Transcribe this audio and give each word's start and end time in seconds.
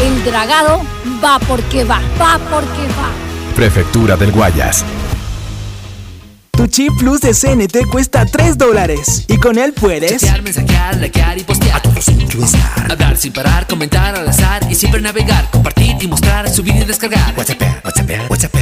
El 0.00 0.24
dragado 0.24 0.80
va 1.22 1.40
porque 1.40 1.82
va, 1.82 2.00
va 2.20 2.38
porque 2.50 2.86
va. 2.96 3.10
Prefectura 3.56 4.16
del 4.16 4.30
Guayas. 4.30 4.84
Tu 6.52 6.68
chip 6.68 6.92
plus 6.98 7.20
de 7.20 7.34
CNT 7.34 7.88
cuesta 7.90 8.24
3 8.24 8.56
dólares 8.56 9.24
y 9.26 9.38
con 9.38 9.58
él 9.58 9.72
puedes 9.72 10.20
chatear, 10.20 10.42
mensajear, 10.42 10.96
likear 10.98 11.38
y 11.38 11.42
postear 11.42 11.78
a 11.78 11.82
todos 11.82 12.04
sin 12.04 12.28
hablar 12.88 13.16
sin 13.16 13.32
parar, 13.32 13.66
comentar 13.66 14.14
al 14.14 14.28
azar 14.28 14.64
y 14.70 14.76
siempre 14.76 15.00
navegar, 15.00 15.50
compartir 15.50 15.96
y 16.00 16.06
mostrar, 16.06 16.48
subir 16.48 16.76
y 16.76 16.84
descargar. 16.84 17.34
WhatsApp, 17.36 17.60
WhatsApp, 17.84 18.30
WhatsApp, 18.30 18.54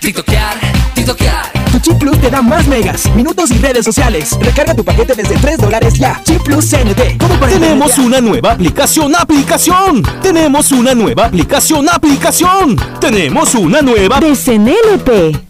TikTokear, 0.00 0.56
TikTokear. 0.94 1.59
Chip 1.82 1.98
plus 1.98 2.20
te 2.20 2.30
da 2.30 2.42
más 2.42 2.66
megas, 2.66 3.06
minutos 3.14 3.50
y 3.50 3.58
redes 3.58 3.84
sociales. 3.84 4.36
Recarga 4.40 4.74
tu 4.74 4.84
paquete 4.84 5.14
desde 5.14 5.36
3 5.36 5.58
dólares 5.58 5.94
ya. 5.94 6.20
Chip 6.24 6.42
plus 6.42 6.70
CNT. 6.70 7.18
Tenemos 7.48 7.98
una 7.98 8.20
nueva 8.20 8.52
aplicación, 8.52 9.14
aplicación. 9.14 10.02
Tenemos 10.22 10.72
una 10.72 10.94
nueva 10.94 11.26
aplicación, 11.26 11.88
aplicación. 11.88 12.76
Tenemos 13.00 13.54
una 13.54 13.82
nueva 13.82 14.20
de 14.20 14.36
CNLP. 14.36 15.49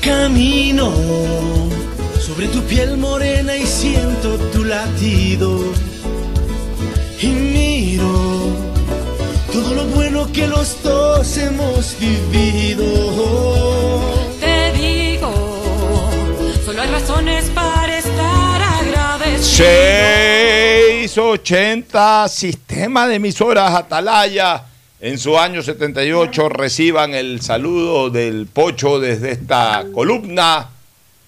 Camino 0.00 0.92
sobre 2.18 2.48
tu 2.48 2.62
piel 2.62 2.96
morena 2.96 3.54
y 3.54 3.66
siento 3.66 4.38
tu 4.52 4.64
latido. 4.64 5.60
Y 7.20 7.26
miro 7.26 8.56
todo 9.52 9.74
lo 9.74 9.84
bueno 9.86 10.32
que 10.32 10.46
los 10.46 10.82
dos 10.82 11.36
hemos 11.36 11.94
vivido. 12.00 12.86
Te 14.40 14.72
digo, 14.72 15.30
solo 16.64 16.80
hay 16.80 16.88
razones 16.88 17.50
para 17.50 17.98
estar 17.98 18.62
agradecido. 18.62 19.42
680 19.42 22.26
Sistema 22.28 23.06
de 23.06 23.16
Emisoras 23.16 23.74
Atalaya. 23.74 24.69
En 25.02 25.18
su 25.18 25.38
año 25.38 25.62
78 25.62 26.50
reciban 26.50 27.14
el 27.14 27.40
saludo 27.40 28.10
del 28.10 28.46
Pocho 28.46 29.00
desde 29.00 29.30
esta 29.30 29.86
columna, 29.94 30.68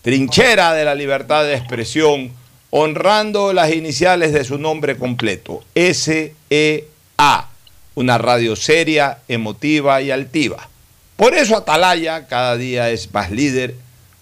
trinchera 0.03 0.75
de 0.75 0.84
la 0.84 0.94
libertad 0.94 1.44
de 1.44 1.55
expresión, 1.55 2.32
honrando 2.69 3.55
las 3.55 3.72
iniciales 3.72 4.34
de 4.34 4.44
su 4.44 4.59
nombre 4.59 4.99
completo, 4.99 5.65
SEA, 5.75 7.49
una 7.94 8.19
radio 8.19 8.56
seria, 8.56 9.21
emotiva 9.27 10.03
y 10.03 10.11
altiva. 10.11 10.69
Por 11.16 11.32
eso 11.32 11.56
Atalaya 11.56 12.27
cada 12.27 12.59
día 12.59 12.91
es 12.91 13.11
más 13.15 13.31
líder, 13.31 13.75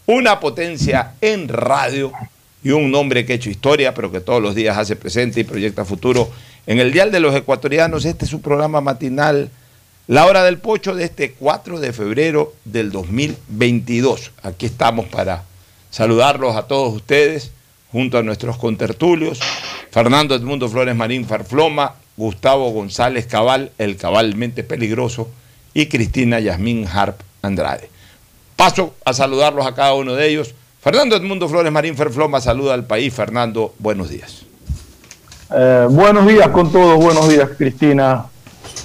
una 0.07 0.39
potencia 0.39 1.15
en 1.21 1.49
radio 1.49 2.13
y 2.63 2.71
un 2.71 2.91
nombre 2.91 3.25
que 3.25 3.33
ha 3.33 3.37
hecho 3.37 3.51
historia, 3.51 3.95
pero 3.95 4.13
que 4.13 4.21
todos 4.21 4.43
los 4.43 4.55
días 4.55 4.77
hace 4.77 4.97
presente 4.97 5.41
y 5.41 5.45
proyecta 5.45 5.85
futuro. 5.85 6.31
En 6.67 6.79
el 6.79 6.93
Dial 6.93 7.11
de 7.11 7.21
los 7.21 7.35
Ecuatorianos, 7.35 8.05
este 8.05 8.25
es 8.25 8.31
su 8.31 8.41
programa 8.41 8.81
matinal, 8.81 9.51
La 10.07 10.27
Hora 10.27 10.45
del 10.45 10.59
Pocho, 10.59 10.95
de 10.95 11.05
este 11.05 11.33
4 11.33 11.81
de 11.81 11.93
febrero 11.93 12.55
del 12.65 12.93
2022. 12.93 14.33
Aquí 14.43 14.67
estamos 14.67 15.07
para 15.07 15.45
saludarlos 15.91 16.57
a 16.57 16.67
todos 16.67 16.95
ustedes, 16.95 17.53
junto 17.93 18.19
a 18.19 18.23
nuestros 18.23 18.57
contertulios, 18.57 19.41
Fernando 19.91 20.35
Edmundo 20.35 20.69
Flores 20.69 20.95
Marín 20.95 21.27
Farfloma, 21.27 21.95
Gustavo 22.17 22.71
González 22.71 23.27
Cabal, 23.27 23.73
el 23.79 23.97
cabalmente 23.97 24.63
peligroso, 24.63 25.29
y 25.73 25.87
Cristina 25.87 26.41
Yasmín 26.41 26.87
Harp 26.87 27.21
Andrade. 27.43 27.89
Paso 28.57 28.95
a 29.05 29.15
saludarlos 29.15 29.67
a 29.67 29.75
cada 29.75 29.95
uno 29.95 30.15
de 30.15 30.29
ellos. 30.29 30.55
Fernando 30.81 31.15
Edmundo 31.15 31.47
Flores 31.47 31.71
Marín 31.71 31.95
Ferfloma 31.95 32.41
saluda 32.41 32.73
al 32.73 32.87
país. 32.87 33.13
Fernando, 33.13 33.75
buenos 33.79 34.09
días. 34.09 34.47
Eh, 35.55 35.87
buenos 35.91 36.27
días 36.27 36.49
con 36.49 36.73
todos, 36.73 36.97
buenos 36.97 37.29
días 37.29 37.51
Cristina, 37.59 38.27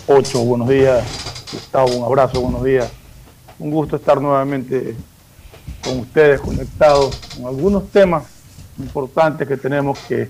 Ocho, 0.07 0.43
buenos 0.43 0.67
días 0.67 1.05
Gustavo, 1.53 1.95
un 1.95 2.03
abrazo, 2.03 2.41
buenos 2.41 2.63
días. 2.65 2.91
Un 3.59 3.71
gusto 3.71 3.95
estar 3.95 4.19
nuevamente 4.19 4.95
con 5.81 5.99
ustedes 5.99 6.41
conectados 6.41 7.15
con 7.33 7.45
algunos 7.45 7.89
temas 7.89 8.23
importantes 8.77 9.47
que 9.47 9.55
tenemos 9.55 9.97
que 9.99 10.29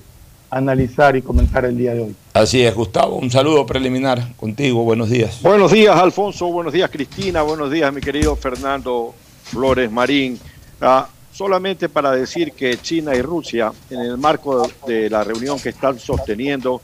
analizar 0.51 1.15
y 1.15 1.23
comentar 1.23 1.65
el 1.65 1.75
día 1.75 1.95
de 1.95 2.01
hoy. 2.01 2.15
Así 2.33 2.61
es, 2.61 2.75
Gustavo. 2.75 3.15
Un 3.15 3.31
saludo 3.31 3.65
preliminar 3.65 4.35
contigo. 4.35 4.83
Buenos 4.83 5.09
días. 5.09 5.41
Buenos 5.41 5.71
días, 5.71 5.95
Alfonso. 5.97 6.45
Buenos 6.47 6.73
días, 6.73 6.91
Cristina. 6.91 7.41
Buenos 7.41 7.71
días, 7.71 7.91
mi 7.91 8.01
querido 8.01 8.35
Fernando 8.35 9.15
Flores 9.45 9.91
Marín. 9.91 10.39
Ah, 10.79 11.07
solamente 11.35 11.89
para 11.89 12.11
decir 12.11 12.53
que 12.53 12.77
China 12.81 13.13
y 13.13 13.21
Rusia, 13.21 13.73
en 13.89 13.99
el 13.99 14.17
marco 14.17 14.69
de 14.87 15.09
la 15.09 15.21
reunión 15.21 15.59
que 15.59 15.69
están 15.69 15.99
sosteniendo 15.99 16.81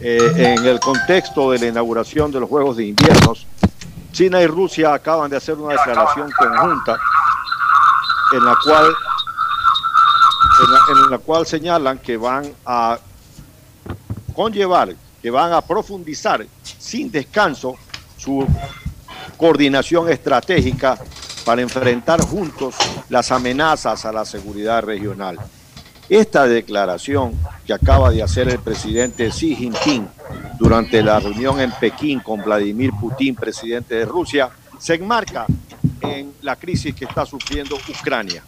eh, 0.00 0.54
en 0.56 0.64
el 0.64 0.78
contexto 0.78 1.50
de 1.50 1.58
la 1.58 1.66
inauguración 1.66 2.30
de 2.30 2.38
los 2.38 2.48
Juegos 2.48 2.76
de 2.76 2.86
Inviernos, 2.86 3.48
China 4.12 4.40
y 4.40 4.46
Rusia 4.46 4.94
acaban 4.94 5.28
de 5.28 5.38
hacer 5.38 5.56
una 5.56 5.72
declaración 5.72 6.30
conjunta 6.30 7.00
en 8.32 8.44
la 8.44 8.56
cual 8.62 8.86
en 10.64 10.72
la, 10.72 10.78
en 10.92 11.10
la 11.10 11.18
cual 11.18 11.46
señalan 11.46 11.98
que 11.98 12.16
van 12.16 12.52
a 12.64 12.96
conllevar, 14.34 14.94
que 15.20 15.30
van 15.30 15.52
a 15.52 15.60
profundizar 15.62 16.46
sin 16.62 17.10
descanso 17.10 17.76
su 18.16 18.46
coordinación 19.36 20.08
estratégica 20.10 20.96
para 21.44 21.62
enfrentar 21.62 22.20
juntos 22.20 22.74
las 23.08 23.30
amenazas 23.32 24.04
a 24.04 24.12
la 24.12 24.24
seguridad 24.24 24.82
regional. 24.82 25.38
Esta 26.08 26.46
declaración 26.46 27.34
que 27.66 27.72
acaba 27.72 28.10
de 28.10 28.22
hacer 28.22 28.48
el 28.48 28.58
presidente 28.58 29.30
Xi 29.30 29.54
Jinping 29.54 30.08
durante 30.58 31.02
la 31.02 31.20
reunión 31.20 31.60
en 31.60 31.70
Pekín 31.70 32.20
con 32.20 32.42
Vladimir 32.42 32.90
Putin, 33.00 33.34
presidente 33.36 33.94
de 33.94 34.04
Rusia, 34.04 34.50
se 34.78 34.94
enmarca 34.94 35.46
en 36.00 36.32
la 36.42 36.56
crisis 36.56 36.94
que 36.94 37.04
está 37.04 37.24
sufriendo 37.24 37.76
Ucrania. 37.76 38.42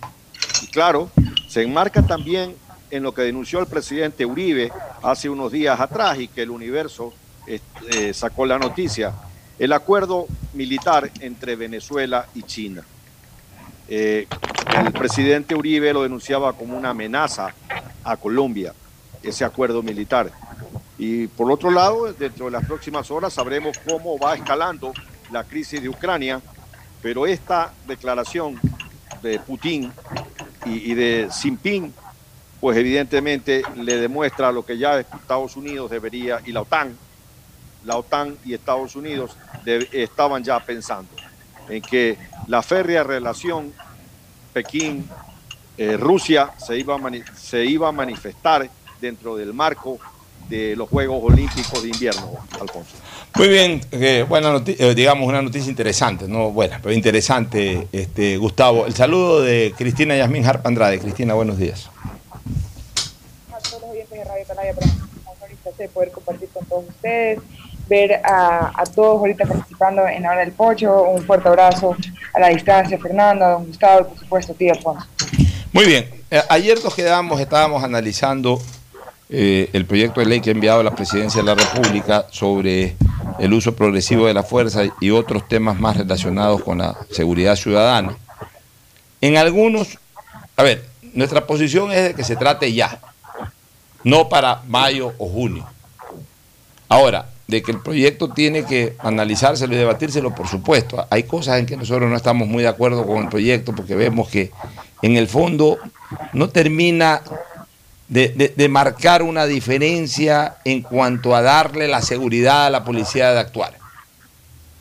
Y 0.62 0.66
claro, 0.66 1.10
se 1.48 1.62
enmarca 1.62 2.02
también 2.02 2.56
en 2.90 3.02
lo 3.02 3.14
que 3.14 3.22
denunció 3.22 3.60
el 3.60 3.66
presidente 3.66 4.26
Uribe 4.26 4.72
hace 5.02 5.28
unos 5.28 5.52
días 5.52 5.78
atrás 5.80 6.18
y 6.18 6.28
que 6.28 6.42
el 6.42 6.50
universo 6.50 7.12
eh, 7.46 8.12
sacó 8.12 8.44
la 8.44 8.58
noticia, 8.58 9.12
el 9.62 9.72
acuerdo 9.72 10.26
militar 10.54 11.08
entre 11.20 11.54
Venezuela 11.54 12.26
y 12.34 12.42
China. 12.42 12.82
Eh, 13.88 14.26
el 14.76 14.90
presidente 14.90 15.54
Uribe 15.54 15.92
lo 15.92 16.02
denunciaba 16.02 16.52
como 16.52 16.76
una 16.76 16.90
amenaza 16.90 17.54
a 18.02 18.16
Colombia, 18.16 18.74
ese 19.22 19.44
acuerdo 19.44 19.80
militar. 19.80 20.32
Y 20.98 21.28
por 21.28 21.48
otro 21.48 21.70
lado, 21.70 22.12
dentro 22.12 22.46
de 22.46 22.50
las 22.50 22.64
próximas 22.66 23.08
horas 23.12 23.34
sabremos 23.34 23.78
cómo 23.88 24.18
va 24.18 24.34
escalando 24.34 24.92
la 25.30 25.44
crisis 25.44 25.80
de 25.80 25.88
Ucrania, 25.88 26.40
pero 27.00 27.24
esta 27.24 27.72
declaración 27.86 28.58
de 29.22 29.38
Putin 29.38 29.92
y, 30.66 30.90
y 30.90 30.94
de 30.94 31.28
Jinping, 31.40 31.94
pues 32.60 32.76
evidentemente 32.76 33.62
le 33.76 33.98
demuestra 33.98 34.50
lo 34.50 34.66
que 34.66 34.76
ya 34.76 34.98
Estados 34.98 35.54
Unidos 35.54 35.88
debería, 35.88 36.40
y 36.44 36.50
la 36.50 36.62
OTAN, 36.62 36.96
la 37.84 37.96
OTAN 37.96 38.36
y 38.44 38.54
Estados 38.54 38.96
Unidos 38.96 39.36
de, 39.64 39.88
estaban 39.92 40.42
ya 40.42 40.60
pensando 40.60 41.10
en 41.68 41.82
que 41.82 42.18
la 42.46 42.62
férrea 42.62 43.02
relación 43.02 43.72
Pekín-Rusia 44.52 46.50
se, 46.58 46.78
iba 46.78 46.96
a 46.96 47.00
se 47.36 47.64
iba 47.64 47.88
a 47.88 47.92
manifestar 47.92 48.68
dentro 49.00 49.36
del 49.36 49.54
marco 49.54 49.98
de 50.48 50.76
los 50.76 50.88
Juegos 50.88 51.20
Olímpicos 51.22 51.82
de 51.82 51.88
Invierno, 51.88 52.32
Alfonso. 52.60 52.96
Muy 53.36 53.48
bien, 53.48 53.80
eh, 53.92 54.26
buena 54.28 54.52
noticia, 54.52 54.92
digamos 54.92 55.26
una 55.26 55.40
noticia 55.40 55.70
interesante, 55.70 56.28
no 56.28 56.50
buena, 56.50 56.78
pero 56.82 56.94
interesante, 56.94 57.88
este, 57.92 58.36
Gustavo. 58.36 58.84
El 58.86 58.94
saludo 58.94 59.40
de 59.40 59.72
Cristina 59.76 60.16
Yasmín 60.16 60.44
Harp 60.44 60.66
Andrade. 60.66 60.98
Cristina, 60.98 61.32
buenos 61.34 61.56
días. 61.58 61.88
A 63.50 63.58
todos 63.58 63.80
los 63.82 63.90
oyentes 63.90 64.18
de 64.18 64.24
Radio 64.24 64.44
para 64.46 64.62
de 65.78 65.88
poder 65.88 66.10
compartir 66.10 66.48
con 66.50 66.64
todos 66.66 66.84
ustedes, 66.88 67.40
ver 67.88 68.20
a, 68.24 68.82
todos 68.94 69.18
ahorita 69.18 69.46
participando 69.46 70.06
en 70.06 70.22
la 70.22 70.30
hora 70.30 70.40
del 70.40 70.52
pocho. 70.52 71.02
Un 71.02 71.22
fuerte 71.22 71.48
abrazo 71.48 71.96
a 72.34 72.40
la 72.40 72.48
distancia, 72.48 72.98
Fernando, 72.98 73.44
a 73.44 73.50
don 73.50 73.66
Gustavo 73.66 74.00
y 74.00 74.04
por 74.04 74.18
supuesto 74.18 74.52
a 74.52 74.56
ti, 74.56 74.68
Alfonso. 74.68 75.06
Muy 75.72 75.86
bien, 75.86 76.08
eh, 76.30 76.42
ayer 76.48 76.78
nos 76.82 76.94
quedamos, 76.94 77.40
estábamos 77.40 77.82
analizando 77.82 78.60
eh, 79.28 79.70
el 79.72 79.86
proyecto 79.86 80.20
de 80.20 80.26
ley 80.26 80.40
que 80.40 80.50
ha 80.50 80.52
enviado 80.52 80.82
la 80.82 80.94
Presidencia 80.94 81.40
de 81.40 81.46
la 81.46 81.54
República 81.54 82.26
sobre 82.30 82.96
el 83.38 83.54
uso 83.54 83.74
progresivo 83.74 84.26
de 84.26 84.34
la 84.34 84.42
fuerza 84.42 84.82
y 85.00 85.10
otros 85.10 85.48
temas 85.48 85.80
más 85.80 85.96
relacionados 85.96 86.62
con 86.62 86.78
la 86.78 86.96
seguridad 87.10 87.56
ciudadana. 87.56 88.14
En 89.22 89.38
algunos, 89.38 89.98
a 90.56 90.62
ver, 90.62 90.84
nuestra 91.14 91.46
posición 91.46 91.92
es 91.92 92.02
de 92.08 92.14
que 92.14 92.24
se 92.24 92.36
trate 92.36 92.72
ya, 92.72 93.00
no 94.04 94.28
para 94.28 94.62
mayo 94.68 95.14
o 95.16 95.28
junio. 95.28 95.66
Ahora, 96.88 97.31
de 97.52 97.62
que 97.62 97.70
el 97.70 97.80
proyecto 97.80 98.30
tiene 98.30 98.64
que 98.64 98.94
analizárselo 98.98 99.74
y 99.74 99.76
debatírselo, 99.76 100.34
por 100.34 100.48
supuesto. 100.48 101.06
Hay 101.10 101.24
cosas 101.24 101.60
en 101.60 101.66
que 101.66 101.76
nosotros 101.76 102.08
no 102.08 102.16
estamos 102.16 102.48
muy 102.48 102.62
de 102.62 102.68
acuerdo 102.70 103.06
con 103.06 103.18
el 103.18 103.28
proyecto 103.28 103.74
porque 103.74 103.94
vemos 103.94 104.28
que 104.30 104.50
en 105.02 105.18
el 105.18 105.28
fondo 105.28 105.78
no 106.32 106.48
termina 106.48 107.20
de, 108.08 108.28
de, 108.28 108.54
de, 108.56 108.68
marcar 108.68 109.22
una 109.22 109.44
diferencia 109.46 110.56
en 110.64 110.80
cuanto 110.80 111.36
a 111.36 111.42
darle 111.42 111.88
la 111.88 112.00
seguridad 112.00 112.66
a 112.66 112.70
la 112.70 112.84
policía 112.84 113.32
de 113.32 113.40
actuar. 113.40 113.74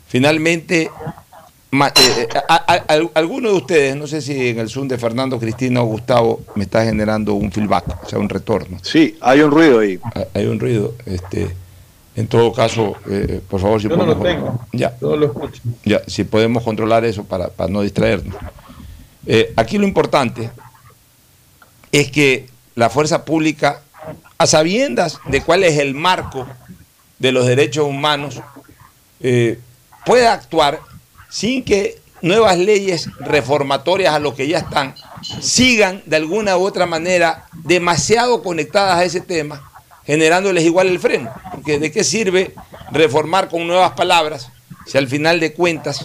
Finalmente, 0.08 0.90
eh, 1.72 2.28
a, 2.48 2.54
a, 2.54 2.74
a, 2.74 3.00
alguno 3.14 3.50
de 3.50 3.54
ustedes, 3.54 3.96
no 3.96 4.06
sé 4.06 4.22
si 4.22 4.48
en 4.48 4.58
el 4.60 4.68
Zoom 4.70 4.88
de 4.88 4.96
Fernando, 4.96 5.38
Cristina 5.38 5.82
o 5.82 5.86
Gustavo, 5.86 6.40
me 6.54 6.64
está 6.64 6.84
generando 6.84 7.34
un 7.34 7.52
feedback, 7.52 8.04
o 8.04 8.08
sea, 8.08 8.18
un 8.18 8.30
retorno. 8.30 8.78
Sí, 8.82 9.16
hay 9.20 9.40
un 9.40 9.50
ruido 9.50 9.80
ahí. 9.80 9.98
Hay 10.34 10.46
un 10.46 10.58
ruido. 10.58 10.94
Este, 11.04 11.54
en 12.14 12.26
todo 12.26 12.52
caso, 12.52 12.94
eh, 13.08 13.40
por 13.48 13.60
favor, 13.60 13.80
si 13.80 13.88
Yo 13.88 13.96
podemos, 13.96 14.16
no 14.18 14.22
lo 14.22 14.28
tengo. 14.28 14.66
Ya, 14.72 14.96
Yo 15.00 15.16
lo 15.16 15.26
escucho. 15.26 15.62
ya, 15.84 16.02
si 16.06 16.24
podemos 16.24 16.62
controlar 16.62 17.04
eso 17.04 17.24
para, 17.24 17.48
para 17.48 17.70
no 17.70 17.80
distraernos. 17.82 18.34
Eh, 19.26 19.52
aquí 19.56 19.78
lo 19.78 19.86
importante 19.86 20.50
es 21.90 22.10
que 22.10 22.48
la 22.74 22.90
fuerza 22.90 23.24
pública, 23.24 23.82
a 24.38 24.46
sabiendas 24.46 25.20
de 25.26 25.42
cuál 25.42 25.64
es 25.64 25.78
el 25.78 25.94
marco 25.94 26.46
de 27.18 27.32
los 27.32 27.46
derechos 27.46 27.86
humanos, 27.86 28.40
eh, 29.20 29.58
pueda 30.04 30.32
actuar 30.32 30.80
sin 31.30 31.64
que 31.64 32.00
nuevas 32.20 32.58
leyes 32.58 33.08
reformatorias 33.20 34.14
a 34.14 34.18
lo 34.18 34.34
que 34.34 34.48
ya 34.48 34.58
están 34.58 34.94
sigan 35.40 36.02
de 36.06 36.16
alguna 36.16 36.56
u 36.56 36.64
otra 36.66 36.86
manera 36.86 37.46
demasiado 37.64 38.42
conectadas 38.42 38.96
a 38.96 39.04
ese 39.04 39.20
tema, 39.20 39.71
generándoles 40.12 40.64
igual 40.64 40.88
el 40.88 40.98
freno. 40.98 41.30
Porque 41.50 41.78
¿de 41.78 41.90
qué 41.90 42.04
sirve 42.04 42.52
reformar 42.90 43.48
con 43.48 43.66
nuevas 43.66 43.92
palabras 43.92 44.50
si 44.86 44.98
al 44.98 45.08
final 45.08 45.40
de 45.40 45.54
cuentas 45.54 46.04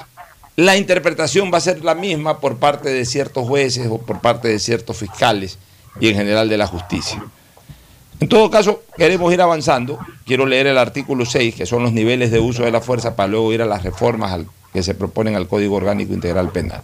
la 0.55 0.77
interpretación 0.77 1.51
va 1.53 1.57
a 1.57 1.61
ser 1.61 1.83
la 1.83 1.93
misma 1.93 2.39
por 2.39 2.55
parte 2.55 2.87
de 2.87 3.03
ciertos 3.03 3.45
jueces 3.45 3.87
o 3.87 3.97
por 3.97 4.21
parte 4.21 4.47
de 4.47 4.59
ciertos 4.59 4.95
fiscales 4.95 5.57
y 5.99 6.07
en 6.07 6.15
general 6.15 6.47
de 6.47 6.57
la 6.57 6.67
justicia. 6.67 7.21
En 8.21 8.29
todo 8.29 8.49
caso, 8.49 8.81
queremos 8.95 9.33
ir 9.33 9.41
avanzando. 9.41 9.99
Quiero 10.25 10.45
leer 10.45 10.67
el 10.67 10.77
artículo 10.77 11.25
6, 11.25 11.53
que 11.53 11.65
son 11.65 11.83
los 11.83 11.91
niveles 11.91 12.31
de 12.31 12.39
uso 12.39 12.63
de 12.63 12.71
la 12.71 12.79
fuerza, 12.79 13.13
para 13.13 13.27
luego 13.27 13.51
ir 13.51 13.61
a 13.61 13.65
las 13.65 13.83
reformas 13.83 14.39
que 14.71 14.83
se 14.83 14.95
proponen 14.95 15.35
al 15.35 15.49
Código 15.49 15.75
Orgánico 15.75 16.13
Integral 16.13 16.49
Penal. 16.49 16.81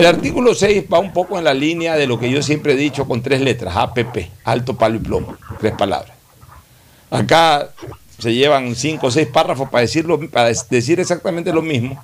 El 0.00 0.06
artículo 0.06 0.54
6 0.54 0.84
va 0.90 0.98
un 0.98 1.12
poco 1.12 1.36
en 1.36 1.44
la 1.44 1.52
línea 1.52 1.94
de 1.94 2.06
lo 2.06 2.18
que 2.18 2.30
yo 2.30 2.42
siempre 2.42 2.72
he 2.72 2.76
dicho 2.76 3.06
con 3.06 3.20
tres 3.20 3.42
letras, 3.42 3.76
APP, 3.76 4.30
alto 4.44 4.74
palo 4.74 4.96
y 4.96 5.00
plomo, 5.00 5.36
tres 5.60 5.74
palabras. 5.74 6.14
Acá 7.10 7.68
se 8.18 8.32
llevan 8.32 8.74
cinco 8.76 9.08
o 9.08 9.10
seis 9.10 9.28
párrafos 9.28 9.68
para, 9.68 9.82
decirlo, 9.82 10.18
para 10.30 10.48
decir 10.70 11.00
exactamente 11.00 11.52
lo 11.52 11.60
mismo 11.60 12.02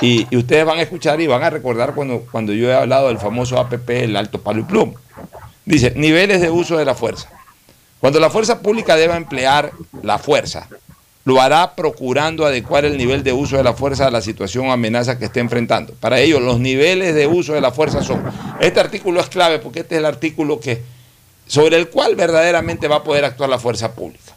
y, 0.00 0.26
ustedes 0.36 0.66
van 0.66 0.80
a 0.80 0.82
escuchar 0.82 1.20
y 1.20 1.28
van 1.28 1.44
a 1.44 1.50
recordar 1.50 1.94
cuando, 1.94 2.26
cuando 2.32 2.52
yo 2.52 2.68
he 2.68 2.74
hablado 2.74 3.06
del 3.06 3.18
famoso 3.18 3.60
APP, 3.60 3.90
el 3.90 4.16
alto 4.16 4.40
palo 4.40 4.62
y 4.62 4.64
plomo. 4.64 4.94
Dice, 5.64 5.92
niveles 5.94 6.40
de 6.40 6.50
uso 6.50 6.76
de 6.76 6.84
la 6.84 6.96
fuerza. 6.96 7.30
Cuando 8.00 8.18
la 8.18 8.28
fuerza 8.28 8.60
pública 8.60 8.96
deba 8.96 9.16
emplear 9.16 9.70
la 10.02 10.18
fuerza, 10.18 10.66
lo 11.26 11.40
hará 11.40 11.74
procurando 11.74 12.46
adecuar 12.46 12.84
el 12.84 12.96
nivel 12.96 13.24
de 13.24 13.32
uso 13.32 13.56
de 13.56 13.64
la 13.64 13.74
fuerza 13.74 14.06
a 14.06 14.12
la 14.12 14.22
situación 14.22 14.68
o 14.68 14.72
amenaza 14.72 15.18
que 15.18 15.24
esté 15.24 15.40
enfrentando. 15.40 15.92
Para 15.94 16.20
ello, 16.20 16.38
los 16.38 16.60
niveles 16.60 17.16
de 17.16 17.26
uso 17.26 17.52
de 17.52 17.60
la 17.60 17.72
fuerza 17.72 18.00
son... 18.00 18.22
Este 18.60 18.78
artículo 18.78 19.20
es 19.20 19.26
clave 19.26 19.58
porque 19.58 19.80
este 19.80 19.96
es 19.96 19.98
el 19.98 20.06
artículo 20.06 20.60
que, 20.60 20.84
sobre 21.48 21.78
el 21.78 21.88
cual 21.88 22.14
verdaderamente 22.14 22.86
va 22.86 22.96
a 22.96 23.02
poder 23.02 23.24
actuar 23.24 23.50
la 23.50 23.58
fuerza 23.58 23.92
pública. 23.92 24.36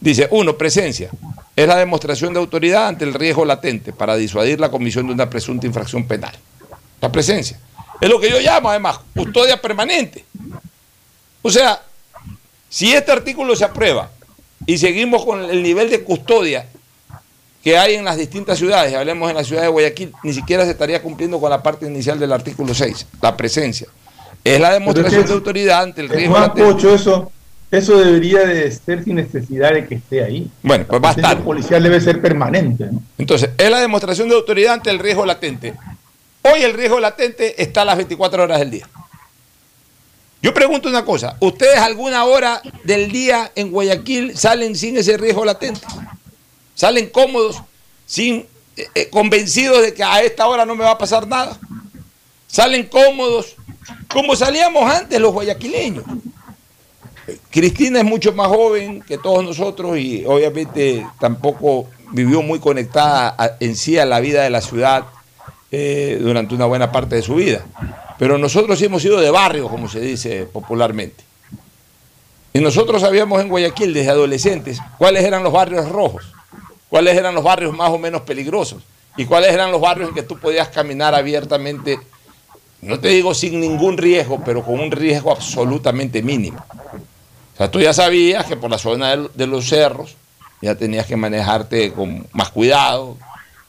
Dice, 0.00 0.26
uno, 0.30 0.56
presencia. 0.56 1.10
Es 1.54 1.68
la 1.68 1.76
demostración 1.76 2.32
de 2.32 2.40
autoridad 2.40 2.86
ante 2.86 3.04
el 3.04 3.12
riesgo 3.12 3.44
latente 3.44 3.92
para 3.92 4.16
disuadir 4.16 4.58
la 4.58 4.70
comisión 4.70 5.08
de 5.08 5.12
una 5.12 5.28
presunta 5.28 5.66
infracción 5.66 6.08
penal. 6.08 6.34
La 7.02 7.12
presencia. 7.12 7.60
Es 8.00 8.08
lo 8.08 8.18
que 8.18 8.30
yo 8.30 8.40
llamo, 8.40 8.70
además, 8.70 9.00
custodia 9.14 9.60
permanente. 9.60 10.24
O 11.42 11.50
sea, 11.50 11.82
si 12.70 12.94
este 12.94 13.12
artículo 13.12 13.54
se 13.54 13.66
aprueba 13.66 14.10
y 14.66 14.78
seguimos 14.78 15.24
con 15.24 15.42
el 15.42 15.62
nivel 15.62 15.90
de 15.90 16.02
custodia 16.02 16.66
que 17.62 17.78
hay 17.78 17.94
en 17.94 18.04
las 18.04 18.16
distintas 18.16 18.58
ciudades, 18.58 18.94
hablemos 18.94 19.30
en 19.30 19.36
la 19.36 19.44
ciudad 19.44 19.62
de 19.62 19.68
Guayaquil, 19.68 20.12
ni 20.24 20.32
siquiera 20.32 20.64
se 20.64 20.72
estaría 20.72 21.00
cumpliendo 21.00 21.40
con 21.40 21.48
la 21.50 21.62
parte 21.62 21.86
inicial 21.86 22.18
del 22.18 22.32
artículo 22.32 22.74
6, 22.74 23.06
la 23.20 23.36
presencia. 23.36 23.86
Es 24.42 24.60
la 24.60 24.72
demostración 24.72 25.24
de 25.26 25.32
autoridad 25.32 25.82
ante 25.82 26.00
el 26.00 26.08
riesgo 26.08 26.38
latente. 26.38 26.94
eso 26.94 27.30
eso 27.72 27.98
debería 27.98 28.40
de 28.40 28.70
ser 28.70 29.02
sin 29.02 29.16
necesidad 29.16 29.72
de 29.72 29.86
que 29.86 29.94
esté 29.94 30.22
ahí. 30.22 30.46
Bueno, 30.62 30.84
pues 30.86 31.02
va 31.02 31.08
a 31.08 31.12
El 31.12 31.18
estar. 31.20 31.42
policial 31.42 31.82
debe 31.82 32.02
ser 32.02 32.20
permanente. 32.20 32.84
¿no? 32.92 33.02
Entonces, 33.16 33.48
es 33.56 33.70
la 33.70 33.80
demostración 33.80 34.28
de 34.28 34.34
autoridad 34.34 34.74
ante 34.74 34.90
el 34.90 34.98
riesgo 34.98 35.24
latente. 35.24 35.72
Hoy 36.42 36.62
el 36.64 36.74
riesgo 36.74 37.00
latente 37.00 37.62
está 37.62 37.80
a 37.80 37.84
las 37.86 37.96
24 37.96 38.42
horas 38.42 38.58
del 38.58 38.72
día. 38.72 38.88
Yo 40.42 40.52
pregunto 40.52 40.88
una 40.88 41.04
cosa, 41.04 41.36
¿ustedes 41.38 41.78
alguna 41.78 42.24
hora 42.24 42.60
del 42.82 43.12
día 43.12 43.52
en 43.54 43.70
Guayaquil 43.70 44.36
salen 44.36 44.74
sin 44.74 44.96
ese 44.96 45.16
riesgo 45.16 45.44
latente? 45.44 45.86
¿Salen 46.74 47.10
cómodos, 47.10 47.62
sin, 48.06 48.44
eh, 48.76 48.88
eh, 48.92 49.08
convencidos 49.08 49.82
de 49.82 49.94
que 49.94 50.02
a 50.02 50.20
esta 50.20 50.48
hora 50.48 50.66
no 50.66 50.74
me 50.74 50.82
va 50.82 50.90
a 50.90 50.98
pasar 50.98 51.28
nada? 51.28 51.56
¿Salen 52.48 52.86
cómodos 52.86 53.54
como 54.12 54.34
salíamos 54.34 54.92
antes 54.92 55.20
los 55.20 55.32
guayaquileños? 55.32 56.04
Cristina 57.50 58.00
es 58.00 58.04
mucho 58.04 58.32
más 58.32 58.48
joven 58.48 59.00
que 59.02 59.18
todos 59.18 59.44
nosotros 59.44 59.96
y 59.96 60.24
obviamente 60.26 61.06
tampoco 61.20 61.86
vivió 62.10 62.42
muy 62.42 62.58
conectada 62.58 63.56
en 63.60 63.76
sí 63.76 63.96
a 63.96 64.04
la 64.04 64.18
vida 64.18 64.42
de 64.42 64.50
la 64.50 64.60
ciudad 64.60 65.04
eh, 65.70 66.18
durante 66.20 66.54
una 66.54 66.66
buena 66.66 66.90
parte 66.90 67.14
de 67.14 67.22
su 67.22 67.36
vida. 67.36 67.64
Pero 68.22 68.38
nosotros 68.38 68.80
hemos 68.82 69.02
sido 69.02 69.20
de 69.20 69.32
barrio, 69.32 69.66
como 69.66 69.88
se 69.88 69.98
dice 69.98 70.44
popularmente. 70.44 71.24
Y 72.52 72.60
nosotros 72.60 73.02
sabíamos 73.02 73.40
en 73.40 73.48
Guayaquil 73.48 73.92
desde 73.92 74.10
adolescentes 74.10 74.78
cuáles 74.96 75.24
eran 75.24 75.42
los 75.42 75.52
barrios 75.52 75.88
rojos, 75.88 76.32
cuáles 76.88 77.16
eran 77.16 77.34
los 77.34 77.42
barrios 77.42 77.76
más 77.76 77.90
o 77.90 77.98
menos 77.98 78.20
peligrosos 78.22 78.84
y 79.16 79.24
cuáles 79.24 79.52
eran 79.52 79.72
los 79.72 79.80
barrios 79.80 80.10
en 80.10 80.14
que 80.14 80.22
tú 80.22 80.38
podías 80.38 80.68
caminar 80.68 81.16
abiertamente, 81.16 81.98
no 82.80 83.00
te 83.00 83.08
digo 83.08 83.34
sin 83.34 83.58
ningún 83.60 83.98
riesgo, 83.98 84.40
pero 84.44 84.62
con 84.62 84.78
un 84.78 84.92
riesgo 84.92 85.32
absolutamente 85.32 86.22
mínimo. 86.22 86.64
O 87.54 87.56
sea, 87.56 87.72
tú 87.72 87.80
ya 87.80 87.92
sabías 87.92 88.46
que 88.46 88.56
por 88.56 88.70
la 88.70 88.78
zona 88.78 89.16
de, 89.16 89.46
los 89.48 89.68
cerros 89.68 90.14
ya 90.60 90.76
tenías 90.76 91.06
que 91.06 91.16
manejarte 91.16 91.92
con 91.92 92.24
más 92.30 92.50
cuidado, 92.50 93.16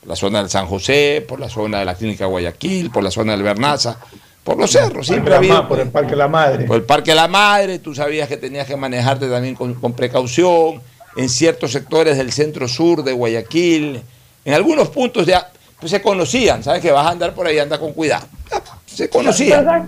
la 0.06 0.16
zona 0.16 0.42
del 0.42 0.52
San 0.52 0.68
José, 0.68 1.26
por 1.28 1.40
la 1.40 1.50
zona 1.50 1.80
de 1.80 1.86
la 1.86 1.96
Clínica 1.96 2.28
Guayaquil, 2.28 2.92
por 2.92 3.04
la 3.04 3.10
zona 3.10 3.32
del 3.32 3.42
Bernaza, 3.42 3.98
por 4.44 4.58
los 4.58 4.72
cerros. 4.72 5.08
Siempre 5.08 5.36
ha 5.36 5.40
Por 5.40 5.46
el. 5.46 5.68
Por 5.68 5.80
el 5.80 5.90
Parque 5.90 6.16
La 6.16 6.28
Madre. 6.28 6.66
Por 6.66 6.78
el 6.78 6.84
Parque 6.84 7.12
de 7.12 7.16
la 7.16 7.28
Madre, 7.28 7.80
tú 7.80 7.96
sabías 7.96 8.28
que 8.28 8.38
tenías 8.38 8.68
que 8.68 8.76
manejarte 8.76 9.30
también 9.30 9.56
con, 9.56 9.74
con 9.76 9.94
precaución. 9.94 10.82
En 11.16 11.30
ciertos 11.30 11.72
sectores 11.72 12.18
del 12.18 12.32
centro 12.32 12.68
sur 12.68 13.04
de 13.04 13.14
Guayaquil, 13.14 14.02
en 14.46 14.54
algunos 14.54 14.90
puntos 14.90 15.28
ya 15.28 15.48
pues, 15.80 15.92
se 15.92 16.02
conocían, 16.02 16.64
¿sabes? 16.64 16.82
Que 16.82 16.92
vas 16.92 17.06
a 17.06 17.12
andar 17.12 17.34
por 17.36 17.46
ahí, 17.46 17.60
anda 17.60 17.78
con 17.78 17.94
cuidado. 17.94 18.26
Ya, 18.50 18.62
Se 18.88 19.08
Pero 19.08 19.20
conocían. 19.20 19.64
¿sabes, 19.64 19.84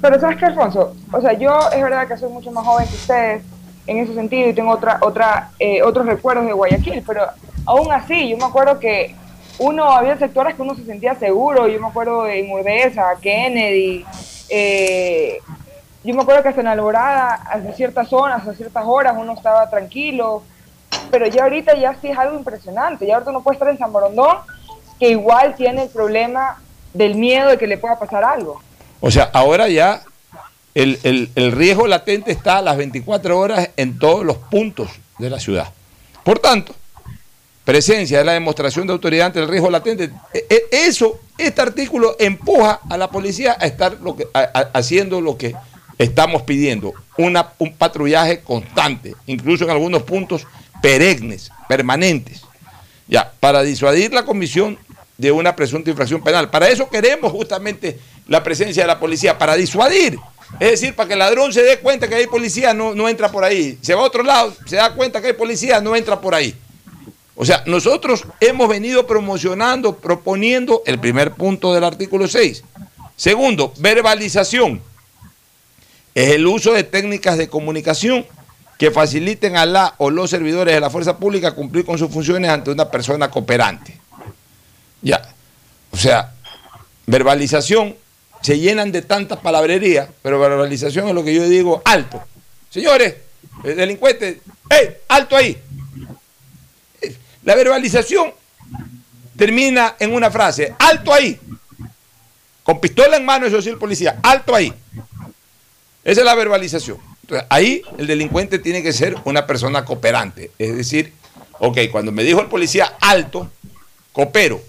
pero 0.00 0.20
¿sabes 0.20 0.38
qué, 0.38 0.44
Alfonso? 0.44 0.94
O 1.12 1.20
sea, 1.20 1.32
yo 1.32 1.58
es 1.74 1.82
verdad 1.82 2.06
que 2.06 2.16
soy 2.16 2.30
mucho 2.30 2.52
más 2.52 2.64
joven 2.64 2.86
que 2.86 2.94
ustedes 2.94 3.42
en 3.88 3.98
ese 3.98 4.14
sentido 4.14 4.48
y 4.48 4.52
tengo 4.52 4.70
otra, 4.70 4.98
otra, 5.00 5.50
eh, 5.58 5.82
otros 5.82 6.06
recuerdos 6.06 6.46
de 6.46 6.52
Guayaquil, 6.52 7.02
pero 7.04 7.26
aún 7.66 7.90
así, 7.90 8.28
yo 8.28 8.36
me 8.36 8.44
acuerdo 8.44 8.78
que 8.78 9.14
uno, 9.60 9.84
había 9.92 10.16
sectores 10.18 10.54
que 10.54 10.62
uno 10.62 10.74
se 10.74 10.84
sentía 10.84 11.14
seguro, 11.14 11.68
yo 11.68 11.80
me 11.80 11.86
acuerdo 11.88 12.24
de 12.24 12.42
Murdeza, 12.42 13.04
Kennedy, 13.20 14.04
eh, 14.48 15.38
yo 16.02 16.14
me 16.14 16.22
acuerdo 16.22 16.42
que 16.42 16.48
hasta 16.48 16.60
en 16.62 16.66
Alborada, 16.68 17.34
hacia 17.34 17.72
ciertas 17.74 18.08
zonas, 18.08 18.46
a 18.46 18.54
ciertas 18.54 18.84
horas, 18.86 19.14
uno 19.18 19.34
estaba 19.34 19.68
tranquilo, 19.68 20.42
pero 21.10 21.26
ya 21.26 21.42
ahorita 21.44 21.74
ya 21.76 21.94
sí 22.00 22.08
es 22.08 22.18
algo 22.18 22.36
impresionante, 22.38 23.06
ya 23.06 23.14
ahorita 23.14 23.30
uno 23.30 23.42
puede 23.42 23.56
estar 23.56 23.68
en 23.68 23.78
San 23.78 23.92
Borondón, 23.92 24.38
que 24.98 25.10
igual 25.10 25.54
tiene 25.56 25.84
el 25.84 25.88
problema 25.90 26.58
del 26.94 27.14
miedo 27.14 27.50
de 27.50 27.58
que 27.58 27.66
le 27.66 27.78
pueda 27.78 27.98
pasar 27.98 28.24
algo. 28.24 28.60
O 29.00 29.10
sea, 29.10 29.30
ahora 29.32 29.68
ya 29.68 30.02
el, 30.74 30.98
el- 31.02 31.30
el 31.34 31.52
riesgo 31.52 31.86
latente 31.86 32.32
está 32.32 32.58
a 32.58 32.62
las 32.62 32.76
24 32.76 33.38
horas 33.38 33.70
en 33.76 33.98
todos 33.98 34.24
los 34.24 34.36
puntos 34.38 34.88
de 35.18 35.28
la 35.30 35.38
ciudad. 35.38 35.68
Por 36.24 36.38
tanto, 36.38 36.74
presencia 37.70 38.18
es 38.18 38.26
la 38.26 38.32
demostración 38.32 38.84
de 38.88 38.92
autoridad 38.92 39.26
ante 39.26 39.38
el 39.38 39.46
riesgo 39.46 39.70
latente. 39.70 40.10
E- 40.34 40.44
e- 40.50 40.64
Eso, 40.88 41.20
este 41.38 41.60
artículo 41.60 42.16
empuja 42.18 42.80
a 42.90 42.96
la 42.96 43.08
policía 43.08 43.56
a 43.60 43.64
estar 43.64 43.96
haciendo 44.74 45.20
lo 45.20 45.36
que 45.36 45.54
estamos 45.96 46.42
pidiendo, 46.42 46.92
una, 47.16 47.52
un 47.58 47.72
patrullaje 47.74 48.40
constante, 48.40 49.14
incluso 49.26 49.62
en 49.62 49.70
algunos 49.70 50.02
puntos 50.02 50.48
perennes, 50.82 51.52
permanentes, 51.68 52.40
ya, 53.06 53.30
para 53.38 53.62
disuadir 53.62 54.12
la 54.12 54.24
comisión 54.24 54.76
de 55.16 55.30
una 55.30 55.54
presunta 55.54 55.90
infracción 55.90 56.24
penal. 56.24 56.50
Para 56.50 56.68
eso 56.70 56.88
queremos 56.88 57.30
justamente 57.30 58.00
la 58.26 58.42
presencia 58.42 58.82
de 58.82 58.88
la 58.88 58.98
policía, 58.98 59.38
para 59.38 59.54
disuadir. 59.54 60.18
Es 60.58 60.72
decir, 60.72 60.96
para 60.96 61.06
que 61.06 61.12
el 61.12 61.20
ladrón 61.20 61.52
se 61.52 61.62
dé 61.62 61.78
cuenta 61.78 62.08
que 62.08 62.16
hay 62.16 62.26
policía, 62.26 62.74
no, 62.74 62.96
no 62.96 63.08
entra 63.08 63.30
por 63.30 63.44
ahí. 63.44 63.78
Se 63.80 63.94
va 63.94 64.00
a 64.00 64.06
otro 64.06 64.24
lado, 64.24 64.52
se 64.66 64.74
da 64.74 64.92
cuenta 64.92 65.20
que 65.20 65.28
hay 65.28 65.32
policía, 65.34 65.80
no 65.80 65.94
entra 65.94 66.20
por 66.20 66.34
ahí. 66.34 66.52
O 67.40 67.44
sea, 67.46 67.62
nosotros 67.64 68.24
hemos 68.38 68.68
venido 68.68 69.06
promocionando, 69.06 69.96
proponiendo 69.96 70.82
el 70.84 70.98
primer 70.98 71.32
punto 71.32 71.72
del 71.72 71.84
artículo 71.84 72.28
6. 72.28 72.62
Segundo, 73.16 73.72
verbalización. 73.78 74.82
Es 76.14 76.32
el 76.32 76.46
uso 76.46 76.74
de 76.74 76.84
técnicas 76.84 77.38
de 77.38 77.48
comunicación 77.48 78.26
que 78.76 78.90
faciliten 78.90 79.56
a 79.56 79.64
la 79.64 79.94
o 79.96 80.10
los 80.10 80.28
servidores 80.28 80.74
de 80.74 80.80
la 80.80 80.90
fuerza 80.90 81.16
pública 81.16 81.52
cumplir 81.52 81.86
con 81.86 81.96
sus 81.96 82.10
funciones 82.10 82.50
ante 82.50 82.72
una 82.72 82.90
persona 82.90 83.30
cooperante. 83.30 83.98
Ya. 85.00 85.22
O 85.92 85.96
sea, 85.96 86.34
verbalización 87.06 87.96
se 88.42 88.58
llenan 88.58 88.92
de 88.92 89.00
tantas 89.00 89.38
palabrerías, 89.38 90.10
pero 90.20 90.38
verbalización 90.38 91.08
es 91.08 91.14
lo 91.14 91.24
que 91.24 91.34
yo 91.34 91.48
digo 91.48 91.80
alto. 91.86 92.22
Señores, 92.68 93.14
delincuentes, 93.64 94.36
¡hey! 94.68 94.98
¡Alto 95.08 95.36
ahí! 95.36 95.56
La 97.42 97.54
verbalización 97.54 98.32
termina 99.36 99.96
en 99.98 100.12
una 100.12 100.30
frase, 100.30 100.74
¡alto 100.78 101.12
ahí! 101.12 101.40
Con 102.62 102.80
pistola 102.80 103.16
en 103.16 103.24
mano, 103.24 103.46
eso 103.46 103.62
sí, 103.62 103.70
el 103.70 103.78
policía, 103.78 104.20
¡alto 104.22 104.54
ahí! 104.54 104.72
Esa 106.04 106.20
es 106.20 106.24
la 106.24 106.34
verbalización. 106.34 106.98
Entonces, 107.22 107.46
ahí 107.48 107.82
el 107.98 108.06
delincuente 108.06 108.58
tiene 108.58 108.82
que 108.82 108.92
ser 108.92 109.16
una 109.24 109.46
persona 109.46 109.84
cooperante. 109.84 110.50
Es 110.58 110.76
decir, 110.76 111.12
ok, 111.58 111.78
cuando 111.90 112.12
me 112.12 112.22
dijo 112.24 112.40
el 112.40 112.48
policía 112.48 112.96
alto, 113.00 113.50
coopero, 114.12 114.60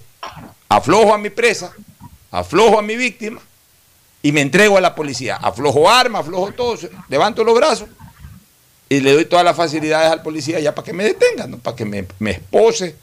aflojo 0.70 1.14
a 1.14 1.18
mi 1.18 1.30
presa, 1.30 1.74
aflojo 2.32 2.80
a 2.80 2.82
mi 2.82 2.96
víctima 2.96 3.42
y 4.22 4.32
me 4.32 4.42
entrego 4.42 4.78
a 4.78 4.82
la 4.82 4.96
policía. 4.96 5.36
Aflojo 5.36 5.90
armas, 5.90 6.22
aflojo 6.22 6.52
todo, 6.54 6.78
levanto 7.10 7.44
los 7.44 7.56
brazos 7.56 7.90
y 8.92 9.00
le 9.00 9.14
doy 9.14 9.24
todas 9.24 9.46
las 9.46 9.56
facilidades 9.56 10.12
al 10.12 10.22
policía 10.22 10.60
ya 10.60 10.76
para 10.76 10.86
que 10.86 10.92
me 10.92 11.06
detenga, 11.06 11.48
¿no? 11.48 11.58
para 11.60 11.78
que 11.78 11.86
me, 11.86 12.06
me 12.20 12.32
espose. 12.32 12.96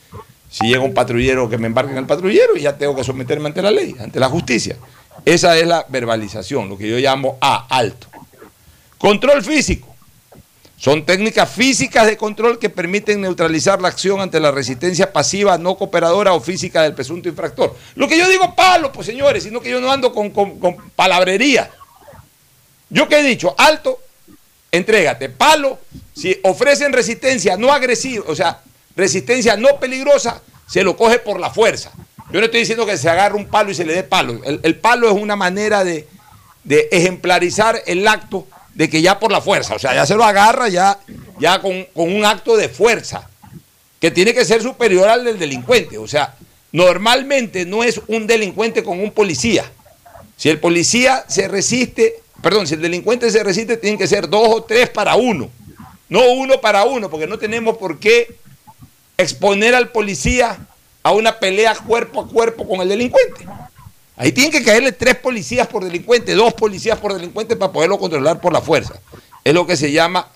Si 0.51 0.67
llega 0.67 0.83
un 0.83 0.93
patrullero, 0.93 1.49
que 1.49 1.57
me 1.57 1.67
embarque 1.67 1.93
en 1.93 1.99
el 1.99 2.05
patrullero 2.07 2.57
y 2.57 2.61
ya 2.61 2.77
tengo 2.77 2.95
que 2.95 3.05
someterme 3.05 3.49
ante 3.49 3.63
la 3.63 3.71
ley, 3.71 3.97
ante 3.99 4.21
la 4.21 4.29
justicia. 4.29 4.77
Esa 5.25 5.57
es 5.57 5.67
la 5.67 5.87
verbalización, 5.89 6.69
lo 6.69 6.77
que 6.77 6.89
yo 6.91 6.99
llamo 6.99 7.39
A, 7.41 7.67
alto. 7.75 8.07
Control 8.99 9.43
físico. 9.43 9.89
Son 10.77 11.07
técnicas 11.07 11.51
físicas 11.51 12.07
de 12.07 12.19
control 12.19 12.59
que 12.59 12.69
permiten 12.69 13.23
neutralizar 13.23 13.81
la 13.81 13.89
acción 13.89 14.21
ante 14.21 14.41
la 14.41 14.51
resistencia 14.51 15.11
pasiva, 15.13 15.57
no 15.57 15.77
cooperadora 15.77 16.35
o 16.35 16.41
física 16.41 16.83
del 16.83 16.93
presunto 16.95 17.31
infractor. 17.31 17.75
Lo 17.95 18.07
que 18.09 18.19
yo 18.19 18.29
digo 18.29 18.55
palo, 18.55 18.93
pues 18.93 19.07
señores, 19.07 19.43
sino 19.43 19.61
que 19.61 19.71
yo 19.71 19.81
no 19.81 19.91
ando 19.91 20.13
con, 20.13 20.29
con- 20.31 20.59
con 20.61 20.77
palabrería. 20.95 21.71
Yo 22.91 23.09
que 23.09 23.21
he 23.21 23.23
dicho, 23.23 23.55
alto, 23.59 23.99
entrégate. 24.73 25.29
Palo, 25.29 25.79
si 26.15 26.39
ofrecen 26.43 26.93
resistencia 26.93 27.57
no 27.57 27.73
agresiva, 27.73 28.25
o 28.29 28.35
sea, 28.35 28.61
resistencia 28.97 29.57
no 29.57 29.79
peligrosa, 29.79 30.43
se 30.67 30.83
lo 30.83 30.97
coge 30.97 31.19
por 31.19 31.41
la 31.41 31.51
fuerza. 31.51 31.93
Yo 32.31 32.41
no 32.41 32.47
estoy 32.47 32.61
diciendo 32.61 32.85
que 32.85 32.99
se 32.99 33.09
agarre 33.09 33.37
un 33.37 33.47
palo 33.47 33.71
y 33.71 33.75
se 33.75 33.85
le 33.85 33.95
dé 33.95 34.03
palo. 34.03 34.41
El, 34.45 34.61
el 34.63 34.77
palo 34.77 35.09
es 35.09 35.15
una 35.15 35.37
manera 35.37 35.83
de, 35.83 36.07
de 36.65 36.89
ejemplarizar 36.93 37.83
el 37.87 38.07
acto 38.07 38.47
de 38.75 38.89
que 38.89 39.03
ya 39.03 39.19
por 39.19 39.33
la 39.33 39.41
fuerza, 39.41 39.75
o 39.75 39.79
sea, 39.79 39.95
ya 39.95 40.07
se 40.07 40.15
lo 40.15 40.23
agarra 40.23 40.69
ya, 40.69 40.99
ya 41.41 41.61
con, 41.61 41.85
con 41.95 42.15
un 42.15 42.25
acto 42.25 42.57
de 42.57 42.69
fuerza, 42.69 43.29
que 43.99 44.11
tiene 44.11 44.33
que 44.33 44.45
ser 44.45 44.63
superior 44.63 45.09
al 45.09 45.25
del 45.25 45.39
delincuente. 45.39 45.99
O 45.99 46.07
sea, 46.07 46.37
normalmente 46.71 47.65
no 47.65 47.83
es 47.83 48.01
un 48.07 48.27
delincuente 48.27 48.85
con 48.85 49.01
un 49.01 49.11
policía. 49.11 49.65
Si 50.37 50.49
el 50.49 50.61
policía 50.61 51.25
se 51.27 51.49
resiste, 51.49 52.23
perdón, 52.43 52.67
si 52.67 52.75
el 52.75 52.83
delincuente 52.83 53.31
se 53.31 53.43
resiste, 53.43 53.77
tienen 53.77 53.99
que 53.99 54.07
ser 54.07 54.29
dos 54.29 54.49
o 54.49 54.63
tres 54.63 54.89
para 54.89 55.17
uno. 55.17 55.51
No 56.09 56.21
uno 56.33 56.61
para 56.61 56.85
uno, 56.85 57.11
porque 57.11 57.27
no 57.27 57.39
tenemos 57.39 57.77
por 57.77 57.99
qué 57.99 58.37
exponer 59.17 59.75
al 59.75 59.91
policía 59.91 60.59
a 61.03 61.13
una 61.13 61.39
pelea 61.39 61.75
cuerpo 61.75 62.21
a 62.21 62.29
cuerpo 62.29 62.67
con 62.67 62.81
el 62.81 62.89
delincuente. 62.89 63.47
Ahí 64.17 64.33
tienen 64.33 64.51
que 64.51 64.63
caerle 64.63 64.93
tres 64.93 65.17
policías 65.17 65.69
por 65.69 65.85
delincuente, 65.85 66.35
dos 66.35 66.55
policías 66.55 66.99
por 66.99 67.15
delincuente 67.15 67.57
para 67.57 67.73
poderlo 67.73 67.99
controlar 67.99 68.41
por 68.41 68.53
la 68.53 68.61
fuerza. 68.61 68.95
Es 69.45 69.55
lo 69.55 69.67
que 69.67 69.77
se 69.77 69.93
llama 69.93 70.29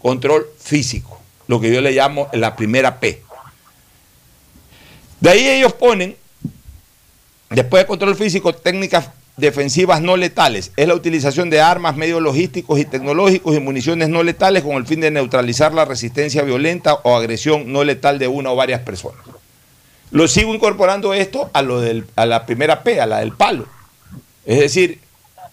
control 0.00 0.46
físico, 0.58 1.20
lo 1.46 1.60
que 1.60 1.72
yo 1.72 1.80
le 1.80 1.92
llamo 1.92 2.28
la 2.32 2.56
primera 2.56 2.98
P. 2.98 3.22
De 5.20 5.30
ahí 5.30 5.48
ellos 5.48 5.72
ponen, 5.72 6.16
después 7.50 7.82
de 7.82 7.86
control 7.86 8.16
físico, 8.16 8.54
técnicas 8.54 9.10
defensivas 9.36 10.00
no 10.00 10.16
letales. 10.16 10.72
Es 10.76 10.88
la 10.88 10.94
utilización 10.94 11.50
de 11.50 11.60
armas, 11.60 11.96
medios 11.96 12.22
logísticos 12.22 12.78
y 12.78 12.84
tecnológicos 12.84 13.54
y 13.54 13.60
municiones 13.60 14.08
no 14.08 14.22
letales 14.22 14.62
con 14.62 14.76
el 14.76 14.86
fin 14.86 15.00
de 15.00 15.10
neutralizar 15.10 15.74
la 15.74 15.84
resistencia 15.84 16.42
violenta 16.42 16.94
o 17.02 17.16
agresión 17.16 17.72
no 17.72 17.84
letal 17.84 18.18
de 18.18 18.28
una 18.28 18.50
o 18.50 18.56
varias 18.56 18.80
personas. 18.80 19.20
Lo 20.10 20.28
sigo 20.28 20.54
incorporando 20.54 21.12
esto 21.12 21.50
a, 21.52 21.62
lo 21.62 21.80
del, 21.80 22.06
a 22.16 22.26
la 22.26 22.46
primera 22.46 22.82
P, 22.82 23.00
a 23.00 23.06
la 23.06 23.18
del 23.18 23.32
palo. 23.32 23.66
Es 24.46 24.60
decir, 24.60 25.00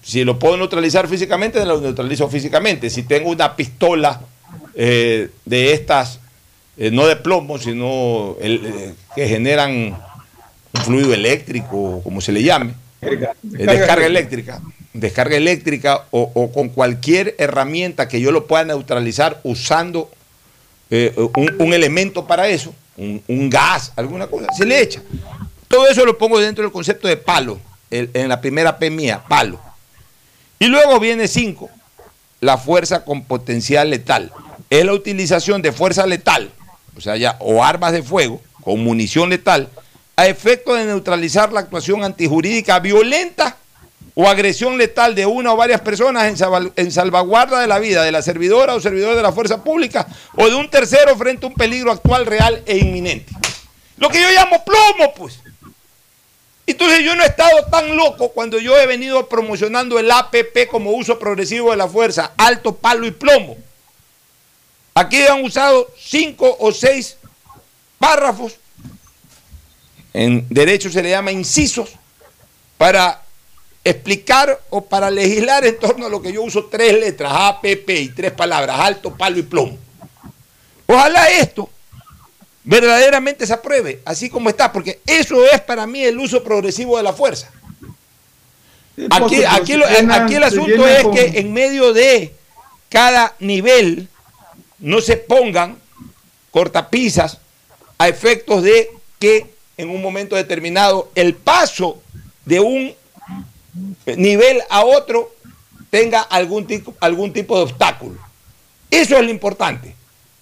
si 0.02 0.24
lo 0.24 0.40
puedo 0.40 0.56
neutralizar 0.58 1.08
físicamente, 1.08 1.64
lo 1.66 1.82
neutralizo 1.82 2.30
físicamente. 2.30 2.90
Si 2.90 3.04
tengo 3.04 3.32
una 3.32 3.56
pistola 3.56 4.22
eh, 4.76 5.30
de 5.44 5.74
estas, 5.74 6.20
eh, 6.78 6.92
no 6.92 7.08
de 7.08 7.16
plomo, 7.16 7.58
sino 7.58 8.38
eh, 8.40 8.94
que 9.16 9.28
generan 9.28 9.72
un 10.74 10.82
fluido 10.82 11.14
eléctrico, 11.14 12.02
como 12.04 12.22
se 12.22 12.32
le 12.32 12.44
llame, 12.44 12.74
eh, 13.06 13.30
descarga 13.42 14.06
eléctrica, 14.06 14.62
descarga 14.94 15.36
eléctrica 15.36 16.06
o, 16.12 16.52
con 16.52 16.70
cualquier 16.70 17.36
herramienta 17.38 18.08
que 18.08 18.22
yo 18.22 18.32
lo 18.32 18.48
pueda 18.48 18.64
neutralizar 18.66 19.40
usando 19.44 20.10
eh, 20.90 21.14
un, 21.60 21.74
elemento 21.74 22.28
para 22.28 22.48
eso, 22.48 22.74
un, 22.98 23.50
gas, 23.50 23.92
alguna 23.96 24.28
cosa, 24.28 24.48
se 24.56 24.66
le 24.66 24.82
echa. 24.82 25.02
Todo 25.68 25.88
eso 25.88 26.06
lo 26.06 26.18
pongo 26.18 26.40
dentro 26.40 26.64
del 26.64 26.72
concepto 26.72 27.08
de 27.08 27.18
palo, 27.18 27.60
en 27.90 28.30
la 28.30 28.42
primera 28.42 28.78
P 28.78 28.90
mía, 28.90 29.24
palo. 29.28 29.60
Y 30.60 30.68
luego 30.68 31.00
viene 31.00 31.28
5, 31.28 31.70
la 32.40 32.58
fuerza 32.58 33.04
con 33.04 33.24
potencial 33.24 33.90
letal. 33.90 34.32
Es 34.70 34.86
la 34.86 34.94
utilización 34.94 35.62
de 35.62 35.72
fuerza 35.72 36.06
letal, 36.06 36.52
o 36.96 37.02
sea, 37.02 37.18
ya, 37.18 37.38
o 37.40 37.64
armas 37.64 37.92
de 37.92 38.04
fuego 38.04 38.42
con 38.64 38.84
munición 38.84 39.30
letal, 39.30 39.70
a 40.16 40.28
efecto 40.28 40.74
de 40.76 40.86
neutralizar 40.86 41.52
la 41.52 41.62
actuación 41.62 42.04
antijurídica 42.04 42.80
violenta 42.80 43.58
o 44.16 44.28
agresión 44.28 44.78
letal 44.78 45.16
de 45.16 45.26
una 45.26 45.54
o 45.54 45.58
varias 45.58 45.82
personas 45.82 46.26
en, 46.26 46.38
salva- 46.38 46.72
en 46.76 46.92
salvaguarda 46.92 47.60
de 47.62 47.68
la 47.68 47.80
vida 47.80 48.04
de 48.04 48.12
la 48.12 48.22
servidora 48.22 48.76
o 48.76 48.80
servidor 48.80 49.16
de 49.16 49.24
la 49.24 49.32
fuerza 49.32 49.64
pública 49.64 50.06
o 50.38 50.48
de 50.48 50.56
un 50.56 50.70
tercero 50.70 51.18
frente 51.18 51.46
a 51.46 51.50
un 51.50 51.56
peligro 51.56 51.92
actual, 51.92 52.26
real 52.28 52.62
e 52.68 52.78
inminente. 52.78 53.34
Lo 53.98 54.10
que 54.10 54.22
yo 54.22 54.30
llamo 54.30 54.64
plomo, 54.64 55.14
pues. 55.16 55.40
Entonces 56.68 57.00
yo 57.04 57.16
no 57.16 57.24
he 57.24 57.28
estado 57.28 57.66
tan 57.72 57.96
loco 57.98 58.30
cuando 58.30 58.60
yo 58.60 58.78
he 58.78 58.86
venido 58.86 59.28
promocionando 59.28 59.98
el 60.00 60.10
APP 60.12 60.68
como 60.70 60.92
uso 60.92 61.18
progresivo 61.20 61.72
de 61.72 61.78
la 61.78 61.88
fuerza, 61.88 62.34
alto, 62.38 62.76
palo 62.76 63.06
y 63.08 63.12
plomo. 63.12 63.58
Aquí 64.94 65.24
han 65.26 65.44
usado 65.44 65.92
cinco 66.00 66.56
o 66.60 66.72
seis 66.72 67.18
párrafos, 67.98 68.54
en 70.14 70.46
derecho 70.50 70.90
se 70.90 71.02
le 71.04 71.10
llama 71.10 71.32
incisos, 71.32 71.92
para 72.78 73.22
explicar 73.84 74.60
o 74.70 74.84
para 74.86 75.10
legislar 75.12 75.66
en 75.66 75.78
torno 75.80 76.06
a 76.06 76.10
lo 76.10 76.22
que 76.22 76.32
yo 76.32 76.42
uso 76.44 76.66
tres 76.66 76.94
letras, 76.94 77.32
APP 77.34 77.90
y 77.90 78.10
tres 78.10 78.32
palabras, 78.32 78.80
alto, 78.80 79.14
palo 79.16 79.38
y 79.40 79.44
plomo. 79.44 79.78
Ojalá 80.86 81.30
esto 81.30 81.70
verdaderamente 82.64 83.46
se 83.46 83.54
apruebe, 83.54 84.02
así 84.06 84.30
como 84.30 84.50
está, 84.50 84.72
porque 84.72 85.00
eso 85.06 85.44
es 85.46 85.60
para 85.62 85.86
mí 85.88 86.04
el 86.04 86.18
uso 86.18 86.44
progresivo 86.44 86.98
de 86.98 87.04
la 87.04 87.14
fuerza. 87.14 87.50
Aquí, 89.10 89.38
Pero 89.38 89.50
aquí, 89.50 89.74
lo- 89.74 89.88
el 90.38 90.44
asunto 90.44 90.88
es 90.88 91.04
que 91.34 91.40
en 91.40 91.52
medio 91.54 91.94
de 91.94 92.34
cada 92.90 93.34
nivel 93.40 94.08
no 94.80 95.02
se 95.02 95.18
pongan 95.18 95.78
cortapisas 96.52 97.40
a 97.98 98.08
efectos 98.08 98.62
de 98.64 98.90
que 99.20 99.53
en 99.78 99.90
un 99.90 100.02
momento 100.02 100.36
determinado 100.36 101.10
el 101.16 101.36
paso 101.36 102.02
de 102.46 102.60
un 102.60 102.94
nivel 104.06 104.62
a 104.70 104.86
otro 104.86 105.34
tenga 105.90 106.22
algún 106.22 106.66
tipo, 106.68 106.94
algún 107.00 107.34
tipo 107.34 107.56
de 107.58 107.64
obstáculo. 107.64 108.20
Eso 108.90 109.18
es 109.18 109.24
lo 109.24 109.32
importante, 109.32 109.96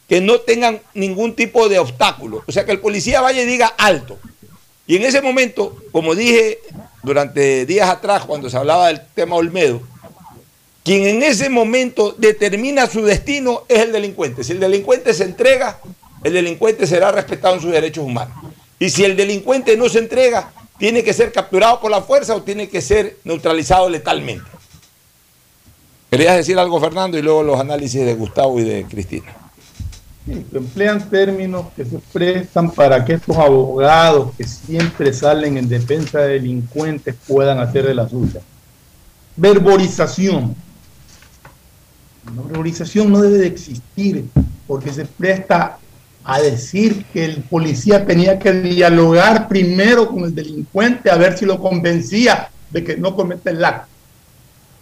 que 0.08 0.22
no 0.22 0.40
tengan 0.40 0.82
ningún 0.94 1.36
tipo 1.36 1.70
de 1.70 1.80
obstáculo. 1.80 2.44
O 2.48 2.52
sea, 2.52 2.66
que 2.66 2.72
el 2.72 2.80
policía 2.80 3.22
vaya 3.22 3.41
y 3.41 3.46
diga 3.46 3.67
alto. 3.78 4.20
Y 4.88 4.98
en 4.98 5.04
ese 5.04 5.22
momento, 5.22 5.78
como 5.91 6.15
dije 6.15 6.60
durante 7.04 7.65
días 7.65 7.89
atrás 7.89 8.26
cuando 8.26 8.50
se 8.50 8.58
hablaba 8.58 8.88
del 8.88 9.02
tema 9.13 9.36
Olmedo, 9.36 9.82
quien 10.84 11.04
en 11.04 11.24
ese 11.24 11.50
momento 11.50 12.15
determina 12.17 12.88
su 12.88 13.04
destino 13.04 13.63
es 13.67 13.80
el 13.80 13.91
delincuente. 13.91 14.44
Si 14.44 14.54
el 14.54 14.60
delincuente 14.60 15.13
se 15.13 15.26
entrega, 15.26 15.80
el 16.24 16.34
delincuente 16.34 16.88
será 16.88 17.12
respetado 17.12 17.56
en 17.56 17.62
sus 17.62 17.72
derechos 17.72 18.04
humanos. 18.04 18.36
Y 18.82 18.89
si 18.89 19.06
el 19.06 19.15
delincuente 19.15 19.78
no 19.78 19.88
se 19.89 20.00
entrega, 20.00 20.52
tiene 20.80 21.04
que 21.04 21.13
ser 21.13 21.32
capturado 21.32 21.80
por 21.80 21.91
la 21.91 22.02
fuerza 22.02 22.36
o 22.36 22.41
tiene 22.41 22.67
que 22.67 22.82
ser 22.82 23.20
neutralizado 23.24 23.88
letalmente. 23.88 24.50
¿Querías 26.10 26.36
decir 26.36 26.58
algo, 26.58 26.80
Fernando? 26.80 27.15
Y 27.15 27.22
luego 27.22 27.44
los 27.44 27.60
análisis 27.60 28.04
de 28.04 28.15
Gustavo 28.15 28.60
y 28.60 28.63
de 28.63 28.86
Cristina. 28.86 29.36
Sí, 30.26 30.44
emplean 30.52 31.08
términos 31.12 31.67
que 31.76 31.86
se 31.86 32.00
prestan 32.12 32.72
para 32.72 33.06
que 33.06 33.13
estos 33.13 33.38
abogados 33.38 34.32
que 34.36 34.48
siempre 34.48 35.13
salen 35.13 35.58
en 35.58 35.70
defensa 35.70 36.17
de 36.22 36.39
delincuentes 36.39 37.13
puedan 37.28 37.60
hacer 37.60 37.86
de 37.86 37.94
la 37.94 38.10
suya. 38.10 38.41
Verborización. 39.36 40.56
La 42.26 42.41
verborización 42.41 43.12
no 43.12 43.22
debe 43.22 43.38
de 43.38 43.48
existir 43.48 44.26
porque 44.65 44.91
se 44.91 45.06
presta 45.06 45.78
a 46.23 46.39
decir 46.41 47.05
que 47.13 47.25
el 47.25 47.38
policía 47.43 48.05
tenía 48.05 48.38
que 48.39 48.51
dialogar 48.53 49.47
primero 49.47 50.07
con 50.07 50.23
el 50.25 50.36
delincuente 50.36 51.10
a 51.10 51.15
ver 51.15 51.38
si 51.38 51.45
lo 51.45 51.60
convencía 51.60 52.49
de 52.69 52.84
que 52.84 52.97
no 52.97 53.15
comete 53.15 53.49
el 53.49 53.63
acto. 53.65 53.88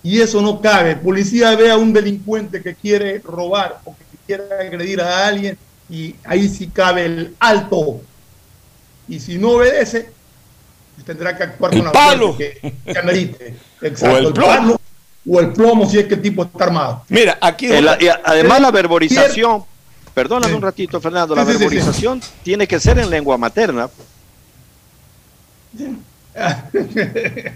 Y 0.04 0.22
eso 0.22 0.42
no 0.42 0.62
cabe. 0.62 0.92
El 0.92 1.00
policía 1.00 1.56
ve 1.56 1.72
a 1.72 1.78
un 1.78 1.92
delincuente 1.94 2.62
que 2.62 2.76
quiere 2.76 3.20
robar 3.20 3.80
o 3.86 3.96
que 3.96 4.04
quiere 4.26 4.44
agredir 4.60 5.02
a 5.02 5.28
alguien 5.28 5.58
y 5.90 6.16
ahí 6.24 6.48
sí 6.50 6.68
cabe 6.68 7.06
el 7.06 7.36
alto. 7.40 8.02
Y 9.08 9.20
si 9.20 9.38
no 9.38 9.52
obedece, 9.52 10.12
tendrá 11.06 11.36
que 11.36 11.44
actuar 11.44 11.74
El 11.74 11.80
con 11.80 11.86
la 11.88 11.92
palo. 11.94 12.38
que, 12.38 12.74
que 12.86 13.00
amerite. 13.00 13.56
Exacto, 13.82 14.16
O 14.16 14.18
el 14.28 14.34
plomo. 14.34 14.48
palo 14.48 14.82
o 15.30 15.40
el 15.40 15.54
plomo 15.54 15.90
si 15.90 16.00
es 16.00 16.06
que 16.06 16.16
el 16.16 16.22
tipo 16.22 16.44
está 16.44 16.66
armado. 16.66 17.04
Mira, 17.10 17.38
aquí... 17.42 17.68
El- 17.68 17.90
y 18.00 18.08
a- 18.08 18.22
además 18.24 18.62
la 18.62 18.72
Sí. 20.10 20.14
perdóname 20.14 20.54
un 20.54 20.62
ratito 20.62 21.00
Fernando, 21.02 21.36
la 21.36 21.46
Sí, 21.46 21.52
sí, 21.52 21.54
sí, 21.54 21.58
sí. 21.60 21.70
verborización 21.76 22.22
tiene 22.44 22.68
que 22.68 22.80
ser 22.80 23.00
en 23.00 23.10
lengua 23.10 23.38
materna. 23.38 23.90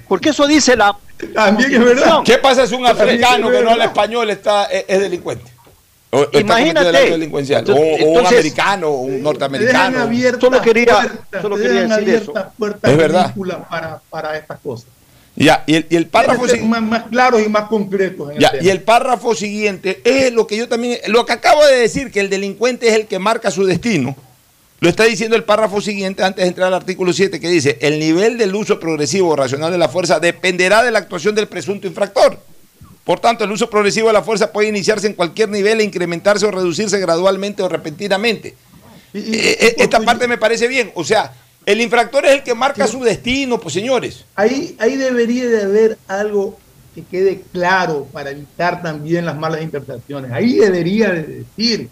Porque 0.08 0.30
eso 0.30 0.46
dice 0.48 0.76
la... 0.76 0.96
También 1.34 1.74
es 1.74 1.80
verdad. 1.86 2.20
¿Qué 2.26 2.38
pasa 2.38 2.68
si 2.68 2.76
un 2.76 2.86
africano 2.86 3.50
que 3.50 3.62
no 3.62 3.72
habla 3.72 3.86
español 3.86 4.30
está, 4.30 4.66
es, 4.66 4.86
es 4.88 5.00
delincuente? 5.00 5.52
O- 6.12 6.24
está 6.24 6.40
Imagínate. 6.40 7.32
O, 7.72 7.76
o 7.76 8.20
un 8.20 8.26
americano, 8.28 8.88
o 8.90 9.02
un 9.02 9.24
norteamericano. 9.24 10.10
Solo 10.40 10.62
quería- 10.62 11.12
solo 11.42 11.56
quería 11.56 11.88
decir 11.88 12.30
puertas 12.58 12.92
Es 12.92 12.98
verdad. 12.98 13.34
para, 13.70 14.00
para 14.10 14.38
estas 14.38 14.60
cosas. 14.60 14.88
Ya, 15.36 15.64
y 15.66 15.76
el, 15.76 15.88
y 15.90 15.96
el 15.96 16.08
párrafo 16.08 16.42
Deben 16.46 16.50
ser 16.52 16.60
si- 16.60 16.66
más, 16.68 16.82
más 16.84 17.04
claros 17.10 17.42
y 17.44 17.50
más 17.50 17.64
concretos. 17.68 18.32
En 18.32 18.40
ya, 18.40 18.50
el 18.50 18.66
y 18.66 18.70
el 18.70 18.82
párrafo 18.82 19.34
siguiente 19.34 20.00
es 20.04 20.32
lo 20.32 20.46
que 20.46 20.58
yo 20.58 20.68
también, 20.70 21.00
lo 21.08 21.26
que 21.26 21.34
acabo 21.34 21.66
de 21.66 21.76
decir, 21.78 22.12
que 22.12 22.20
el 22.20 22.30
delincuente 22.30 22.88
es 22.88 22.94
el 22.94 23.08
que 23.08 23.18
marca 23.18 23.50
su 23.50 23.66
destino. 23.66 24.16
Lo 24.80 24.90
está 24.90 25.06
diciendo 25.06 25.36
el 25.36 25.44
párrafo 25.44 25.82
siguiente 25.82 26.24
antes 26.24 26.44
de 26.44 26.50
entrar 26.50 26.68
al 26.68 26.74
artículo 26.76 27.14
7 27.14 27.40
que 27.40 27.50
dice, 27.50 27.78
el 27.82 27.98
nivel 28.00 28.38
del 28.38 28.54
uso 28.54 28.80
progresivo 28.80 29.30
o 29.30 29.36
racional 29.36 29.72
de 29.72 29.78
la 29.78 29.88
fuerza 29.90 30.20
dependerá 30.20 30.84
de 30.84 30.92
la 30.92 31.00
actuación 31.00 31.34
del 31.34 31.48
presunto 31.48 31.88
infractor. 31.88 32.38
Por 33.04 33.20
tanto, 33.20 33.44
el 33.44 33.52
uso 33.52 33.70
progresivo 33.70 34.08
de 34.08 34.14
la 34.14 34.22
fuerza 34.24 34.52
puede 34.52 34.68
iniciarse 34.70 35.08
en 35.08 35.14
cualquier 35.14 35.50
nivel 35.50 35.80
e 35.80 35.84
incrementarse 35.84 36.46
o 36.46 36.52
reducirse 36.52 37.00
gradualmente 37.00 37.64
o 37.64 37.70
repentinamente. 37.70 38.56
Y- 39.14 39.20
y- 39.20 39.36
Eh, 39.36 39.58
eh, 39.60 39.76
esta 39.80 40.00
parte 40.02 40.28
me 40.28 40.38
parece 40.38 40.68
bien. 40.68 40.92
O 40.96 41.04
sea, 41.04 41.34
el 41.66 41.82
infractor 41.82 42.26
es 42.26 42.32
el 42.34 42.44
que 42.44 42.54
marca 42.54 42.88
su 42.88 43.04
destino, 43.04 43.60
pues 43.60 43.74
señores. 43.74 44.26
Ahí, 44.36 44.76
ahí 44.80 44.98
debería 44.98 45.48
de 45.48 45.64
haber 45.64 45.98
algo 46.08 46.58
que 46.94 47.04
quede 47.04 47.42
claro 47.52 48.08
para 48.12 48.32
evitar 48.32 48.82
también 48.82 49.26
las 49.26 49.38
malas 49.38 49.62
interpretaciones. 49.62 50.32
Ahí 50.32 50.56
debería 50.56 51.10
de 51.10 51.24
decir 51.24 51.90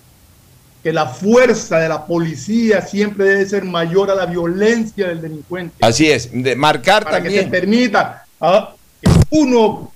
que 0.83 0.91
la 0.91 1.07
fuerza 1.07 1.79
de 1.79 1.89
la 1.89 2.05
policía 2.05 2.81
siempre 2.81 3.25
debe 3.25 3.45
ser 3.45 3.63
mayor 3.63 4.09
a 4.11 4.15
la 4.15 4.25
violencia 4.25 5.07
del 5.07 5.21
delincuente. 5.21 5.75
Así 5.81 6.09
es, 6.09 6.29
de 6.31 6.55
marcar 6.55 7.03
para 7.03 7.21
que 7.21 7.29
se 7.29 7.43
permita 7.43 8.25
a 8.39 8.73
que 9.01 9.11
uno 9.31 9.91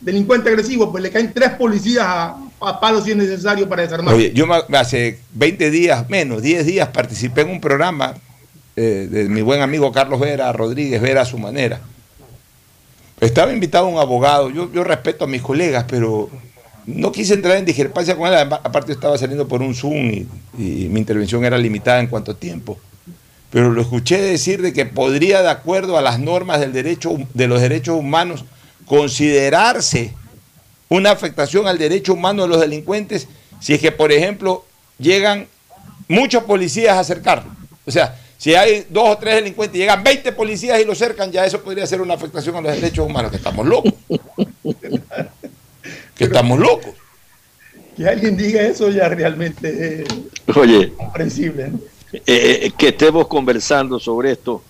delincuente 0.00 0.50
agresivo, 0.50 0.90
pues 0.90 1.02
le 1.02 1.10
caen 1.10 1.32
tres 1.32 1.50
policías 1.50 2.04
a, 2.06 2.36
a 2.60 2.80
palos 2.80 3.04
si 3.04 3.12
es 3.12 3.16
necesario 3.16 3.68
para 3.68 3.82
desarmar. 3.82 4.14
Oye, 4.14 4.32
yo 4.34 4.46
hace 4.76 5.20
20 5.32 5.70
días, 5.70 6.08
menos, 6.10 6.42
10 6.42 6.66
días, 6.66 6.88
participé 6.88 7.42
en 7.42 7.50
un 7.50 7.60
programa 7.60 8.14
eh, 8.76 9.08
de 9.10 9.28
mi 9.28 9.42
buen 9.42 9.62
amigo 9.62 9.92
Carlos 9.92 10.20
Vera, 10.20 10.52
Rodríguez 10.52 11.00
Vera 11.00 11.22
a 11.22 11.26
su 11.26 11.38
manera. 11.38 11.80
Estaba 13.20 13.52
invitado 13.52 13.86
un 13.86 13.98
abogado, 13.98 14.50
yo, 14.50 14.72
yo 14.72 14.84
respeto 14.84 15.24
a 15.24 15.28
mis 15.28 15.42
colegas, 15.42 15.84
pero 15.88 16.28
no 16.86 17.12
quise 17.12 17.34
entrar 17.34 17.56
en 17.56 17.64
discrepancia 17.64 18.16
con 18.16 18.28
él, 18.28 18.34
aparte 18.34 18.92
estaba 18.92 19.16
saliendo 19.16 19.48
por 19.48 19.62
un 19.62 19.74
Zoom 19.74 20.12
y, 20.12 20.26
mi 20.58 21.00
intervención 21.00 21.44
era 21.44 21.58
limitada 21.58 22.00
en 22.00 22.06
cuanto 22.06 22.36
tiempo. 22.36 22.78
pero 23.50 23.70
lo 23.70 23.80
escuché 23.80 24.20
decir 24.20 24.60
de 24.60 24.72
que 24.72 24.84
podría, 24.84 25.42
de 25.42 25.50
acuerdo 25.50 25.96
a 25.96 26.02
las 26.02 26.18
normas 26.18 26.60
del 26.60 26.72
derecho, 26.72 27.16
de 27.32 27.46
los 27.46 27.60
derechos 27.60 27.96
humanos, 27.96 28.44
considerarse 28.86 30.12
una 30.88 31.12
afectación 31.12 31.66
al 31.66 31.78
derecho 31.78 32.12
humano 32.12 32.42
de 32.42 32.48
los 32.48 32.60
delincuentes 32.60 33.28
si 33.60 33.74
es 33.74 33.80
que, 33.80 33.92
por 33.92 34.12
ejemplo, 34.12 34.64
llegan 34.98 35.46
muchos 36.08 36.44
policías 36.44 36.96
a 36.96 37.00
acercarlo. 37.00 37.50
O 37.86 37.90
sea, 37.90 38.20
si 38.44 38.54
hay 38.54 38.86
dos 38.90 39.08
o 39.08 39.16
tres 39.16 39.36
delincuentes 39.36 39.74
y 39.74 39.78
llegan 39.78 40.04
20 40.04 40.32
policías 40.32 40.78
y 40.78 40.84
lo 40.84 40.94
cercan, 40.94 41.32
ya 41.32 41.46
eso 41.46 41.62
podría 41.62 41.86
ser 41.86 42.02
una 42.02 42.12
afectación 42.12 42.54
a 42.56 42.60
los 42.60 42.74
derechos 42.74 43.06
humanos, 43.06 43.30
que 43.30 43.38
estamos 43.38 43.66
locos. 43.66 43.94
que 46.14 46.24
estamos 46.24 46.58
locos. 46.58 46.94
Que 47.96 48.06
alguien 48.06 48.36
diga 48.36 48.60
eso 48.60 48.90
ya 48.90 49.08
realmente 49.08 50.02
es 50.02 50.08
Oye, 50.54 50.92
comprensible. 50.92 51.68
¿no? 51.68 51.78
eh, 52.12 52.70
que 52.76 52.88
estemos 52.88 53.28
conversando 53.28 53.98
sobre 53.98 54.32
esto 54.32 54.62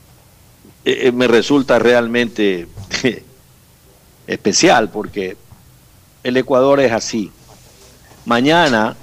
eh, 0.85 1.09
eh, 1.09 1.11
me 1.11 1.27
resulta 1.27 1.81
realmente 1.81 2.69
especial 4.29 4.89
porque 4.89 5.37
el 6.23 6.37
Ecuador 6.37 6.79
es 6.79 6.93
así. 6.93 7.33
Mañana 8.25 8.97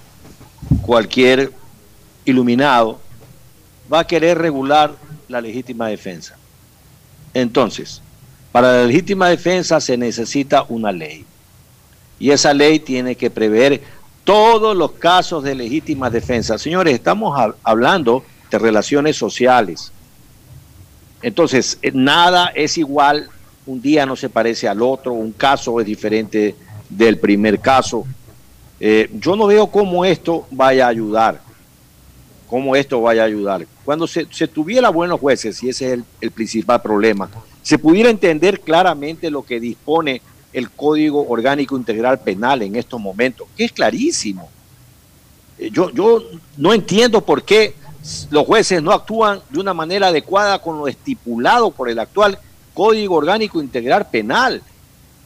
cualquier 0.81 1.51
iluminado 2.23 3.01
va 3.91 3.99
a 3.99 4.07
querer 4.07 4.37
regular 4.37 4.93
la 5.27 5.41
legítima 5.41 5.87
defensa. 5.87 6.37
Entonces, 7.33 8.01
para 8.51 8.73
la 8.73 8.85
legítima 8.85 9.29
defensa 9.29 9.79
se 9.79 9.97
necesita 9.97 10.65
una 10.69 10.91
ley. 10.91 11.25
Y 12.19 12.31
esa 12.31 12.53
ley 12.53 12.79
tiene 12.79 13.15
que 13.15 13.29
prever 13.29 13.81
todos 14.23 14.75
los 14.75 14.91
casos 14.91 15.43
de 15.43 15.55
legítima 15.55 16.09
defensa. 16.09 16.57
Señores, 16.57 16.93
estamos 16.93 17.37
hab- 17.37 17.55
hablando 17.63 18.23
de 18.51 18.59
relaciones 18.59 19.17
sociales. 19.17 19.91
Entonces, 21.21 21.77
eh, 21.81 21.91
nada 21.93 22.47
es 22.55 22.77
igual, 22.77 23.29
un 23.65 23.81
día 23.81 24.05
no 24.05 24.15
se 24.15 24.29
parece 24.29 24.67
al 24.67 24.81
otro, 24.81 25.13
un 25.13 25.31
caso 25.31 25.79
es 25.79 25.85
diferente 25.85 26.55
del 26.89 27.17
primer 27.17 27.59
caso. 27.59 28.05
Eh, 28.79 29.09
yo 29.13 29.35
no 29.35 29.45
veo 29.47 29.67
cómo 29.67 30.03
esto 30.03 30.47
vaya 30.51 30.85
a 30.85 30.89
ayudar, 30.89 31.41
cómo 32.49 32.75
esto 32.75 33.01
vaya 33.01 33.21
a 33.23 33.25
ayudar. 33.25 33.65
Cuando 33.91 34.07
se, 34.07 34.25
tuviera 34.47 34.87
buenos 34.87 35.19
jueces, 35.19 35.61
y 35.61 35.67
ese 35.67 35.91
es 35.91 35.99
el, 36.21 36.31
principal 36.31 36.81
problema, 36.81 37.29
se 37.61 37.77
pudiera 37.77 38.09
entender 38.09 38.61
claramente 38.61 39.29
lo 39.29 39.43
que 39.43 39.59
dispone 39.59 40.21
el 40.53 40.69
Código 40.71 41.27
Orgánico 41.27 41.75
Integral 41.75 42.21
Penal 42.21 42.61
en 42.61 42.77
estos 42.77 43.01
momentos, 43.01 43.49
que 43.57 43.65
es 43.65 43.73
clarísimo. 43.73 44.49
Eh, 45.59 45.71
Yo, 45.73 45.89
yo 45.89 46.23
no 46.55 46.73
entiendo 46.73 47.19
por 47.19 47.43
qué 47.43 47.75
los 48.29 48.45
jueces 48.45 48.81
no 48.81 48.93
actúan 48.93 49.41
de 49.49 49.59
una 49.59 49.73
manera 49.73 50.07
adecuada 50.07 50.59
con 50.59 50.77
lo 50.77 50.87
estipulado 50.87 51.69
por 51.71 51.89
el 51.89 51.99
actual 51.99 52.39
Código 52.73 53.15
Orgánico 53.15 53.61
Integral 53.61 54.07
Penal, 54.09 54.63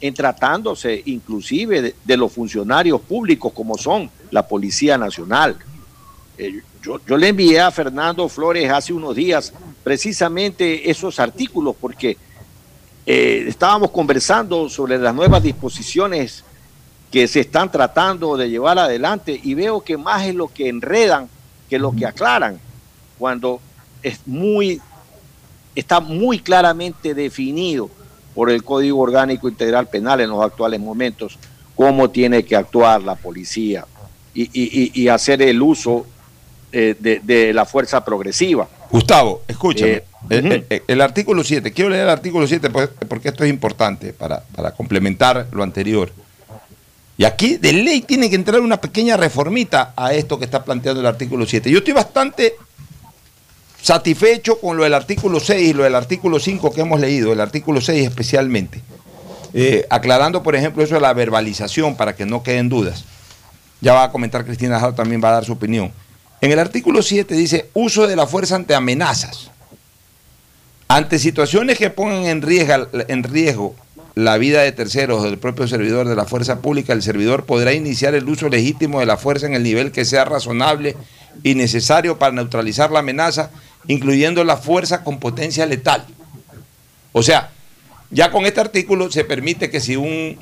en 0.02 0.14
tratándose 0.16 1.04
inclusive 1.06 1.84
de, 1.84 1.96
de 2.04 2.18
los 2.18 2.32
funcionarios 2.32 3.00
públicos 3.02 3.54
como 3.54 3.78
son 3.78 4.10
la 4.32 4.48
Policía 4.48 4.98
Nacional. 4.98 5.56
Eh, 6.40 6.64
yo, 6.86 7.00
yo 7.08 7.18
le 7.18 7.30
envié 7.30 7.60
a 7.60 7.72
Fernando 7.72 8.30
Flores 8.30 8.70
hace 8.72 8.94
unos 8.94 9.16
días 9.16 9.52
precisamente 9.84 10.90
esos 10.90 11.20
artículos 11.20 11.76
porque 11.80 12.18
eh, 13.08 13.46
estábamos 13.48 13.90
conversando 13.92 14.70
sobre 14.70 14.98
las 15.00 15.14
nuevas 15.16 15.42
disposiciones 15.42 16.44
que 17.12 17.28
se 17.28 17.40
están 17.42 17.72
tratando 17.72 18.38
de 18.38 18.50
llevar 18.50 18.78
adelante 18.78 19.40
y 19.44 19.54
veo 19.56 19.82
que 19.82 19.98
más 19.98 20.26
es 20.28 20.36
lo 20.36 20.48
que 20.48 20.70
enredan 20.70 21.28
que 21.70 21.80
lo 21.80 21.92
que 21.92 22.06
aclaran, 22.06 22.60
cuando 23.18 23.60
es 24.04 24.20
muy, 24.28 24.80
está 25.74 26.00
muy 26.00 26.38
claramente 26.40 27.16
definido 27.16 27.90
por 28.36 28.52
el 28.52 28.64
Código 28.64 29.00
Orgánico 29.00 29.50
Integral 29.50 29.88
Penal 29.88 30.22
en 30.22 30.30
los 30.30 30.44
actuales 30.44 30.80
momentos 30.80 31.40
cómo 31.76 32.10
tiene 32.12 32.44
que 32.46 32.56
actuar 32.56 33.02
la 33.02 33.16
policía 33.16 33.86
y, 34.36 34.44
y- 34.44 34.92
y- 34.94 35.02
y 35.04 35.08
hacer 35.08 35.42
el 35.42 35.60
uso 35.62 36.06
eh, 36.78 36.96
de, 37.00 37.22
de 37.24 37.54
la 37.54 37.66
fuerza 37.66 38.04
progresiva. 38.04 38.68
Gustavo, 38.92 39.42
escúchame. 39.48 39.92
Eh, 39.94 40.04
el, 40.30 40.46
ujú. 40.46 40.54
el- 40.70 40.84
el 40.88 41.02
artículo 41.02 41.42
7, 41.44 41.72
quiero 41.72 41.90
leer 41.90 42.04
el 42.04 42.10
artículo 42.10 42.46
7 42.46 42.70
pues, 42.70 42.90
porque 43.08 43.30
esto 43.30 43.44
es 43.46 43.50
importante 43.50 44.12
para, 44.12 44.44
para 44.56 44.72
complementar 44.72 45.48
lo 45.52 45.64
anterior. 45.64 46.12
Y 47.18 47.24
aquí 47.24 47.56
de 47.56 47.72
ley 47.72 48.02
tiene 48.02 48.30
que 48.30 48.36
entrar 48.36 48.60
una 48.60 48.76
pequeña 48.82 49.16
reformita 49.16 49.94
a 49.96 50.14
esto 50.14 50.38
que 50.38 50.44
está 50.44 50.66
planteando 50.66 51.00
el 51.00 51.08
artículo 51.08 51.46
7. 51.46 51.72
Yo 51.72 51.78
estoy 51.78 51.94
bastante 51.94 52.56
satisfecho 53.82 54.60
con 54.60 54.78
lo 54.78 54.84
del 54.84 54.94
artículo 54.94 55.40
6 55.40 55.70
y 55.70 55.74
lo 55.74 55.84
del 55.84 55.96
artículo 55.96 56.40
5 56.40 56.72
que 56.74 56.82
hemos 56.82 57.00
leído, 57.00 57.32
el 57.32 57.40
artículo 57.40 57.80
6 57.82 58.08
especialmente. 58.08 58.82
Eh, 59.54 59.86
aclarando, 59.90 60.44
por 60.44 60.56
ejemplo, 60.56 60.84
eso 60.84 60.96
de 60.96 61.02
la 61.02 61.14
verbalización 61.14 61.96
para 61.96 62.16
que 62.16 62.26
no 62.26 62.44
queden 62.44 62.68
dudas. 62.68 63.06
Ya 63.80 63.94
va 63.94 64.04
a 64.06 64.12
comentar 64.12 64.44
Cristina 64.44 64.80
Jao, 64.80 64.94
también 64.94 65.22
va 65.24 65.30
a 65.30 65.34
dar 65.34 65.46
su 65.46 65.54
opinión. 65.54 65.92
En 66.46 66.52
el 66.52 66.60
artículo 66.60 67.02
7 67.02 67.34
dice 67.34 67.72
uso 67.74 68.06
de 68.06 68.16
la 68.16 68.28
fuerza 68.28 68.56
ante 68.56 68.76
amenazas. 68.76 69.50
Ante 70.88 71.18
situaciones 71.18 71.80
que 71.80 71.90
pongan 71.90 72.26
en 72.26 72.44
riesgo, 72.44 72.88
en 73.08 73.24
riesgo 73.24 73.76
la 74.14 74.38
vida 74.38 74.62
de 74.62 74.72
terceros 74.72 75.22
o 75.22 75.24
del 75.24 75.40
propio 75.40 75.68
servidor 75.68 76.08
de 76.08 76.16
la 76.16 76.26
fuerza 76.26 76.62
pública, 76.62 76.94
el 76.94 77.02
servidor 77.02 77.48
podrá 77.48 77.74
iniciar 77.74 78.14
el 78.14 78.30
uso 78.30 78.48
legítimo 78.48 79.00
de 79.00 79.08
la 79.08 79.18
fuerza 79.18 79.48
en 79.48 79.56
el 79.56 79.64
nivel 79.64 79.92
que 79.92 80.06
sea 80.06 80.24
razonable 80.24 80.96
y 81.42 81.56
necesario 81.56 82.20
para 82.20 82.34
neutralizar 82.34 82.92
la 82.92 83.00
amenaza, 83.00 83.50
incluyendo 83.88 84.44
la 84.44 84.58
fuerza 84.58 85.04
con 85.04 85.20
potencia 85.20 85.66
letal. 85.66 86.06
O 87.12 87.24
sea, 87.24 87.50
ya 88.12 88.30
con 88.30 88.46
este 88.46 88.62
artículo 88.62 89.10
se 89.10 89.24
permite 89.24 89.72
que 89.72 89.80
si 89.80 89.96
un 89.96 90.38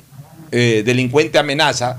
eh, 0.52 0.82
delincuente 0.84 1.38
amenaza, 1.38 1.98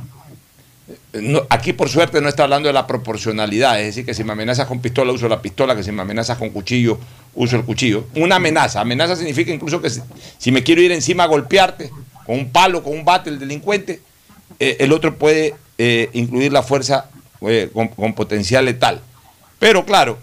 aquí 1.49 1.73
por 1.73 1.89
suerte 1.89 2.21
no 2.21 2.29
está 2.29 2.43
hablando 2.43 2.67
de 2.67 2.73
la 2.73 2.85
proporcionalidad, 2.85 3.79
es 3.79 3.87
decir, 3.87 4.05
que 4.05 4.13
si 4.13 4.23
me 4.23 4.33
amenazas 4.33 4.67
con 4.67 4.81
pistola 4.81 5.11
uso 5.11 5.27
la 5.27 5.41
pistola, 5.41 5.75
que 5.75 5.83
si 5.83 5.91
me 5.91 6.01
amenazas 6.01 6.37
con 6.37 6.49
cuchillo 6.49 6.99
uso 7.33 7.55
el 7.55 7.63
cuchillo. 7.63 8.05
Una 8.15 8.35
amenaza, 8.35 8.81
amenaza 8.81 9.15
significa 9.15 9.51
incluso 9.51 9.81
que 9.81 9.89
si, 9.89 10.01
si 10.37 10.51
me 10.51 10.63
quiero 10.63 10.81
ir 10.81 10.91
encima 10.91 11.23
a 11.23 11.27
golpearte 11.27 11.91
con 12.25 12.37
un 12.37 12.49
palo, 12.49 12.83
con 12.83 12.93
un 12.93 13.05
bate 13.05 13.29
el 13.29 13.39
delincuente, 13.39 14.01
eh, 14.59 14.77
el 14.79 14.91
otro 14.93 15.17
puede 15.17 15.55
eh, 15.77 16.09
incluir 16.13 16.51
la 16.51 16.63
fuerza 16.63 17.09
eh, 17.41 17.69
con, 17.73 17.89
con 17.89 18.13
potencial 18.13 18.65
letal. 18.65 19.01
Pero 19.59 19.85
claro, 19.85 20.17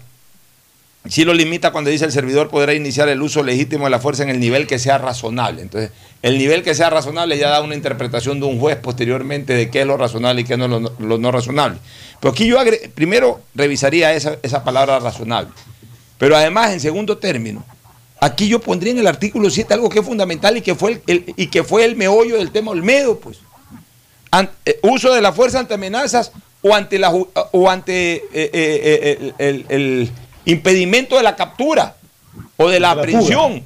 si 1.09 1.25
lo 1.25 1.33
limita 1.33 1.71
cuando 1.71 1.89
dice 1.89 2.05
el 2.05 2.11
servidor 2.11 2.49
podrá 2.49 2.73
iniciar 2.73 3.09
el 3.09 3.21
uso 3.21 3.43
legítimo 3.43 3.85
de 3.85 3.89
la 3.89 3.99
fuerza 3.99 4.23
en 4.23 4.29
el 4.29 4.39
nivel 4.39 4.67
que 4.67 4.79
sea 4.79 4.97
razonable. 4.97 5.61
Entonces, 5.61 5.91
el 6.21 6.37
nivel 6.37 6.63
que 6.63 6.73
sea 6.75 6.89
razonable 6.89 7.37
ya 7.37 7.49
da 7.49 7.61
una 7.61 7.75
interpretación 7.75 8.39
de 8.39 8.45
un 8.45 8.57
juez 8.59 8.77
posteriormente 8.77 9.53
de 9.53 9.69
qué 9.69 9.81
es 9.81 9.87
lo 9.87 9.97
razonable 9.97 10.41
y 10.41 10.43
qué 10.45 10.55
no 10.55 10.65
es 10.65 10.71
lo, 10.99 11.17
no- 11.17 11.31
razonable. 11.31 11.79
Pero 12.21 12.31
aquí 12.31 12.47
yo 12.47 12.57
primero 12.95 13.41
revisaría 13.53 14.13
esa, 14.13 14.37
esa 14.43 14.63
palabra 14.63 14.99
razonable. 14.99 15.51
Pero 16.17 16.37
además, 16.37 16.71
en 16.71 16.79
segundo 16.79 17.17
término, 17.17 17.65
aquí 18.21 18.47
yo 18.47 18.59
pondría 18.61 18.93
en 18.93 18.99
el 18.99 19.07
artículo 19.07 19.49
7 19.49 19.73
algo 19.73 19.89
que 19.89 19.99
es 19.99 20.05
fundamental 20.05 20.55
y 20.55 20.61
que 20.61 20.75
fue 20.75 21.01
el, 21.07 21.25
y 21.35 21.47
que 21.47 21.65
fue 21.65 21.83
el 21.83 21.97
meollo 21.97 22.37
del 22.37 22.51
tema 22.51 22.71
Olmedo, 22.71 23.19
pues. 23.19 23.39
Eh, 24.65 24.79
uso 24.83 25.13
de 25.13 25.21
la 25.21 25.33
fuerza 25.33 25.59
ante 25.59 25.73
amenazas 25.73 26.31
o 26.61 26.73
ante 26.73 26.97
la 26.97 27.11
o 27.11 27.69
ante 27.69 28.15
eh, 28.33 29.33
eh, 29.37 29.65
el 29.69 30.09
impedimento 30.45 31.17
de 31.17 31.23
la 31.23 31.35
captura 31.35 31.95
o 32.57 32.69
de 32.69 32.79
la 32.79 32.91
aprehensión. 32.91 33.63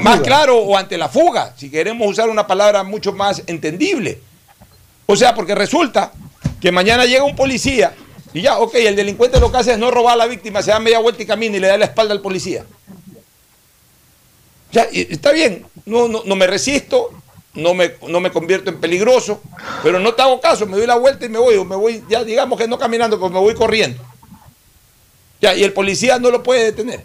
Más 0.00 0.20
claro, 0.20 0.58
o 0.58 0.76
ante 0.76 0.96
la 0.96 1.08
fuga, 1.08 1.54
si 1.56 1.70
queremos 1.70 2.08
usar 2.08 2.28
una 2.28 2.46
palabra 2.46 2.82
mucho 2.82 3.12
más 3.12 3.42
entendible. 3.46 4.20
O 5.06 5.16
sea, 5.16 5.34
porque 5.34 5.54
resulta 5.54 6.12
que 6.60 6.72
mañana 6.72 7.04
llega 7.04 7.24
un 7.24 7.36
policía 7.36 7.94
y 8.32 8.42
ya, 8.42 8.58
ok, 8.58 8.74
el 8.74 8.96
delincuente 8.96 9.40
lo 9.40 9.50
que 9.50 9.58
hace 9.58 9.72
es 9.72 9.78
no 9.78 9.90
robar 9.90 10.14
a 10.14 10.16
la 10.16 10.26
víctima, 10.26 10.62
se 10.62 10.70
da 10.70 10.80
media 10.80 10.98
vuelta 10.98 11.22
y 11.22 11.26
camina 11.26 11.56
y 11.56 11.60
le 11.60 11.68
da 11.68 11.78
la 11.78 11.86
espalda 11.86 12.12
al 12.12 12.20
policía. 12.20 12.64
Ya, 14.70 14.82
está 14.92 15.32
bien, 15.32 15.64
no, 15.86 16.08
no, 16.08 16.22
no 16.24 16.36
me 16.36 16.46
resisto, 16.46 17.10
no 17.54 17.72
me, 17.74 17.92
no 18.06 18.20
me 18.20 18.30
convierto 18.30 18.70
en 18.70 18.80
peligroso, 18.80 19.40
pero 19.82 19.98
no 19.98 20.12
te 20.12 20.22
hago 20.22 20.40
caso, 20.40 20.66
me 20.66 20.76
doy 20.76 20.86
la 20.86 20.96
vuelta 20.96 21.24
y 21.24 21.28
me 21.30 21.38
voy, 21.38 21.56
o 21.56 21.64
me 21.64 21.76
voy, 21.76 22.04
ya 22.08 22.22
digamos 22.22 22.58
que 22.58 22.68
no 22.68 22.78
caminando, 22.78 23.18
pues 23.18 23.32
me 23.32 23.38
voy 23.38 23.54
corriendo. 23.54 24.02
Ya, 25.40 25.54
y 25.54 25.62
el 25.64 25.72
policía 25.72 26.18
no 26.18 26.30
lo 26.30 26.42
puede 26.42 26.64
detener. 26.64 27.04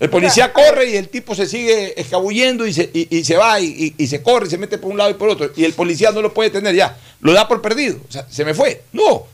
El 0.00 0.10
policía 0.10 0.52
corre 0.52 0.90
y 0.90 0.96
el 0.96 1.08
tipo 1.08 1.34
se 1.34 1.46
sigue 1.46 2.00
escabullendo 2.00 2.66
y 2.66 2.72
se, 2.72 2.88
y, 2.94 3.08
y 3.18 3.24
se 3.24 3.36
va 3.36 3.58
y, 3.58 3.94
y- 3.98 4.06
se 4.06 4.22
corre 4.22 4.46
y 4.46 4.50
se 4.50 4.56
mete 4.56 4.78
por 4.78 4.92
un 4.92 4.96
lado 4.96 5.10
y 5.10 5.14
por 5.14 5.28
otro. 5.28 5.50
Y 5.56 5.64
el 5.64 5.72
policía 5.74 6.12
no 6.12 6.22
lo 6.22 6.32
puede 6.32 6.50
detener 6.50 6.74
ya. 6.76 6.96
Lo 7.20 7.32
da 7.32 7.48
por 7.48 7.60
perdido. 7.60 7.98
O 8.08 8.12
sea, 8.12 8.24
se 8.30 8.44
me 8.44 8.54
fue. 8.54 8.82
No. 8.92 9.24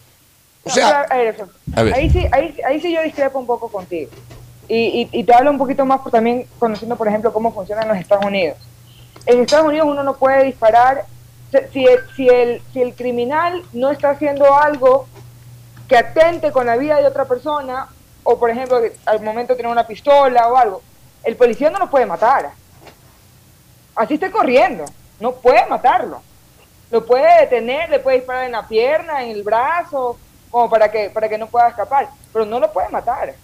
O 0.66 0.70
sea, 0.70 1.02
a 1.02 1.16
ver, 1.18 1.34
eso. 1.34 1.46
a 1.76 1.82
ver. 1.82 1.92
Ahí, 1.94 2.08
sí, 2.08 2.24
ahí, 2.32 2.56
ahí 2.66 2.80
sí 2.80 2.90
yo 2.94 3.02
discrepo 3.02 3.38
un 3.38 3.46
poco 3.46 3.68
contigo. 3.70 4.10
Y, 4.66 4.76
y, 4.76 5.08
y 5.12 5.24
te 5.24 5.34
hablo 5.34 5.50
un 5.50 5.58
poquito 5.58 5.84
más 5.84 6.00
por 6.00 6.10
también 6.10 6.46
conociendo, 6.58 6.96
por 6.96 7.08
ejemplo, 7.08 7.30
cómo 7.34 7.52
funcionan 7.52 7.86
los 7.86 7.98
Estados 7.98 8.24
Unidos. 8.24 8.56
En 9.26 9.40
Estados 9.42 9.66
Unidos 9.66 9.86
uno 9.90 10.02
no 10.02 10.16
puede 10.16 10.44
disparar 10.44 11.04
si 11.74 11.84
el, 11.84 11.98
si 12.16 12.26
el, 12.30 12.62
si 12.72 12.80
el 12.80 12.94
criminal 12.94 13.62
no 13.74 13.90
está 13.90 14.10
haciendo 14.10 14.54
algo 14.56 15.06
que 15.88 15.96
atente 15.96 16.50
con 16.52 16.66
la 16.66 16.76
vida 16.76 16.96
de 16.96 17.06
otra 17.06 17.24
persona, 17.26 17.88
o 18.22 18.38
por 18.38 18.50
ejemplo, 18.50 18.80
al 19.06 19.20
momento 19.22 19.54
tiene 19.54 19.70
una 19.70 19.86
pistola 19.86 20.48
o 20.48 20.56
algo, 20.56 20.82
el 21.24 21.36
policía 21.36 21.70
no 21.70 21.78
lo 21.78 21.90
puede 21.90 22.06
matar. 22.06 22.50
Así 23.94 24.14
esté 24.14 24.30
corriendo, 24.30 24.84
no 25.20 25.32
puede 25.32 25.64
matarlo. 25.66 26.22
Lo 26.90 27.04
puede 27.04 27.40
detener, 27.40 27.90
le 27.90 27.98
puede 27.98 28.18
disparar 28.18 28.44
en 28.44 28.52
la 28.52 28.66
pierna, 28.66 29.22
en 29.24 29.30
el 29.30 29.42
brazo, 29.42 30.18
como 30.50 30.68
para 30.70 30.90
que, 30.90 31.10
para 31.10 31.28
que 31.28 31.38
no 31.38 31.46
pueda 31.46 31.68
escapar, 31.68 32.08
pero 32.32 32.44
no 32.44 32.60
lo 32.60 32.72
puede 32.72 32.88
matar. 32.88 33.34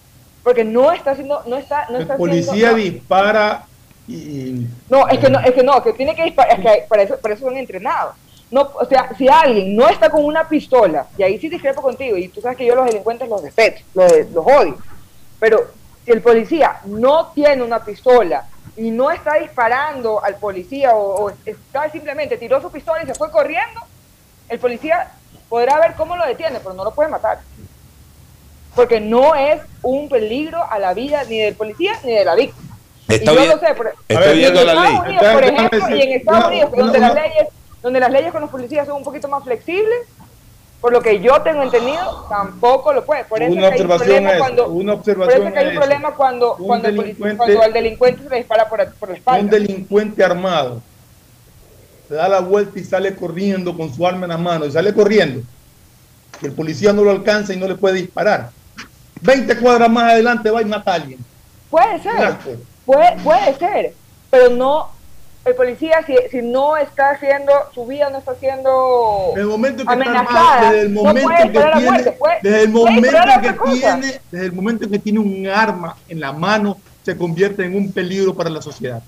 Porque 0.42 0.64
no 0.64 0.92
está 0.92 1.12
haciendo, 1.12 1.42
no 1.46 1.56
está, 1.56 1.86
no 1.90 1.96
El 1.96 2.02
está 2.02 2.16
policía 2.16 2.50
haciendo- 2.70 2.76
dispara 2.76 3.64
y 4.08 4.66
no, 4.88 5.06
es 5.08 5.18
que 5.18 5.30
no, 5.30 5.38
es 5.40 5.52
que 5.52 5.62
no, 5.62 5.82
que 5.82 5.92
tiene 5.92 6.16
que 6.16 6.24
disparar, 6.24 6.58
es 6.58 6.64
que 6.64 6.86
para 6.88 7.02
eso, 7.02 7.16
para 7.18 7.34
eso 7.34 7.44
son 7.46 7.56
entrenados. 7.56 8.14
No, 8.50 8.62
o 8.74 8.84
sea, 8.84 9.10
si 9.16 9.28
alguien 9.28 9.76
no 9.76 9.88
está 9.88 10.10
con 10.10 10.24
una 10.24 10.48
pistola, 10.48 11.06
y 11.16 11.22
ahí 11.22 11.38
sí 11.38 11.48
discrepo 11.48 11.80
contigo, 11.82 12.16
y 12.16 12.28
tú 12.28 12.40
sabes 12.40 12.56
que 12.58 12.66
yo 12.66 12.74
los 12.74 12.86
delincuentes 12.86 13.28
los 13.28 13.40
respeto, 13.42 13.82
los, 13.94 14.12
los 14.32 14.44
odio, 14.46 14.76
pero 15.38 15.68
si 16.04 16.10
el 16.10 16.20
policía 16.20 16.80
no 16.86 17.28
tiene 17.34 17.62
una 17.62 17.84
pistola 17.84 18.48
y 18.76 18.90
no 18.90 19.10
está 19.10 19.34
disparando 19.34 20.22
al 20.24 20.34
policía 20.36 20.94
o, 20.94 21.26
o 21.26 21.32
está 21.46 21.88
simplemente 21.90 22.36
tiró 22.38 22.60
su 22.60 22.70
pistola 22.72 23.02
y 23.02 23.06
se 23.06 23.14
fue 23.14 23.30
corriendo, 23.30 23.80
el 24.48 24.58
policía 24.58 25.12
podrá 25.48 25.78
ver 25.78 25.94
cómo 25.94 26.16
lo 26.16 26.26
detiene, 26.26 26.58
pero 26.58 26.74
no 26.74 26.82
lo 26.84 26.92
puede 26.92 27.08
matar. 27.08 27.38
Porque 28.74 29.00
no 29.00 29.34
es 29.34 29.60
un 29.82 30.08
peligro 30.08 30.62
a 30.68 30.78
la 30.78 30.94
vida 30.94 31.24
ni 31.24 31.38
del 31.38 31.54
policía 31.54 31.92
ni 32.04 32.12
de 32.14 32.24
la 32.24 32.34
víctima. 32.34 32.76
Está 33.08 33.32
y 33.32 33.34
yo 33.34 33.40
bien- 33.42 33.52
lo 33.52 33.58
sé, 33.58 33.74
por, 33.74 33.94
viendo 34.34 34.64
la 34.64 34.72
Estados 34.72 34.90
ley. 34.90 34.98
Unidos, 35.16 35.32
por 35.34 35.44
ejemplo, 35.44 35.78
decir, 35.80 35.96
y 35.96 36.02
en 36.02 36.12
Estados 36.20 36.44
Unidos, 36.46 36.70
donde 36.70 36.98
una- 36.98 37.08
las 37.08 37.14
leyes, 37.14 37.48
donde 37.82 38.00
las 38.00 38.10
leyes 38.10 38.32
con 38.32 38.42
los 38.42 38.50
policías 38.50 38.86
son 38.86 38.96
un 38.96 39.04
poquito 39.04 39.28
más 39.28 39.44
flexibles, 39.44 40.06
por 40.80 40.92
lo 40.92 41.02
que 41.02 41.20
yo 41.20 41.40
tengo 41.42 41.62
entendido, 41.62 42.26
tampoco 42.28 42.92
lo 42.92 43.04
puede. 43.04 43.24
Por 43.24 43.42
eso 43.42 43.52
Una 43.52 43.68
es 43.68 43.74
que 43.74 43.74
hay 43.74 43.84
un 43.84 43.90
observación 43.90 44.24
problema 44.24 44.38
cuando, 44.38 44.68
una 44.68 44.92
por 44.92 45.00
observación 45.00 45.42
eso 45.42 45.52
que 45.52 45.58
hay 45.58 45.66
un 45.66 45.74
problema 45.74 46.14
cuando, 46.14 46.56
Un 46.56 46.66
cuando, 46.66 46.88
el 46.88 47.16
cuando 47.16 47.62
al 47.62 47.72
delincuente 47.72 48.22
se 48.22 48.30
le 48.30 48.36
dispara 48.36 48.68
por, 48.68 48.92
por 48.94 49.10
la 49.10 49.16
espalda. 49.16 49.40
un 49.40 49.50
delincuente 49.50 50.24
armado. 50.24 50.80
Se 52.08 52.14
da 52.14 52.28
la 52.28 52.40
vuelta 52.40 52.78
y 52.78 52.84
sale 52.84 53.14
corriendo 53.14 53.76
con 53.76 53.94
su 53.94 54.06
arma 54.06 54.24
en 54.24 54.30
la 54.30 54.38
mano 54.38 54.64
y 54.64 54.72
sale 54.72 54.92
corriendo. 54.94 55.42
Y 56.42 56.46
el 56.46 56.52
policía 56.52 56.92
no 56.92 57.04
lo 57.04 57.10
alcanza 57.10 57.52
y 57.52 57.58
no 57.58 57.68
le 57.68 57.74
puede 57.74 57.96
disparar. 57.96 58.50
20 59.20 59.58
cuadras 59.58 59.90
más 59.90 60.12
adelante 60.12 60.50
va 60.50 60.62
y 60.62 60.64
mata 60.64 60.92
a 60.92 60.94
alguien. 60.94 61.18
Puede 61.70 62.02
ser, 62.02 62.36
puede, 62.84 63.16
puede 63.22 63.54
ser, 63.58 63.94
pero 64.30 64.48
no, 64.48 64.88
el 65.44 65.54
policía 65.54 66.04
si, 66.06 66.14
si 66.30 66.42
no 66.42 66.76
está 66.76 67.10
haciendo, 67.12 67.52
su 67.74 67.86
vida 67.86 68.10
no 68.10 68.18
está 68.18 68.34
siendo 68.34 69.28
Desde 69.34 69.40
el 69.42 69.46
momento 69.48 69.76
que 69.78 69.82
está 69.82 69.92
amenazada, 69.92 70.52
armado, 70.58 70.70
desde 70.72 70.82
el 70.82 70.94
no 70.94 71.02
momento 71.02 71.28
puede 71.28 71.42
que 71.44 71.50
tiene, 71.50 71.90
muerte, 71.90 72.12
puede- 72.12 72.38
desde 72.42 72.62
el 72.62 72.68
momento 72.68 73.10
que 73.42 73.70
tiene, 73.72 74.20
desde 74.30 74.46
el 74.46 74.52
momento 74.52 74.90
que 74.90 74.98
tiene 74.98 75.18
un 75.18 75.46
arma 75.46 75.96
en 76.08 76.20
la 76.20 76.32
mano, 76.32 76.78
se 77.04 77.16
convierte 77.16 77.64
en 77.64 77.74
un 77.74 77.90
peligro 77.92 78.34
para 78.34 78.50
la 78.50 78.60
sociedad. 78.60 79.02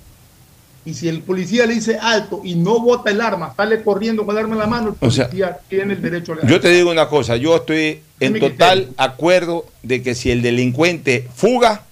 Y 0.84 0.94
si 0.94 1.08
el 1.08 1.22
policía 1.22 1.64
le 1.66 1.74
dice 1.74 1.96
alto 2.00 2.40
y 2.42 2.56
no 2.56 2.80
bota 2.80 3.10
el 3.10 3.20
arma, 3.20 3.52
sale 3.56 3.82
corriendo 3.84 4.24
con 4.26 4.34
el 4.36 4.42
arma 4.42 4.54
en 4.54 4.58
la 4.58 4.66
mano, 4.66 4.88
el 5.00 5.06
O 5.06 5.10
sea, 5.12 5.26
policía 5.26 5.58
tiene 5.68 5.92
el 5.92 6.02
derecho 6.02 6.32
a 6.32 6.46
Yo 6.46 6.60
te 6.60 6.70
digo 6.70 6.90
una 6.90 7.08
cosa, 7.08 7.36
yo 7.36 7.54
estoy 7.56 8.02
en 8.18 8.40
total 8.40 8.88
acuerdo 8.96 9.66
de 9.82 10.02
que 10.02 10.14
si 10.14 10.30
el 10.30 10.42
delincuente 10.42 11.28
fuga, 11.34 11.82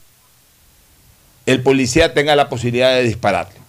el 1.46 1.62
policía 1.62 2.14
tenga 2.14 2.34
la 2.34 2.48
posibilidad 2.48 2.94
de 2.94 3.02
dispararle. 3.02 3.59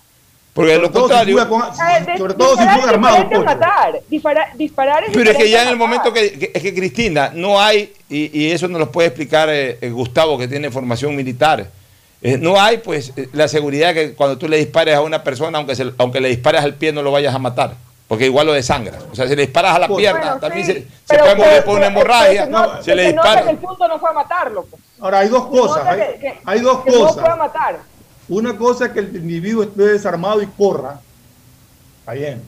Porque 0.54 0.72
de 0.74 0.80
lo 0.80 0.88
si 0.88 0.94
contrario, 0.94 1.48
con- 1.48 1.62
Ah, 1.62 2.00
sobre 2.18 2.34
todo 2.34 2.50
si 2.58 2.64
fuga 2.64 2.76
es 2.78 2.88
armado, 2.88 3.18
a 3.18 3.40
matar. 3.40 4.00
Disparar, 4.10 4.48
disparar 4.58 5.04
es 5.06 5.12
pero 5.14 5.32
es 5.32 5.38
que 5.38 5.50
ya 5.50 5.60
a 5.62 5.64
en 5.64 5.70
el 5.70 5.78
momento 5.78 6.12
que, 6.12 6.38
que- 6.38 6.52
es 6.54 6.62
que 6.62 6.74
Cristina, 6.76 7.32
no 7.34 7.60
hay, 7.62 7.94
y, 8.10 8.38
y 8.38 8.52
eso 8.52 8.68
nos 8.68 8.80
lo 8.80 8.92
puede 8.92 9.08
explicar 9.08 9.48
eh, 9.50 9.78
eh, 9.80 9.90
Gustavo 9.90 10.38
que 10.38 10.50
tiene 10.50 10.70
formación 10.70 11.16
militar, 11.16 11.68
eh, 12.22 12.38
no 12.38 12.60
hay 12.62 12.80
pues 12.80 13.14
eh, 13.16 13.30
la 13.32 13.48
seguridad 13.48 13.94
que 13.94 14.14
cuando 14.14 14.38
tú 14.38 14.50
le 14.50 14.58
dispares 14.58 14.94
a 14.96 15.02
una 15.02 15.24
persona, 15.24 15.58
aunque, 15.58 15.74
se- 15.76 15.94
aunque 15.98 16.20
le 16.20 16.28
dispares 16.28 16.62
al 16.62 16.76
pie 16.76 16.92
no 16.92 17.02
lo 17.02 17.12
vayas 17.12 17.34
a 17.34 17.40
matar. 17.40 17.76
Porque 18.10 18.26
igual 18.26 18.46
lo 18.46 18.52
desangras. 18.52 18.98
O 19.10 19.16
sea, 19.16 19.26
si 19.26 19.38
le 19.38 19.44
disparas 19.44 19.74
a 19.74 19.80
la 19.80 19.88
Bueno, 19.88 20.00
pierna, 20.00 20.20
Bueno, 20.34 20.40
también 20.42 20.66
sí, 20.66 20.86
se, 21.06 21.18
puede 21.18 21.34
mover 21.36 21.50
pero- 21.50 21.64
por 21.66 21.76
una 21.78 21.88
pero- 21.88 22.00
hemorragia. 22.02 22.44
pero 22.46 22.58
no- 22.76 22.84
se 22.84 22.96
dispara. 22.98 23.50
el 23.50 23.58
punto 23.58 23.88
no 23.88 24.00
fue 24.00 24.14
matarlo. 24.14 24.66
pues. 24.70 24.82
Ahora, 25.00 25.20
hay 25.20 25.30
dos 25.30 25.48
cosas. 25.48 25.88
Hay, 25.88 25.98
que- 26.20 26.40
hay 26.44 26.60
dos 26.60 26.84
que 26.84 26.92
No 26.92 27.00
cosas. 27.08 27.24
puede 27.24 27.36
matar. 27.38 27.80
Una 28.32 28.58
cosa 28.58 28.86
es 28.86 28.91
que 28.94 29.00
el 29.00 29.13
individuo 29.15 29.63
esté 29.63 29.84
desarmado 29.84 30.41
y 30.41 30.46
corra. 30.48 31.02
Está 32.00 32.13
bien. 32.13 32.41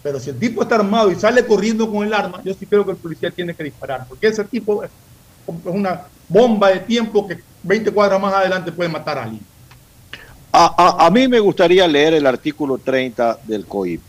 Pero 0.00 0.20
si 0.20 0.30
el 0.30 0.38
tipo 0.38 0.62
está 0.62 0.76
armado 0.76 1.10
y 1.10 1.16
sale 1.16 1.44
corriendo 1.44 1.90
con 1.90 2.06
el 2.06 2.14
arma, 2.14 2.40
yo 2.44 2.54
sí 2.54 2.66
creo 2.66 2.84
que 2.84 2.92
el 2.92 2.96
policía 2.96 3.30
tiene 3.32 3.52
que 3.54 3.64
disparar. 3.64 4.06
Porque 4.08 4.28
ese 4.28 4.44
tipo 4.44 4.84
es 4.84 4.90
una 5.64 6.02
bomba 6.28 6.68
de 6.70 6.78
tiempo 6.80 7.26
que 7.26 7.38
20 7.64 7.90
cuadras 7.90 8.20
más 8.20 8.32
adelante 8.32 8.70
puede 8.70 8.88
matar 8.90 9.18
a 9.18 9.24
alguien. 9.24 9.42
A, 10.52 10.66
a- 11.00 11.06
a 11.06 11.10
mí 11.10 11.26
me 11.26 11.40
gustaría 11.40 11.86
leer 11.88 12.14
el 12.14 12.26
artículo 12.26 12.78
30 12.78 13.38
del 13.44 13.66
COIP 13.66 14.00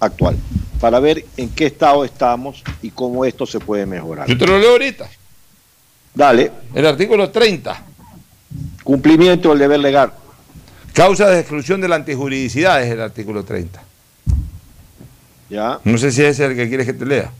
actual 0.00 0.36
para 0.80 0.98
ver 0.98 1.24
en 1.36 1.50
qué 1.50 1.66
estado 1.66 2.04
estamos 2.04 2.64
y 2.82 2.90
cómo 2.90 3.24
esto 3.24 3.46
se 3.46 3.60
puede 3.60 3.86
mejorar. 3.86 4.26
Yo 4.26 4.36
te 4.36 4.46
lo 4.46 4.58
leo 4.58 4.72
ahorita. 4.72 5.08
Dale, 6.14 6.50
El 6.74 6.84
artículo 6.86 7.30
30. 7.30 7.80
cumplimiento 8.82 9.50
del 9.50 9.58
deber 9.60 9.78
legal. 9.80 10.12
Causa 10.92 11.30
de 11.30 11.40
exclusión 11.40 11.80
de 11.80 11.88
la 11.88 11.96
antijuridicidad 11.96 12.82
es 12.82 12.90
el 12.90 13.00
artículo 13.00 13.44
30. 13.44 13.82
¿Ya? 15.48 15.80
No 15.84 15.98
sé 15.98 16.12
si 16.12 16.22
ese 16.22 16.30
es 16.44 16.50
el 16.50 16.56
que 16.56 16.68
quieres 16.68 16.86
que 16.86 16.92
te 16.92 17.06
lea. 17.06 17.30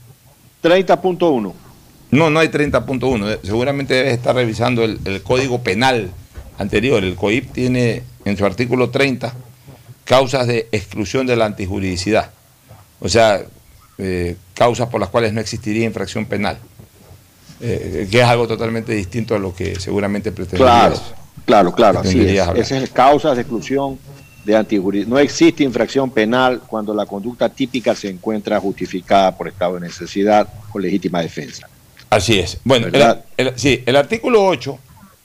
30.1. 0.62 1.52
No, 2.10 2.30
no 2.30 2.40
hay 2.40 2.48
30.1. 2.48 3.30
Eh, 3.34 3.40
Seguramente 3.42 3.94
debes 3.94 4.14
estar 4.14 4.34
revisando 4.34 4.84
el, 4.84 5.00
el 5.04 5.22
código 5.22 5.62
penal 5.62 6.10
anterior. 6.58 7.02
El 7.04 7.14
COIP 7.16 7.52
tiene 7.52 8.02
en 8.24 8.36
su 8.36 8.44
artículo 8.44 8.90
30 8.90 9.32
causas 10.04 10.46
de 10.46 10.68
exclusión 10.72 11.26
de 11.26 11.36
la 11.36 11.46
antijuridicidad. 11.46 12.30
O 13.00 13.08
sea, 13.08 13.42
eh, 13.98 14.36
causas 14.54 14.88
por 14.88 15.00
las 15.00 15.08
cuales 15.10 15.32
no 15.32 15.40
existiría 15.40 15.84
infracción 15.84 16.26
penal. 16.26 16.58
Eh, 17.60 18.08
que 18.10 18.20
es 18.20 18.24
algo 18.26 18.48
totalmente 18.48 18.92
distinto 18.92 19.34
a 19.34 19.38
lo 19.38 19.54
que 19.54 19.78
seguramente 19.78 20.32
pretenderías. 20.32 20.68
Claro, 20.68 21.00
claro, 21.44 21.72
claro, 21.72 21.98
así 22.00 22.08
es. 22.08 22.14
pretenderías 22.14 22.48
hablar. 22.48 22.62
Esa 22.64 22.78
es 22.78 22.90
causa 22.90 23.34
de 23.34 23.40
exclusión 23.42 23.98
de 24.44 24.56
antijurisdicción. 24.56 25.10
No 25.10 25.18
existe 25.18 25.62
infracción 25.62 26.10
penal 26.10 26.60
cuando 26.66 26.92
la 26.94 27.06
conducta 27.06 27.48
típica 27.48 27.94
se 27.94 28.08
encuentra 28.08 28.58
justificada 28.60 29.36
por 29.36 29.48
estado 29.48 29.74
de 29.74 29.82
necesidad 29.82 30.48
o 30.72 30.78
legítima 30.78 31.20
defensa. 31.22 31.68
Así 32.10 32.38
es. 32.38 32.58
Bueno, 32.64 32.86
el, 32.86 32.92
¿Verdad? 32.92 33.24
el- 33.36 33.52
sí, 33.56 33.82
el 33.86 33.96
artículo 33.96 34.44
8 34.44 34.78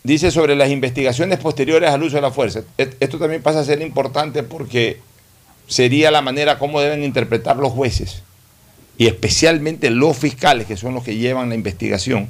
dice 0.03 0.31
sobre 0.31 0.55
las 0.55 0.69
investigaciones 0.69 1.39
posteriores 1.39 1.89
al 1.89 2.01
uso 2.03 2.15
de 2.17 2.21
la 2.21 2.31
fuerza. 2.31 2.61
Et- 2.77 2.95
Esto 2.99 3.17
también 3.17 3.41
pasa 3.41 3.59
a 3.59 3.63
ser 3.63 3.81
importante 3.81 4.43
porque 4.43 4.99
sería 5.67 6.11
la 6.11 6.21
manera 6.21 6.57
como 6.59 6.79
deben 6.79 7.03
interpretar 7.03 7.57
los 7.57 7.73
jueces 7.73 8.21
y 8.97 9.07
especialmente 9.07 9.89
los 9.89 10.15
fiscales, 10.15 10.65
que 10.65 10.77
son 10.77 10.93
los 10.93 11.03
que 11.03 11.17
llevan 11.17 11.49
la 11.49 11.55
investigación 11.55 12.29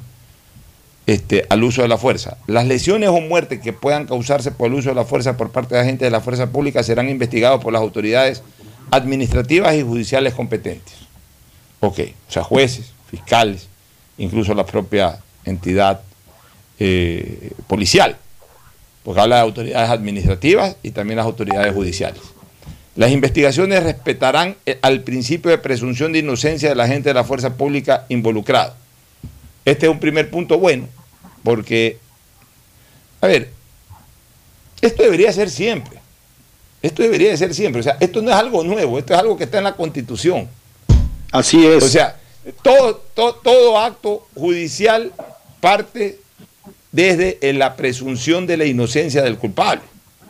este, 1.08 1.46
al 1.48 1.64
uso 1.64 1.80
de 1.80 1.88
la 1.88 1.96
fuerza. 1.96 2.36
Las 2.46 2.66
lesiones 2.66 3.08
o 3.08 3.18
muertes 3.18 3.60
que 3.60 3.72
puedan 3.72 4.06
causarse 4.06 4.50
por 4.50 4.66
el 4.66 4.74
uso 4.74 4.90
de 4.90 4.94
la 4.94 5.06
fuerza 5.06 5.38
por 5.38 5.50
parte 5.50 5.74
de 5.74 5.80
agentes 5.80 6.04
de 6.04 6.10
la 6.10 6.20
fuerza 6.20 6.52
pública 6.52 6.82
serán 6.82 7.08
investigados 7.08 7.64
por 7.64 7.72
las 7.72 7.80
autoridades 7.80 8.42
administrativas 8.90 9.74
y 9.74 9.82
judiciales 9.82 10.34
competentes. 10.34 10.92
Ok, 11.80 12.00
o 12.28 12.30
sea, 12.30 12.42
jueces, 12.42 12.92
fiscales, 13.10 13.68
incluso 14.18 14.52
la 14.52 14.66
propia 14.66 15.18
entidad 15.46 16.02
eh, 16.78 17.52
policial, 17.66 18.18
porque 19.02 19.22
habla 19.22 19.36
de 19.36 19.42
autoridades 19.42 19.88
administrativas 19.88 20.76
y 20.82 20.90
también 20.90 21.16
las 21.16 21.24
autoridades 21.24 21.72
judiciales. 21.72 22.20
Las 22.96 23.12
investigaciones 23.12 23.82
respetarán 23.82 24.56
eh, 24.66 24.78
al 24.82 25.00
principio 25.04 25.50
de 25.50 25.56
presunción 25.56 26.12
de 26.12 26.18
inocencia 26.18 26.68
de 26.68 26.74
la 26.74 26.86
gente 26.86 27.08
de 27.08 27.14
la 27.14 27.24
fuerza 27.24 27.54
pública 27.54 28.04
involucrado. 28.10 28.74
Este 29.64 29.86
es 29.86 29.92
un 29.92 30.00
primer 30.00 30.30
punto 30.30 30.58
bueno, 30.58 30.86
porque, 31.42 31.98
a 33.20 33.26
ver, 33.26 33.50
esto 34.80 35.02
debería 35.02 35.32
ser 35.32 35.50
siempre. 35.50 35.98
Esto 36.82 37.02
debería 37.02 37.30
de 37.30 37.36
ser 37.36 37.54
siempre. 37.54 37.80
O 37.80 37.82
sea, 37.82 37.96
esto 38.00 38.22
no 38.22 38.30
es 38.30 38.36
algo 38.36 38.62
nuevo, 38.62 38.98
esto 38.98 39.12
es 39.14 39.18
algo 39.18 39.36
que 39.36 39.44
está 39.44 39.58
en 39.58 39.64
la 39.64 39.74
Constitución. 39.74 40.48
Así 41.32 41.66
es. 41.66 41.82
O 41.82 41.88
sea, 41.88 42.16
todo, 42.62 42.96
todo, 43.14 43.34
todo 43.34 43.78
acto 43.78 44.26
judicial 44.34 45.12
parte 45.60 46.20
desde 46.92 47.38
la 47.52 47.74
presunción 47.76 48.46
de 48.46 48.56
la 48.56 48.64
inocencia 48.64 49.22
del 49.22 49.36
culpable. 49.38 49.82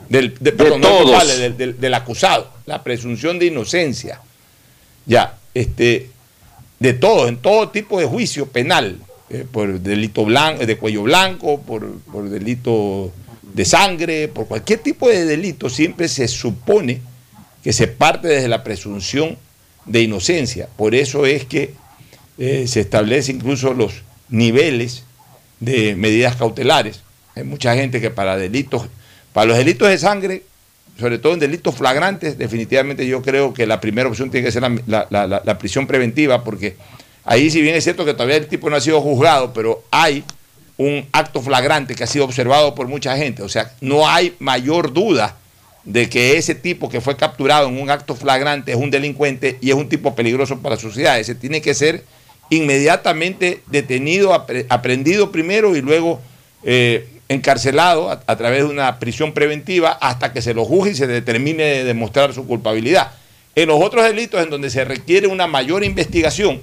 Del, 0.09 0.33
de- 0.39 0.51
perdón, 0.51 0.81
no 0.81 0.87
todos. 0.89 1.03
culpable, 1.03 1.37
del, 1.37 1.57
del- 1.57 1.79
del 1.79 1.93
acusado. 1.93 2.51
La 2.65 2.83
presunción 2.83 3.37
de 3.37 3.45
inocencia. 3.45 4.19
Ya, 5.05 5.37
este, 5.53 6.09
de 6.79 6.93
todo, 6.93 7.27
en 7.27 7.37
todo 7.37 7.69
tipo 7.69 7.99
de 7.99 8.05
juicio 8.07 8.47
penal, 8.47 8.97
eh, 9.29 9.45
por 9.51 9.79
delito 9.79 10.25
blanco, 10.25 10.65
de 10.65 10.77
cuello 10.77 11.03
blanco, 11.03 11.61
por, 11.61 11.99
por 12.11 12.29
delito 12.29 13.11
de 13.53 13.65
sangre, 13.65 14.27
por 14.27 14.47
cualquier 14.47 14.79
tipo 14.79 15.07
de 15.09 15.25
delito, 15.25 15.69
siempre 15.69 16.07
se 16.07 16.27
supone 16.27 17.01
que 17.63 17.73
se 17.73 17.87
parte 17.87 18.27
desde 18.27 18.47
la 18.47 18.63
presunción 18.63 19.37
de 19.85 20.01
inocencia. 20.01 20.67
Por 20.77 20.95
eso 20.95 21.25
es 21.25 21.45
que 21.45 21.73
eh, 22.37 22.65
se 22.67 22.79
establece 22.81 23.31
incluso 23.31 23.73
los 23.73 24.01
niveles 24.29 25.03
de 25.59 25.95
medidas 25.95 26.35
cautelares. 26.35 27.01
Hay 27.35 27.43
mucha 27.43 27.75
gente 27.75 27.99
que 27.99 28.09
para 28.11 28.37
delitos, 28.37 28.83
para 29.33 29.47
los 29.47 29.57
delitos 29.57 29.89
de 29.89 29.97
sangre, 29.97 30.43
sobre 30.97 31.17
todo 31.17 31.33
en 31.33 31.39
delitos 31.39 31.75
flagrantes, 31.75 32.37
definitivamente 32.37 33.07
yo 33.07 33.21
creo 33.21 33.53
que 33.53 33.65
la 33.65 33.79
primera 33.81 34.07
opción 34.09 34.29
tiene 34.31 34.45
que 34.45 34.51
ser 34.51 34.61
la- 34.87 35.07
la- 35.09 35.27
la 35.43 35.57
prisión 35.57 35.87
preventiva, 35.87 36.43
porque 36.43 36.75
ahí 37.25 37.49
si 37.49 37.61
bien 37.61 37.75
es 37.75 37.83
cierto 37.83 38.05
que 38.05 38.13
todavía 38.13 38.37
el 38.37 38.47
tipo 38.47 38.69
no 38.69 38.75
ha 38.75 38.81
sido 38.81 39.01
juzgado, 39.01 39.53
pero 39.53 39.83
hay 39.91 40.23
un 40.77 41.05
acto 41.11 41.41
flagrante 41.41 41.93
que 41.95 42.03
ha 42.03 42.07
sido 42.07 42.25
observado 42.25 42.73
por 42.73 42.87
mucha 42.87 43.17
gente. 43.17 43.43
O 43.43 43.49
sea, 43.49 43.71
no 43.81 44.07
hay 44.07 44.35
mayor 44.39 44.93
duda 44.93 45.35
de 45.83 46.09
que 46.09 46.37
ese 46.37 46.55
tipo 46.55 46.89
que 46.89 47.01
fue 47.01 47.17
capturado 47.17 47.67
en 47.67 47.81
un 47.81 47.89
acto 47.89 48.15
flagrante 48.15 48.71
es 48.71 48.77
un 48.77 48.91
delincuente 48.91 49.57
y 49.61 49.69
es 49.69 49.75
un 49.75 49.89
tipo 49.89 50.15
peligroso 50.15 50.59
para 50.59 50.75
la 50.75 50.81
sociedad. 50.81 51.19
Ese 51.19 51.35
tiene 51.35 51.61
que 51.61 51.73
ser 51.73 52.03
inmediatamente 52.49 53.61
detenido, 53.67 54.31
apre- 54.33 54.65
aprendido 54.69 55.31
primero 55.31 55.75
y 55.75 55.81
luego 55.81 56.21
eh, 56.63 57.07
encarcelado 57.27 58.09
a 58.09 58.37
través 58.37 58.59
de 58.59 58.69
una 58.69 58.99
prisión 58.99 59.33
preventiva 59.33 59.91
hasta 59.91 60.33
que 60.33 60.41
se 60.41 60.53
lo 60.53 60.65
juzgue 60.65 60.91
y 60.91 60.95
se 60.95 61.07
determine 61.07 61.63
de 61.63 61.83
demostrar 61.83 62.33
su 62.33 62.47
culpabilidad. 62.47 63.11
En 63.55 63.67
los 63.67 63.81
otros 63.83 64.03
delitos 64.05 64.41
en 64.41 64.49
donde 64.49 64.69
se 64.69 64.85
requiere 64.85 65.27
una 65.27 65.45
mayor 65.47 65.83
investigación, 65.83 66.61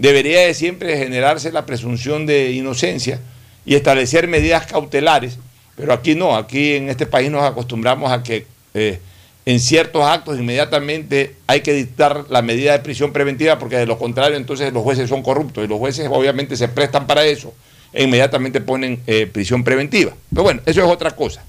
debería 0.00 0.40
de 0.40 0.54
siempre 0.54 0.96
generarse 0.96 1.52
la 1.52 1.66
presunción 1.66 2.24
de 2.24 2.52
inocencia 2.52 3.20
y 3.66 3.74
establecer 3.74 4.26
medidas 4.28 4.66
cautelares, 4.66 5.38
pero 5.76 5.92
aquí 5.92 6.14
no, 6.14 6.34
aquí 6.34 6.72
en 6.74 6.88
este 6.88 7.06
país 7.06 7.30
nos 7.30 7.42
acostumbramos 7.42 8.10
a 8.10 8.22
que 8.22 8.46
eh, 8.72 8.98
en 9.44 9.60
ciertos 9.60 10.02
actos 10.02 10.38
inmediatamente 10.38 11.36
hay 11.46 11.60
que 11.60 11.74
dictar 11.74 12.24
la 12.30 12.40
medida 12.40 12.72
de 12.72 12.78
prisión 12.78 13.12
preventiva 13.12 13.58
porque 13.58 13.76
de 13.76 13.86
lo 13.86 13.98
contrario 13.98 14.38
entonces 14.38 14.72
los 14.72 14.82
jueces 14.82 15.08
son 15.08 15.22
corruptos 15.22 15.64
y 15.64 15.68
los 15.68 15.78
jueces 15.78 16.08
obviamente 16.10 16.56
se 16.56 16.68
prestan 16.68 17.06
para 17.06 17.24
eso 17.26 17.52
e 17.92 18.04
inmediatamente 18.04 18.60
ponen 18.60 19.00
eh, 19.06 19.26
prisión 19.26 19.64
preventiva. 19.64 20.14
Pero 20.30 20.44
bueno, 20.44 20.62
eso 20.64 20.80
es 20.80 20.86
otra 20.86 21.10
cosa. 21.10 21.44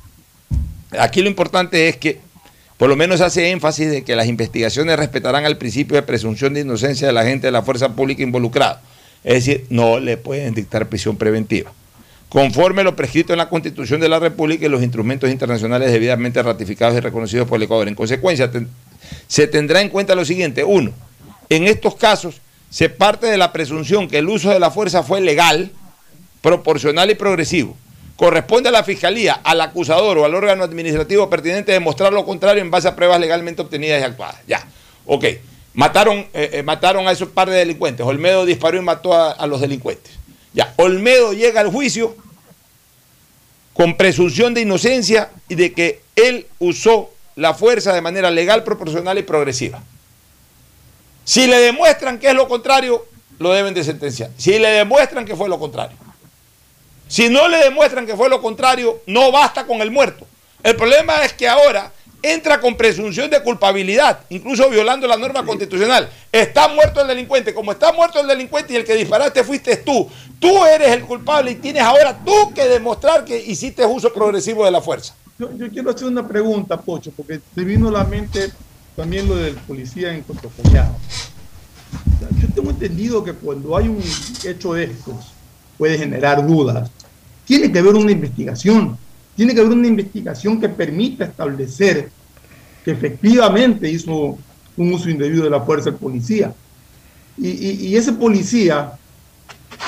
Aquí 0.99 1.21
lo 1.21 1.29
importante 1.29 1.87
es 1.87 1.97
que 1.97 2.19
por 2.81 2.89
lo 2.89 2.95
menos 2.95 3.21
hace 3.21 3.51
énfasis 3.51 3.91
de 3.91 4.03
que 4.03 4.15
las 4.15 4.25
investigaciones 4.25 4.97
respetarán 4.97 5.45
al 5.45 5.55
principio 5.55 5.97
de 5.97 6.01
presunción 6.01 6.55
de 6.55 6.61
inocencia 6.61 7.05
de 7.05 7.13
la 7.13 7.23
gente 7.23 7.45
de 7.45 7.51
la 7.51 7.61
fuerza 7.61 7.95
pública 7.95 8.23
involucrada. 8.23 8.81
Es 9.23 9.45
decir, 9.45 9.67
no 9.69 9.99
le 9.99 10.17
pueden 10.17 10.55
dictar 10.55 10.89
prisión 10.89 11.15
preventiva. 11.15 11.71
Conforme 12.27 12.83
lo 12.83 12.95
prescrito 12.95 13.33
en 13.33 13.37
la 13.37 13.49
Constitución 13.49 14.01
de 14.01 14.09
la 14.09 14.17
República 14.17 14.65
y 14.65 14.69
los 14.69 14.81
instrumentos 14.81 15.29
internacionales 15.29 15.91
debidamente 15.91 16.41
ratificados 16.41 16.97
y 16.97 17.01
reconocidos 17.01 17.47
por 17.47 17.57
el 17.57 17.63
Ecuador. 17.63 17.87
En 17.87 17.93
consecuencia, 17.93 18.49
se 19.27 19.45
tendrá 19.45 19.81
en 19.81 19.89
cuenta 19.89 20.15
lo 20.15 20.25
siguiente. 20.25 20.63
Uno, 20.63 20.91
en 21.49 21.65
estos 21.65 21.95
casos 21.97 22.41
se 22.71 22.89
parte 22.89 23.27
de 23.27 23.37
la 23.37 23.53
presunción 23.53 24.07
que 24.07 24.17
el 24.17 24.27
uso 24.27 24.49
de 24.49 24.59
la 24.59 24.71
fuerza 24.71 25.03
fue 25.03 25.21
legal, 25.21 25.71
proporcional 26.41 27.11
y 27.11 27.13
progresivo. 27.13 27.77
Corresponde 28.21 28.69
a 28.69 28.71
la 28.71 28.83
Fiscalía, 28.83 29.41
al 29.43 29.61
acusador 29.61 30.19
o 30.19 30.25
al 30.25 30.35
órgano 30.35 30.63
administrativo 30.63 31.27
pertinente 31.27 31.71
demostrar 31.71 32.13
lo 32.13 32.23
contrario 32.23 32.61
en 32.61 32.69
base 32.69 32.87
a 32.87 32.95
pruebas 32.95 33.19
legalmente 33.19 33.63
obtenidas 33.63 33.99
y 33.99 34.03
actuadas. 34.03 34.35
Ya, 34.45 34.63
ok. 35.07 35.25
Mataron, 35.73 36.19
eh, 36.31 36.51
eh, 36.53 36.61
mataron 36.61 37.07
a 37.07 37.13
esos 37.13 37.29
par 37.29 37.49
de 37.49 37.55
delincuentes. 37.55 38.05
Olmedo 38.05 38.45
disparó 38.45 38.77
y 38.77 38.81
mató 38.81 39.15
a, 39.15 39.31
a 39.31 39.47
los 39.47 39.59
delincuentes. 39.59 40.13
Ya, 40.53 40.71
Olmedo 40.77 41.33
llega 41.33 41.61
al 41.61 41.71
juicio 41.71 42.15
con 43.73 43.97
presunción 43.97 44.53
de 44.53 44.61
inocencia 44.61 45.31
y 45.49 45.55
de 45.55 45.73
que 45.73 46.03
él 46.15 46.45
usó 46.59 47.09
la 47.35 47.55
fuerza 47.55 47.91
de 47.91 48.01
manera 48.01 48.29
legal, 48.29 48.63
proporcional 48.63 49.17
y 49.17 49.23
progresiva. 49.23 49.81
Si 51.25 51.47
le 51.47 51.57
demuestran 51.57 52.19
que 52.19 52.27
es 52.27 52.35
lo 52.35 52.47
contrario, 52.47 53.03
lo 53.39 53.51
deben 53.51 53.73
de 53.73 53.83
sentenciar. 53.83 54.29
Si 54.37 54.59
le 54.59 54.69
demuestran 54.69 55.25
que 55.25 55.35
fue 55.35 55.49
lo 55.49 55.57
contrario. 55.57 55.97
Si 57.11 57.27
no 57.27 57.49
le 57.49 57.57
demuestran 57.57 58.05
que 58.05 58.15
fue 58.15 58.29
lo 58.29 58.41
contrario, 58.41 59.01
no 59.05 59.33
basta 59.33 59.67
con 59.67 59.81
el 59.81 59.91
muerto. 59.91 60.25
El 60.63 60.77
problema 60.77 61.25
es 61.25 61.33
que 61.33 61.45
ahora 61.45 61.91
entra 62.21 62.61
con 62.61 62.77
presunción 62.77 63.29
de 63.29 63.43
culpabilidad, 63.43 64.21
incluso 64.29 64.69
violando 64.69 65.05
la 65.07 65.17
norma 65.17 65.43
constitucional. 65.43 66.09
Está 66.31 66.69
muerto 66.69 67.01
el 67.01 67.09
delincuente. 67.09 67.53
Como 67.53 67.73
está 67.73 67.91
muerto 67.91 68.21
el 68.21 68.27
delincuente 68.27 68.71
y 68.71 68.77
el 68.77 68.85
que 68.85 68.95
disparaste 68.95 69.43
fuiste 69.43 69.75
tú, 69.75 70.09
tú 70.39 70.63
eres 70.63 70.87
el 70.93 71.01
culpable 71.01 71.51
y 71.51 71.55
tienes 71.55 71.83
ahora 71.83 72.17
tú 72.23 72.53
que 72.53 72.65
demostrar 72.69 73.25
que 73.25 73.37
hiciste 73.37 73.85
uso 73.85 74.13
progresivo 74.13 74.63
de 74.63 74.71
la 74.71 74.79
fuerza. 74.79 75.13
Yo, 75.37 75.49
yo 75.57 75.69
quiero 75.69 75.89
hacer 75.89 76.07
una 76.07 76.25
pregunta, 76.25 76.79
Pocho, 76.79 77.11
porque 77.11 77.41
se 77.53 77.63
vino 77.65 77.89
a 77.89 77.91
la 77.91 78.03
mente 78.05 78.53
también 78.95 79.27
lo 79.27 79.35
del 79.35 79.55
policía 79.55 80.13
en 80.13 80.21
Cotocollado. 80.21 80.95
Yo 82.39 82.47
tengo 82.55 82.69
entendido 82.69 83.21
que 83.21 83.33
cuando 83.33 83.75
hay 83.75 83.89
un 83.89 84.01
hecho 84.45 84.75
de 84.75 84.85
estos, 84.85 85.40
puede 85.81 85.97
generar 85.97 86.45
dudas. 86.45 86.91
Tiene 87.43 87.71
que 87.71 87.79
haber 87.79 87.95
una 87.95 88.11
investigación. 88.11 88.99
Tiene 89.35 89.55
que 89.55 89.61
haber 89.61 89.73
una 89.73 89.87
investigación 89.87 90.61
que 90.61 90.69
permita 90.69 91.25
establecer 91.25 92.11
que 92.85 92.91
efectivamente 92.91 93.89
hizo 93.89 94.37
un 94.77 94.93
uso 94.93 95.09
indebido 95.09 95.43
de 95.43 95.49
la 95.49 95.61
fuerza 95.61 95.89
el 95.89 95.95
policía. 95.95 96.53
Y, 97.35 97.95
ese 97.95 98.13
policía 98.13 98.91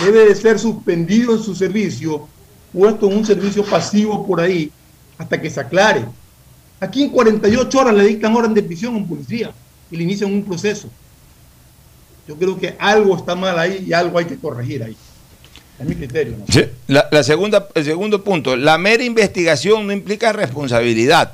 debe 0.04 0.30
de 0.30 0.34
ser 0.34 0.58
suspendido 0.58 1.36
en 1.36 1.44
su 1.44 1.54
servicio, 1.54 2.28
puesto 2.74 3.08
en 3.08 3.18
un 3.20 3.24
servicio 3.24 3.64
pasivo 3.64 4.26
por 4.26 4.42
ahí, 4.42 4.72
hasta 5.20 5.40
que 5.40 5.52
se 5.52 5.60
aclare. 5.60 6.06
Aquí 6.80 7.04
en 7.04 7.12
48 7.12 7.80
horas 7.80 7.94
le 7.94 8.06
dictan 8.06 8.36
orden 8.36 8.56
de 8.56 8.64
prisión 8.64 8.96
a 8.96 8.98
un 8.98 9.08
policía 9.08 9.52
y 9.92 9.96
le 9.96 10.02
inician 10.06 10.34
un 10.34 10.44
proceso. 10.44 10.90
Yo 12.28 12.36
creo 12.36 12.58
que 12.58 12.76
algo 12.80 13.16
está 13.16 13.36
mal 13.36 13.60
ahí 13.60 13.86
y 13.88 13.94
algo 13.94 14.18
hay 14.18 14.26
que 14.26 14.38
corregir 14.38 14.82
ahí. 14.82 14.98
Es 15.80 15.86
mi 15.86 15.96
criterio. 15.96 16.36
la 16.88 17.24
segunda, 17.24 17.68
el 17.74 17.84
segundo 17.84 18.24
punto, 18.24 18.56
la 18.56 18.78
mera 18.78 19.04
investigación 19.04 19.88
no 19.88 19.94
implica 19.94 20.32
responsabilidad 20.32 21.34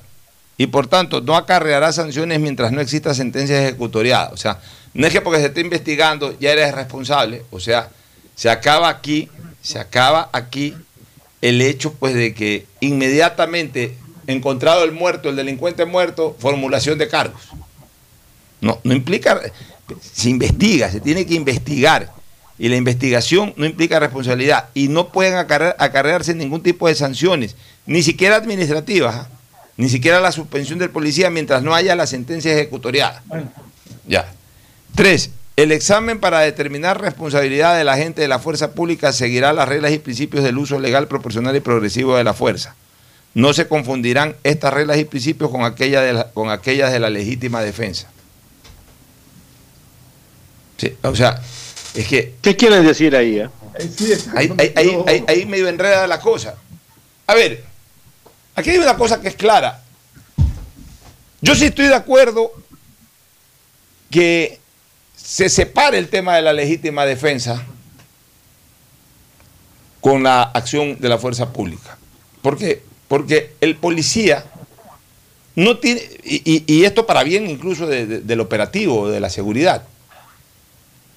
y 0.59 0.67
por 0.67 0.87
tanto 0.87 1.21
no 1.21 1.37
acarreará 1.37 1.93
sanciones 1.93 2.39
mientras 2.41 2.73
no 2.73 2.81
exista 2.81 3.13
sentencia 3.13 3.61
ejecutoriada. 3.61 4.29
O 4.31 4.37
sea, 4.37 4.59
no 4.93 5.07
es 5.07 5.13
que 5.13 5.21
porque 5.21 5.39
se 5.39 5.47
esté 5.47 5.61
investigando 5.61 6.37
ya 6.37 6.51
eres 6.51 6.75
responsable. 6.75 7.43
O 7.49 7.61
sea, 7.61 7.89
se 8.35 8.49
acaba 8.49 8.89
aquí, 8.89 9.29
se 9.61 9.79
acaba 9.79 10.29
aquí 10.33 10.75
el 11.41 11.61
hecho 11.61 11.93
pues 11.93 12.13
de 12.13 12.33
que 12.33 12.65
inmediatamente 12.81 13.95
encontrado 14.27 14.83
el 14.83 14.91
muerto, 14.91 15.29
el 15.29 15.37
delincuente 15.37 15.85
muerto, 15.85 16.35
formulación 16.37 16.97
de 16.97 17.07
cargos. 17.07 17.41
No, 18.59 18.81
no 18.83 18.93
implica, 18.93 19.39
se 20.01 20.29
investiga, 20.29 20.91
se 20.91 20.99
tiene 20.99 21.25
que 21.25 21.35
investigar. 21.35 22.11
Y 22.59 22.67
la 22.67 22.75
investigación 22.75 23.53
no 23.55 23.65
implica 23.65 23.99
responsabilidad. 23.99 24.65
Y 24.73 24.89
no 24.89 25.07
pueden 25.09 25.35
acarre- 25.35 25.75
acarrearse 25.79 26.35
ningún 26.35 26.61
tipo 26.61 26.87
de 26.87 26.95
sanciones, 26.95 27.55
ni 27.85 28.03
siquiera 28.03 28.35
administrativas, 28.35 29.15
¿ah? 29.15 29.27
ni 29.77 29.87
siquiera 29.89 30.19
la 30.19 30.31
suspensión 30.33 30.77
del 30.77 30.89
policía 30.89 31.29
mientras 31.29 31.63
no 31.63 31.73
haya 31.73 31.95
la 31.95 32.05
sentencia 32.05 32.53
ejecutoriada. 32.53 33.23
Bueno, 33.25 33.51
Ya. 34.05 34.29
Tres, 34.93 35.29
el 35.55 35.71
examen 35.71 36.19
para 36.19 36.39
determinar 36.41 36.99
responsabilidad 36.99 37.77
del 37.77 37.87
agente 37.89 38.21
de 38.21 38.27
la 38.27 38.39
fuerza 38.39 38.71
pública 38.73 39.13
seguirá 39.13 39.53
las 39.53 39.69
reglas 39.69 39.91
y 39.93 39.99
principios 39.99 40.43
del 40.43 40.57
uso 40.57 40.79
legal, 40.79 41.07
proporcional 41.07 41.55
y 41.55 41.59
progresivo 41.61 42.17
de 42.17 42.23
la 42.25 42.33
fuerza. 42.33 42.75
No 43.35 43.53
se 43.53 43.67
confundirán 43.67 44.35
estas 44.43 44.73
reglas 44.73 44.97
y 44.97 45.05
principios 45.05 45.49
con, 45.51 45.63
aquella 45.63 46.01
de 46.01 46.13
la- 46.13 46.31
con 46.31 46.49
aquellas 46.49 46.91
de 46.91 46.99
la 46.99 47.09
legítima 47.09 47.61
defensa. 47.61 48.09
Sí, 50.77 50.95
o 51.03 51.15
sea, 51.15 51.41
es 51.95 52.07
que 52.07 52.35
¿Qué 52.41 52.55
quieren 52.55 52.85
decir 52.85 53.15
ahí? 53.15 53.39
eh? 53.39 53.49
ahí 53.77 53.93
ahí, 54.35 54.53
ahí, 54.57 54.73
ahí, 54.75 54.97
ahí- 55.07 55.23
ahí 55.27 55.45
medio 55.45 55.67
enreda 55.67 56.05
la 56.07 56.19
cosa. 56.19 56.55
A 57.27 57.33
ver, 57.35 57.63
aquí 58.55 58.71
hay 58.71 58.77
una 58.77 58.95
cosa 58.97 59.21
que 59.21 59.27
es 59.29 59.35
clara. 59.35 59.81
Yo 61.41 61.55
sí 61.55 61.65
estoy 61.65 61.87
de 61.87 61.95
acuerdo 61.95 62.51
que 64.09 64.59
se 65.15 65.49
separe 65.49 65.97
el 65.97 66.09
tema 66.09 66.35
de 66.35 66.41
la 66.41 66.53
legítima 66.53 67.05
defensa 67.05 67.63
con 70.01 70.23
la 70.23 70.43
acción 70.43 70.99
de 70.99 71.09
la 71.09 71.17
fuerza 71.17 71.51
pública. 71.53 71.97
¿Por 72.41 72.57
qué? 72.57 72.81
Porque 73.07 73.53
el 73.61 73.75
policía 73.75 74.45
no 75.55 75.77
tiene, 75.77 76.01
y, 76.23 76.41
y- 76.45 76.63
y 76.67 76.85
esto 76.85 77.05
para 77.05 77.23
bien 77.23 77.49
incluso 77.49 77.85
de- 77.85 78.05
de- 78.05 78.19
del 78.21 78.39
operativo, 78.39 79.09
de 79.09 79.19
la 79.19 79.29
seguridad, 79.29 79.83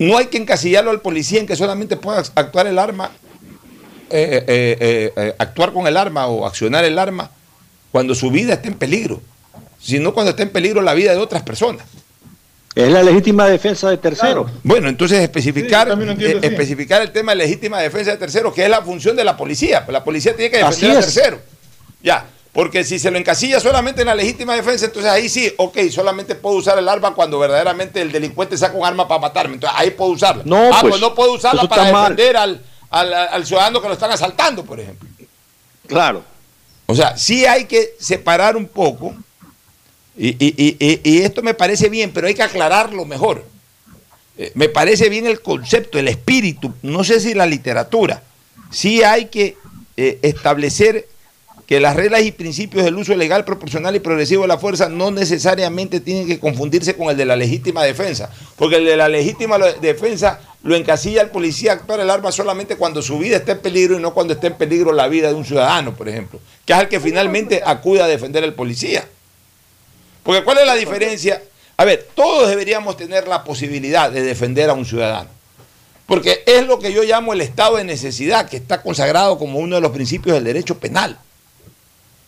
no 0.03 0.19
hay 0.19 0.27
que 0.27 0.39
encasillarlo 0.39 0.91
al 0.91 1.01
policía 1.01 1.41
en 1.41 1.47
que 1.47 1.57
solamente 1.57 1.97
pueda 1.97 2.23
actuar 2.35 2.67
el 2.67 2.79
arma, 2.79 3.11
eh, 4.11 4.45
eh, 4.47 4.77
eh, 4.81 5.13
eh, 5.17 5.35
actuar 5.39 5.73
con 5.73 5.87
el 5.87 5.97
arma 5.97 6.27
o 6.27 6.47
accionar 6.47 6.85
el 6.85 6.99
arma 6.99 7.31
cuando 7.91 8.15
su 8.15 8.31
vida 8.31 8.55
está 8.55 8.69
en 8.69 8.75
peligro, 8.75 9.21
sino 9.81 10.13
cuando 10.13 10.31
está 10.31 10.43
en 10.43 10.51
peligro 10.51 10.83
la 10.83 10.95
vida 10.95 11.13
de 11.13 11.19
otras 11.19 11.43
personas. 11.43 11.87
Es 12.75 12.91
la 12.91 13.03
legítima 13.03 13.47
defensa 13.47 13.91
de 13.91 13.99
terceros. 13.99 14.51
Bueno, 14.63 14.89
entonces 14.89 15.21
especificar, 15.21 15.89
Sí, 15.89 15.93
entiendo 15.93 16.39
eh, 16.39 16.51
especificar 16.51 17.03
el 17.03 17.13
tema 17.13 17.33
de 17.33 17.37
legítima 17.37 17.81
defensa 17.81 18.13
de 18.13 18.17
terceros, 18.17 18.55
que 18.55 18.65
es 18.65 18.71
la 18.71 18.81
función 18.81 19.15
de 19.15 19.25
la 19.25 19.37
policía. 19.37 19.85
Pues 19.85 19.93
la 19.93 20.03
policía 20.03 20.35
tiene 20.35 20.51
que 20.51 20.65
defender 20.65 20.97
a 20.97 21.01
terceros. 21.01 21.41
Ya, 22.03 22.27
porque 22.53 22.85
si 22.85 22.99
se 22.99 23.11
lo 23.11 23.17
encasilla 23.19 23.61
solamente 23.61 24.03
en 24.03 24.09
la 24.09 24.15
legítima 24.15 24.55
defensa, 24.55 24.85
entonces 24.87 25.11
ahí 25.11 25.29
sí, 25.29 25.53
ok, 25.57 25.79
solamente 25.91 26.35
puedo 26.35 26.57
usar 26.57 26.79
el 26.79 26.89
arma 26.89 27.15
cuando 27.15 27.39
verdaderamente 27.39 28.03
el 28.03 28.13
delincuente 28.13 28.59
saca 28.59 28.77
un 28.77 28.85
arma 28.85 29.09
para 29.09 29.21
matarme. 29.21 29.55
Entonces 29.55 29.79
ahí 29.81 29.91
puedo 29.91 30.11
usarla. 30.11 30.43
No, 30.45 30.67
ah, 30.73 30.79
pues, 30.83 30.91
pues 30.91 31.01
no 31.01 31.15
puedo 31.15 31.33
usarla 31.33 31.67
para 31.67 31.87
defender 31.87 32.37
al, 32.37 32.63
al, 32.91 33.15
al 33.15 33.47
ciudadano 33.47 33.81
que 33.81 33.89
lo 33.89 33.95
están 33.95 34.11
asaltando, 34.11 34.65
por 34.65 34.79
ejemplo. 34.81 35.09
Claro. 35.87 36.23
O 36.87 36.95
sea, 36.95 37.17
sí 37.17 37.47
hay 37.47 37.65
que 37.65 37.95
separar 37.99 38.55
un 38.57 38.67
poco, 38.67 39.15
y, 40.15 40.29
y- 40.29 40.55
y- 40.59 40.77
y- 40.79 41.01
y 41.05 41.23
esto 41.23 41.41
me 41.43 41.55
parece 41.55 41.89
bien, 41.89 42.13
pero 42.13 42.27
hay 42.27 42.35
que 42.35 42.43
aclararlo 42.43 43.07
mejor. 43.07 43.47
Eh, 44.37 44.53
me 44.55 44.69
parece 44.69 45.09
bien 45.09 45.27
el 45.27 45.41
concepto, 45.41 45.99
el 45.99 46.09
espíritu, 46.09 46.75
no 46.83 47.03
sé 47.03 47.19
si 47.21 47.33
la 47.33 47.47
literatura. 47.47 48.23
Sí 48.71 49.03
hay 49.03 49.27
que 49.27 49.57
eh, 49.97 50.19
establecer 50.23 51.09
que 51.67 51.81
las 51.81 51.97
reglas 51.97 52.23
y 52.23 52.33
principios 52.33 52.85
del 52.85 52.97
uso 52.97 53.15
legal, 53.15 53.45
proporcional 53.45 53.95
y 53.97 54.01
progresivo 54.01 54.43
de 54.43 54.49
la 54.49 54.59
fuerza 54.59 54.89
no 54.89 55.11
necesariamente 55.11 56.01
tienen 56.01 56.27
que 56.27 56.39
confundirse 56.39 56.97
con 56.97 57.09
el 57.09 57.17
de 57.17 57.25
la 57.25 57.37
legítima 57.37 57.85
defensa, 57.85 58.31
porque 58.57 58.77
el 58.77 58.85
de 58.85 58.97
la 58.97 59.09
legítima 59.09 59.59
defensa 59.59 60.41
lo 60.63 60.77
encasilla 60.77 61.23
al 61.23 61.31
policía 61.31 61.73
a 61.73 61.75
actuar 61.75 62.01
el 62.01 62.11
arma 62.11 62.31
solamente 62.31 62.77
cuando 62.77 63.03
su 63.03 63.19
vida 63.19 63.37
está 63.37 63.53
en 63.53 63.61
peligro 63.61 63.97
y 63.97 64.03
no 64.03 64.15
cuando 64.15 64.35
está 64.35 64.47
en 64.49 64.55
peligro 64.55 64.93
la 64.93 65.09
vida 65.09 65.29
de 65.29 65.35
un 65.35 65.45
ciudadano, 65.45 65.95
por 65.95 66.09
ejemplo, 66.09 66.41
que 66.65 66.73
es 66.73 66.79
el 66.79 66.89
que 66.89 67.01
finalmente 67.01 67.63
acude 67.65 68.03
a 68.03 68.07
defender 68.07 68.45
al 68.45 68.55
policía. 68.55 69.05
Porque 70.23 70.45
¿cuál 70.45 70.59
es 70.59 70.67
la 70.67 70.75
diferencia? 70.75 71.43
A 71.77 71.85
ver, 71.85 72.09
todos 72.15 72.49
deberíamos 72.49 72.97
tener 72.97 73.27
la 73.27 73.43
posibilidad 73.43 74.11
de 74.11 74.23
defender 74.23 74.71
a 74.71 74.75
un 74.75 74.85
ciudadano. 74.85 75.31
Porque 76.07 76.43
es 76.47 76.67
lo 76.67 76.79
que 76.79 76.93
yo 76.93 77.03
llamo 77.03 77.33
el 77.33 77.41
estado 77.41 77.77
de 77.77 77.85
necesidad, 77.85 78.49
que 78.49 78.57
está 78.57 78.83
consagrado 78.83 79.39
como 79.39 79.59
uno 79.59 79.77
de 79.77 79.81
los 79.81 79.93
principios 79.93 80.35
del 80.35 80.45
derecho 80.45 80.79
penal. 80.79 81.19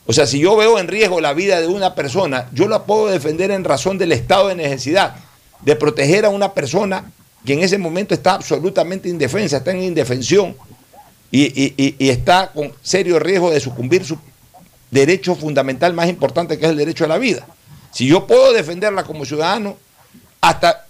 O 0.07 0.13
sea, 0.13 0.27
si 0.27 0.39
yo 0.39 0.55
veo 0.57 0.79
en 0.79 0.89
riesgo 0.89 1.21
la 1.21 1.33
vida 1.33 1.61
de 1.61 1.67
una 1.67 1.95
persona, 1.95 2.49
yo 2.53 2.69
la 2.69 2.85
puedo 2.85 3.07
defender 3.07 3.51
en 3.51 3.65
razón 3.65 3.97
del 3.97 4.13
estado 4.13 4.49
de 4.49 4.55
necesidad, 4.55 5.17
de 5.63 5.77
proteger 5.77 6.27
a 6.27 6.29
una 6.29 6.53
persona 6.53 7.11
que 7.45 7.55
en 7.55 7.61
ese 7.61 7.79
momento 7.79 8.15
está 8.15 8.35
absolutamente 8.35 9.09
indefensa, 9.09 9.59
está 9.59 9.71
en 9.71 9.83
indefensión 9.83 10.57
y, 11.31 12.09
está 12.09 12.53
con 12.53 12.73
serio 12.83 13.19
riesgo 13.19 13.51
de 13.51 13.61
sucumbir 13.61 14.05
su 14.05 14.19
derecho 14.91 15.35
fundamental 15.35 15.93
más 15.95 16.09
importante, 16.09 16.59
que 16.59 16.67
es 16.67 16.71
el 16.71 16.77
derecho 16.77 17.05
a 17.05 17.09
la 17.09 17.19
vida. 17.19 17.47
Si 17.91 18.07
yo 18.07 18.27
puedo 18.27 18.53
defenderla 18.53 19.05
como 19.05 19.25
ciudadano, 19.25 19.77
hasta 20.41 20.87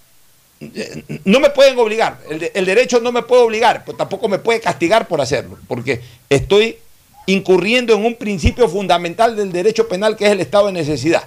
eh, 0.61 1.05
no 1.25 1.41
me 1.41 1.51
pueden 1.51 1.79
obligar, 1.79 2.21
el, 2.29 2.51
el 2.53 2.65
derecho 2.67 3.01
no 3.01 3.13
me 3.13 3.23
puede 3.23 3.43
obligar, 3.43 3.85
pero 3.85 3.97
tampoco 3.97 4.29
me 4.29 4.39
puede 4.39 4.61
castigar 4.61 5.07
por 5.07 5.21
hacerlo, 5.21 5.59
porque 5.67 6.03
estoy 6.29 6.79
incurriendo 7.27 7.95
en 7.95 8.05
un 8.05 8.17
principio 8.17 8.69
fundamental 8.69 9.37
del 9.37 9.53
derecho 9.53 9.89
penal 9.89 10.17
que 10.17 10.27
es 10.27 10.33
el 10.33 10.41
estado 10.41 10.67
de 10.67 10.73
necesidad. 10.73 11.25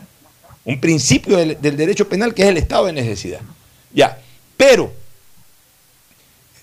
Un 0.66 0.80
principio 0.80 1.38
del, 1.38 1.60
derecho 1.60 2.08
penal 2.08 2.34
que 2.34 2.44
es 2.44 2.50
el 2.50 2.58
estado 2.58 2.86
de 2.86 2.94
necesidad. 2.94 3.40
Ya, 3.94 4.20
pero 4.56 4.92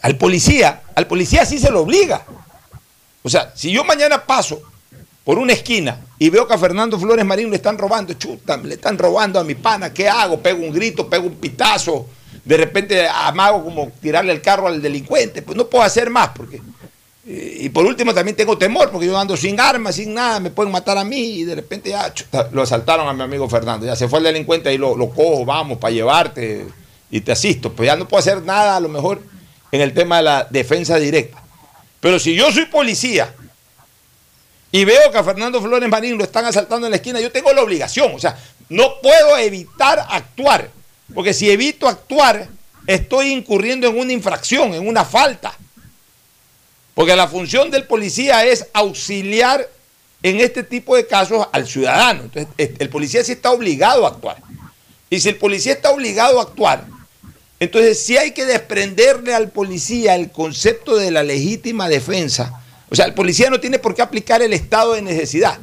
al 0.03 0.16
policía, 0.16 0.82
al 0.95 1.07
policía 1.07 1.47
sí 1.47 1.59
se 1.59 1.70
lo 1.70 1.80
obliga. 1.80 2.24
O 3.22 3.30
sea, 3.30 3.53
si 3.55 3.72
yo 3.72 3.85
mañana 3.85 4.24
paso 4.24 4.62
por 5.24 5.39
una 5.39 5.55
esquina 5.55 6.01
y 6.18 6.28
veo 6.28 6.47
que 6.47 6.55
a 6.55 6.59
Fernando 6.59 7.01
Flores 7.01 7.24
Marín 7.24 7.49
le 7.49 7.57
están 7.57 7.78
robando, 7.78 8.12
chuta, 8.12 8.59
le 8.59 8.74
están 8.74 8.99
robando 8.99 9.41
a 9.41 9.45
mi 9.45 9.55
pana, 9.55 9.93
¿qué 9.93 10.09
hago? 10.09 10.39
Pego 10.41 10.62
un 10.62 10.72
grito, 10.72 11.09
pego 11.09 11.26
un 11.26 11.37
pitazo, 11.37 12.07
de 12.45 12.57
repente 12.59 13.09
amago 13.09 13.64
como 13.64 13.91
tirarle 14.03 14.32
el 14.32 14.43
carro 14.43 14.66
al 14.66 14.82
delincuente, 14.82 15.41
pues 15.41 15.57
no 15.57 15.66
puedo 15.66 15.82
hacer 15.85 16.11
más 16.11 16.28
porque... 16.28 16.61
Y 17.27 17.70
por 17.70 17.87
último 17.87 18.12
también 18.12 18.37
tengo 18.37 18.59
temor 18.59 18.91
porque 18.91 19.07
yo 19.07 19.18
ando 19.18 19.35
sin 19.35 19.59
armas, 19.59 19.95
sin 19.95 20.12
nada, 20.12 20.41
me 20.41 20.51
pueden 20.51 20.70
matar 20.70 20.99
a 20.99 21.05
mí 21.05 21.39
y 21.39 21.45
de 21.45 21.55
repente 21.55 21.89
ya 21.89 22.12
chuta, 22.12 22.51
lo 22.53 22.61
asaltaron 22.61 23.09
a 23.09 23.14
mi 23.14 23.22
amigo 23.22 23.49
Fernando, 23.49 23.87
ya 23.87 23.97
se 23.97 24.09
fue 24.09 24.18
el 24.18 24.27
delincuente 24.27 24.72
y 24.75 24.77
lo, 24.77 24.95
lo 24.95 25.09
cojo, 25.09 25.43
vamos, 25.47 25.79
para 25.79 25.95
llevarte 25.95 26.66
y 27.11 27.22
te 27.22 27.33
asisto. 27.33 27.72
Pues 27.72 27.87
ya 27.87 27.97
no 27.97 28.07
puedo 28.07 28.20
hacer 28.20 28.43
nada 28.43 28.77
a 28.77 28.81
lo 28.81 28.91
mejor 28.91 29.22
en 29.72 29.81
el 29.81 29.95
tema 29.95 30.18
de 30.18 30.22
la 30.25 30.47
defensa 30.51 30.97
directa. 30.99 31.43
Pero 32.01 32.18
si 32.18 32.35
yo 32.35 32.53
soy 32.53 32.66
policía 32.66 33.35
y 34.70 34.85
veo 34.85 35.11
que 35.11 35.16
a 35.16 35.25
Fernando 35.25 35.62
Flores 35.62 35.89
Marín 35.89 36.18
lo 36.18 36.25
están 36.25 36.45
asaltando 36.45 36.87
en 36.87 36.91
la 36.91 36.97
esquina, 36.97 37.20
yo 37.20 37.33
tengo 37.33 37.55
la 37.55 37.62
obligación, 37.62 38.12
o 38.14 38.18
sea, 38.18 38.37
no 38.68 39.01
puedo 39.01 39.39
evitar 39.39 40.05
actuar, 40.11 40.68
porque 41.14 41.33
si 41.33 41.51
evito 41.51 41.89
actuar, 41.89 42.49
estoy 42.87 43.33
incurriendo 43.33 43.89
en 43.89 43.99
una 43.99 44.12
infracción, 44.12 44.75
en 44.75 44.87
una 44.87 45.07
falta. 45.07 45.57
Porque 46.95 47.16
la 47.16 47.28
función 47.28 47.70
del 47.70 47.86
policía 47.86 48.45
es 48.45 48.66
auxiliar 48.72 49.68
en 50.22 50.40
este 50.40 50.62
tipo 50.62 50.97
de 50.97 51.07
casos 51.07 51.47
al 51.53 51.66
ciudadano. 51.66 52.22
Entonces, 52.22 52.49
el 52.78 52.88
policía 52.88 53.22
sí 53.24 53.32
está 53.32 53.51
obligado 53.51 54.07
a 54.07 54.11
actuar. 54.11 54.38
Y 55.11 55.20
si 55.20 55.28
el 55.28 55.36
policía 55.36 55.72
está 55.72 55.90
obligado 55.90 56.40
a 56.40 56.45
actuar, 56.45 56.86
entonces 57.61 58.05
sí 58.05 58.16
hay 58.16 58.32
que 58.32 58.47
desprenderle 58.47 59.34
al 59.34 59.51
policía 59.51 60.14
el 60.14 60.30
concepto 60.30 60.97
de 60.97 61.11
la 61.11 61.22
legítima 61.22 61.88
defensa. 61.88 62.61
O 62.90 62.95
sea, 62.95 63.07
el 63.07 63.14
policía 63.14 63.51
no 63.51 63.61
tiene 63.61 63.78
por 63.78 63.95
qué 63.95 64.03
aplicar 64.03 64.42
el 64.42 64.53
estado 64.53 64.95
de 64.95 65.03
necesidad. 65.03 65.59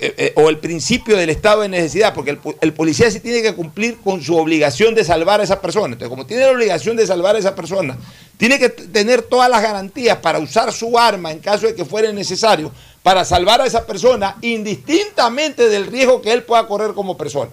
Eh, 0.00 0.32
o 0.36 0.48
el 0.48 0.58
principio 0.60 1.14
del 1.14 1.28
estado 1.28 1.60
de 1.60 1.68
necesidad, 1.68 2.14
porque 2.14 2.30
el, 2.30 2.38
po- 2.38 2.54
el 2.62 2.72
policía 2.72 3.10
sí 3.10 3.20
tiene 3.20 3.42
que 3.42 3.54
cumplir 3.54 3.98
con 3.98 4.22
su 4.22 4.34
obligación 4.34 4.94
de 4.94 5.04
salvar 5.04 5.40
a 5.40 5.44
esa 5.44 5.60
persona. 5.60 5.92
Entonces, 5.92 6.08
como 6.08 6.24
tiene 6.24 6.46
la 6.46 6.52
obligación 6.52 6.96
de 6.96 7.06
salvar 7.06 7.36
a 7.36 7.38
esa 7.38 7.54
persona, 7.54 7.98
tiene 8.38 8.58
que 8.58 8.70
tener 8.70 9.20
todas 9.20 9.50
las 9.50 9.60
garantías 9.60 10.16
para 10.18 10.38
usar 10.38 10.72
su 10.72 10.98
arma 10.98 11.32
en 11.32 11.38
caso 11.40 11.66
de 11.66 11.74
que 11.74 11.84
fuera 11.84 12.10
necesario, 12.12 12.72
para 13.02 13.26
salvar 13.26 13.60
a 13.60 13.66
esa 13.66 13.84
persona, 13.86 14.36
indistintamente 14.40 15.68
del 15.68 15.86
riesgo 15.88 16.22
que 16.22 16.32
él 16.32 16.44
pueda 16.44 16.66
correr 16.66 16.94
como 16.94 17.18
persona. 17.18 17.50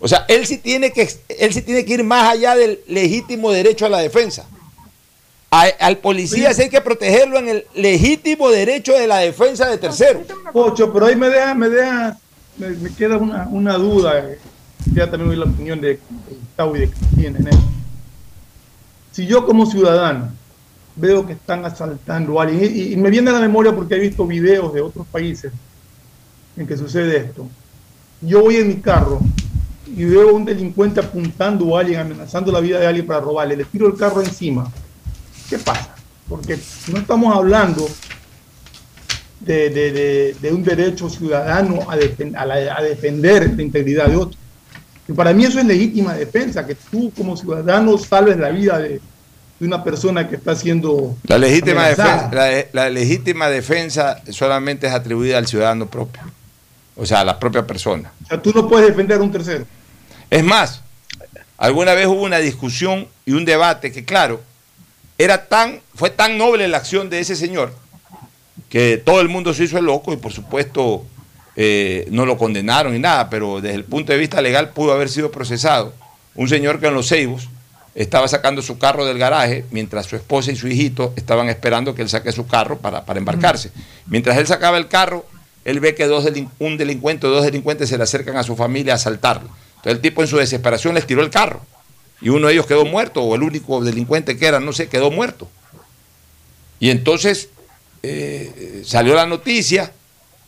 O 0.00 0.08
sea, 0.08 0.24
él 0.26 0.44
sí 0.48 0.58
tiene 0.58 0.92
que, 0.92 1.08
él 1.28 1.54
sí 1.54 1.62
tiene 1.62 1.84
que 1.84 1.94
ir 1.94 2.02
más 2.02 2.28
allá 2.28 2.56
del 2.56 2.80
legítimo 2.88 3.52
derecho 3.52 3.86
a 3.86 3.88
la 3.88 3.98
defensa. 3.98 4.46
A- 5.54 5.66
al 5.80 5.98
policía 5.98 6.54
sí 6.54 6.62
hay 6.62 6.70
que 6.70 6.80
protegerlo 6.80 7.38
en 7.38 7.46
el 7.46 7.66
legítimo 7.74 8.48
derecho 8.48 8.94
de 8.94 9.06
la 9.06 9.18
defensa 9.18 9.68
de 9.68 9.76
terceros. 9.76 10.22
Pocho, 10.50 10.90
pero 10.90 11.04
ahí 11.06 11.14
me 11.14 11.28
deja, 11.28 11.54
me 11.54 11.68
deja, 11.68 12.16
me, 12.56 12.70
me 12.70 12.90
queda 12.94 13.18
una, 13.18 13.46
una 13.48 13.74
duda. 13.74 14.18
eh, 14.18 14.38
Ya 14.94 15.10
también 15.10 15.30
oí 15.30 15.36
la 15.36 15.44
opinión 15.44 15.78
de, 15.78 15.88
de 15.88 16.00
Gustavo 16.40 16.74
y 16.76 16.80
de 16.80 16.88
Cristina 16.90 17.38
en 17.38 17.48
eso. 17.48 17.62
Si 19.12 19.26
yo 19.26 19.44
como 19.44 19.66
ciudadano 19.66 20.30
veo 20.96 21.26
que 21.26 21.34
están 21.34 21.64
asaltando 21.66 22.40
a 22.40 22.44
alguien, 22.44 22.72
y, 22.74 22.92
y 22.94 22.96
me 22.96 23.10
viene 23.10 23.28
a 23.28 23.34
la 23.34 23.40
memoria 23.40 23.74
porque 23.74 23.96
he 23.96 23.98
visto 23.98 24.26
videos 24.26 24.72
de 24.72 24.80
otros 24.80 25.06
países 25.08 25.52
en 26.56 26.66
que 26.66 26.78
sucede 26.78 27.18
esto. 27.18 27.46
Yo 28.22 28.40
voy 28.40 28.56
en 28.56 28.68
mi 28.68 28.76
carro 28.76 29.20
y 29.86 30.04
veo 30.06 30.30
a 30.30 30.32
un 30.32 30.46
delincuente 30.46 31.00
apuntando 31.00 31.76
a 31.76 31.80
alguien, 31.80 32.00
amenazando 32.00 32.50
la 32.50 32.60
vida 32.60 32.78
de 32.80 32.86
alguien 32.86 33.06
para 33.06 33.20
robarle, 33.20 33.54
le 33.56 33.64
tiro 33.66 33.86
el 33.86 33.96
carro 33.98 34.22
encima. 34.22 34.72
¿Qué 35.52 35.58
pasa? 35.58 35.94
Porque 36.30 36.58
no 36.90 36.96
estamos 36.98 37.36
hablando 37.36 37.86
de, 39.40 39.68
de- 39.68 39.92
de- 39.92 40.36
de 40.40 40.50
un 40.52 40.64
derecho 40.64 41.10
ciudadano 41.10 41.80
a, 41.90 41.96
defen- 41.98 42.34
a 42.34 42.46
la- 42.46 42.74
a 42.74 42.82
defender 42.82 43.52
la 43.54 43.62
integridad 43.62 44.06
de 44.06 44.16
otro. 44.16 44.38
Y 45.06 45.12
para 45.12 45.34
mí 45.34 45.44
eso 45.44 45.58
es 45.58 45.66
legítima 45.66 46.14
defensa, 46.14 46.66
que 46.66 46.74
tú 46.74 47.12
como 47.14 47.36
ciudadano 47.36 47.98
salves 47.98 48.38
la 48.38 48.48
vida 48.48 48.78
de, 48.78 48.88
de 49.60 49.66
una 49.66 49.84
persona 49.84 50.26
que 50.26 50.36
está 50.36 50.56
siendo 50.56 51.18
La 51.24 51.36
legítima, 51.36 51.82
amenazada. 51.86 52.28
defensa, 52.30 52.68
la, 52.72 52.84
la 52.84 52.88
legítima 52.90 53.48
defensa 53.50 54.22
solamente 54.30 54.86
es 54.86 54.94
atribuida 54.94 55.36
al 55.36 55.46
ciudadano 55.46 55.86
propio, 55.86 56.22
o 56.96 57.04
sea, 57.04 57.20
a 57.20 57.24
la 57.26 57.38
propia 57.38 57.66
persona. 57.66 58.10
O 58.24 58.26
sea, 58.26 58.40
tú 58.40 58.52
no 58.54 58.66
puedes 58.66 58.88
defender 58.88 59.18
a 59.20 59.22
un 59.22 59.30
tercero. 59.32 59.66
Es 60.30 60.42
más, 60.42 60.80
alguna 61.58 61.92
vez 61.92 62.06
hubo 62.06 62.22
una 62.22 62.38
discusión 62.38 63.06
y 63.26 63.32
un 63.32 63.44
debate 63.44 63.92
que, 63.92 64.02
claro, 64.06 64.40
era 65.22 65.46
tan, 65.46 65.80
fue 65.94 66.10
tan 66.10 66.36
noble 66.36 66.66
la 66.68 66.78
acción 66.78 67.08
de 67.08 67.20
ese 67.20 67.36
señor 67.36 67.72
que 68.68 68.96
todo 68.96 69.20
el 69.20 69.28
mundo 69.28 69.54
se 69.54 69.64
hizo 69.64 69.78
el 69.78 69.84
loco 69.84 70.12
y 70.12 70.16
por 70.16 70.32
supuesto 70.32 71.04
eh, 71.56 72.06
no 72.10 72.24
lo 72.26 72.38
condenaron 72.38 72.92
ni 72.92 72.98
nada, 72.98 73.28
pero 73.28 73.60
desde 73.60 73.76
el 73.76 73.84
punto 73.84 74.12
de 74.12 74.18
vista 74.18 74.40
legal 74.40 74.70
pudo 74.70 74.92
haber 74.92 75.08
sido 75.08 75.30
procesado. 75.30 75.92
Un 76.34 76.48
señor 76.48 76.80
que 76.80 76.86
en 76.86 76.94
los 76.94 77.08
Ceibos 77.08 77.48
estaba 77.94 78.26
sacando 78.26 78.62
su 78.62 78.78
carro 78.78 79.04
del 79.04 79.18
garaje 79.18 79.66
mientras 79.70 80.06
su 80.06 80.16
esposa 80.16 80.50
y 80.50 80.56
su 80.56 80.66
hijito 80.68 81.12
estaban 81.16 81.50
esperando 81.50 81.94
que 81.94 82.02
él 82.02 82.08
saque 82.08 82.32
su 82.32 82.46
carro 82.46 82.78
para, 82.78 83.04
para 83.04 83.18
embarcarse. 83.18 83.70
Mientras 84.06 84.38
él 84.38 84.46
sacaba 84.46 84.78
el 84.78 84.88
carro, 84.88 85.26
él 85.64 85.78
ve 85.80 85.94
que 85.94 86.06
dos 86.06 86.26
un 86.58 86.78
delincuente 86.78 87.26
o 87.26 87.30
dos 87.30 87.44
delincuentes 87.44 87.90
se 87.90 87.98
le 87.98 88.04
acercan 88.04 88.36
a 88.38 88.42
su 88.42 88.56
familia 88.56 88.94
a 88.94 88.96
asaltarlo. 88.96 89.50
Entonces 89.76 89.92
el 89.92 90.00
tipo 90.00 90.22
en 90.22 90.28
su 90.28 90.38
desesperación 90.38 90.94
les 90.94 91.06
tiró 91.06 91.22
el 91.22 91.30
carro 91.30 91.60
y 92.22 92.28
uno 92.28 92.46
de 92.46 92.54
ellos 92.54 92.66
quedó 92.66 92.84
muerto 92.84 93.22
o 93.22 93.34
el 93.34 93.42
único 93.42 93.82
delincuente 93.82 94.38
que 94.38 94.46
era, 94.46 94.60
no 94.60 94.72
sé, 94.72 94.88
quedó 94.88 95.10
muerto. 95.10 95.48
Y 96.78 96.90
entonces 96.90 97.48
eh, 98.02 98.82
salió 98.84 99.14
la 99.14 99.26
noticia, 99.26 99.92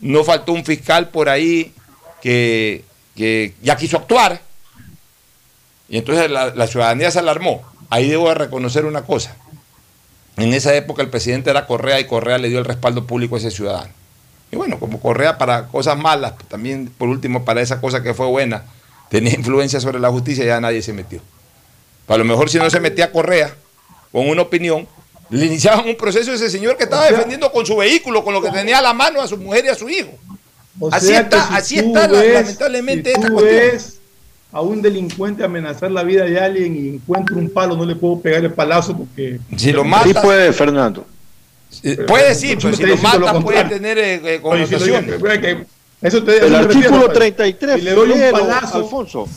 no 0.01 0.25
faltó 0.25 0.53
un 0.53 0.65
fiscal 0.65 1.09
por 1.09 1.29
ahí 1.29 1.75
que, 2.23 2.85
que 3.17 3.55
ya 3.63 3.77
quiso 3.77 3.97
actuar, 3.97 4.41
y 5.89 5.99
entonces 5.99 6.31
la, 6.31 6.55
la 6.55 6.67
ciudadanía 6.67 7.11
se 7.11 7.19
alarmó. 7.19 7.63
Ahí 7.91 8.09
debo 8.09 8.29
de 8.29 8.35
reconocer 8.37 8.85
una 8.85 9.03
cosa. 9.03 9.37
En 10.37 10.53
esa 10.55 10.75
época 10.75 11.03
el 11.03 11.11
presidente 11.11 11.51
era 11.51 11.67
Correa 11.67 12.01
y 12.01 12.07
Correa 12.07 12.39
le 12.39 12.49
dio 12.49 12.59
el 12.59 12.65
respaldo 12.65 13.07
público 13.07 13.35
a 13.35 13.39
ese 13.39 13.51
ciudadano. 13.51 13.93
Y 14.51 14.57
bueno, 14.57 14.79
como 14.79 15.01
Correa 15.01 15.39
para 15.39 15.67
cosas 15.69 15.99
malas, 15.99 16.35
también 16.49 16.91
por 16.97 17.09
último 17.09 17.45
para 17.45 17.61
esa 17.61 17.81
cosa 17.81 18.03
que 18.03 18.15
fue 18.15 18.27
buena, 18.27 18.65
tenía 19.11 19.35
influencia 19.35 19.81
sobre 19.81 20.01
la 20.01 20.11
justicia, 20.11 20.45
ya 20.45 20.61
nadie 20.61 20.83
se 20.83 20.93
metió. 20.93 21.21
A 22.09 22.17
lo 22.19 22.25
mejor 22.25 22.51
si 22.51 22.59
no 22.59 22.69
se 22.71 22.81
metía 22.81 23.11
Correa 23.11 23.55
con 24.13 24.29
una 24.29 24.43
opinión, 24.43 24.87
Le 25.31 25.47
iniciaban 25.47 25.89
un 25.89 25.97
proceso 25.97 26.31
a 26.31 26.35
ese 26.35 26.51
señor 26.51 26.77
que 26.77 26.85
estaba 26.85 27.07
defendiendo 27.11 27.51
con 27.51 27.65
su 27.65 27.77
vehículo, 27.77 28.23
con 28.23 28.35
lo 28.35 28.43
que 28.43 28.51
tenía 28.51 28.79
a 28.79 28.83
la 28.83 28.93
mano 28.93 29.21
a 29.23 29.27
su 29.27 29.37
mujer 29.39 29.65
y 29.65 29.69
a 29.69 29.75
su 29.75 29.89
hijo. 29.89 30.11
O 30.79 30.89
así 30.93 31.07
sea 31.09 31.21
está, 31.21 31.47
si 31.49 31.55
así 31.55 31.79
está 31.79 32.07
ves- 32.09 32.35
lamentablemente 32.35 33.11
si 33.11 33.17
esta 33.17 33.29
tú 33.29 33.33
cuestión. 33.35 33.57
ves 33.57 33.99
a 34.53 34.61
un 34.61 34.83
delincuente 34.83 35.43
amenazar 35.43 35.91
la 35.91 36.03
vida 36.05 36.25
de 36.25 36.39
alguien 36.39 36.77
y 36.77 36.89
encuentro 36.97 37.37
un 37.37 37.49
palo, 37.49 37.75
no 37.77 37.85
le 37.87 37.97
puedo 37.97 38.21
pegar 38.21 38.45
el 38.45 38.53
palazo 38.53 38.97
porque... 38.97 39.41
Si 39.57 39.73
lo 39.73 39.83
Sí 39.83 39.89
mata, 39.89 40.23
puede, 40.23 40.53
Fernando. 40.53 41.07
puede 42.07 42.35
sí, 42.35 42.57
pero 42.61 42.77
si 42.77 42.83
lo 42.85 42.97
mata 42.99 43.41
puede 43.41 43.65
tener 43.65 43.99
eh, 43.99 44.15
eh, 44.23 44.41
Oye, 44.43 44.67
si 44.67 44.73
lo 44.75 44.79
digo, 44.85 44.97
connotaciones. 44.97 45.41
que- 45.41 45.57
que- 45.57 46.07
eso 46.07 46.23
te, 46.23 46.37
El 46.37 46.45
eso 46.45 46.49
me 46.51 46.59
refiero, 46.65 46.79
artículo 46.89 47.07
padre. 47.07 47.33
33, 47.33 47.77
Si 47.77 47.83
le 47.83 47.91
doy 47.93 48.11
un 48.11 48.31
palazo, 48.31 48.77
Alfonso. 48.79 49.29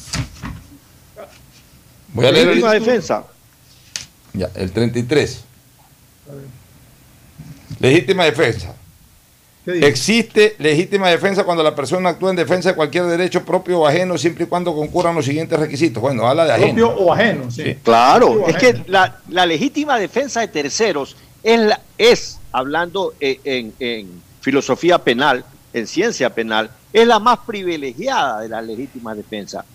Voy 2.14 2.26
a 2.26 2.32
leer 2.32 2.48
Legítima 2.48 2.74
el, 2.76 2.84
defensa. 2.84 3.24
ya, 4.34 4.50
el 4.56 4.72
33. 4.72 5.44
Legítima 7.80 8.26
defensa. 8.26 8.74
Existe 9.66 10.56
legítima 10.60 11.10
defensa 11.10 11.44
cuando 11.44 11.62
la 11.62 11.76
persona 11.76 12.10
actúa 12.10 12.30
en 12.30 12.38
defensa 12.38 12.70
de 12.70 12.76
cualquier 12.76 13.04
derecho 13.06 13.44
propio 13.44 13.82
o 13.82 13.88
ajeno, 13.88 14.18
siempre 14.18 14.46
y 14.46 14.48
cuando 14.48 14.74
concurran 14.74 15.14
los 15.14 15.26
siguientes 15.26 15.60
requisitos. 15.60 16.02
Bueno, 16.02 16.26
habla 16.26 16.46
de 16.46 16.54
ajeno. 16.54 16.88
propio 16.88 16.90
o 17.06 17.14
ajeno, 17.14 17.52
sí. 17.52 17.64
Sí. 17.64 17.76
Claro, 17.84 18.36
Propio 18.36 18.48
es 18.48 18.56
que 18.56 18.84
la, 18.88 19.20
la 19.28 19.46
legítima 19.46 20.00
defensa 20.00 20.40
de 20.40 20.48
terceros 20.48 21.18
es, 21.44 21.60
la- 21.60 21.82
es 21.98 22.40
hablando 22.54 23.14
eh, 23.20 23.42
en, 23.44 23.74
en 23.82 24.22
filosofía 24.40 25.00
penal, 25.00 25.44
en 25.74 25.86
ciencia 25.86 26.30
penal, 26.34 26.72
es 26.94 27.06
la 27.06 27.20
más 27.20 27.40
privilegiada 27.40 28.40
de 28.40 28.48
las 28.48 28.66
legítimas 28.66 29.18
defensas. 29.18 29.66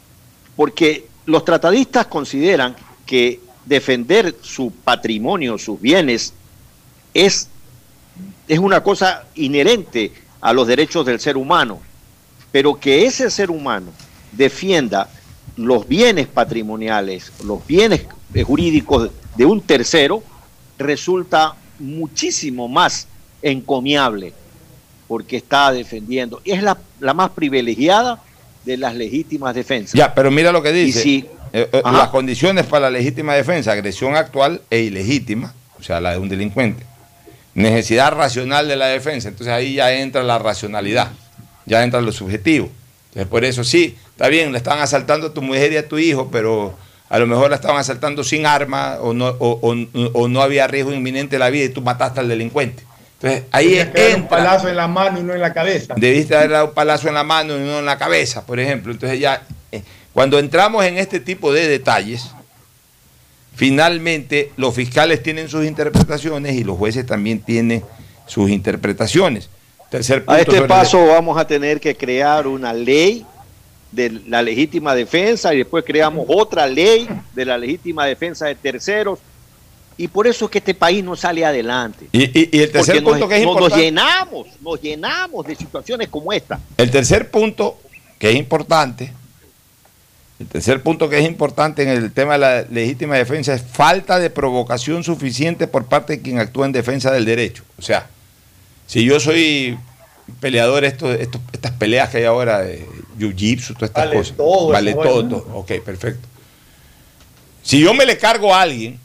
Porque 0.56 1.06
los 1.26 1.44
tratadistas 1.44 2.06
consideran 2.06 2.76
que 3.06 3.40
defender 3.64 4.36
su 4.42 4.70
patrimonio, 4.70 5.58
sus 5.58 5.80
bienes, 5.80 6.32
es, 7.14 7.48
es 8.48 8.58
una 8.58 8.82
cosa 8.82 9.24
inherente 9.34 10.12
a 10.40 10.52
los 10.52 10.66
derechos 10.66 11.06
del 11.06 11.20
ser 11.20 11.36
humano, 11.36 11.80
pero 12.50 12.78
que 12.78 13.06
ese 13.06 13.30
ser 13.30 13.50
humano 13.50 13.92
defienda 14.32 15.08
los 15.56 15.86
bienes 15.86 16.26
patrimoniales, 16.26 17.32
los 17.44 17.64
bienes 17.66 18.06
eh, 18.34 18.42
jurídicos 18.42 19.10
de 19.36 19.44
un 19.44 19.60
tercero, 19.60 20.22
resulta 20.78 21.54
muchísimo 21.78 22.68
más 22.68 23.06
encomiable, 23.42 24.32
porque 25.06 25.36
está 25.36 25.72
defendiendo. 25.72 26.40
Es 26.44 26.62
la, 26.62 26.78
la 27.00 27.14
más 27.14 27.30
privilegiada 27.30 28.22
de 28.64 28.76
las 28.76 28.94
legítimas 28.94 29.54
defensas. 29.54 29.92
Ya, 29.94 30.14
pero 30.14 30.30
mira 30.30 30.52
lo 30.52 30.62
que 30.62 30.72
dice. 30.72 31.00
Y 31.00 31.02
si- 31.02 31.26
Eh, 31.54 31.68
eh, 31.70 31.82
las 31.84 32.08
condiciones 32.08 32.64
para 32.64 32.88
la 32.88 32.98
legítima 32.98 33.34
defensa, 33.34 33.72
agresión 33.72 34.16
actual 34.16 34.62
e 34.70 34.78
ilegítima, 34.80 35.52
o 35.78 35.82
sea, 35.82 36.00
la 36.00 36.12
de 36.12 36.18
un 36.18 36.30
delincuente. 36.30 36.82
Necesidad 37.54 38.12
racional 38.12 38.66
de 38.68 38.76
la 38.76 38.86
defensa, 38.86 39.28
entonces 39.28 39.52
ahí 39.52 39.74
ya 39.74 39.92
entra 39.92 40.22
la 40.22 40.38
racionalidad, 40.38 41.10
ya 41.66 41.84
entra 41.84 42.00
lo 42.00 42.10
subjetivo. 42.10 42.70
Entonces, 43.08 43.28
por 43.28 43.44
eso 43.44 43.64
sí, 43.64 43.96
está 44.12 44.28
bien, 44.28 44.50
le 44.52 44.56
estaban 44.58 44.80
asaltando 44.80 45.26
a 45.26 45.34
tu 45.34 45.42
mujer 45.42 45.70
y 45.72 45.76
a 45.76 45.86
tu 45.86 45.98
hijo, 45.98 46.30
pero 46.32 46.74
a 47.10 47.18
lo 47.18 47.26
mejor 47.26 47.50
la 47.50 47.56
estaban 47.56 47.76
asaltando 47.76 48.24
sin 48.24 48.46
arma 48.46 48.96
o 49.02 49.12
no, 49.12 49.26
o, 49.38 49.58
o- 49.60 50.10
o 50.14 50.28
no 50.28 50.40
había 50.40 50.66
riesgo 50.66 50.94
inminente 50.94 51.34
de 51.36 51.40
la 51.40 51.50
vida 51.50 51.64
y 51.66 51.68
tú 51.68 51.82
mataste 51.82 52.20
al 52.20 52.28
delincuente. 52.28 52.82
Entonces 53.22 53.48
ahí 53.52 53.68
Tenía 53.68 53.92
que 53.92 54.00
darle 54.00 54.16
un 54.16 54.28
palazo 54.28 54.68
en 54.68 54.76
la 54.76 54.88
mano 54.88 55.20
y 55.20 55.22
no 55.22 55.32
en 55.32 55.40
la 55.40 55.52
cabeza. 55.52 55.94
Debiste 55.96 56.34
haber 56.34 56.50
dado 56.50 56.66
un 56.66 56.74
palazo 56.74 57.06
en 57.06 57.14
la 57.14 57.22
mano 57.22 57.56
y 57.56 57.60
no 57.60 57.78
en 57.78 57.84
la 57.84 57.96
cabeza, 57.96 58.44
por 58.44 58.58
ejemplo. 58.58 58.92
Entonces 58.92 59.20
ya, 59.20 59.42
eh, 59.70 59.82
cuando 60.12 60.40
entramos 60.40 60.84
en 60.84 60.98
este 60.98 61.20
tipo 61.20 61.52
de 61.52 61.68
detalles, 61.68 62.32
finalmente 63.54 64.50
los 64.56 64.74
fiscales 64.74 65.22
tienen 65.22 65.48
sus 65.48 65.64
interpretaciones 65.64 66.56
y 66.56 66.64
los 66.64 66.76
jueces 66.76 67.06
también 67.06 67.38
tienen 67.40 67.84
sus 68.26 68.50
interpretaciones. 68.50 69.48
Tercer 69.88 70.24
punto 70.24 70.32
A 70.32 70.40
este 70.40 70.62
paso 70.62 71.06
vamos 71.06 71.38
a 71.38 71.46
tener 71.46 71.78
que 71.78 71.94
crear 71.94 72.48
una 72.48 72.72
ley 72.72 73.24
de 73.92 74.10
la 74.26 74.42
legítima 74.42 74.96
defensa 74.96 75.54
y 75.54 75.58
después 75.58 75.84
creamos 75.86 76.24
otra 76.28 76.66
ley 76.66 77.08
de 77.34 77.44
la 77.44 77.56
legítima 77.56 78.04
defensa 78.06 78.46
de 78.46 78.56
terceros. 78.56 79.20
Y 80.02 80.08
por 80.08 80.26
eso 80.26 80.46
es 80.46 80.50
que 80.50 80.58
este 80.58 80.74
país 80.74 81.04
no 81.04 81.14
sale 81.14 81.44
adelante. 81.44 82.08
Y, 82.10 82.24
y- 82.24 82.48
y 82.50 82.58
el 82.60 82.72
tercer 82.72 82.96
Porque 82.96 83.02
punto 83.02 83.18
nos, 83.20 83.28
que 83.28 83.36
es 83.36 83.44
nos- 83.44 83.54
nos 83.54 83.54
importante. 83.62 83.84
llenamos, 83.84 84.46
nos 84.60 84.80
llenamos 84.82 85.46
de 85.46 85.54
situaciones 85.54 86.08
como 86.08 86.32
esta. 86.32 86.58
El 86.76 86.90
tercer 86.90 87.30
punto 87.30 87.78
que 88.18 88.30
es 88.30 88.34
importante, 88.36 89.12
el 90.40 90.48
tercer 90.48 90.82
punto 90.82 91.08
que 91.08 91.20
es 91.20 91.24
importante 91.24 91.84
en 91.84 91.88
el 91.90 92.12
tema 92.12 92.32
de 92.32 92.38
la 92.40 92.62
legítima 92.62 93.14
defensa 93.14 93.54
es 93.54 93.62
falta 93.62 94.18
de 94.18 94.28
provocación 94.28 95.04
suficiente 95.04 95.68
por 95.68 95.84
parte 95.86 96.16
de 96.16 96.22
quien 96.22 96.40
actúa 96.40 96.66
en 96.66 96.72
defensa 96.72 97.12
del 97.12 97.24
derecho. 97.24 97.62
O 97.78 97.82
sea, 97.82 98.08
si 98.88 99.04
yo 99.04 99.20
soy 99.20 99.78
peleador, 100.40 100.84
esto, 100.84 101.12
esto- 101.12 101.40
estas 101.52 101.70
peleas 101.74 102.08
que 102.10 102.16
hay 102.18 102.24
ahora 102.24 102.58
de 102.62 102.84
jiu-jitsu, 103.20 103.74
todas 103.74 103.90
estas 103.90 104.06
Vale 104.06 104.16
cosas. 104.16 104.36
todo 104.36 104.68
vale 104.72 104.94
todo. 104.94 105.46
Ok, 105.54 105.70
perfecto. 105.84 106.26
Si 107.62 107.78
yo 107.78 107.94
me 107.94 108.04
le 108.04 108.18
cargo 108.18 108.52
a 108.52 108.62
alguien 108.62 108.98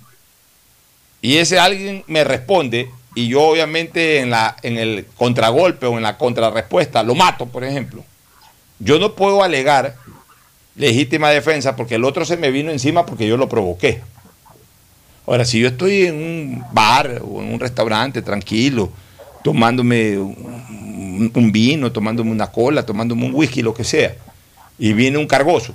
y 1.22 1.38
ese 1.38 1.60
alguien 1.60 2.04
me 2.08 2.24
responde 2.24 2.90
y 3.16 3.28
yo 3.30 3.42
obviamente 3.42 4.20
en, 4.20 4.30
la, 4.30 4.56
en 4.62 4.78
el 4.78 5.06
contragolpe 5.18 5.88
o 5.88 5.98
en 5.98 6.04
la 6.04 6.18
contrarrespuesta 6.18 7.04
lo 7.04 7.16
mato, 7.16 7.48
por 7.48 7.64
ejemplo, 7.64 8.04
yo 8.80 9.00
no 9.00 9.16
puedo 9.16 9.44
alegar 9.44 9.96
legítima 10.76 11.32
defensa 11.32 11.76
porque 11.76 11.96
el 11.96 12.04
otro 12.04 12.26
se 12.26 12.38
me 12.38 12.52
vino 12.52 12.72
encima 12.72 13.06
porque 13.06 13.28
yo 13.28 13.38
lo 13.38 13.50
provoqué. 13.50 14.02
Ahora, 15.26 15.44
si 15.44 15.60
yo 15.60 15.68
estoy 15.68 16.06
en 16.06 16.16
un 16.16 16.64
bar 16.72 17.22
o 17.26 17.42
en 17.42 17.52
un 17.52 17.60
restaurante 17.60 18.22
tranquilo, 18.22 18.92
tomándome 19.44 20.18
un, 20.18 21.32
un 21.34 21.52
vino, 21.52 21.92
tomándome 21.92 22.32
una 22.32 22.52
cola, 22.52 22.86
tomándome 22.86 23.26
un 23.26 23.34
whisky, 23.34 23.62
lo 23.62 23.74
que 23.74 23.84
sea, 23.84 24.16
y 24.78 24.94
viene 24.94 25.18
un 25.18 25.28
cargoso 25.28 25.74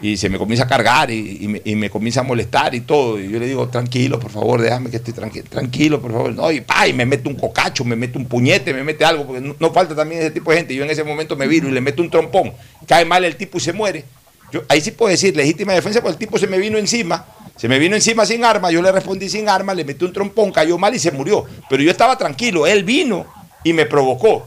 y 0.00 0.16
se 0.16 0.28
me 0.28 0.38
comienza 0.38 0.64
a 0.64 0.68
cargar 0.68 1.10
y, 1.10 1.60
y 1.64 1.76
me, 1.76 1.90
comienza 1.90 2.20
a 2.20 2.22
molestar 2.22 2.74
y 2.74 2.82
todo, 2.82 3.18
y 3.18 3.30
yo 3.30 3.38
le 3.38 3.46
digo, 3.46 3.68
tranquilo, 3.68 4.20
por 4.20 4.30
favor, 4.30 4.60
déjame 4.60 4.90
que 4.90 4.96
estoy 4.96 5.12
tranquilo, 5.12 5.46
tranquilo, 5.48 6.00
por 6.00 6.12
favor, 6.12 6.34
no, 6.34 6.50
y, 6.50 6.60
pa, 6.60 6.86
y 6.86 6.92
me 6.92 7.04
mete 7.04 7.28
un 7.28 7.34
cocacho, 7.34 7.84
me 7.84 7.96
mete 7.96 8.18
un 8.18 8.26
puñete, 8.26 8.72
me 8.72 8.84
mete 8.84 9.04
algo, 9.04 9.26
porque 9.26 9.40
no, 9.40 9.56
no 9.58 9.72
falta 9.72 9.94
también 9.94 10.20
ese 10.20 10.30
tipo 10.30 10.50
de 10.50 10.58
gente, 10.58 10.74
yo 10.74 10.84
en 10.84 10.90
ese 10.90 11.04
momento 11.04 11.36
me 11.36 11.46
viro 11.46 11.68
y 11.68 11.72
le 11.72 11.80
meto 11.80 12.02
un 12.02 12.10
trompón, 12.10 12.52
cae 12.86 13.04
mal 13.04 13.24
el 13.24 13.36
tipo 13.36 13.58
y 13.58 13.60
se 13.60 13.72
muere, 13.72 14.04
yo, 14.52 14.62
ahí 14.68 14.80
sí 14.80 14.92
puedo 14.92 15.10
decir 15.10 15.36
legítima 15.36 15.72
defensa, 15.72 16.00
porque 16.00 16.12
el 16.12 16.18
tipo 16.18 16.38
se 16.38 16.46
me 16.46 16.58
vino 16.58 16.78
encima, 16.78 17.26
se 17.58 17.68
me 17.68 17.80
vino 17.80 17.96
encima 17.96 18.24
sin 18.24 18.44
arma, 18.44 18.70
yo 18.70 18.80
le 18.80 18.92
respondí 18.92 19.28
sin 19.28 19.48
arma, 19.48 19.74
le 19.74 19.84
metí 19.84 20.04
un 20.04 20.12
trompón, 20.12 20.52
cayó 20.52 20.78
mal 20.78 20.94
y 20.94 21.00
se 21.00 21.10
murió. 21.10 21.44
Pero 21.68 21.82
yo 21.82 21.90
estaba 21.90 22.16
tranquilo, 22.16 22.68
él 22.68 22.84
vino 22.84 23.26
y 23.64 23.72
me 23.72 23.84
provocó. 23.84 24.46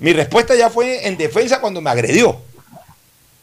Mi 0.00 0.12
respuesta 0.12 0.56
ya 0.56 0.68
fue 0.68 1.06
en 1.06 1.16
defensa 1.16 1.60
cuando 1.60 1.80
me 1.80 1.88
agredió. 1.88 2.40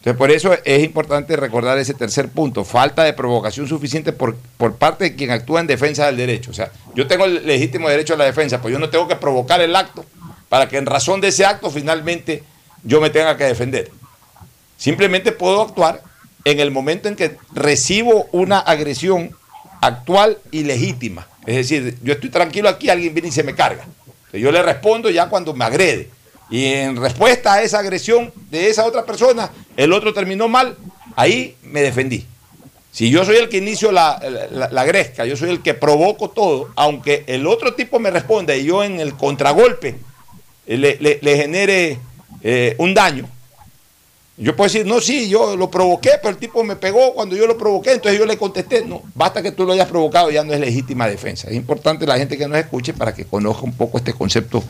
Entonces, 0.05 0.19
por 0.19 0.29
eso 0.29 0.55
es 0.63 0.83
importante 0.83 1.35
recordar 1.35 1.79
ese 1.79 1.95
tercer 1.95 2.29
punto, 2.29 2.63
falta 2.63 3.03
de 3.03 3.13
provocación 3.13 3.67
suficiente 3.67 4.13
por, 4.13 4.35
por 4.55 4.75
parte 4.75 5.05
de 5.05 5.15
quien 5.15 5.31
actúa 5.31 5.61
en 5.61 5.65
defensa 5.65 6.05
del 6.05 6.17
derecho. 6.17 6.51
O 6.51 6.53
sea, 6.53 6.71
yo 6.93 7.07
tengo 7.07 7.25
el 7.25 7.43
legítimo 7.47 7.89
derecho 7.89 8.13
a 8.13 8.17
la 8.17 8.25
defensa, 8.25 8.61
pues 8.61 8.71
yo 8.71 8.77
no 8.77 8.91
tengo 8.91 9.07
que 9.07 9.15
provocar 9.15 9.61
el 9.61 9.75
acto 9.75 10.05
para 10.47 10.69
que 10.69 10.77
en 10.77 10.85
razón 10.85 11.21
de 11.21 11.29
ese 11.29 11.43
acto 11.43 11.71
finalmente 11.71 12.43
yo 12.83 13.01
me 13.01 13.09
tenga 13.09 13.35
que 13.35 13.45
defender. 13.45 13.89
Simplemente 14.77 15.31
puedo 15.31 15.63
actuar 15.63 16.03
en 16.43 16.59
el 16.59 16.69
momento 16.69 17.09
en 17.09 17.15
que 17.15 17.37
recibo 17.51 18.27
una 18.31 18.59
agresión 18.59 19.35
actual 19.81 20.37
y 20.51 20.65
legítima. 20.65 21.27
Es 21.47 21.55
decir, 21.55 21.97
yo 22.03 22.13
estoy 22.13 22.29
tranquilo 22.29 22.69
aquí, 22.69 22.91
alguien 22.91 23.11
viene 23.15 23.29
y 23.29 23.31
se 23.31 23.41
me 23.41 23.55
carga. 23.55 23.87
Yo 24.31 24.51
le 24.51 24.61
respondo 24.61 25.09
ya 25.09 25.29
cuando 25.29 25.55
me 25.55 25.65
agrede. 25.65 26.09
Y 26.49 26.65
en 26.65 26.95
respuesta 26.97 27.53
a 27.55 27.61
esa 27.63 27.79
agresión 27.79 28.31
de 28.51 28.69
esa 28.69 28.85
otra 28.85 29.03
persona, 29.05 29.49
el 29.77 29.91
otro 29.93 30.13
terminó 30.13 30.47
mal, 30.47 30.77
ahí 31.15 31.55
me 31.63 31.81
defendí. 31.81 32.25
Si 32.91 33.09
yo 33.09 33.25
soy 33.25 33.37
el 33.37 33.49
que 33.49 33.57
inicio 33.57 33.91
la, 33.91 34.21
la- 34.71 34.85
gresca, 34.85 35.25
yo 35.25 35.35
soy 35.35 35.49
el 35.49 35.61
que 35.61 35.73
provoco 35.73 36.29
todo, 36.29 36.69
aunque 36.75 37.23
el 37.27 37.45
otro 37.47 37.73
tipo 37.73 37.99
me 37.99 38.09
responda 38.11 38.55
y 38.55 38.63
yo 38.63 38.83
en 38.83 38.99
el 39.01 39.15
contragolpe 39.15 39.95
le, 40.65 40.77
le- 40.99 41.19
le 41.21 41.35
genere 41.37 41.99
eh, 42.41 42.75
un 42.77 42.93
daño, 42.93 43.27
yo 44.37 44.53
puedo 44.55 44.67
decir, 44.67 44.85
no, 44.85 44.99
sí, 44.99 45.29
yo 45.29 45.55
lo 45.55 45.71
provoqué, 45.71 46.11
pero 46.21 46.29
el 46.29 46.37
tipo 46.37 46.61
me 46.63 46.75
pegó 46.75 47.13
cuando 47.13 47.35
yo 47.37 47.47
lo 47.47 47.57
provoqué, 47.57 47.93
entonces 47.93 48.19
yo 48.19 48.25
le 48.25 48.37
contesté. 48.37 48.83
No, 48.83 49.01
basta 49.13 49.41
que 49.41 49.51
tú 49.53 49.65
lo 49.65 49.71
hayas 49.73 49.87
provocado, 49.87 50.29
ya 50.29 50.43
no 50.43 50.53
es 50.53 50.59
legítima 50.59 51.07
defensa. 51.07 51.47
Es 51.49 51.55
importante 51.55 52.05
la 52.05 52.17
gente 52.17 52.37
que 52.37 52.45
nos 52.47 52.57
escuche 52.57 52.93
para 52.93 53.13
que 53.15 53.23
conozca 53.25 53.63
un 53.63 53.71
poco 53.73 53.97
este 53.97 54.11
concepto 54.13 54.61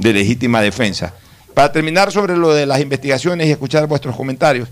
de 0.00 0.12
legítima 0.12 0.62
defensa. 0.62 1.12
Para 1.54 1.70
terminar 1.70 2.10
sobre 2.10 2.36
lo 2.36 2.52
de 2.54 2.66
las 2.66 2.80
investigaciones 2.80 3.46
y 3.46 3.50
escuchar 3.50 3.86
vuestros 3.86 4.16
comentarios, 4.16 4.68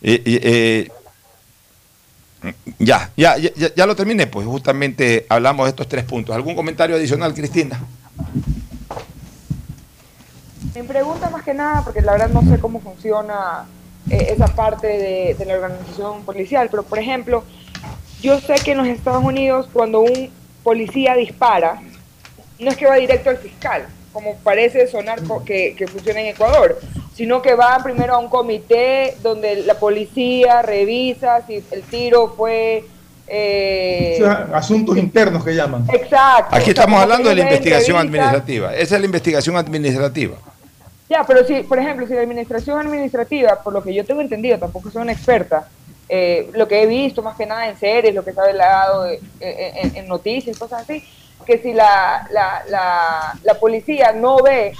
eh, 0.00 0.22
eh, 0.24 0.88
eh, 2.42 2.54
ya, 2.78 3.10
ya, 3.16 3.36
ya, 3.36 3.50
ya 3.74 3.86
lo 3.86 3.96
terminé, 3.96 4.28
pues 4.28 4.46
justamente 4.46 5.26
hablamos 5.28 5.66
de 5.66 5.70
estos 5.70 5.88
tres 5.88 6.04
puntos. 6.04 6.34
¿Algún 6.34 6.54
comentario 6.54 6.94
adicional, 6.94 7.34
Cristina? 7.34 7.80
Mi 10.74 10.82
pregunta 10.84 11.28
más 11.30 11.42
que 11.42 11.54
nada, 11.54 11.82
porque 11.82 12.00
la 12.00 12.12
verdad 12.12 12.28
no 12.28 12.42
sé 12.42 12.60
cómo 12.60 12.80
funciona 12.80 13.66
esa 14.08 14.46
parte 14.46 14.86
de, 14.86 15.34
de 15.34 15.44
la 15.44 15.54
organización 15.54 16.22
policial, 16.22 16.68
pero 16.70 16.84
por 16.84 16.98
ejemplo, 16.98 17.42
yo 18.22 18.40
sé 18.40 18.54
que 18.64 18.72
en 18.72 18.78
los 18.78 18.86
Estados 18.86 19.24
Unidos 19.24 19.68
cuando 19.72 20.00
un 20.00 20.30
policía 20.62 21.14
dispara, 21.16 21.82
no 22.60 22.70
es 22.70 22.76
que 22.76 22.86
va 22.86 22.96
directo 22.96 23.30
al 23.30 23.38
fiscal, 23.38 23.88
como 24.18 24.34
parece 24.38 24.88
sonar 24.88 25.22
co- 25.22 25.44
que, 25.44 25.76
que 25.78 25.86
funciona 25.86 26.20
en 26.20 26.26
Ecuador, 26.26 26.76
sino 27.14 27.40
que 27.40 27.54
va 27.54 27.78
primero 27.84 28.14
a 28.14 28.18
un 28.18 28.28
comité 28.28 29.16
donde 29.22 29.62
la 29.62 29.74
policía 29.74 30.60
revisa 30.62 31.46
si 31.46 31.62
el 31.70 31.82
tiro 31.82 32.34
fue... 32.36 32.84
eh, 33.28 34.18
asuntos 34.52 34.96
internos 34.96 35.44
que 35.44 35.54
llaman. 35.54 35.84
Exacto. 35.92 36.48
Aquí 36.56 36.62
O 36.62 36.64
sea, 36.64 36.70
estamos 36.82 37.00
hablando 37.00 37.28
de 37.28 37.36
la 37.36 37.42
investigación 37.42 37.96
administrativa. 37.96 38.74
Esa 38.74 38.94
es 38.96 39.00
la 39.00 39.06
investigación 39.06 39.56
administrativa. 39.56 40.36
Ya, 41.08 41.22
pero 41.24 41.44
si, 41.46 41.62
por 41.62 41.78
ejemplo, 41.78 42.04
si 42.08 42.14
la 42.14 42.22
administración 42.22 42.76
administrativa, 42.84 43.62
por 43.62 43.72
lo 43.72 43.84
que 43.84 43.94
yo 43.94 44.04
tengo 44.04 44.20
entendido, 44.20 44.58
tampoco 44.58 44.90
soy 44.90 45.02
una 45.02 45.12
experta, 45.12 45.68
eh, 46.08 46.50
lo 46.54 46.66
que 46.66 46.82
he 46.82 46.86
visto 46.86 47.22
más 47.22 47.36
que 47.36 47.46
nada 47.46 47.68
en 47.68 47.78
series, 47.78 48.14
lo 48.16 48.24
que 48.24 48.32
se 48.32 48.40
ha 48.40 48.44
hablado 48.44 49.04
de- 49.04 49.20
eh, 49.40 49.72
en, 49.82 49.94
en 49.96 50.08
noticias, 50.08 50.58
cosas 50.58 50.82
así, 50.82 51.04
que 51.48 51.58
si 51.58 51.72
la, 51.72 52.28
la, 52.30 52.62
la, 52.68 53.54
policía 53.54 54.12
no 54.12 54.36
ve 54.36 54.74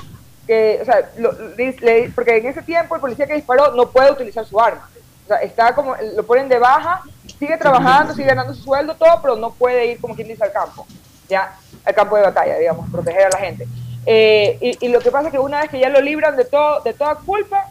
que, 0.47 0.79
o 0.83 0.85
sea, 0.85 1.11
lo- 1.17 1.33
le- 1.57 2.13
porque 2.15 2.37
en 2.37 2.47
ese 2.47 2.61
tiempo 2.63 2.95
el 2.95 3.01
policía 3.01 3.27
que 3.27 3.35
disparó 3.35 3.73
no 3.73 3.89
puede 3.89 4.13
utilizar 4.13 4.45
su 4.45 4.61
arma. 4.61 4.87
O 5.25 5.29
sea, 5.29 5.39
está 5.39 5.75
como, 5.75 5.97
lo 6.15 6.25
ponen 6.27 6.49
de 6.49 6.59
baja, 6.59 7.01
sigue 7.39 7.57
trabajando, 7.57 8.13
sigue 8.15 8.29
ganando 8.29 8.53
su 8.55 8.63
sueldo, 8.63 8.95
todo, 8.95 9.21
pero 9.23 9.37
no 9.37 9.51
puede 9.51 9.87
ir, 9.87 10.01
como 10.01 10.15
quien 10.15 10.29
dice, 10.29 10.45
al 10.45 10.53
campo, 10.53 10.87
ya, 11.29 11.57
al 11.87 11.95
campo 11.95 12.17
de 12.17 12.23
batalla, 12.23 12.59
digamos, 12.59 12.89
proteger 12.91 13.27
a 13.27 13.31
la 13.31 13.39
gente. 13.39 13.67
Eh, 14.05 14.59
y, 14.61 14.87
y 14.87 14.89
lo 14.91 15.01
que 15.01 15.11
pasa 15.11 15.29
es 15.29 15.33
que 15.33 15.39
una 15.39 15.61
vez 15.61 15.71
que 15.71 15.81
ya 15.81 15.89
lo 15.89 16.01
libran 16.03 16.37
de, 16.37 16.45
todo, 16.45 16.81
de 16.81 16.93
toda 16.93 17.15
culpa, 17.15 17.65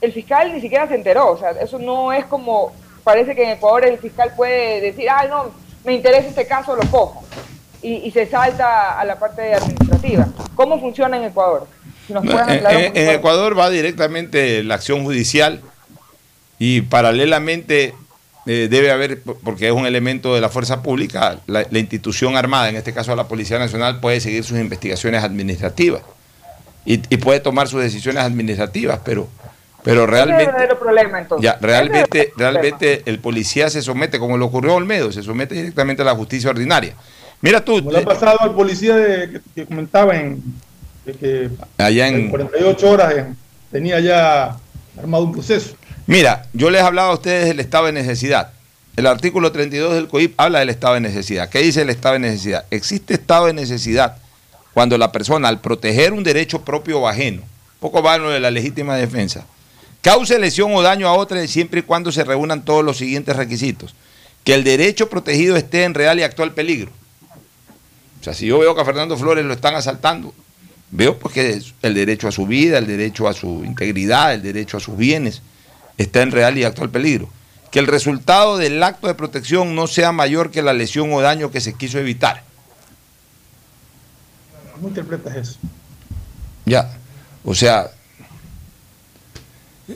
el 0.00 0.12
fiscal 0.12 0.52
ni 0.52 0.60
siquiera 0.60 0.88
se 0.88 0.94
enteró. 0.96 1.30
O 1.30 1.38
sea, 1.38 1.50
eso 1.52 1.78
no 1.78 2.12
es 2.12 2.24
como, 2.26 2.72
parece 3.04 3.34
que 3.36 3.44
en 3.44 3.50
Ecuador 3.50 3.84
el 3.84 3.98
fiscal 3.98 4.32
puede 4.36 4.80
decir, 4.80 5.08
ah, 5.10 5.26
no, 5.28 5.50
me 5.84 5.92
interesa 5.94 6.28
este 6.28 6.46
caso, 6.46 6.74
lo 6.74 6.82
cojo. 6.90 7.22
Y, 7.86 8.02
y 8.04 8.10
se 8.10 8.26
salta 8.26 8.98
a 8.98 9.04
la 9.04 9.16
parte 9.16 9.54
administrativa. 9.54 10.26
¿Cómo 10.56 10.80
funciona 10.80 11.18
en 11.18 11.22
Ecuador? 11.22 11.68
Si 12.04 12.12
nos 12.12 12.26
pueden 12.26 12.60
En, 12.96 13.10
Ecuador 13.10 13.56
va 13.56 13.70
directamente 13.70 14.64
la 14.64 14.74
acción 14.74 15.04
judicial 15.04 15.60
y 16.58 16.80
paralelamente 16.80 17.94
eh, 18.46 18.66
debe 18.68 18.90
haber, 18.90 19.22
porque 19.22 19.68
es 19.68 19.72
un 19.72 19.86
elemento 19.86 20.34
de 20.34 20.40
la 20.40 20.48
fuerza 20.48 20.82
pública, 20.82 21.38
la, 21.46 21.64
la 21.70 21.78
institución 21.78 22.36
armada, 22.36 22.68
en 22.68 22.74
este 22.74 22.92
caso 22.92 23.14
la 23.14 23.28
Policía 23.28 23.60
Nacional, 23.60 24.00
puede 24.00 24.18
seguir 24.18 24.42
sus 24.42 24.58
investigaciones 24.58 25.22
administrativas 25.22 26.02
y, 26.84 26.94
y 27.08 27.16
puede 27.18 27.38
tomar 27.38 27.68
sus 27.68 27.82
decisiones 27.82 28.24
administrativas, 28.24 28.98
pero, 29.04 29.28
pero 29.84 30.02
Ese 30.02 30.12
es 30.12 30.20
el 30.20 30.26
realmente... 30.26 30.46
verdadero 30.46 30.78
problema, 30.80 31.20
entonces. 31.20 31.44
Ya, 31.44 31.56
realmente, 31.60 32.32
realmente 32.36 33.02
el 33.06 33.20
policía 33.20 33.70
se 33.70 33.80
somete, 33.80 34.18
como 34.18 34.36
le 34.38 34.44
ocurrió 34.44 34.72
a 34.72 34.74
Olmedo, 34.74 35.12
se 35.12 35.22
somete 35.22 35.54
directamente 35.54 36.02
a 36.02 36.04
la 36.04 36.16
justicia 36.16 36.50
ordinaria. 36.50 36.94
Mira 37.40 37.64
tú, 37.64 37.78
Como 37.78 37.92
le 37.92 37.98
ha 37.98 38.04
pasado 38.04 38.40
al 38.40 38.54
policía 38.54 38.96
de- 38.96 39.30
que, 39.32 39.40
que 39.54 39.66
comentaba 39.66 40.16
en 40.16 40.42
de 41.04 41.12
que 41.14 41.50
allá 41.78 42.08
en 42.08 42.14
en, 42.16 42.30
48 42.30 42.90
horas 42.90 43.14
eh, 43.14 43.26
tenía 43.70 44.00
ya 44.00 44.56
armado 44.98 45.24
un 45.24 45.32
proceso. 45.32 45.76
Mira, 46.06 46.46
yo 46.52 46.70
les 46.70 46.82
hablaba 46.82 47.10
a 47.10 47.14
ustedes 47.14 47.46
del 47.46 47.60
estado 47.60 47.86
de 47.86 47.92
necesidad. 47.92 48.50
El 48.96 49.06
artículo 49.06 49.52
32 49.52 49.94
del 49.94 50.08
COIP 50.08 50.34
habla 50.40 50.60
del 50.60 50.70
estado 50.70 50.94
de 50.94 51.00
necesidad. 51.00 51.48
¿Qué 51.48 51.58
dice 51.60 51.82
el 51.82 51.90
estado 51.90 52.14
de 52.14 52.20
necesidad? 52.20 52.64
Existe 52.70 53.14
estado 53.14 53.46
de 53.46 53.52
necesidad 53.52 54.16
cuando 54.72 54.96
la 54.98 55.12
persona, 55.12 55.48
al 55.48 55.60
proteger 55.60 56.12
un 56.12 56.24
derecho 56.24 56.62
propio 56.62 57.00
o 57.00 57.08
ajeno, 57.08 57.42
poco 57.78 58.02
va 58.02 58.18
lo 58.18 58.30
de 58.30 58.40
la 58.40 58.50
legítima 58.50 58.96
defensa, 58.96 59.44
cause 60.00 60.38
lesión 60.38 60.74
o 60.74 60.82
daño 60.82 61.08
a 61.08 61.12
otra 61.12 61.46
siempre 61.46 61.80
y 61.80 61.82
cuando 61.82 62.10
se 62.10 62.24
reúnan 62.24 62.64
todos 62.64 62.84
los 62.84 62.96
siguientes 62.96 63.36
requisitos. 63.36 63.94
Que 64.44 64.54
el 64.54 64.64
derecho 64.64 65.08
protegido 65.10 65.56
esté 65.56 65.84
en 65.84 65.94
real 65.94 66.18
y 66.18 66.22
actual 66.22 66.52
peligro. 66.52 66.90
O 68.26 68.28
sea, 68.28 68.34
si 68.34 68.46
yo 68.46 68.58
veo 68.58 68.74
que 68.74 68.80
a 68.80 68.84
Fernando 68.84 69.16
Flores 69.16 69.44
lo 69.44 69.52
están 69.52 69.76
asaltando, 69.76 70.34
veo 70.90 71.16
porque 71.16 71.62
el 71.82 71.94
derecho 71.94 72.26
a 72.26 72.32
su 72.32 72.44
vida, 72.44 72.78
el 72.78 72.88
derecho 72.88 73.28
a 73.28 73.32
su 73.32 73.62
integridad, 73.64 74.34
el 74.34 74.42
derecho 74.42 74.78
a 74.78 74.80
sus 74.80 74.96
bienes 74.96 75.42
está 75.96 76.22
en 76.22 76.32
real 76.32 76.58
y 76.58 76.64
actual 76.64 76.90
peligro. 76.90 77.28
Que 77.70 77.78
el 77.78 77.86
resultado 77.86 78.58
del 78.58 78.82
acto 78.82 79.06
de 79.06 79.14
protección 79.14 79.76
no 79.76 79.86
sea 79.86 80.10
mayor 80.10 80.50
que 80.50 80.60
la 80.60 80.72
lesión 80.72 81.12
o 81.12 81.20
daño 81.20 81.52
que 81.52 81.60
se 81.60 81.74
quiso 81.74 82.00
evitar. 82.00 82.42
¿Cómo 84.74 84.88
interpretas 84.88 85.36
eso? 85.36 85.58
Ya. 86.64 86.98
O 87.44 87.54
sea, 87.54 87.92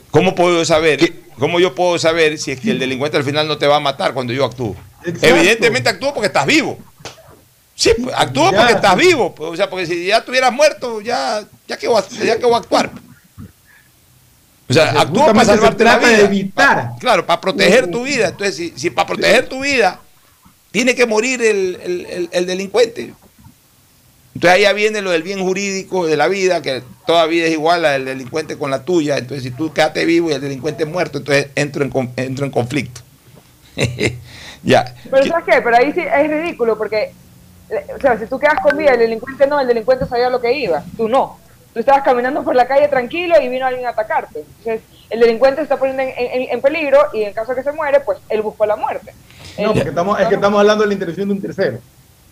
¿cómo 0.09 0.35
puedo 0.35 0.59
yo 0.59 0.63
saber? 0.63 1.15
¿Cómo 1.37 1.59
yo 1.59 1.75
puedo 1.75 1.99
saber 1.99 2.37
si 2.37 2.51
es 2.51 2.61
que 2.61 2.71
el 2.71 2.79
delincuente 2.79 3.17
al 3.17 3.25
final 3.25 3.45
no 3.49 3.57
te 3.57 3.67
va 3.67 3.75
a 3.75 3.81
matar 3.81 4.13
cuando 4.13 4.31
yo 4.31 4.45
actúo? 4.45 4.77
Exacto. 5.03 5.27
Evidentemente 5.27 5.89
actúo 5.89 6.13
porque 6.13 6.27
estás 6.27 6.45
vivo. 6.45 6.79
Sí, 7.75 7.91
pues, 8.01 8.15
actúo 8.17 8.51
Ya, 8.51 8.57
porque 8.57 8.73
estás 8.73 8.95
vivo. 8.95 9.33
pues, 9.33 9.51
o 9.51 9.55
sea, 9.55 9.69
porque 9.69 9.85
si 9.85 10.05
ya 10.05 10.17
estuvieras 10.17 10.51
muerto, 10.53 11.01
ya, 11.01 11.43
ya 11.67 11.77
que 11.77 11.87
voy 11.87 12.01
a, 12.01 12.23
ya 12.23 12.37
que 12.37 12.45
voy 12.45 12.53
a 12.55 12.57
actuar. 12.57 12.91
O 14.69 14.73
sea, 14.73 14.85
Porque 14.87 14.99
actúo 15.01 15.25
para 15.27 15.45
salvarte 15.45 15.83
la 15.83 15.91
trata 15.99 16.07
de 16.07 16.15
vida. 16.15 16.25
evitar. 16.27 16.75
Pa- 16.91 16.95
claro, 16.99 17.25
para 17.25 17.41
proteger 17.41 17.89
tu 17.91 18.03
vida. 18.03 18.29
Entonces, 18.29 18.55
si, 18.55 18.73
si 18.77 18.89
para 18.89 19.07
proteger 19.07 19.49
tu 19.49 19.61
vida 19.61 19.99
tiene 20.71 20.95
que 20.95 21.05
morir 21.05 21.41
el, 21.41 21.77
el- 21.83 22.05
el- 22.05 22.29
el 22.31 22.45
delincuente. 22.45 23.13
Entonces 24.33 24.55
ahí 24.55 24.61
ya 24.61 24.71
viene 24.71 25.01
lo 25.01 25.11
del 25.11 25.23
bien 25.23 25.41
jurídico 25.41 26.07
de 26.07 26.15
la 26.15 26.29
vida, 26.29 26.61
que 26.61 26.83
toda 27.05 27.25
vida 27.25 27.47
es 27.47 27.51
igual 27.51 27.83
a 27.83 27.95
el 27.97 28.05
delincuente 28.05 28.57
con 28.57 28.71
la 28.71 28.85
tuya. 28.85 29.17
Entonces, 29.17 29.43
si 29.43 29.51
tú 29.51 29.73
quedaste 29.73 30.05
vivo 30.05 30.29
y 30.29 30.33
el 30.33 30.39
delincuente 30.41 30.85
muerto, 30.85 31.17
entonces 31.17 31.47
entro 31.55 31.83
en, 31.83 31.89
con- 31.89 32.13
entro 32.15 32.45
en 32.45 32.51
conflicto. 32.51 33.01
ya. 34.63 34.95
Pero 35.09 35.25
¿sabes 35.25 35.45
qué? 35.45 35.61
Pero 35.61 35.75
ahí 35.75 35.91
sí 35.93 35.99
es 35.99 36.29
ridículo 36.29 36.77
porque, 36.77 37.11
o 37.95 37.99
sea, 37.99 38.17
si 38.17 38.25
tú 38.25 38.37
quedas 38.39 38.59
con 38.61 38.77
vida, 38.77 38.91
el 38.93 38.99
delincuente 38.99 39.47
no, 39.47 39.59
el 39.59 39.67
delincuente 39.67 40.05
sabía 40.05 40.29
lo 40.29 40.41
que 40.41 40.51
iba, 40.53 40.83
tú 40.97 41.07
no. 41.07 41.37
Tú 41.73 41.79
estabas 41.79 42.03
caminando 42.03 42.43
por 42.43 42.53
la 42.53 42.67
calle 42.67 42.89
tranquilo 42.89 43.35
y 43.41 43.47
vino 43.47 43.65
alguien 43.65 43.85
a 43.85 43.91
atacarte. 43.91 44.39
Entonces, 44.39 44.81
el 45.09 45.19
delincuente 45.21 45.57
se 45.57 45.63
está 45.63 45.77
poniendo 45.77 46.03
en, 46.03 46.09
en- 46.17 46.49
en 46.51 46.61
peligro 46.61 46.99
y 47.13 47.23
en 47.23 47.33
caso 47.33 47.51
de 47.51 47.57
que 47.57 47.63
se 47.63 47.71
muere, 47.71 48.01
pues 48.01 48.17
él 48.27 48.41
buscó 48.41 48.65
la 48.65 48.75
muerte. 48.75 49.13
No, 49.57 49.73
porque 49.73 49.89
estamos, 49.89 50.19
es 50.19 50.27
que 50.27 50.35
estamos 50.35 50.59
hablando 50.59 50.83
de 50.83 50.87
la 50.89 50.93
intervención 50.93 51.27
de 51.29 51.33
un 51.35 51.41
tercero. 51.41 51.79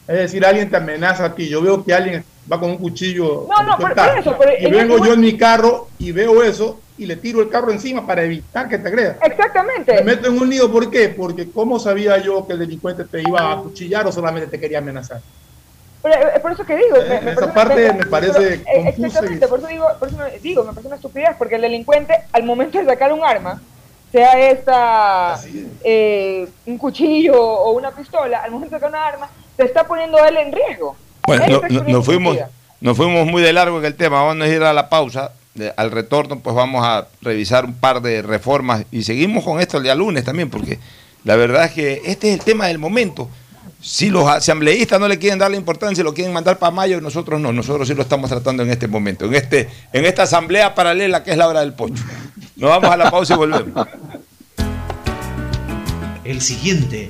Es 0.10 0.18
decir, 0.18 0.44
alguien 0.44 0.68
te 0.72 0.78
amenaza 0.78 1.26
a 1.26 1.36
ti. 1.36 1.48
Yo 1.48 1.62
veo 1.62 1.84
que 1.86 1.94
alguien 1.94 2.26
va 2.52 2.60
con 2.60 2.72
un 2.72 2.78
cuchillo. 2.78 3.46
No, 3.48 3.64
no, 3.78 3.88
estás, 3.88 4.10
por 4.10 4.18
eso, 4.18 4.36
pero 4.40 4.52
y 4.60 4.66
en 4.66 4.72
vengo 4.72 4.96
ese 4.98 5.06
yo 5.06 5.14
en 5.14 5.22
mi 5.22 5.38
carro 5.38 5.88
y 6.00 6.12
veo 6.12 6.42
eso 6.42 6.80
y 6.98 7.06
le 7.06 7.16
tiro 7.16 7.42
el 7.42 7.50
carro 7.50 7.72
encima 7.72 8.08
para 8.08 8.24
evitar 8.24 8.68
que 8.68 8.80
te 8.80 8.88
agreda. 8.88 9.18
Exactamente. 9.22 9.94
Me 9.94 10.02
meto 10.02 10.28
en 10.28 10.42
un 10.42 10.50
lío, 10.50 10.72
¿por 10.72 10.90
qué? 10.90 11.10
Porque 11.10 11.52
¿cómo 11.52 11.78
sabía 11.78 12.18
yo 12.18 12.48
que 12.48 12.54
el 12.54 12.60
delincuente 12.60 13.06
te 13.06 13.22
iba 13.22 13.52
a 13.52 13.58
cuchillar 13.58 14.08
o 14.08 14.12
solamente 14.12 14.48
te 14.50 14.60
quería 14.60 14.80
amenazar? 14.80 15.22
Pero, 16.02 16.16
eh, 16.16 16.32
es 16.34 16.40
por 16.42 16.52
eso 16.54 16.66
que 16.66 16.76
digo. 16.76 16.96
me- 17.08 17.22
me 17.22 17.32
esa 17.32 17.54
parece- 17.54 17.54
parte 17.54 17.94
me 17.94 18.06
parece 18.08 18.34
pero, 18.34 18.50
eh, 18.52 18.64
y- 18.98 19.04
Exactamente, 19.06 19.48
por 19.48 19.60
eso 19.60 19.68
digo, 19.68 19.86
por 20.00 20.08
eso 20.08 20.18
me- 20.18 20.40
digo, 20.40 20.64
me 20.64 20.70
parece 20.70 20.88
una 20.88 20.96
estupidez, 20.96 21.36
porque 21.38 21.56
el 21.56 21.62
delincuente, 21.62 22.16
al 22.34 22.44
momento 22.44 22.80
de 22.80 22.86
sacar 22.86 23.14
un 23.14 23.24
arma, 23.24 23.62
sea 24.12 24.40
esta 24.50 25.40
eh, 25.84 26.48
un 26.66 26.78
cuchillo 26.80 27.40
o 27.40 27.74
una 27.74 27.92
pistola, 27.92 28.40
al 28.40 28.50
momento 28.50 28.74
de 28.76 28.80
sacar 28.80 28.90
una 28.90 29.06
arma, 29.08 29.30
se 29.64 29.68
está 29.68 29.86
poniendo 29.86 30.18
él 30.26 30.38
en 30.38 30.52
riesgo. 30.54 30.96
Bueno, 31.28 31.62
no- 31.70 31.84
nos, 31.84 32.06
fuimos, 32.06 32.38
nos 32.82 32.96
fuimos 32.98 33.28
muy 33.28 33.42
de 33.42 33.54
largo 33.54 33.80
en 33.80 33.86
el 33.86 33.96
tema. 33.96 34.24
Vamos 34.24 34.44
a 34.46 34.48
ir 34.50 34.64
a 34.64 34.74
la 34.74 34.90
pausa. 34.90 35.32
De- 35.54 35.74
al 35.76 35.92
retorno, 35.92 36.40
pues 36.40 36.56
vamos 36.56 36.86
a 36.86 37.08
revisar 37.22 37.66
un 37.66 37.74
par 37.74 38.02
de 38.02 38.22
reformas 38.22 38.86
y 38.92 39.04
seguimos 39.04 39.44
con 39.44 39.60
esto 39.60 39.78
el 39.78 39.84
día 39.84 39.96
lunes 39.96 40.24
también, 40.24 40.50
porque 40.50 40.80
la 41.26 41.36
verdad 41.36 41.66
es 41.66 41.72
que 41.72 42.02
este 42.06 42.30
es 42.32 42.40
el 42.40 42.46
tema 42.46 42.68
del 42.68 42.78
momento. 42.78 43.28
Si 43.82 44.10
los 44.10 44.28
asambleístas 44.28 45.00
no 45.00 45.08
le 45.08 45.18
quieren 45.20 45.40
dar 45.40 45.50
la 45.52 45.58
importancia, 45.58 46.04
lo 46.04 46.14
quieren 46.14 46.34
mandar 46.34 46.60
para 46.60 46.72
mayo, 46.72 47.02
nosotros 47.02 47.40
no, 47.42 47.52
nosotros 47.52 47.88
sí 47.88 47.94
lo 47.94 48.04
estamos 48.04 48.30
tratando 48.30 48.64
en 48.64 48.70
este 48.70 48.88
momento, 48.88 49.26
en 49.26 49.36
este, 49.36 49.70
en 49.92 50.06
esta 50.06 50.24
asamblea 50.24 50.76
paralela 50.76 51.24
que 51.24 51.32
es 51.32 51.38
la 51.38 51.48
hora 51.48 51.62
del 51.62 51.74
pocho. 51.74 52.04
Nos 52.56 52.70
vamos 52.70 52.90
a 52.92 52.98
la 52.98 53.10
pausa 53.12 53.34
y 53.34 53.38
volvemos. 53.38 53.88
El 56.24 56.42
siguiente 56.42 57.10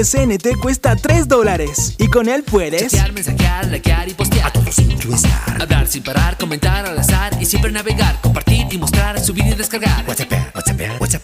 CNT 0.03 0.57
cuesta 0.61 0.95
3 0.95 1.27
dólares. 1.27 1.95
Y 1.97 2.07
con 2.07 2.27
él 2.29 2.43
puedes. 2.43 2.91
Chatear, 2.91 3.13
mensajear, 3.13 3.67
likear 3.67 4.09
y 4.09 4.13
postear. 4.13 4.47
A 4.47 4.53
todos 4.53 4.75
sin 4.75 4.91
Hablar 5.59 5.87
sin 5.87 6.03
parar, 6.03 6.37
comentar 6.37 6.85
al 6.85 6.97
azar 6.97 7.33
y 7.39 7.45
siempre 7.45 7.71
navegar, 7.71 8.19
compartir 8.21 8.67
y 8.71 8.77
mostrar, 8.77 9.19
subir 9.19 9.45
y 9.45 9.53
descargar. 9.53 10.05
WhatsApp, 10.07 10.31
WhatsApp, 10.55 11.01
WhatsApp. 11.01 11.23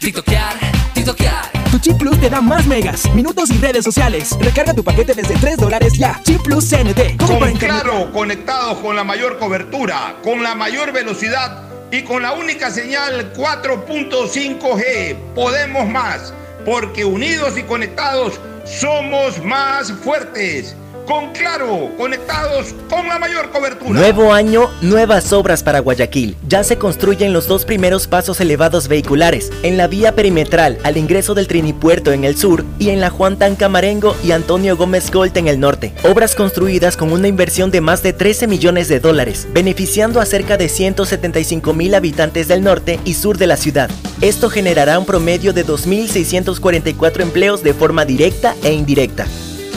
TikTokear, 0.00 0.54
TikTokear. 0.94 1.50
Tu 1.70 1.78
chip 1.78 1.96
plus 1.96 2.20
te 2.20 2.28
da 2.28 2.40
más 2.40 2.66
megas, 2.66 3.08
minutos 3.14 3.50
y 3.50 3.58
redes 3.58 3.84
sociales. 3.84 4.36
Recarga 4.40 4.74
tu 4.74 4.82
paquete 4.84 5.14
desde 5.14 5.34
3 5.34 5.56
dólares 5.56 5.94
ya. 5.96 6.20
Chip 6.24 6.42
plus 6.42 6.68
CNT. 6.68 7.16
¿Cómo 7.16 7.38
para 7.38 7.40
Con 7.40 7.50
internet? 7.50 7.82
claro, 7.82 8.12
conectados 8.12 8.78
con 8.78 8.96
la 8.96 9.04
mayor 9.04 9.38
cobertura, 9.38 10.16
con 10.22 10.42
la 10.42 10.54
mayor 10.54 10.92
velocidad 10.92 11.62
y 11.90 12.02
con 12.02 12.22
la 12.22 12.32
única 12.32 12.70
señal 12.70 13.32
4.5G. 13.34 15.16
Podemos 15.34 15.88
más, 15.88 16.34
porque 16.64 17.04
unidos 17.04 17.56
y 17.58 17.62
conectados 17.62 18.40
somos 18.64 19.42
más 19.44 19.92
fuertes. 19.92 20.76
Con 21.12 21.30
claro, 21.34 21.90
conectados 21.98 22.74
con 22.88 23.06
la 23.06 23.18
mayor 23.18 23.50
cobertura. 23.50 23.92
Nuevo 23.92 24.32
año, 24.32 24.70
nuevas 24.80 25.30
obras 25.34 25.62
para 25.62 25.80
Guayaquil. 25.80 26.38
Ya 26.48 26.64
se 26.64 26.78
construyen 26.78 27.34
los 27.34 27.46
dos 27.46 27.66
primeros 27.66 28.06
pasos 28.06 28.40
elevados 28.40 28.88
vehiculares, 28.88 29.52
en 29.62 29.76
la 29.76 29.88
vía 29.88 30.14
perimetral 30.14 30.78
al 30.84 30.96
ingreso 30.96 31.34
del 31.34 31.48
Trinipuerto 31.48 32.12
en 32.12 32.24
el 32.24 32.38
sur 32.38 32.64
y 32.78 32.88
en 32.88 33.02
la 33.02 33.10
Juan 33.10 33.38
Tancamarengo 33.38 34.16
y 34.24 34.32
Antonio 34.32 34.74
Gómez 34.74 35.10
Gold 35.10 35.36
en 35.36 35.48
el 35.48 35.60
norte. 35.60 35.92
Obras 36.02 36.34
construidas 36.34 36.96
con 36.96 37.12
una 37.12 37.28
inversión 37.28 37.70
de 37.70 37.82
más 37.82 38.02
de 38.02 38.14
13 38.14 38.46
millones 38.46 38.88
de 38.88 38.98
dólares, 38.98 39.46
beneficiando 39.52 40.18
a 40.18 40.24
cerca 40.24 40.56
de 40.56 40.70
175 40.70 41.74
mil 41.74 41.94
habitantes 41.94 42.48
del 42.48 42.64
norte 42.64 42.98
y 43.04 43.12
sur 43.12 43.36
de 43.36 43.48
la 43.48 43.58
ciudad. 43.58 43.90
Esto 44.22 44.48
generará 44.48 44.98
un 44.98 45.04
promedio 45.04 45.52
de 45.52 45.66
2.644 45.66 47.20
empleos 47.20 47.62
de 47.62 47.74
forma 47.74 48.06
directa 48.06 48.56
e 48.62 48.72
indirecta. 48.72 49.26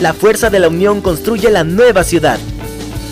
La 0.02 0.14
fuerza 0.14 0.50
de 0.50 0.60
la 0.60 0.68
unión 0.68 1.00
construye 1.00 1.50
la 1.50 1.64
nueva 1.64 2.04
ciudad. 2.04 2.38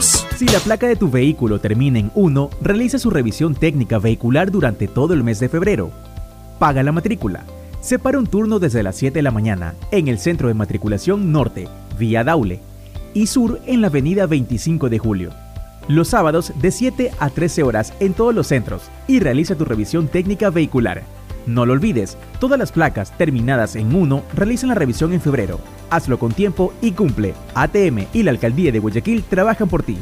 Si 0.00 0.46
la 0.46 0.58
placa 0.60 0.86
de 0.86 0.96
tu 0.96 1.10
vehículo 1.10 1.60
termina 1.60 1.98
en 1.98 2.10
1, 2.14 2.50
realiza 2.62 2.98
su 2.98 3.10
revisión 3.10 3.54
técnica 3.54 3.98
vehicular 3.98 4.50
durante 4.50 4.88
todo 4.88 5.12
el 5.12 5.22
mes 5.22 5.40
de 5.40 5.50
febrero. 5.50 5.90
Paga 6.58 6.82
la 6.82 6.92
matrícula. 6.92 7.44
Separa 7.80 8.18
un 8.18 8.26
turno 8.26 8.58
desde 8.58 8.82
las 8.82 8.96
7 8.96 9.18
de 9.18 9.22
la 9.22 9.30
mañana 9.30 9.74
en 9.90 10.08
el 10.08 10.18
Centro 10.18 10.48
de 10.48 10.54
Matriculación 10.54 11.32
Norte, 11.32 11.68
vía 11.98 12.24
Daule, 12.24 12.60
y 13.12 13.26
Sur 13.26 13.60
en 13.66 13.82
la 13.82 13.88
Avenida 13.88 14.26
25 14.26 14.88
de 14.88 14.98
Julio. 14.98 15.30
Los 15.88 16.08
sábados 16.08 16.52
de 16.60 16.70
7 16.70 17.10
a 17.18 17.28
13 17.28 17.62
horas 17.62 17.92
en 18.00 18.14
todos 18.14 18.34
los 18.34 18.46
centros 18.46 18.82
y 19.06 19.20
realiza 19.20 19.54
tu 19.54 19.66
revisión 19.66 20.08
técnica 20.08 20.48
vehicular. 20.48 21.02
No 21.50 21.66
lo 21.66 21.72
olvides, 21.72 22.16
todas 22.38 22.60
las 22.60 22.70
placas 22.70 23.10
terminadas 23.18 23.74
en 23.74 23.92
1 23.92 24.22
realizan 24.34 24.68
la 24.68 24.76
revisión 24.76 25.12
en 25.12 25.20
febrero. 25.20 25.58
Hazlo 25.90 26.16
con 26.16 26.32
tiempo 26.32 26.72
y 26.80 26.92
cumple. 26.92 27.34
ATM 27.56 28.06
y 28.12 28.22
la 28.22 28.30
Alcaldía 28.30 28.70
de 28.70 28.78
Guayaquil 28.78 29.24
trabajan 29.24 29.68
por 29.68 29.82
ti. 29.82 29.98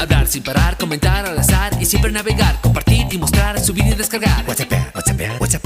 Hablar 0.00 0.28
sin 0.28 0.44
parar, 0.44 0.78
comentar 0.78 1.26
al 1.26 1.36
azar 1.36 1.72
y 1.80 1.84
siempre 1.84 2.12
navegar, 2.12 2.60
compartir 2.60 3.08
y 3.10 3.18
mostrar, 3.18 3.58
subir 3.60 3.86
y 3.86 3.94
descargar. 3.94 4.44
WhatsApp, 4.46 4.72
WhatsApp, 4.94 5.40
WhatsApp. 5.40 5.64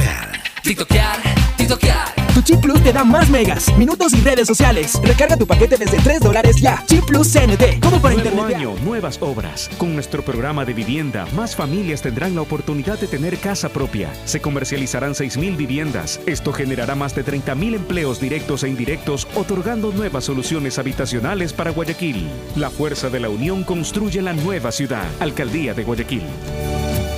TikTokear, 0.63 1.19
TikTokear. 1.59 2.24
Chip 2.45 2.61
plus 2.61 2.83
te 2.83 2.93
da 2.93 3.05
más 3.05 3.31
megas, 3.31 3.75
minutos 3.79 4.13
y 4.13 4.21
redes 4.21 4.47
sociales. 4.47 5.01
Recarga 5.03 5.37
tu 5.37 5.47
paquete 5.47 5.79
desde 5.79 5.97
3 5.99 6.21
dólares 6.21 6.57
ya. 6.61 6.85
Chip 6.87 7.05
plus 7.07 7.33
CNT. 7.33 7.81
¿Cómo 7.81 8.03
para 8.03 8.15
Nuevo 8.15 8.31
internet? 8.31 8.57
año, 8.57 8.75
nuevas 8.85 9.19
obras. 9.23 9.71
Con 9.79 9.95
nuestro 9.95 10.23
programa 10.23 10.67
de 10.67 10.75
vivienda, 10.75 11.27
más 11.35 11.57
familias 11.57 12.03
tendrán 12.03 12.35
la 12.35 12.43
oportunidad 12.43 12.99
de 12.99 13.07
tener 13.07 13.39
casa 13.39 13.71
propia. 13.71 14.11
Se 14.27 14.41
comercializarán 14.43 15.15
6.000 15.15 15.57
viviendas. 15.57 16.21
Esto 16.27 16.53
generará 16.53 16.95
más 16.95 17.15
de 17.15 17.25
30.000 17.25 17.77
empleos 17.77 18.21
directos 18.21 18.63
e 18.63 18.69
indirectos, 18.69 19.27
otorgando 19.35 19.91
nuevas 19.93 20.25
soluciones 20.25 20.79
habitacionales 20.79 21.55
para 21.55 21.71
Guayaquil. 21.71 22.29
La 22.57 22.69
fuerza 22.69 23.09
de 23.09 23.21
la 23.21 23.31
unión 23.31 23.65
construye 23.65 24.21
la 24.21 24.35
nueva 24.35 24.71
ciudad. 24.71 25.07
Alcaldía 25.19 25.73
de 25.73 25.85
Guayaquil. 25.85 26.23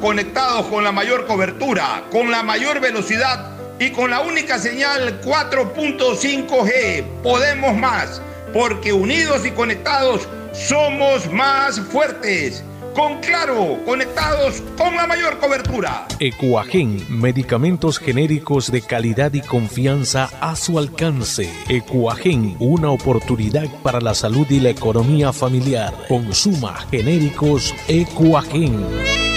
Conectados 0.00 0.66
con 0.66 0.82
la 0.82 0.90
mayor 0.90 1.26
cobertura, 1.26 2.04
con 2.10 2.30
la 2.30 2.42
mayor 2.42 2.80
velocidad 2.80 3.52
y 3.78 3.90
con 3.90 4.10
la 4.10 4.20
única 4.20 4.58
señal 4.58 5.20
4.5G. 5.20 7.04
Podemos 7.22 7.76
más, 7.76 8.20
porque 8.52 8.92
unidos 8.92 9.46
y 9.46 9.52
conectados 9.52 10.28
somos 10.52 11.30
más 11.32 11.80
fuertes. 11.80 12.64
Con 12.94 13.20
Claro, 13.20 13.78
conectados 13.84 14.60
con 14.76 14.96
la 14.96 15.06
mayor 15.06 15.38
cobertura. 15.38 16.08
Ecuagen, 16.18 17.00
medicamentos 17.08 18.00
genéricos 18.00 18.72
de 18.72 18.82
calidad 18.82 19.32
y 19.34 19.40
confianza 19.40 20.28
a 20.40 20.56
su 20.56 20.76
alcance. 20.78 21.48
Ecuagen, 21.68 22.56
una 22.58 22.90
oportunidad 22.90 23.68
para 23.84 24.00
la 24.00 24.14
salud 24.14 24.46
y 24.50 24.58
la 24.58 24.70
economía 24.70 25.32
familiar. 25.32 25.94
Consuma 26.08 26.74
genéricos 26.90 27.72
Ecuagen. 27.86 29.27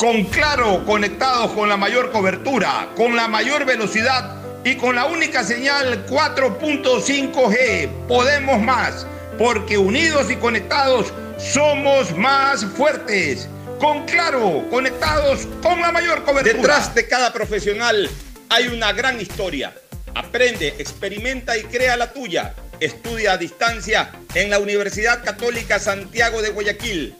Con 0.00 0.24
Claro, 0.24 0.82
conectados 0.86 1.52
con 1.52 1.68
la 1.68 1.76
mayor 1.76 2.10
cobertura, 2.10 2.88
con 2.96 3.14
la 3.14 3.28
mayor 3.28 3.66
velocidad 3.66 4.34
y 4.64 4.76
con 4.76 4.96
la 4.96 5.04
única 5.04 5.44
señal 5.44 6.06
4.5G. 6.06 8.06
Podemos 8.08 8.62
más, 8.62 9.06
porque 9.36 9.76
unidos 9.76 10.30
y 10.30 10.36
conectados 10.36 11.12
somos 11.38 12.16
más 12.16 12.64
fuertes. 12.64 13.46
Con 13.78 14.06
Claro, 14.06 14.64
conectados 14.70 15.46
con 15.62 15.82
la 15.82 15.92
mayor 15.92 16.24
cobertura. 16.24 16.56
Detrás 16.56 16.94
de 16.94 17.06
cada 17.06 17.30
profesional 17.30 18.08
hay 18.48 18.68
una 18.68 18.94
gran 18.94 19.20
historia. 19.20 19.74
Aprende, 20.14 20.76
experimenta 20.78 21.58
y 21.58 21.64
crea 21.64 21.98
la 21.98 22.10
tuya. 22.10 22.54
Estudia 22.80 23.32
a 23.32 23.36
distancia 23.36 24.10
en 24.32 24.48
la 24.48 24.60
Universidad 24.60 25.22
Católica 25.22 25.78
Santiago 25.78 26.40
de 26.40 26.48
Guayaquil. 26.48 27.19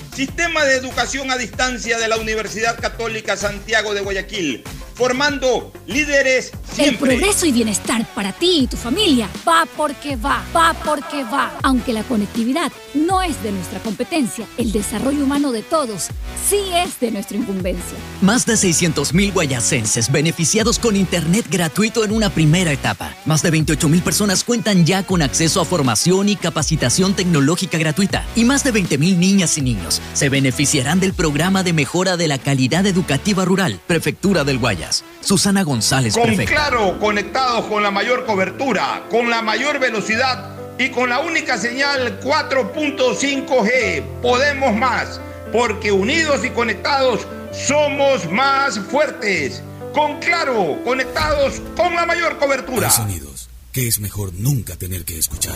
Sistema 0.15 0.65
de 0.65 0.75
educación 0.75 1.31
a 1.31 1.37
distancia 1.37 1.97
de 1.97 2.07
la 2.07 2.17
Universidad 2.17 2.77
Católica 2.79 3.37
Santiago 3.37 3.93
de 3.93 4.01
Guayaquil, 4.01 4.61
formando 4.93 5.71
líderes 5.87 6.51
El 6.71 6.75
siempre. 6.75 7.17
progreso 7.17 7.45
y 7.45 7.53
bienestar 7.53 8.05
para 8.13 8.33
ti 8.33 8.59
y 8.63 8.67
tu 8.67 8.75
familia 8.75 9.29
va 9.47 9.65
porque 9.77 10.17
va, 10.17 10.43
va 10.53 10.73
porque 10.83 11.23
va. 11.23 11.57
Aunque 11.63 11.93
la 11.93 12.03
conectividad 12.03 12.71
no 12.93 13.21
es 13.21 13.41
de 13.41 13.53
nuestra 13.53 13.79
competencia, 13.79 14.45
el 14.57 14.73
desarrollo 14.73 15.23
humano 15.23 15.53
de 15.53 15.63
todos 15.63 16.09
sí 16.47 16.59
es 16.75 16.99
de 16.99 17.11
nuestra 17.11 17.37
incumbencia. 17.37 17.97
Más 18.21 18.45
de 18.45 18.55
600.000 18.55 19.33
guayacenses 19.33 20.11
beneficiados 20.11 20.77
con 20.77 20.97
Internet 20.97 21.45
gratuito 21.49 22.03
en 22.03 22.11
una 22.11 22.29
primera 22.29 22.73
etapa. 22.73 23.15
Más 23.25 23.41
de 23.43 23.53
28.000 23.53 24.01
personas 24.01 24.43
cuentan 24.43 24.85
ya 24.85 25.03
con 25.03 25.21
acceso 25.21 25.61
a 25.61 25.65
formación 25.65 26.27
y 26.27 26.35
capacitación 26.35 27.15
tecnológica 27.15 27.77
gratuita. 27.77 28.25
Y 28.35 28.43
más 28.43 28.65
de 28.65 28.73
20.000 28.73 29.17
niñas 29.17 29.57
y 29.57 29.61
niños 29.61 30.00
se 30.13 30.29
beneficiarán 30.29 30.99
del 30.99 31.13
programa 31.13 31.63
de 31.63 31.73
mejora 31.73 32.17
de 32.17 32.27
la 32.27 32.37
calidad 32.37 32.85
educativa 32.85 33.45
rural, 33.45 33.79
Prefectura 33.87 34.43
del 34.43 34.57
Guayas. 34.59 35.03
Susana 35.21 35.63
González, 35.63 36.13
Con 36.13 36.23
prefecta. 36.23 36.53
Claro, 36.53 36.99
conectados 36.99 37.65
con 37.65 37.83
la 37.83 37.91
mayor 37.91 38.25
cobertura, 38.25 39.03
con 39.09 39.29
la 39.29 39.41
mayor 39.41 39.79
velocidad 39.79 40.55
y 40.77 40.89
con 40.89 41.09
la 41.09 41.19
única 41.19 41.57
señal 41.57 42.19
4.5G. 42.21 44.03
Podemos 44.21 44.75
más, 44.75 45.21
porque 45.51 45.91
unidos 45.91 46.43
y 46.45 46.49
conectados 46.49 47.27
somos 47.53 48.29
más 48.29 48.79
fuertes. 48.79 49.63
Con 49.93 50.19
Claro, 50.19 50.79
conectados 50.85 51.61
con 51.75 51.93
la 51.95 52.05
mayor 52.05 52.37
cobertura. 52.37 52.87
Hay 52.87 52.93
sonidos 52.93 53.49
que 53.71 53.87
es 53.87 53.99
mejor 53.99 54.33
nunca 54.33 54.75
tener 54.75 55.05
que 55.05 55.17
escuchar. 55.17 55.55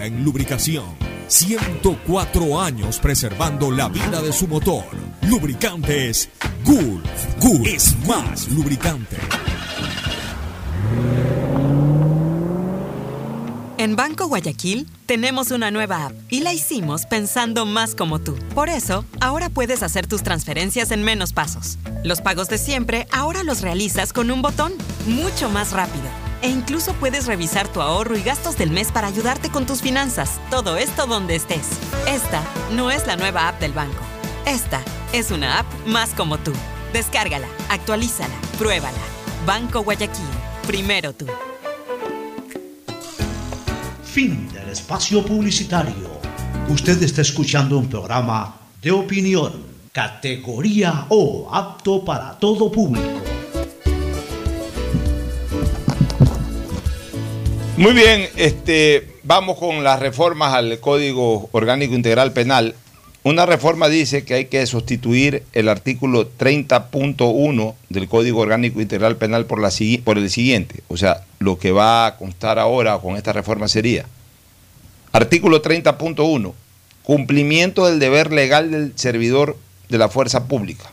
en 0.00 0.24
lubricación. 0.24 0.84
104 1.26 2.60
años 2.60 2.98
preservando 2.98 3.70
la 3.70 3.88
vida 3.88 4.22
de 4.22 4.32
su 4.32 4.46
motor. 4.46 4.84
Lubricantes 5.22 6.28
Gulf. 6.64 7.04
Gulf 7.40 7.66
es 7.66 7.96
más 8.06 8.48
lubricante. 8.48 9.16
En 13.78 13.94
Banco 13.94 14.26
Guayaquil 14.26 14.88
tenemos 15.06 15.50
una 15.50 15.70
nueva 15.70 16.06
app 16.06 16.12
y 16.28 16.40
la 16.40 16.52
hicimos 16.52 17.06
pensando 17.06 17.64
más 17.64 17.94
como 17.94 18.20
tú. 18.20 18.36
Por 18.54 18.68
eso, 18.68 19.04
ahora 19.20 19.50
puedes 19.50 19.82
hacer 19.82 20.06
tus 20.06 20.22
transferencias 20.22 20.90
en 20.90 21.02
menos 21.02 21.32
pasos. 21.32 21.78
Los 22.04 22.20
pagos 22.20 22.48
de 22.48 22.58
siempre 22.58 23.06
ahora 23.12 23.42
los 23.42 23.60
realizas 23.60 24.12
con 24.12 24.30
un 24.30 24.42
botón, 24.42 24.72
mucho 25.06 25.48
más 25.48 25.72
rápido. 25.72 26.27
E 26.40 26.48
incluso 26.48 26.92
puedes 26.94 27.26
revisar 27.26 27.66
tu 27.68 27.80
ahorro 27.80 28.16
y 28.16 28.22
gastos 28.22 28.56
del 28.56 28.70
mes 28.70 28.92
para 28.92 29.08
ayudarte 29.08 29.50
con 29.50 29.66
tus 29.66 29.82
finanzas. 29.82 30.40
Todo 30.50 30.76
esto 30.76 31.06
donde 31.06 31.34
estés. 31.34 31.66
Esta 32.06 32.42
no 32.74 32.90
es 32.90 33.06
la 33.06 33.16
nueva 33.16 33.48
app 33.48 33.60
del 33.60 33.72
banco. 33.72 33.98
Esta 34.46 34.80
es 35.12 35.30
una 35.30 35.58
app 35.60 35.66
más 35.86 36.10
como 36.10 36.38
tú. 36.38 36.52
Descárgala, 36.92 37.48
actualízala, 37.68 38.34
pruébala. 38.56 38.98
Banco 39.46 39.82
Guayaquil. 39.82 40.24
Primero 40.66 41.12
tú. 41.12 41.26
Fin 44.04 44.48
del 44.52 44.68
espacio 44.70 45.24
publicitario. 45.24 46.18
Usted 46.68 47.02
está 47.02 47.22
escuchando 47.22 47.78
un 47.78 47.88
programa 47.88 48.56
de 48.82 48.90
opinión, 48.90 49.64
categoría 49.90 51.06
O, 51.08 51.48
apto 51.52 52.04
para 52.04 52.38
todo 52.38 52.70
público. 52.70 53.37
Muy 57.78 57.92
bien, 57.92 58.28
este, 58.34 59.06
vamos 59.22 59.56
con 59.56 59.84
las 59.84 60.00
reformas 60.00 60.52
al 60.52 60.80
Código 60.80 61.48
Orgánico 61.52 61.94
Integral 61.94 62.32
Penal. 62.32 62.74
Una 63.22 63.46
reforma 63.46 63.88
dice 63.88 64.24
que 64.24 64.34
hay 64.34 64.44
que 64.46 64.66
sustituir 64.66 65.44
el 65.52 65.68
artículo 65.68 66.28
30.1 66.28 67.74
del 67.88 68.08
Código 68.08 68.40
Orgánico 68.40 68.80
Integral 68.80 69.16
Penal 69.16 69.46
por, 69.46 69.60
la, 69.60 69.70
por 70.02 70.18
el 70.18 70.28
siguiente. 70.28 70.80
O 70.88 70.96
sea, 70.96 71.24
lo 71.38 71.60
que 71.60 71.70
va 71.70 72.06
a 72.06 72.16
constar 72.16 72.58
ahora 72.58 72.98
con 72.98 73.14
esta 73.14 73.32
reforma 73.32 73.68
sería, 73.68 74.06
artículo 75.12 75.62
30.1, 75.62 76.54
cumplimiento 77.04 77.86
del 77.86 78.00
deber 78.00 78.32
legal 78.32 78.72
del 78.72 78.92
servidor 78.96 79.56
de 79.88 79.98
la 79.98 80.08
fuerza 80.08 80.48
pública. 80.48 80.92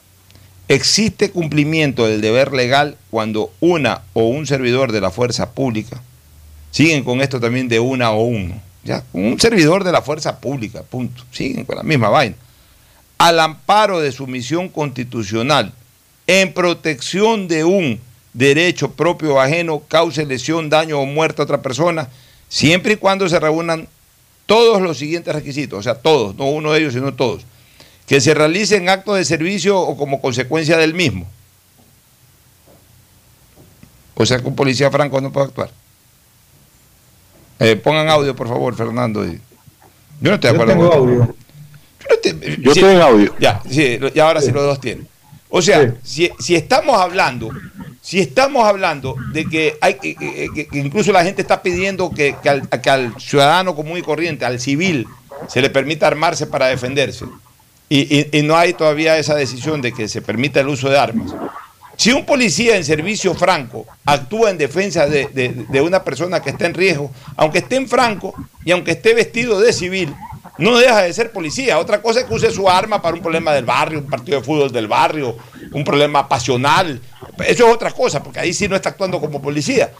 Existe 0.67 1.31
cumplimiento 1.31 2.05
del 2.05 2.21
deber 2.21 2.53
legal 2.53 2.95
cuando 3.09 3.51
una 3.59 4.03
o 4.13 4.27
un 4.27 4.45
servidor 4.45 4.91
de 4.91 5.01
la 5.01 5.09
fuerza 5.09 5.49
pública 5.49 5.99
Siguen 6.75 7.05
con 7.05 7.21
esto 7.21 7.39
también 7.39 7.69
de 7.69 7.79
una 7.79 8.11
o 8.11 8.25
uno. 8.25 8.61
Ya, 8.83 9.01
un 9.13 9.39
servidor 9.39 9.85
de 9.85 9.93
la 9.93 10.01
fuerza 10.01 10.41
pública, 10.41 10.83
punto. 10.83 11.23
Siguen 11.31 11.63
con 11.63 11.77
la 11.77 11.83
misma 11.83 12.09
vaina. 12.09 12.35
Al 13.17 13.39
amparo 13.39 14.01
de 14.01 14.11
su 14.11 14.27
misión 14.27 14.67
constitucional, 14.67 15.71
en 16.27 16.53
protección 16.53 17.47
de 17.47 17.63
un 17.63 18.01
derecho 18.33 18.91
propio 18.91 19.35
o 19.35 19.39
ajeno, 19.39 19.83
cause 19.87 20.25
lesión, 20.25 20.69
daño 20.69 20.99
o 20.99 21.05
muerte 21.05 21.41
a 21.41 21.45
otra 21.45 21.61
persona, 21.61 22.09
siempre 22.49 22.95
y 22.95 22.97
cuando 22.97 23.29
se 23.29 23.39
reúnan 23.39 23.87
todos 24.45 24.81
los 24.81 24.97
siguientes 24.97 25.33
requisitos, 25.33 25.79
o 25.79 25.81
sea, 25.81 25.95
todos, 25.95 26.35
no 26.35 26.49
uno 26.49 26.73
de 26.73 26.79
ellos, 26.81 26.93
sino 26.93 27.13
todos, 27.13 27.43
que 28.05 28.19
se 28.19 28.33
realicen 28.33 28.89
actos 28.89 29.15
de 29.15 29.23
servicio 29.23 29.79
o 29.79 29.95
como 29.95 30.19
consecuencia 30.19 30.75
del 30.75 30.93
mismo. 30.93 31.25
O 34.15 34.25
sea, 34.25 34.39
que 34.39 34.45
un 34.45 34.57
policía 34.57 34.91
franco 34.91 35.21
no 35.21 35.31
puede 35.31 35.47
actuar. 35.47 35.84
Eh, 37.59 37.75
pongan 37.75 38.09
audio, 38.09 38.35
por 38.35 38.47
favor, 38.47 38.75
Fernando. 38.75 39.23
Yo 39.25 39.31
no 40.21 40.33
estoy 40.35 40.51
de 40.51 40.57
Yo 40.57 40.63
acuerdo. 40.63 40.73
tengo 40.73 40.89
con- 40.89 40.97
audio. 40.99 41.19
Yo, 41.19 42.05
no 42.09 42.15
estoy- 42.15 42.57
Yo 42.63 42.73
sí, 42.73 42.79
estoy 42.79 42.95
en 42.95 43.01
audio. 43.01 43.35
Ya, 43.39 43.61
sí, 43.69 43.99
y 44.13 44.19
ahora 44.19 44.41
sí 44.41 44.51
los 44.51 44.63
dos 44.63 44.79
tienen. 44.81 45.07
O 45.49 45.61
sea, 45.61 45.95
si, 46.03 46.29
si 46.39 46.55
estamos 46.55 46.99
hablando, 46.99 47.49
si 48.01 48.19
estamos 48.19 48.65
hablando 48.67 49.15
de 49.31 49.45
que 49.45 49.77
hay 49.79 49.93
que, 49.95 50.15
que- 50.15 50.67
que 50.67 50.77
incluso 50.79 51.11
la 51.13 51.23
gente 51.23 51.41
está 51.41 51.61
pidiendo 51.61 52.09
que, 52.11 52.35
que 52.43 52.49
al, 52.49 52.67
que 52.69 52.89
al 52.89 53.13
ciudadano 53.19 53.73
común 53.75 53.97
y 53.97 54.01
corriente, 54.01 54.43
al 54.43 54.59
civil, 54.59 55.07
se 55.47 55.61
le 55.61 55.69
permita 55.69 56.07
armarse 56.07 56.45
para 56.47 56.67
defenderse, 56.67 57.25
y, 57.87 57.99
y- 58.19 58.29
y 58.39 58.41
no 58.41 58.57
hay 58.57 58.73
todavía 58.73 59.17
esa 59.17 59.35
decisión 59.35 59.81
de 59.81 59.93
que 59.93 60.07
se 60.09 60.21
permita 60.21 60.59
el 60.59 60.67
uso 60.67 60.89
de 60.89 60.97
armas. 60.99 61.33
Si 61.97 62.11
un 62.11 62.25
policía 62.25 62.75
en 62.75 62.83
servicio 62.83 63.33
franco 63.33 63.85
actúa 64.05 64.49
en 64.49 64.57
defensa 64.57 65.07
de, 65.07 65.81
una 65.81 66.03
persona 66.03 66.41
que 66.41 66.49
está 66.49 66.65
en 66.65 66.73
riesgo, 66.73 67.11
aunque 67.37 67.59
esté 67.59 67.77
en 67.77 67.87
franco 67.87 68.33
y 68.63 68.71
aunque 68.71 68.91
esté 68.91 69.13
vestido 69.13 69.59
de 69.59 69.71
civil, 69.71 70.13
no 70.57 70.77
deja 70.77 71.01
de 71.03 71.13
ser 71.13 71.31
policía. 71.31 71.77
Otra 71.79 72.01
cosa 72.01 72.19
es 72.21 72.25
que 72.25 72.33
use 72.33 72.51
su 72.51 72.69
arma 72.69 73.01
para 73.01 73.15
un 73.15 73.21
problema 73.21 73.53
del 73.53 73.65
barrio, 73.65 73.99
un 73.99 74.07
partido 74.07 74.39
de 74.39 74.43
fútbol 74.45 74.71
del 74.71 74.87
barrio, 74.87 75.35
un 75.71 75.83
problema 75.83 76.27
pasional. 76.29 77.01
Eso 77.45 77.67
es 77.67 77.73
otra 77.73 77.91
cosa, 77.91 78.23
porque 78.23 78.39
ahí 78.39 78.53
sí 78.53 78.67
no 78.67 78.75
está 78.75 78.89
actuando 78.89 79.19
como 79.19 79.41
policía. 79.41 79.91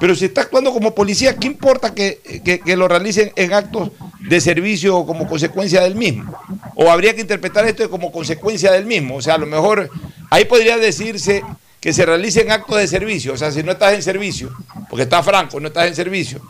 Pero 0.00 0.14
si 0.14 0.26
está 0.26 0.42
actuando 0.42 0.72
como 0.72 0.94
policía, 0.94 1.36
¿qué 1.36 1.46
importa 1.46 1.94
que, 1.94 2.20
que- 2.44 2.76
lo 2.76 2.88
realicen 2.88 3.32
en 3.36 3.52
actos 3.52 3.90
de 4.20 4.40
servicio 4.40 4.96
o 4.96 5.06
como 5.06 5.26
consecuencia 5.26 5.80
del 5.82 5.94
mismo? 5.94 6.34
O 6.74 6.90
habría 6.90 7.14
que 7.14 7.20
interpretar 7.20 7.64
esto 7.66 7.88
como 7.90 8.10
consecuencia 8.10 8.72
del 8.72 8.86
mismo. 8.86 9.16
O 9.16 9.22
sea, 9.22 9.34
a 9.34 9.38
lo 9.38 9.46
mejor 9.46 9.88
ahí 10.30 10.44
podría 10.46 10.76
decirse 10.78 11.42
que 11.80 11.92
se 11.92 12.06
realicen 12.06 12.50
actos 12.50 12.78
de 12.78 12.88
servicio. 12.88 13.32
O 13.34 13.36
sea, 13.36 13.52
si 13.52 13.62
no 13.62 13.72
estás 13.72 13.94
en 13.94 14.02
servicio, 14.02 14.50
porque 14.88 15.02
está 15.04 15.22
franco, 15.22 15.60
no 15.60 15.68
estás 15.68 15.86
en 15.86 15.94
servicio, 15.94 16.40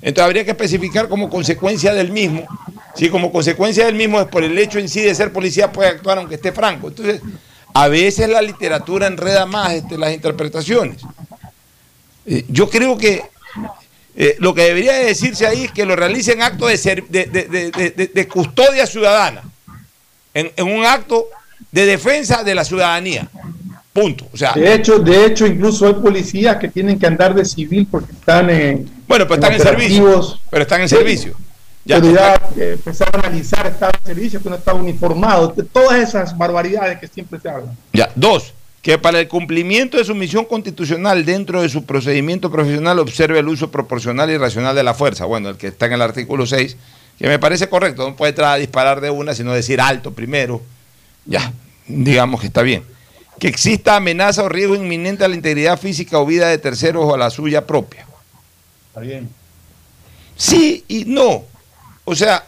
entonces 0.00 0.24
habría 0.24 0.44
que 0.44 0.52
especificar 0.52 1.08
como 1.08 1.28
consecuencia 1.28 1.92
del 1.94 2.10
mismo. 2.10 2.46
Si 2.96 3.08
como 3.10 3.32
consecuencia 3.32 3.86
del 3.86 3.94
mismo 3.96 4.20
es 4.20 4.26
por 4.28 4.44
el 4.44 4.56
hecho 4.58 4.78
en 4.78 4.88
sí 4.88 5.00
de 5.02 5.14
ser 5.14 5.32
policía, 5.32 5.72
puede 5.72 5.88
actuar 5.90 6.18
aunque 6.18 6.36
esté 6.36 6.52
franco. 6.52 6.88
Entonces, 6.88 7.20
a 7.72 7.88
veces 7.88 8.28
la 8.28 8.40
literatura 8.40 9.06
enreda 9.06 9.46
más 9.46 9.72
este, 9.72 9.98
las 9.98 10.12
interpretaciones. 10.14 11.02
Eh, 12.26 12.44
yo 12.48 12.70
creo 12.70 12.96
que 12.96 13.22
eh, 14.16 14.36
lo 14.38 14.54
que 14.54 14.62
debería 14.62 14.92
de 14.92 15.06
decirse 15.06 15.46
ahí 15.46 15.64
es 15.64 15.72
que 15.72 15.84
lo 15.84 15.96
realicen 15.96 16.40
actos 16.40 16.68
de, 16.68 16.76
ser- 16.78 17.04
de, 17.08 18.28
custodia 18.32 18.86
ciudadana, 18.86 19.42
en, 20.32 20.52
en 20.56 20.66
un 20.66 20.84
acto 20.86 21.26
de 21.72 21.86
defensa 21.86 22.44
de 22.44 22.54
la 22.54 22.64
ciudadanía. 22.64 23.28
Punto. 23.92 24.26
O 24.32 24.36
sea, 24.36 24.52
De 24.52 24.74
hecho, 24.74 24.98
de 24.98 25.26
hecho, 25.26 25.46
incluso 25.46 25.86
hay 25.86 25.94
policías 25.94 26.56
que 26.56 26.68
tienen 26.68 26.98
que 26.98 27.06
andar 27.06 27.34
de 27.34 27.44
civil 27.44 27.86
porque 27.90 28.12
están 28.12 28.50
en. 28.50 28.90
bueno, 29.06 29.26
pues 29.26 29.38
están 29.38 29.52
en 29.52 29.60
servicio. 29.60 30.38
Pero 30.50 30.62
están 30.62 30.80
en 30.80 30.88
servicio. 30.88 31.36
Ya, 31.84 32.00
pero 32.00 32.14
ya 32.14 32.34
eh, 32.56 32.72
empezar 32.74 33.14
a 33.14 33.18
analizar 33.18 33.66
estaba 33.66 33.92
en 34.00 34.06
servicio, 34.06 34.42
que 34.42 34.48
no 34.48 34.56
estaba 34.56 34.78
uniformado. 34.78 35.48
de 35.48 35.64
Todas 35.64 36.00
esas 36.00 36.36
barbaridades 36.36 36.98
que 36.98 37.08
siempre 37.08 37.38
se 37.38 37.48
hablan. 37.48 37.76
Ya, 37.92 38.10
dos, 38.14 38.54
que 38.80 38.98
para 38.98 39.20
el 39.20 39.28
cumplimiento 39.28 39.98
de 39.98 40.04
su 40.04 40.14
misión 40.14 40.46
constitucional 40.46 41.24
dentro 41.24 41.60
de 41.60 41.68
su 41.68 41.84
procedimiento 41.84 42.50
profesional 42.50 42.98
observe 42.98 43.38
el 43.38 43.48
uso 43.48 43.70
proporcional 43.70 44.30
y 44.30 44.38
racional 44.38 44.74
de 44.74 44.82
la 44.82 44.94
fuerza. 44.94 45.26
Bueno, 45.26 45.50
el 45.50 45.56
que 45.56 45.68
está 45.68 45.86
en 45.86 45.94
el 45.94 46.02
artículo 46.02 46.46
6, 46.46 46.76
que 47.18 47.28
me 47.28 47.38
parece 47.38 47.68
correcto, 47.68 48.08
no 48.08 48.16
puede 48.16 48.30
entrar 48.30 48.52
a 48.52 48.56
disparar 48.56 49.00
de 49.02 49.10
una, 49.10 49.34
sino 49.34 49.52
decir 49.52 49.80
alto 49.80 50.12
primero. 50.12 50.62
Ya, 51.26 51.52
digamos 51.86 52.40
que 52.40 52.46
está 52.46 52.62
bien. 52.62 52.82
Que 53.38 53.48
exista 53.48 53.96
amenaza 53.96 54.42
o 54.42 54.48
riesgo 54.48 54.74
inminente 54.74 55.24
a 55.24 55.28
la 55.28 55.34
integridad 55.34 55.78
física 55.78 56.18
o 56.18 56.24
vida 56.24 56.48
de 56.48 56.58
terceros 56.58 57.04
o 57.04 57.14
a 57.14 57.18
la 57.18 57.30
suya 57.30 57.66
propia. 57.66 58.06
Está 58.88 59.00
bien. 59.00 59.28
Sí 60.36 60.84
y 60.88 61.04
no. 61.04 61.44
O 62.04 62.14
sea, 62.14 62.44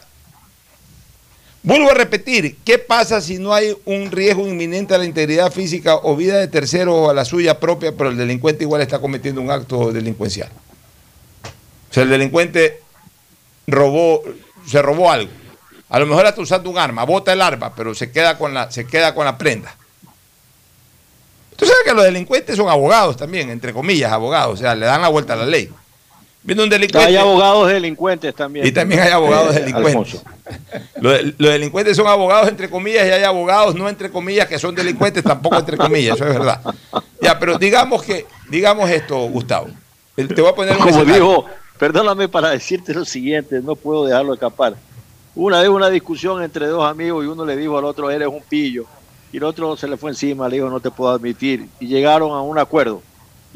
vuelvo 1.63 1.89
a 1.89 1.93
repetir, 1.93 2.57
¿qué 2.63 2.77
pasa 2.77 3.21
si 3.21 3.39
no 3.39 3.53
hay 3.53 3.75
un 3.85 4.11
riesgo 4.11 4.47
inminente 4.47 4.93
a 4.93 4.97
la 4.97 5.05
integridad 5.05 5.51
física 5.51 5.95
o 5.95 6.15
vida 6.15 6.37
de 6.37 6.47
tercero 6.47 6.95
o 6.95 7.09
a 7.09 7.13
la 7.13 7.25
suya 7.25 7.59
propia, 7.59 7.91
pero 7.91 8.09
el 8.09 8.17
delincuente 8.17 8.63
igual 8.63 8.81
está 8.81 8.99
cometiendo 8.99 9.41
un 9.41 9.51
acto 9.51 9.91
delincuencial? 9.91 10.49
O 11.89 11.93
sea, 11.93 12.03
el 12.03 12.09
delincuente 12.09 12.81
robó, 13.65 14.21
se 14.67 14.81
robó 14.81 15.11
algo. 15.11 15.31
A 15.89 15.99
lo 15.99 16.05
mejor 16.05 16.25
está 16.25 16.41
usando 16.41 16.69
un 16.69 16.77
arma, 16.77 17.05
bota 17.05 17.33
el 17.33 17.41
arma, 17.41 17.73
pero 17.73 17.95
se 17.95 18.11
queda 18.11 18.37
con 18.37 18.53
la, 18.53 18.69
se 18.71 18.85
queda 18.85 19.15
con 19.15 19.25
la 19.25 19.37
prenda. 19.37 19.75
Tú 21.55 21.65
sabes 21.65 21.81
que 21.85 21.93
los 21.93 22.03
delincuentes 22.03 22.55
son 22.55 22.69
abogados 22.69 23.17
también, 23.17 23.49
entre 23.49 23.73
comillas, 23.73 24.11
abogados, 24.11 24.55
o 24.55 24.57
sea, 24.57 24.75
le 24.75 24.85
dan 24.85 25.01
la 25.01 25.07
vuelta 25.07 25.33
a 25.33 25.37
la 25.37 25.45
ley. 25.45 25.71
Viene 26.47 26.63
un 26.63 26.69
delincuente. 26.69 27.09
Hay 27.09 27.17
abogados 27.17 27.67
delincuentes 27.67 28.33
también. 28.33 28.65
Y 28.65 28.71
también 28.71 29.01
hay 29.01 29.09
abogados 29.11 29.53
Eh, 29.53 29.59
delincuentes. 29.59 30.23
Los, 31.01 31.21
los 31.37 31.51
delincuentes 31.51 31.97
son 31.97 32.07
abogados 32.07 32.47
entre 32.47 32.69
comillas 32.69 33.05
y 33.05 33.11
hay 33.11 33.23
abogados 33.23 33.75
no 33.75 33.89
entre 33.89 34.09
comillas 34.09 34.47
que 34.47 34.57
son 34.57 34.73
delincuentes 34.73 35.25
tampoco 35.25 35.57
entre 35.57 35.75
comillas, 35.75 36.15
eso 36.15 36.25
es 36.25 36.33
verdad. 36.33 36.61
Ya, 37.21 37.37
pero 37.37 37.57
digamos 37.57 38.01
que, 38.01 38.25
digamos 38.49 38.89
esto, 38.89 39.17
Gustavo. 39.27 39.67
Te 40.15 40.23
voy 40.41 40.49
a 40.49 40.55
poner 40.55 40.71
un 40.77 40.77
Como 40.79 40.89
escenario. 40.91 41.13
dijo, 41.15 41.45
perdóname 41.77 42.29
para 42.29 42.51
decirte 42.51 42.93
lo 42.93 43.03
siguiente, 43.03 43.59
no 43.61 43.75
puedo 43.75 44.05
dejarlo 44.05 44.33
escapar. 44.33 44.75
Una 45.35 45.59
vez 45.59 45.67
una 45.69 45.89
discusión 45.89 46.41
entre 46.41 46.67
dos 46.67 46.89
amigos 46.89 47.25
y 47.25 47.27
uno 47.27 47.43
le 47.45 47.57
dijo 47.57 47.77
al 47.77 47.83
otro, 47.83 48.09
eres 48.09 48.29
un 48.29 48.41
pillo. 48.47 48.85
Y 49.33 49.37
el 49.37 49.43
otro 49.43 49.75
se 49.75 49.89
le 49.89 49.97
fue 49.97 50.11
encima, 50.11 50.47
le 50.47 50.55
dijo, 50.55 50.69
no 50.69 50.79
te 50.79 50.91
puedo 50.91 51.11
admitir. 51.11 51.67
Y 51.81 51.87
llegaron 51.87 52.31
a 52.31 52.41
un 52.41 52.57
acuerdo. 52.57 53.01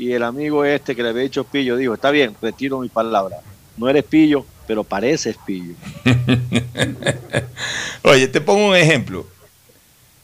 Y 0.02 0.14
el 0.14 0.24
amigo 0.24 0.66
este 0.66 0.96
que 0.96 1.04
le 1.04 1.10
había 1.10 1.22
dicho 1.22 1.44
pillo 1.44 1.78
dijo, 1.78 1.94
está 1.94 2.10
bien, 2.10 2.36
retiro 2.42 2.80
mi 2.80 2.90
palabra. 2.90 3.38
No 3.78 3.88
eres 3.88 4.04
pillo, 4.04 4.44
pero 4.66 4.84
pareces 4.84 5.36
pillo. 5.46 5.76
Oye, 8.02 8.28
te 8.28 8.42
pongo 8.42 8.70
un 8.70 8.76
ejemplo. 8.76 9.28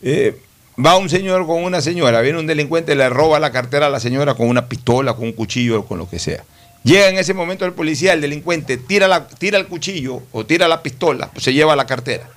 Eh, 0.02 0.42
va 0.84 0.98
un 0.98 1.10
señor 1.10 1.46
con 1.46 1.64
una 1.64 1.80
señora, 1.80 2.22
viene 2.22 2.40
un 2.40 2.48
delincuente, 2.48 2.96
le 2.96 3.08
roba 3.08 3.40
la 3.40 3.52
cartera 3.52 3.86
a 3.86 3.92
la 3.92 4.00
señora 4.00 4.34
con 4.34 4.50
una 4.50 4.68
pistola, 4.68 5.14
con 5.14 5.26
un 5.26 5.34
cuchillo, 5.34 5.86
con 5.86 6.00
lo 6.00 6.10
que 6.10 6.18
sea. 6.18 6.44
Llega 6.84 7.10
en 7.10 7.20
ese 7.20 7.36
momento 7.36 7.64
el 7.64 7.74
policía, 7.74 8.14
el 8.14 8.22
delincuente, 8.22 8.78
tira, 8.78 9.08
la, 9.08 9.28
tira 9.28 9.60
el 9.60 9.68
cuchillo 9.68 10.24
o 10.32 10.44
tira 10.44 10.68
la 10.68 10.82
pistola, 10.82 11.30
pues 11.32 11.44
se 11.44 11.54
lleva 11.54 11.76
la 11.76 11.86
cartera. 11.86 12.28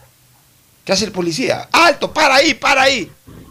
¿Qué 0.84 0.92
hace 0.92 1.06
el 1.06 1.12
policía? 1.12 1.70
¡Alto! 1.72 2.12
¡Para 2.12 2.34
ahí! 2.34 2.52
¡Para 2.52 2.82
ahí! 2.82 3.10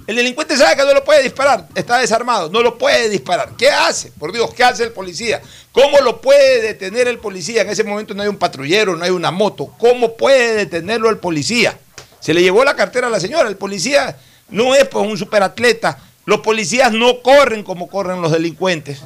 El 0.09 0.15
delincuente 0.15 0.57
sabe 0.57 0.75
que 0.75 0.83
no 0.85 0.95
lo 0.95 1.03
puede 1.03 1.21
disparar, 1.21 1.67
está 1.75 1.99
desarmado, 1.99 2.49
no 2.49 2.63
lo 2.63 2.79
puede 2.79 3.09
disparar. 3.09 3.51
¿Qué 3.55 3.69
hace? 3.69 4.11
Por 4.13 4.31
Dios, 4.31 4.51
¿qué 4.55 4.63
hace 4.63 4.85
el 4.85 4.91
policía? 4.91 5.39
¿Cómo 5.71 5.99
lo 5.99 6.19
puede 6.19 6.63
detener 6.63 7.07
el 7.07 7.19
policía? 7.19 7.61
En 7.61 7.69
ese 7.69 7.83
momento 7.83 8.15
no 8.15 8.23
hay 8.23 8.27
un 8.27 8.37
patrullero, 8.37 8.95
no 8.95 9.05
hay 9.05 9.11
una 9.11 9.29
moto. 9.29 9.71
¿Cómo 9.77 10.17
puede 10.17 10.55
detenerlo 10.55 11.11
el 11.11 11.19
policía? 11.19 11.77
Se 12.19 12.33
le 12.33 12.41
llevó 12.41 12.63
la 12.63 12.75
cartera 12.75 13.05
a 13.05 13.11
la 13.11 13.19
señora. 13.19 13.47
El 13.49 13.57
policía 13.57 14.17
no 14.49 14.73
es 14.73 14.87
pues 14.87 15.07
un 15.07 15.15
superatleta. 15.15 15.99
Los 16.25 16.39
policías 16.39 16.91
no 16.91 17.21
corren 17.21 17.61
como 17.61 17.87
corren 17.87 18.19
los 18.19 18.31
delincuentes. 18.31 19.03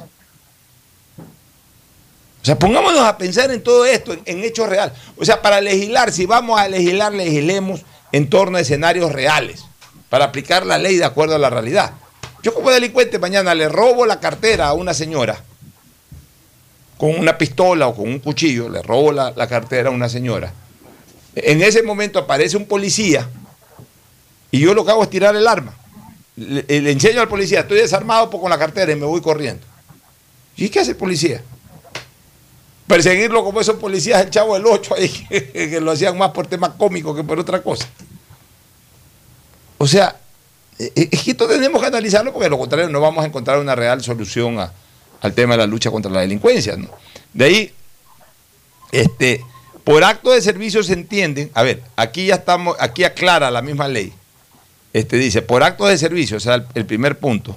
O 1.18 2.44
sea, 2.46 2.58
pongámonos 2.58 3.02
a 3.02 3.18
pensar 3.18 3.50
en 3.50 3.62
todo 3.62 3.84
esto, 3.84 4.14
en, 4.14 4.22
en 4.24 4.42
hechos 4.42 4.70
reales. 4.70 4.94
O 5.18 5.24
sea, 5.26 5.42
para 5.42 5.60
legislar, 5.60 6.10
si 6.12 6.24
vamos 6.24 6.58
a 6.58 6.66
legislar, 6.66 7.12
legislemos 7.12 7.82
en 8.10 8.30
torno 8.30 8.56
a 8.56 8.62
escenarios 8.62 9.12
reales, 9.12 9.66
para 10.14 10.26
aplicar 10.26 10.64
la 10.64 10.78
ley 10.78 10.96
de 10.96 11.04
acuerdo 11.04 11.34
a 11.34 11.40
la 11.40 11.50
realidad. 11.50 11.90
Yo 12.40 12.54
como 12.54 12.70
delincuente 12.70 13.18
mañana 13.18 13.52
le 13.52 13.68
robo 13.68 14.06
la 14.06 14.20
cartera 14.20 14.68
a 14.68 14.72
una 14.72 14.94
señora 14.94 15.42
con 16.96 17.18
una 17.18 17.36
pistola 17.36 17.88
o 17.88 17.96
con 17.96 18.06
un 18.06 18.20
cuchillo, 18.20 18.68
le 18.68 18.80
robo 18.80 19.10
la, 19.10 19.32
la 19.34 19.48
cartera 19.48 19.88
a 19.88 19.92
una 19.92 20.08
señora. 20.08 20.54
En 21.34 21.60
ese 21.62 21.82
momento 21.82 22.20
aparece 22.20 22.56
un 22.56 22.66
policía 22.66 23.28
y 24.52 24.60
yo 24.60 24.72
lo 24.72 24.84
que 24.84 24.92
hago 24.92 25.02
es 25.02 25.10
tirar 25.10 25.34
el 25.34 25.48
arma. 25.48 25.74
Le, 26.36 26.62
le 26.62 26.92
enseño 26.92 27.20
al 27.20 27.26
policía, 27.26 27.62
estoy 27.62 27.78
desarmado 27.78 28.30
con 28.30 28.48
la 28.48 28.56
cartera 28.56 28.92
y 28.92 28.94
me 28.94 29.06
voy 29.06 29.20
corriendo. 29.20 29.66
¿Y 30.56 30.68
qué 30.68 30.78
hace 30.78 30.92
el 30.92 30.96
policía? 30.96 31.42
Perseguirlo 32.86 33.42
como 33.42 33.60
esos 33.60 33.80
policías, 33.80 34.22
el 34.22 34.30
chavo 34.30 34.54
del 34.54 34.64
8 34.64 34.94
ahí, 34.96 35.08
que, 35.28 35.52
que 35.70 35.80
lo 35.80 35.90
hacían 35.90 36.16
más 36.16 36.30
por 36.30 36.46
temas 36.46 36.70
cómicos 36.78 37.16
que 37.16 37.24
por 37.24 37.40
otra 37.40 37.60
cosa. 37.60 37.88
O 39.84 39.86
sea, 39.86 40.16
eh, 40.78 41.08
es 41.12 41.22
que 41.22 41.32
esto 41.32 41.46
tenemos 41.46 41.78
que 41.82 41.88
analizarlo 41.88 42.32
porque 42.32 42.44
de 42.44 42.50
lo 42.50 42.56
contrario 42.58 42.88
no 42.88 43.02
vamos 43.02 43.22
a 43.22 43.26
encontrar 43.26 43.58
una 43.58 43.74
real 43.74 44.02
solución 44.02 44.58
al 45.20 45.32
tema 45.34 45.52
de 45.54 45.58
la 45.58 45.66
lucha 45.66 45.90
contra 45.90 46.10
la 46.10 46.20
delincuencia. 46.22 46.74
De 47.34 47.44
ahí, 47.44 47.70
este, 48.92 49.42
por 49.84 50.02
acto 50.02 50.30
de 50.30 50.40
servicio 50.40 50.82
se 50.82 50.94
entienden, 50.94 51.50
a 51.52 51.62
ver, 51.62 51.82
aquí 51.96 52.24
ya 52.24 52.36
estamos, 52.36 52.76
aquí 52.80 53.04
aclara 53.04 53.50
la 53.50 53.60
misma 53.60 53.86
ley. 53.88 54.10
Este 54.94 55.18
dice, 55.18 55.42
por 55.42 55.62
acto 55.62 55.84
de 55.84 55.98
servicio, 55.98 56.38
o 56.38 56.40
sea, 56.40 56.64
el, 56.72 56.86
primer 56.86 57.18
punto. 57.18 57.54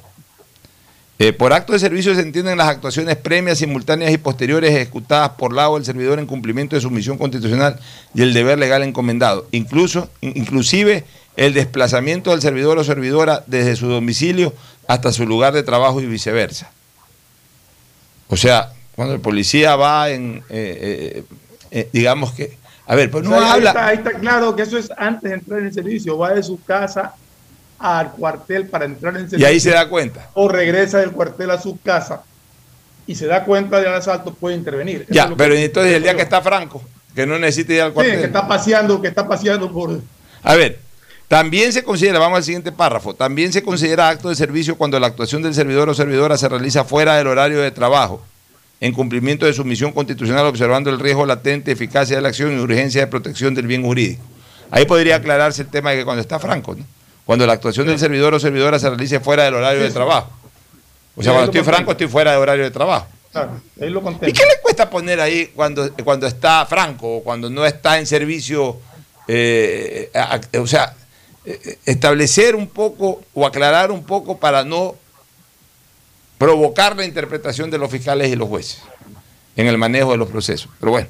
eh, 1.20 1.32
por 1.32 1.54
acto 1.54 1.72
de 1.72 1.80
servicio 1.80 2.14
se 2.14 2.20
entienden 2.22 2.58
las 2.58 2.68
actuaciones 2.68 3.16
premias, 3.16 3.60
simultáneas 3.60 4.12
y 4.12 4.18
posteriores 4.18 4.72
ejecutadas 4.76 5.30
por 5.38 5.54
lado 5.54 5.76
del 5.76 5.86
servidor 5.86 6.20
en 6.20 6.26
cumplimiento 6.26 6.76
de 6.76 6.82
su 6.82 6.92
misión 6.92 7.18
constitucional 7.18 7.80
y 8.14 8.22
el 8.22 8.34
deber 8.34 8.60
legal 8.60 8.84
encomendado, 8.84 9.48
incluso, 9.52 10.10
in- 10.20 10.34
inclusive 10.36 11.06
el 11.38 11.54
desplazamiento 11.54 12.32
del 12.32 12.42
servidor 12.42 12.78
o 12.78 12.84
servidora 12.84 13.44
desde 13.48 13.76
su 13.78 13.88
domicilio 13.88 14.54
hasta 14.88 15.14
su 15.14 15.26
lugar 15.26 15.54
de 15.54 15.64
trabajo 15.64 16.02
y 16.02 16.06
viceversa. 16.06 16.70
O 18.28 18.36
sea, 18.36 18.74
cuando 18.96 19.14
el 19.14 19.22
policía 19.22 19.76
va 19.76 20.10
en, 20.10 20.44
eh, 20.50 21.22
eh, 21.22 21.24
eh, 21.72 21.90
digamos 21.94 22.34
que, 22.34 22.58
a 22.88 22.96
ver, 22.96 23.10
pues 23.12 23.24
no 23.24 23.30
O 23.36 23.40
sea, 23.40 23.46
ahí 23.46 23.52
habla, 23.54 23.70
está- 23.70 23.88
ahí 23.88 23.98
está 23.98 24.12
claro 24.14 24.56
que 24.56 24.64
eso 24.64 24.78
es 24.78 24.90
antes 24.98 25.30
de 25.30 25.38
entrar 25.38 25.60
en 25.60 25.68
el 25.68 25.74
servicio. 25.74 26.18
Va 26.18 26.34
de 26.34 26.44
su 26.44 26.62
casa 26.64 27.14
al 27.80 28.12
cuartel 28.14 28.68
para 28.68 28.86
entrar 28.86 29.16
en 29.16 29.28
Y 29.32 29.44
ahí 29.46 29.60
se 29.60 29.70
da 29.72 29.88
cuenta. 29.88 30.30
O 30.34 30.48
regresa 30.50 30.98
del 31.00 31.12
cuartel 31.12 31.52
a 31.52 31.62
su 31.62 31.80
casa 31.80 32.24
y 33.06 33.14
se 33.16 33.28
da 33.28 33.44
cuenta 33.46 33.80
del 33.80 33.94
asalto, 33.94 34.34
puede 34.34 34.56
intervenir. 34.56 35.04
Eso 35.04 35.14
Ya, 35.14 35.32
pero 35.38 35.54
que- 35.54 35.66
entonces 35.66 35.94
el 35.94 36.04
día 36.04 36.16
que 36.16 36.24
está 36.24 36.42
Franco, 36.42 36.82
que 37.14 37.26
no 37.28 37.38
necesita 37.38 37.74
ir 37.74 37.82
al 37.82 37.90
Sí, 37.90 37.94
cuartel. 37.94 38.20
que 38.20 38.26
está 38.26 38.48
paseando, 38.48 39.02
que 39.02 39.08
está 39.08 39.28
paseando 39.28 39.72
por... 39.72 40.02
A 40.44 40.56
ver, 40.56 40.80
también 41.28 41.74
se 41.74 41.84
considera, 41.84 42.20
vamos 42.20 42.38
al 42.38 42.44
siguiente 42.44 42.72
párrafo, 42.72 43.14
también 43.14 43.52
se 43.52 43.62
considera 43.64 44.08
acto 44.10 44.30
de 44.30 44.36
servicio 44.36 44.78
cuando 44.78 45.00
la 45.00 45.08
actuación 45.08 45.42
del 45.42 45.54
servidor 45.54 45.90
o 45.90 45.94
servidora 45.94 46.38
se 46.38 46.48
realiza 46.48 46.84
fuera 46.86 47.16
del 47.18 47.28
horario 47.28 47.60
de 47.62 47.72
trabajo, 47.72 48.24
en 48.80 48.94
cumplimiento 48.94 49.46
de 49.46 49.54
su 49.54 49.66
misión 49.66 49.92
constitucional, 49.92 50.46
observando 50.46 50.90
el 50.90 51.00
riesgo 51.00 51.26
latente, 51.26 51.72
eficacia 51.72 52.16
de 52.16 52.22
la 52.22 52.30
acción 52.30 52.56
y 52.58 52.60
urgencia 52.62 53.02
de 53.02 53.08
protección 53.08 53.54
del 53.56 53.68
bien 53.68 53.82
jurídico. 53.84 54.24
Ahí 54.72 54.86
podría 54.86 55.16
aclararse 55.18 55.64
el 55.64 55.68
tema 55.70 55.92
de 55.92 55.98
que 55.98 56.06
cuando 56.06 56.22
está 56.22 56.40
Franco, 56.40 56.76
¿no? 56.76 56.86
cuando 57.26 57.46
la 57.46 57.54
actuación 57.54 57.88
del 57.88 58.00
servidor 58.00 58.34
o 58.34 58.40
servidora 58.40 58.80
se 58.80 58.88
realice 58.90 59.20
fuera 59.20 59.44
del 59.44 59.56
horario 59.56 59.82
de 59.82 59.90
trabajo. 59.90 60.30
O 61.16 61.24
sea, 61.24 61.34
cuando 61.34 61.52
estoy 61.52 61.64
Franco, 61.66 61.92
estoy 61.92 62.08
fuera 62.08 62.32
de 62.32 62.38
horario 62.38 62.64
de 62.64 62.72
trabajo. 62.72 63.08
Claro, 63.34 63.60
ahí 63.82 63.90
lo 63.90 64.00
¿Y 64.22 64.32
qué 64.32 64.44
le 64.46 64.62
cuesta 64.62 64.90
poner 64.90 65.20
ahí 65.20 65.48
cuando, 65.54 65.92
cuando 66.06 66.26
está 66.28 66.66
Franco 66.66 67.18
o 67.18 67.24
cuando 67.24 67.50
no 67.50 67.66
está 67.66 67.98
en 68.00 68.06
servicio? 68.08 68.78
eh, 69.28 70.10
a- 70.14 70.36
a- 70.36 70.60
o 70.62 70.66
sea, 70.68 70.94
establecer 71.86 72.56
un 72.56 72.68
poco 72.68 73.22
o 73.34 73.46
aclarar 73.46 73.92
un 73.92 74.04
poco 74.04 74.38
para 74.38 74.64
no 74.64 74.96
provocar 76.38 76.96
la 76.96 77.06
interpretación 77.06 77.72
de 77.72 77.78
los 77.78 77.90
fiscales 77.90 78.32
y 78.32 78.36
los 78.36 78.50
jueces 78.50 78.82
en 79.56 79.68
el 79.68 79.78
manejo 79.78 80.12
de 80.12 80.18
los 80.18 80.30
procesos. 80.30 80.70
Pero 80.80 80.92
bueno, 80.92 81.08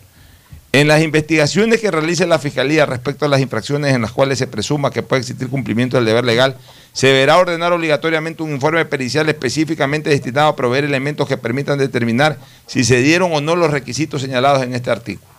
en 0.71 0.87
las 0.87 1.01
investigaciones 1.01 1.81
que 1.81 1.91
realice 1.91 2.25
la 2.27 2.39
Fiscalía 2.39 2.85
respecto 2.85 3.25
a 3.25 3.27
las 3.27 3.41
infracciones 3.41 3.93
en 3.93 4.01
las 4.01 4.11
cuales 4.11 4.37
se 4.37 4.47
presuma 4.47 4.91
que 4.91 5.03
puede 5.03 5.21
existir 5.21 5.49
cumplimiento 5.49 5.97
del 5.97 6.05
deber 6.05 6.23
legal, 6.23 6.57
se 6.93 7.07
deberá 7.07 7.37
ordenar 7.37 7.73
obligatoriamente 7.73 8.43
un 8.43 8.51
informe 8.51 8.85
pericial 8.85 9.27
específicamente 9.29 10.09
destinado 10.09 10.49
a 10.49 10.55
proveer 10.55 10.83
elementos 10.83 11.27
que 11.27 11.37
permitan 11.37 11.77
determinar 11.77 12.37
si 12.67 12.83
se 12.83 13.01
dieron 13.01 13.33
o 13.33 13.41
no 13.41 13.55
los 13.55 13.71
requisitos 13.71 14.21
señalados 14.21 14.63
en 14.63 14.73
este 14.73 14.91
artículo. 14.91 15.36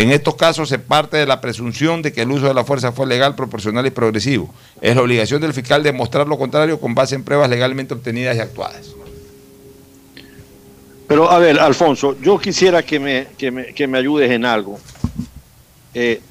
En 0.00 0.10
estos 0.12 0.34
casos 0.34 0.70
se 0.70 0.78
parte 0.78 1.18
de 1.18 1.26
la 1.26 1.42
presunción 1.42 2.00
de 2.00 2.10
que 2.10 2.22
el 2.22 2.30
uso 2.30 2.46
de 2.46 2.54
la 2.54 2.64
fuerza 2.64 2.90
fue 2.90 3.06
legal, 3.06 3.34
proporcional 3.34 3.84
y 3.84 3.90
progresivo. 3.90 4.48
Es 4.80 4.96
la 4.96 5.02
obligación 5.02 5.42
del 5.42 5.52
fiscal 5.52 5.82
demostrar 5.82 6.26
lo 6.26 6.38
contrario 6.38 6.80
con 6.80 6.94
base 6.94 7.16
en 7.16 7.22
pruebas 7.22 7.50
legalmente 7.50 7.92
obtenidas 7.92 8.34
y 8.34 8.40
actuadas. 8.40 8.94
Pero 11.06 11.30
a 11.30 11.38
ver, 11.38 11.60
Alfonso, 11.60 12.16
yo 12.18 12.38
quisiera 12.38 12.82
que 12.82 12.98
me, 12.98 13.26
que 13.36 13.50
me, 13.50 13.74
que 13.74 13.86
me 13.86 13.98
ayudes 13.98 14.30
en 14.30 14.46
algo. 14.46 14.80
Eh, 15.92 16.22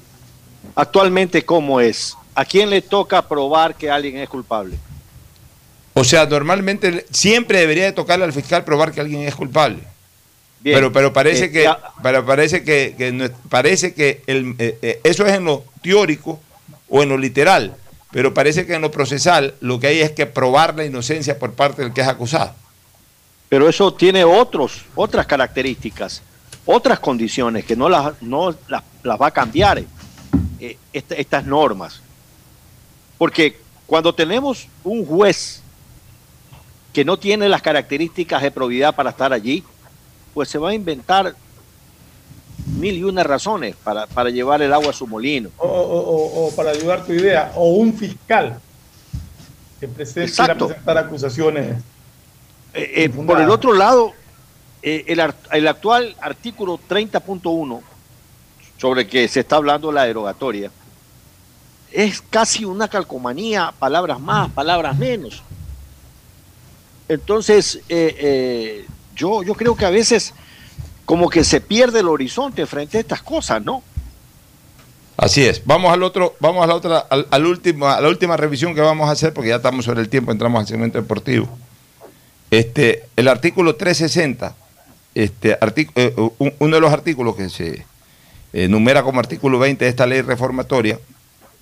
actualmente, 0.74 1.44
¿cómo 1.44 1.80
es? 1.80 2.16
¿A 2.34 2.44
quién 2.44 2.70
le 2.70 2.82
toca 2.82 3.28
probar 3.28 3.76
que 3.76 3.88
alguien 3.88 4.16
es 4.16 4.28
culpable? 4.28 4.76
O 5.94 6.02
sea, 6.02 6.26
normalmente 6.26 7.06
siempre 7.12 7.60
debería 7.60 7.84
de 7.84 7.92
tocarle 7.92 8.24
al 8.24 8.32
fiscal 8.32 8.64
probar 8.64 8.90
que 8.90 9.00
alguien 9.00 9.20
es 9.28 9.36
culpable. 9.36 9.84
Bien. 10.60 10.76
Pero, 10.76 10.92
pero 10.92 11.12
parece 11.12 11.46
Eh, 11.46 11.50
que, 11.50 11.70
parece 12.26 12.62
que, 12.64 12.94
que 12.96 13.30
parece 13.48 13.94
que 13.94 14.22
el, 14.26 14.54
eh, 14.58 14.78
eh, 14.82 15.00
eso 15.04 15.24
es 15.26 15.32
en 15.34 15.44
lo 15.44 15.64
teórico 15.82 16.38
o 16.88 17.02
en 17.02 17.08
lo 17.08 17.16
literal. 17.18 17.74
Pero 18.10 18.34
parece 18.34 18.66
que 18.66 18.74
en 18.74 18.82
lo 18.82 18.90
procesal 18.90 19.54
lo 19.60 19.78
que 19.80 19.86
hay 19.86 20.00
es 20.00 20.10
que 20.12 20.26
probar 20.26 20.74
la 20.76 20.84
inocencia 20.84 21.38
por 21.38 21.52
parte 21.54 21.82
del 21.82 21.92
que 21.94 22.00
es 22.02 22.08
acusado. 22.08 22.54
Pero 23.48 23.68
eso 23.68 23.94
tiene 23.94 24.24
otros, 24.24 24.82
otras 24.94 25.26
características, 25.26 26.20
otras 26.66 27.00
condiciones 27.00 27.64
que 27.64 27.74
no 27.76 27.88
las, 27.88 28.20
no 28.20 28.54
las, 28.68 28.82
las 29.02 29.20
va 29.20 29.28
a 29.28 29.30
cambiar 29.30 29.82
eh, 30.60 30.76
esta- 30.92 31.14
estas 31.14 31.44
normas. 31.46 32.00
Porque 33.16 33.56
cuando 33.86 34.14
tenemos 34.14 34.68
un 34.84 35.06
juez 35.06 35.62
que 36.92 37.04
no 37.04 37.18
tiene 37.18 37.48
las 37.48 37.62
características 37.62 38.42
de 38.42 38.50
probidad 38.50 38.94
para 38.94 39.10
estar 39.10 39.32
allí, 39.32 39.62
pues 40.34 40.48
se 40.48 40.58
va 40.58 40.70
a 40.70 40.74
inventar 40.74 41.34
mil 42.78 42.96
y 42.96 43.02
una 43.04 43.22
razones 43.24 43.74
para, 43.82 44.06
para 44.06 44.30
llevar 44.30 44.62
el 44.62 44.72
agua 44.72 44.90
a 44.90 44.92
su 44.92 45.06
molino. 45.06 45.50
O, 45.58 45.66
o- 45.66 46.54
para 46.56 46.70
ayudar 46.70 47.04
tu 47.04 47.12
idea, 47.12 47.52
o 47.56 47.70
un 47.72 47.94
fiscal 47.94 48.60
que 49.80 49.88
presente 49.88 50.30
presentar 50.68 50.98
acusaciones. 50.98 51.76
Eh, 52.74 52.92
eh, 53.04 53.08
por 53.08 53.40
el 53.40 53.50
otro 53.50 53.72
lado, 53.72 54.12
eh, 54.82 55.04
el, 55.08 55.20
el 55.52 55.68
actual 55.68 56.14
artículo 56.20 56.78
30.1, 56.88 57.80
sobre 58.78 59.02
el 59.02 59.08
que 59.08 59.26
se 59.28 59.40
está 59.40 59.56
hablando 59.56 59.90
la 59.90 60.04
derogatoria, 60.04 60.70
es 61.92 62.20
casi 62.22 62.64
una 62.64 62.86
calcomanía, 62.88 63.72
palabras 63.78 64.20
más, 64.20 64.50
palabras 64.52 64.96
menos. 64.96 65.42
Entonces, 67.08 67.80
yo, 69.20 69.42
yo 69.42 69.54
creo 69.54 69.76
que 69.76 69.84
a 69.84 69.90
veces 69.90 70.32
como 71.04 71.28
que 71.28 71.44
se 71.44 71.60
pierde 71.60 72.00
el 72.00 72.08
horizonte 72.08 72.66
frente 72.66 72.96
a 72.98 73.00
estas 73.00 73.22
cosas, 73.22 73.62
¿no? 73.62 73.82
Así 75.16 75.44
es. 75.44 75.62
Vamos 75.66 75.92
al 75.92 76.02
otro, 76.02 76.34
vamos 76.40 76.64
a 76.64 76.66
la 76.66 76.74
otra, 76.74 76.98
al, 77.10 77.26
al 77.30 77.46
último, 77.46 77.86
a 77.88 78.00
la 78.00 78.08
última 78.08 78.36
revisión 78.36 78.74
que 78.74 78.80
vamos 78.80 79.08
a 79.08 79.12
hacer, 79.12 79.34
porque 79.34 79.50
ya 79.50 79.56
estamos 79.56 79.84
sobre 79.84 80.00
el 80.00 80.08
tiempo, 80.08 80.32
entramos 80.32 80.60
al 80.60 80.66
segmento 80.66 80.98
deportivo. 81.00 81.46
Este, 82.50 83.04
el 83.16 83.28
artículo 83.28 83.76
360, 83.76 84.54
este, 85.14 85.58
artic- 85.60 85.92
eh, 85.94 86.14
un- 86.38 86.54
uno 86.58 86.74
de 86.76 86.80
los 86.80 86.92
artículos 86.92 87.36
que 87.36 87.48
se 87.50 87.84
eh, 88.52 88.66
numera 88.68 89.02
como 89.02 89.20
artículo 89.20 89.58
20 89.60 89.84
de 89.84 89.90
esta 89.90 90.06
ley 90.06 90.22
reformatoria, 90.22 90.98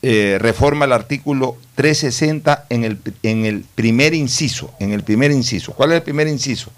eh, 0.00 0.38
reforma 0.40 0.84
el 0.84 0.92
artículo 0.92 1.56
360 1.74 2.66
en 2.70 2.84
el, 2.84 2.98
en 3.24 3.44
el 3.44 3.64
primer 3.74 4.14
inciso, 4.14 4.72
en 4.78 4.92
el 4.92 5.02
primer 5.02 5.30
inciso. 5.32 5.72
¿Cuál 5.72 5.90
es 5.92 5.96
el 5.96 6.02
primer 6.02 6.28
inciso? 6.28 6.70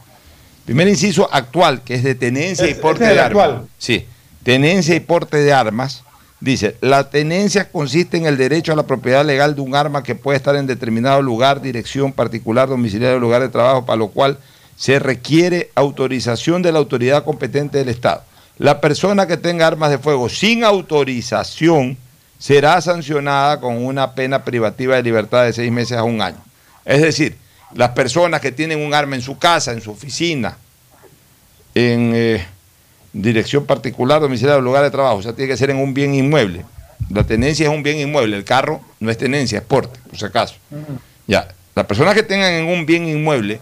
Primer 0.71 0.87
inciso 0.87 1.29
actual, 1.33 1.83
que 1.83 1.97
es 1.97 2.05
de 2.05 2.15
tenencia 2.15 2.71
y 2.71 2.75
porte 2.75 3.03
ese 3.03 3.11
es 3.11 3.17
de 3.17 3.23
armas. 3.25 3.45
actual. 3.45 3.69
Sí, 3.77 4.07
tenencia 4.45 4.95
y 4.95 5.01
porte 5.01 5.39
de 5.39 5.53
armas. 5.53 6.05
Dice, 6.39 6.77
la 6.81 7.11
tenencia 7.11 7.73
consiste 7.73 8.17
en 8.19 8.27
el 8.27 8.37
derecho 8.37 8.73
a 8.73 8.77
la 8.77 8.85
propiedad 8.85 9.27
legal 9.27 9.57
de 9.57 9.63
un 9.63 9.75
arma 9.75 10.05
que 10.05 10.15
puede 10.15 10.37
estar 10.37 10.55
en 10.55 10.69
determinado 10.69 11.23
lugar, 11.23 11.61
dirección 11.61 12.13
particular, 12.13 12.69
domiciliario, 12.69 13.19
lugar 13.19 13.43
de 13.43 13.49
trabajo, 13.49 13.85
para 13.85 13.97
lo 13.97 14.11
cual 14.11 14.39
se 14.77 15.01
requiere 15.01 15.73
autorización 15.75 16.63
de 16.63 16.71
la 16.71 16.79
autoridad 16.79 17.25
competente 17.25 17.79
del 17.79 17.89
Estado. 17.89 18.23
La 18.57 18.81
persona 18.81 19.27
que 19.27 19.39
tenga 19.39 19.67
armas 19.67 19.91
de 19.91 19.99
fuego 19.99 20.29
sin 20.29 20.63
autorización 20.63 21.97
será 22.39 22.81
sancionada 22.81 23.59
con 23.59 23.85
una 23.85 24.15
pena 24.15 24.45
privativa 24.45 24.95
de 24.95 25.03
libertad 25.03 25.47
de 25.47 25.53
seis 25.53 25.73
meses 25.73 25.99
a 25.99 26.05
un 26.05 26.23
año. 26.23 26.39
Es 26.85 27.03
decir, 27.03 27.37
las 27.75 27.91
personas 27.91 28.41
que 28.41 28.53
tienen 28.53 28.81
un 28.81 28.95
arma 28.95 29.17
en 29.17 29.23
su 29.23 29.39
casa, 29.39 29.73
en 29.73 29.81
su 29.81 29.91
oficina, 29.93 30.57
en 31.75 32.13
eh, 32.15 32.47
dirección 33.13 33.67
particular, 33.67 34.21
domiciliario, 34.21 34.61
lugar 34.61 34.83
de 34.83 34.91
trabajo, 34.91 35.17
o 35.17 35.23
sea, 35.23 35.33
tiene 35.33 35.51
que 35.51 35.57
ser 35.57 35.71
en 35.71 35.77
un 35.79 35.95
bien 35.95 36.15
inmueble. 36.15 36.65
La 37.11 37.25
tenencia 37.25 37.67
es 37.69 37.73
un 37.75 37.83
bien 37.83 37.99
inmueble, 37.99 38.37
el 38.37 38.45
carro 38.45 38.81
no 39.01 39.11
es 39.11 39.19
tenencia, 39.19 39.59
es 39.59 39.65
porte, 39.65 39.99
por 40.09 40.19
si 40.19 40.25
acaso. 40.25 40.57
Ya, 41.27 41.49
las 41.75 41.87
personas 41.87 42.15
que 42.15 42.23
tengan 42.23 42.53
en 42.53 42.67
un 42.67 42.87
bien 42.87 43.09
inmueble, 43.09 43.61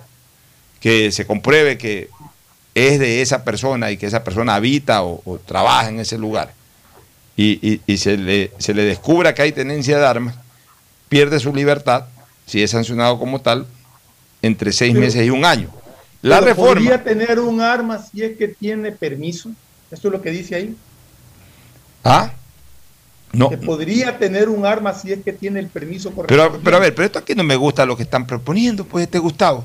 que 0.80 1.10
se 1.12 1.26
compruebe 1.26 1.76
que 1.78 2.08
es 2.74 2.98
de 2.98 3.20
esa 3.22 3.44
persona 3.44 3.90
y 3.90 3.96
que 3.96 4.06
esa 4.06 4.22
persona 4.24 4.54
habita 4.54 5.02
o, 5.02 5.20
o 5.24 5.38
trabaja 5.38 5.88
en 5.88 6.00
ese 6.00 6.18
lugar, 6.18 6.52
y, 7.36 7.58
y- 7.66 7.80
y 7.86 7.98
se, 7.98 8.16
le, 8.16 8.50
se 8.58 8.74
le 8.74 8.82
descubra 8.82 9.34
que 9.34 9.42
hay 9.42 9.52
tenencia 9.52 9.98
de 9.98 10.06
armas, 10.06 10.34
pierde 11.08 11.38
su 11.40 11.54
libertad, 11.54 12.04
si 12.46 12.62
es 12.62 12.70
sancionado 12.72 13.18
como 13.18 13.40
tal, 13.40 13.66
entre 14.42 14.72
seis 14.72 14.92
Pero- 14.92 15.04
meses 15.04 15.26
y 15.26 15.30
un 15.30 15.44
año. 15.44 15.70
La 16.22 16.36
Pero 16.40 16.48
reforma... 16.48 16.74
¿Podría 16.74 17.04
tener 17.04 17.38
un 17.38 17.60
arma 17.60 17.98
si 18.02 18.22
es 18.22 18.36
que 18.36 18.48
tiene 18.48 18.90
permiso? 18.92 19.50
¿Esto 19.90 20.08
es 20.08 20.12
lo 20.12 20.20
que 20.22 20.30
dice 20.30 20.54
ahí? 20.56 20.76
¿Ah? 22.04 22.32
No. 23.32 23.50
Que 23.50 23.58
podría 23.58 24.18
tener 24.18 24.48
un 24.48 24.64
arma 24.64 24.94
si 24.94 25.12
es 25.12 25.22
que 25.22 25.32
tiene 25.32 25.60
el 25.60 25.68
permiso 25.68 26.08
Pero, 26.10 26.16
correspondiente. 26.26 26.60
pero 26.64 26.76
a 26.76 26.80
ver, 26.80 26.94
pero 26.94 27.06
esto 27.06 27.18
aquí 27.18 27.34
no 27.34 27.44
me 27.44 27.56
gusta 27.56 27.84
lo 27.84 27.96
que 27.96 28.02
están 28.04 28.26
proponiendo, 28.26 28.84
pues 28.84 29.04
este 29.04 29.18
Gustavo. 29.18 29.64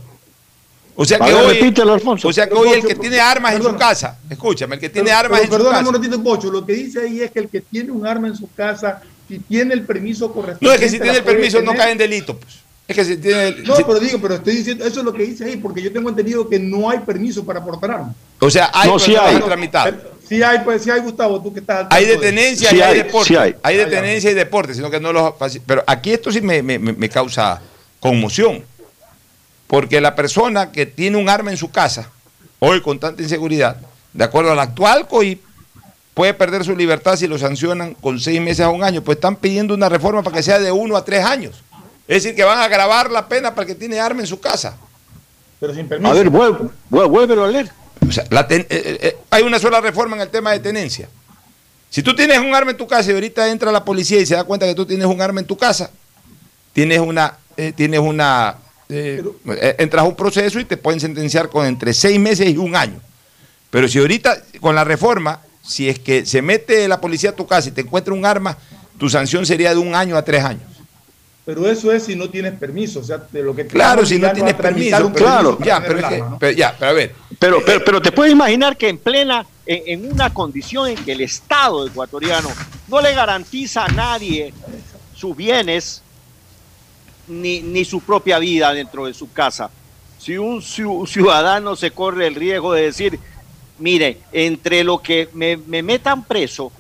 O 0.95 1.05
sea 1.05 1.17
que 1.17 1.25
ver, 1.25 1.33
hoy, 1.33 1.53
repítelo, 1.59 1.93
Alfonso. 1.93 2.27
o 2.27 2.33
sea 2.33 2.45
que 2.45 2.49
Pero, 2.53 2.61
hoy 2.69 2.73
el 2.79 2.85
que 2.85 2.93
tiene 2.95 3.19
armas 3.19 3.55
en 3.55 3.63
su 3.63 3.75
casa, 3.75 4.19
escúchame, 4.29 4.75
el 4.75 4.81
que 4.81 4.89
tiene 4.89 5.07
Pero- 5.07 5.17
armas 5.17 5.39
pero 5.39 5.43
en 5.43 5.47
su 5.47 5.51
perdóname 5.57 5.85
casa. 5.85 5.89
un 5.97 6.03
ratito, 6.03 6.23
Pocho, 6.23 6.51
lo 6.51 6.65
que 6.65 6.73
dice 6.73 7.01
ahí 7.01 7.21
es 7.21 7.31
que 7.31 7.39
el 7.39 7.49
que 7.49 7.61
tiene 7.61 7.91
un 7.91 8.05
arma 8.05 8.27
en 8.27 8.35
su 8.35 8.47
casa, 8.53 9.01
si 9.27 9.39
tiene 9.39 9.73
el 9.73 9.83
permiso 9.85 10.31
correspondiente. 10.31 10.65
No 10.67 10.73
es 10.73 10.79
que 10.79 10.89
si 10.89 11.01
tiene 11.01 11.17
el 11.17 11.23
permiso 11.23 11.59
no 11.61 11.71
tener. 11.71 11.77
cae 11.77 11.91
en 11.93 11.97
delito, 11.97 12.37
pues. 12.37 12.59
Es 13.01 13.07
que 13.07 13.15
si 13.15 13.21
tiene 13.21 13.47
el- 13.49 13.63
No, 13.63 13.75
pero 13.75 13.99
digo, 13.99 14.19
pero 14.21 14.35
estoy 14.35 14.55
diciendo, 14.57 14.85
eso 14.85 14.99
es 14.99 15.05
lo 15.05 15.13
que 15.13 15.23
dice 15.23 15.45
ahí, 15.45 15.57
porque 15.57 15.81
yo 15.81 15.91
tengo 15.91 16.09
entendido 16.09 16.47
que 16.47 16.59
no 16.59 16.89
hay 16.89 16.99
permiso 16.99 17.43
para 17.43 17.63
portar 17.63 17.91
armas. 17.91 18.15
o 18.39 18.49
sea, 18.49 18.69
hay 18.73 18.89
No, 18.89 18.99
sí 18.99 19.15
hay. 19.15 19.39
tramitado. 19.41 19.95
Sí 20.27 20.41
hay, 20.41 20.59
pues 20.59 20.81
sí 20.83 20.89
hay, 20.89 21.01
Gustavo, 21.01 21.41
tú 21.41 21.53
que 21.53 21.59
estás 21.59 21.81
al 21.81 21.87
Hay 21.89 22.05
de 22.05 22.11
tanto 22.13 22.25
de- 22.25 22.31
tenencia 22.31 22.73
y 22.73 22.81
hay, 22.81 22.97
deporte. 22.97 23.37
Hay, 23.61 23.77
de 23.77 23.85
tenencia 23.87 24.31
y 24.31 24.33
deporte, 24.33 24.73
sino 24.73 24.89
que 24.89 24.99
no 24.99 25.11
los 25.11 25.33
Pero 25.65 25.83
aquí 25.85 26.11
esto 26.13 26.31
sí 26.31 26.39
me, 26.41 26.61
me- 26.63 26.79
me- 26.79 26.93
me 26.93 27.09
causa 27.09 27.61
conmoción. 27.99 28.63
Porque 29.67 29.99
la 30.01 30.15
persona 30.15 30.71
que 30.71 30.85
tiene 30.85 31.17
un 31.17 31.29
arma 31.29 31.51
en 31.51 31.57
su 31.57 31.71
casa, 31.71 32.09
hoy 32.59 32.81
con 32.81 32.99
tanta 32.99 33.21
inseguridad, 33.21 33.77
de 34.13 34.23
acuerdo 34.23 34.51
al 34.51 34.59
actual 34.59 35.07
COI, 35.07 35.41
puede 36.13 36.33
perder 36.33 36.63
su 36.63 36.75
libertad 36.75 37.15
si 37.15 37.27
lo 37.27 37.37
sancionan 37.37 37.93
con 37.95 38.19
seis 38.19 38.39
meses 38.39 38.61
a 38.65 38.69
un 38.69 38.83
año. 38.83 39.01
Pues 39.01 39.17
están 39.17 39.35
pidiendo 39.35 39.73
una 39.73 39.89
reforma 39.89 40.21
para 40.21 40.35
que 40.37 40.43
sea 40.43 40.59
de 40.59 40.71
uno 40.71 40.95
a 40.95 41.03
tres 41.03 41.25
años. 41.25 41.63
Es 42.07 42.23
decir, 42.23 42.35
que 42.35 42.43
van 42.43 42.57
a 42.59 42.65
agravar 42.65 43.09
la 43.11 43.27
pena 43.27 43.51
para 43.55 43.61
el 43.63 43.67
que 43.73 43.75
tiene 43.79 43.99
arma 43.99 44.21
en 44.21 44.27
su 44.27 44.39
casa. 44.39 44.75
Pero 45.59 45.73
sin 45.73 45.87
permiso. 45.87 46.11
A 46.11 46.15
ver, 46.15 46.29
vuelvo, 46.29 46.71
vuélvelo 46.89 47.45
a 47.45 47.47
leer. 47.47 47.71
O 48.07 48.11
sea, 48.11 48.25
la 48.29 48.45
ten- 48.47 48.67
eh, 48.69 48.81
eh, 48.85 48.97
eh, 49.01 49.17
hay 49.29 49.43
una 49.43 49.59
sola 49.59 49.79
reforma 49.79 50.15
en 50.17 50.21
el 50.23 50.29
tema 50.29 50.51
de 50.51 50.59
tenencia. 50.59 51.07
Si 51.89 52.01
tú 52.03 52.13
tienes 52.15 52.39
un 52.39 52.53
arma 52.53 52.71
en 52.71 52.77
tu 52.77 52.87
casa 52.87 53.11
y 53.11 53.13
ahorita 53.13 53.47
entra 53.49 53.71
la 53.71 53.85
policía 53.85 54.19
y 54.19 54.25
se 54.25 54.35
da 54.35 54.43
cuenta 54.43 54.65
que 54.65 54.75
tú 54.75 54.85
tienes 54.85 55.05
un 55.05 55.21
arma 55.21 55.39
en 55.39 55.45
tu 55.47 55.55
casa, 55.55 55.89
tienes 56.73 56.99
una, 56.99 57.37
eh, 57.55 57.71
tienes 57.73 57.99
una, 58.01 58.55
eh, 58.89 59.23
eh, 59.47 59.75
entras 59.77 60.03
a 60.03 60.07
un 60.07 60.15
proceso 60.15 60.59
y 60.59 60.65
te 60.65 60.75
pueden 60.75 60.99
sentenciar 60.99 61.49
con 61.49 61.65
entre 61.65 61.93
seis 61.93 62.19
meses 62.19 62.49
y 62.49 62.57
un 62.57 62.75
año. 62.75 62.99
Pero 63.69 63.87
si 63.87 63.99
ahorita 63.99 64.37
con 64.59 64.75
la 64.75 64.83
reforma, 64.83 65.39
si 65.65 65.87
es 65.87 65.99
que 65.99 66.25
se 66.25 66.41
mete 66.41 66.87
la 66.89 66.99
policía 66.99 67.29
a 67.29 67.33
tu 67.35 67.47
casa 67.47 67.69
y 67.69 67.71
te 67.71 67.81
encuentra 67.81 68.13
un 68.13 68.25
arma, 68.25 68.57
tu 68.97 69.07
sanción 69.09 69.45
sería 69.45 69.69
de 69.69 69.77
un 69.77 69.95
año 69.95 70.17
a 70.17 70.23
tres 70.25 70.43
años. 70.43 70.63
Pero 71.45 71.69
eso 71.69 71.91
es 71.91 72.03
si 72.03 72.15
no 72.15 72.29
tienes 72.29 72.53
permiso. 72.53 72.99
O 73.01 73.03
sea, 73.03 73.17
de 73.31 73.43
lo 73.43 73.53
que 73.55 73.65
te 73.65 73.71
Claro, 73.71 74.05
si 74.05 74.17
no 74.17 74.31
tienes 74.31 74.53
permiso, 74.53 75.11
para 75.11 75.43
ya, 75.65 75.81
pero 75.81 75.97
el 75.99 76.03
es 76.03 76.09
que- 76.09 76.15
arma, 76.15 76.29
¿no? 76.29 76.39
pero 76.39 76.51
ya, 76.57 76.75
pero 76.79 76.91
a 76.91 76.93
ver. 76.93 77.15
Pero, 77.37 77.61
pero, 77.65 77.83
pero 77.83 78.01
te 78.01 78.11
puedes 78.13 78.31
imaginar 78.31 78.77
que 78.77 78.87
en 78.87 78.97
plena, 78.97 79.45
en, 79.65 80.03
en 80.05 80.11
una 80.13 80.33
condición 80.33 80.87
en 80.89 80.95
que 81.03 81.11
el 81.11 81.21
Estado 81.21 81.85
ecuatoriano 81.85 82.49
no 82.87 83.01
le 83.01 83.13
garantiza 83.13 83.85
a 83.85 83.89
nadie 83.89 84.53
sus 85.15 85.35
bienes 85.35 86.01
ni, 87.27 87.61
ni 87.61 87.83
su 87.85 88.01
propia 88.01 88.39
vida 88.39 88.73
dentro 88.73 89.05
de 89.05 89.13
su 89.13 89.31
casa. 89.31 89.69
Si 90.19 90.37
un 90.37 90.61
ciu- 90.61 91.05
ciudadano 91.07 91.75
se 91.75 91.91
corre 91.91 92.27
el 92.27 92.35
riesgo 92.35 92.71
de 92.73 92.83
decir, 92.83 93.19
mire, 93.79 94.19
entre 94.31 94.83
lo 94.85 94.99
que 95.01 95.27
me, 95.33 95.57
me 95.57 95.83
metan 95.83 96.23
preso 96.23 96.71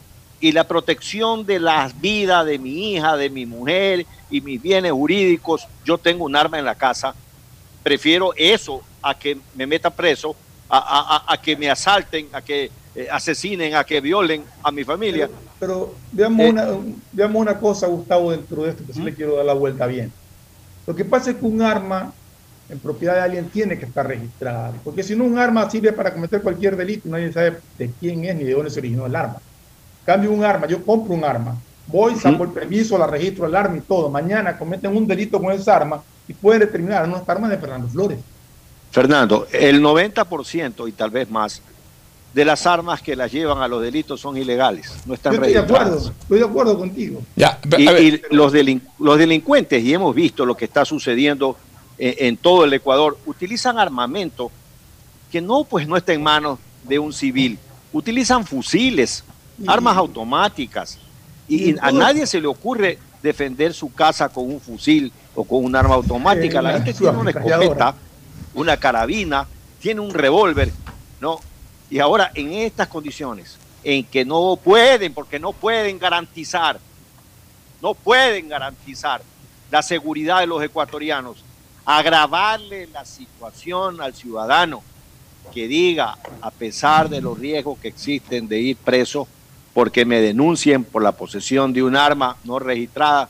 y 0.43 0.51
la 0.51 0.65
protección 0.67 1.45
de 1.45 1.57
las 1.57 2.01
vidas 2.01 2.45
de 2.45 2.59
mi 2.59 2.91
hija, 2.91 3.15
de 3.15 3.29
mi 3.29 3.45
mujer 3.45 4.05
y 4.29 4.41
mis 4.41 4.61
bienes 4.61 4.91
jurídicos, 4.91 5.65
yo 5.85 5.97
tengo 5.97 6.25
un 6.25 6.35
arma 6.35 6.59
en 6.59 6.65
la 6.65 6.75
casa, 6.75 7.15
prefiero 7.81 8.33
eso 8.35 8.81
a 9.01 9.17
que 9.17 9.37
me 9.55 9.65
meta 9.65 9.89
preso, 9.89 10.35
a, 10.67 10.79
a- 10.79 11.15
a- 11.15 11.33
a 11.33 11.37
que 11.41 11.55
me 11.55 11.69
asalten, 11.69 12.27
a 12.33 12.41
que 12.41 12.69
eh, 12.93 13.07
asesinen, 13.09 13.73
a 13.73 13.85
que 13.85 14.01
violen 14.01 14.43
a 14.61 14.69
mi 14.69 14.83
familia. 14.83 15.29
Pero 15.61 15.95
veamos, 16.11 16.45
Eh. 16.45 16.49
una, 16.49 16.67
veamos 17.13 17.41
una 17.41 17.57
cosa, 17.57 17.87
Gustavo, 17.87 18.31
dentro 18.31 18.63
de 18.63 18.71
esto, 18.71 18.83
que 18.85 18.91
sí 18.91 19.01
le 19.01 19.13
quiero 19.13 19.37
dar 19.37 19.45
la 19.45 19.53
vuelta 19.53 19.87
bien. 19.87 20.11
Lo 20.85 20.93
que 20.93 21.05
pasa 21.05 21.31
es 21.31 21.37
que 21.37 21.45
un 21.45 21.61
arma 21.61 22.11
en 22.69 22.79
propiedad 22.79 23.13
de 23.15 23.21
alguien 23.21 23.49
tiene 23.49 23.79
que 23.79 23.85
estar 23.85 24.05
registrada, 24.05 24.73
porque 24.83 25.03
si 25.03 25.15
no 25.15 25.23
un 25.23 25.39
arma 25.39 25.69
sirve 25.69 25.93
para 25.93 26.13
cometer 26.13 26.41
cualquier 26.41 26.75
delito, 26.75 27.07
nadie 27.07 27.31
sabe 27.31 27.59
de 27.77 27.89
quién 27.97 28.25
es 28.25 28.35
ni 28.35 28.43
de 28.43 28.51
dónde 28.53 28.69
se 28.69 28.79
originó 28.81 29.05
el 29.05 29.15
arma. 29.15 29.37
Cambio 30.05 30.31
un 30.31 30.43
arma, 30.43 30.67
yo 30.67 30.83
compro 30.85 31.13
un 31.13 31.23
arma, 31.23 31.55
voy, 31.87 32.15
saco 32.15 32.43
el 32.43 32.49
permiso, 32.51 32.97
la 32.97 33.07
registro 33.07 33.45
el 33.45 33.55
arma 33.55 33.77
y 33.77 33.81
todo. 33.81 34.09
Mañana 34.09 34.57
cometen 34.57 34.95
un 34.95 35.07
delito 35.07 35.39
con 35.41 35.51
esa 35.53 35.75
arma 35.77 36.01
y 36.27 36.33
pueden 36.33 36.61
determinar, 36.61 37.07
no, 37.07 37.17
esta 37.17 37.31
arma 37.31 37.47
es 37.47 37.51
de 37.51 37.57
Fernando 37.59 37.87
Flores. 37.87 38.19
Fernando, 38.91 39.47
el 39.51 39.81
90% 39.81 40.87
y 40.87 40.91
tal 40.91 41.09
vez 41.09 41.29
más 41.29 41.61
de 42.33 42.45
las 42.45 42.65
armas 42.67 43.01
que 43.01 43.15
las 43.15 43.31
llevan 43.31 43.59
a 43.61 43.67
los 43.67 43.81
delitos 43.81 44.19
son 44.19 44.37
ilegales, 44.37 44.91
no 45.05 45.13
están 45.13 45.33
Yo 45.33 45.37
estoy 45.39 45.53
de 45.53 45.61
registradas. 45.61 45.87
acuerdo, 45.93 46.13
estoy 46.21 46.39
de 46.39 46.45
acuerdo 46.45 46.77
contigo. 46.79 47.21
Ya, 47.35 47.59
y, 47.77 47.89
y 47.89 48.21
los, 48.31 48.53
delin- 48.53 48.81
los 48.99 49.17
delincuentes, 49.17 49.83
y 49.83 49.93
hemos 49.93 50.13
visto 50.15 50.45
lo 50.45 50.55
que 50.57 50.65
está 50.65 50.83
sucediendo 50.83 51.57
en, 51.97 52.15
en 52.27 52.37
todo 52.37 52.65
el 52.65 52.73
Ecuador, 52.73 53.17
utilizan 53.25 53.77
armamento 53.77 54.51
que 55.31 55.41
no, 55.41 55.63
pues, 55.63 55.87
no 55.87 55.95
está 55.95 56.13
en 56.13 56.21
manos 56.23 56.59
de 56.83 56.99
un 56.99 57.13
civil. 57.13 57.57
Utilizan 57.91 58.45
fusiles, 58.45 59.23
armas 59.67 59.97
automáticas, 59.97 60.99
y, 61.47 61.75
a 61.79 61.91
nadie 61.91 62.25
se 62.25 62.39
le 62.39 62.47
ocurre 62.47 62.97
defender 63.21 63.73
su 63.73 63.93
casa 63.93 64.29
con 64.29 64.45
un 64.45 64.59
fusil 64.59 65.11
o 65.35 65.43
con 65.43 65.63
un 65.63 65.75
arma 65.75 65.95
automática. 65.95 66.61
La 66.61 66.73
gente 66.73 66.93
tiene 66.93 67.17
una 67.17 67.31
escopeta, 67.31 67.95
una 68.53 68.77
carabina, 68.77 69.47
tiene 69.79 70.01
un 70.01 70.13
revólver, 70.13 70.71
¿no? 71.19 71.39
Y 71.89 71.99
ahora 71.99 72.31
en 72.33 72.53
estas 72.53 72.87
condiciones, 72.87 73.57
en 73.83 74.03
que 74.05 74.25
no 74.25 74.57
pueden, 74.61 75.13
porque 75.13 75.39
no 75.39 75.53
pueden 75.53 75.99
garantizar, 75.99 76.79
no 77.81 77.93
pueden 77.93 78.47
garantizar 78.47 79.21
la 79.69 79.81
seguridad 79.81 80.39
de 80.39 80.47
los 80.47 80.63
ecuatorianos, 80.63 81.43
agravarle 81.85 82.87
la 82.87 83.05
situación 83.05 83.99
al 84.01 84.13
ciudadano 84.13 84.81
que 85.53 85.67
diga, 85.67 86.17
a 86.41 86.51
pesar 86.51 87.09
de 87.09 87.21
los 87.21 87.37
riesgos 87.37 87.77
que 87.79 87.89
existen 87.89 88.47
de 88.47 88.59
ir 88.59 88.77
preso, 88.77 89.27
porque 89.73 90.05
me 90.05 90.21
denuncien 90.21 90.83
por 90.83 91.01
la 91.01 91.11
posesión 91.13 91.73
de 91.73 91.81
un 91.83 91.95
arma 91.95 92.37
no 92.43 92.59
registrada, 92.59 93.29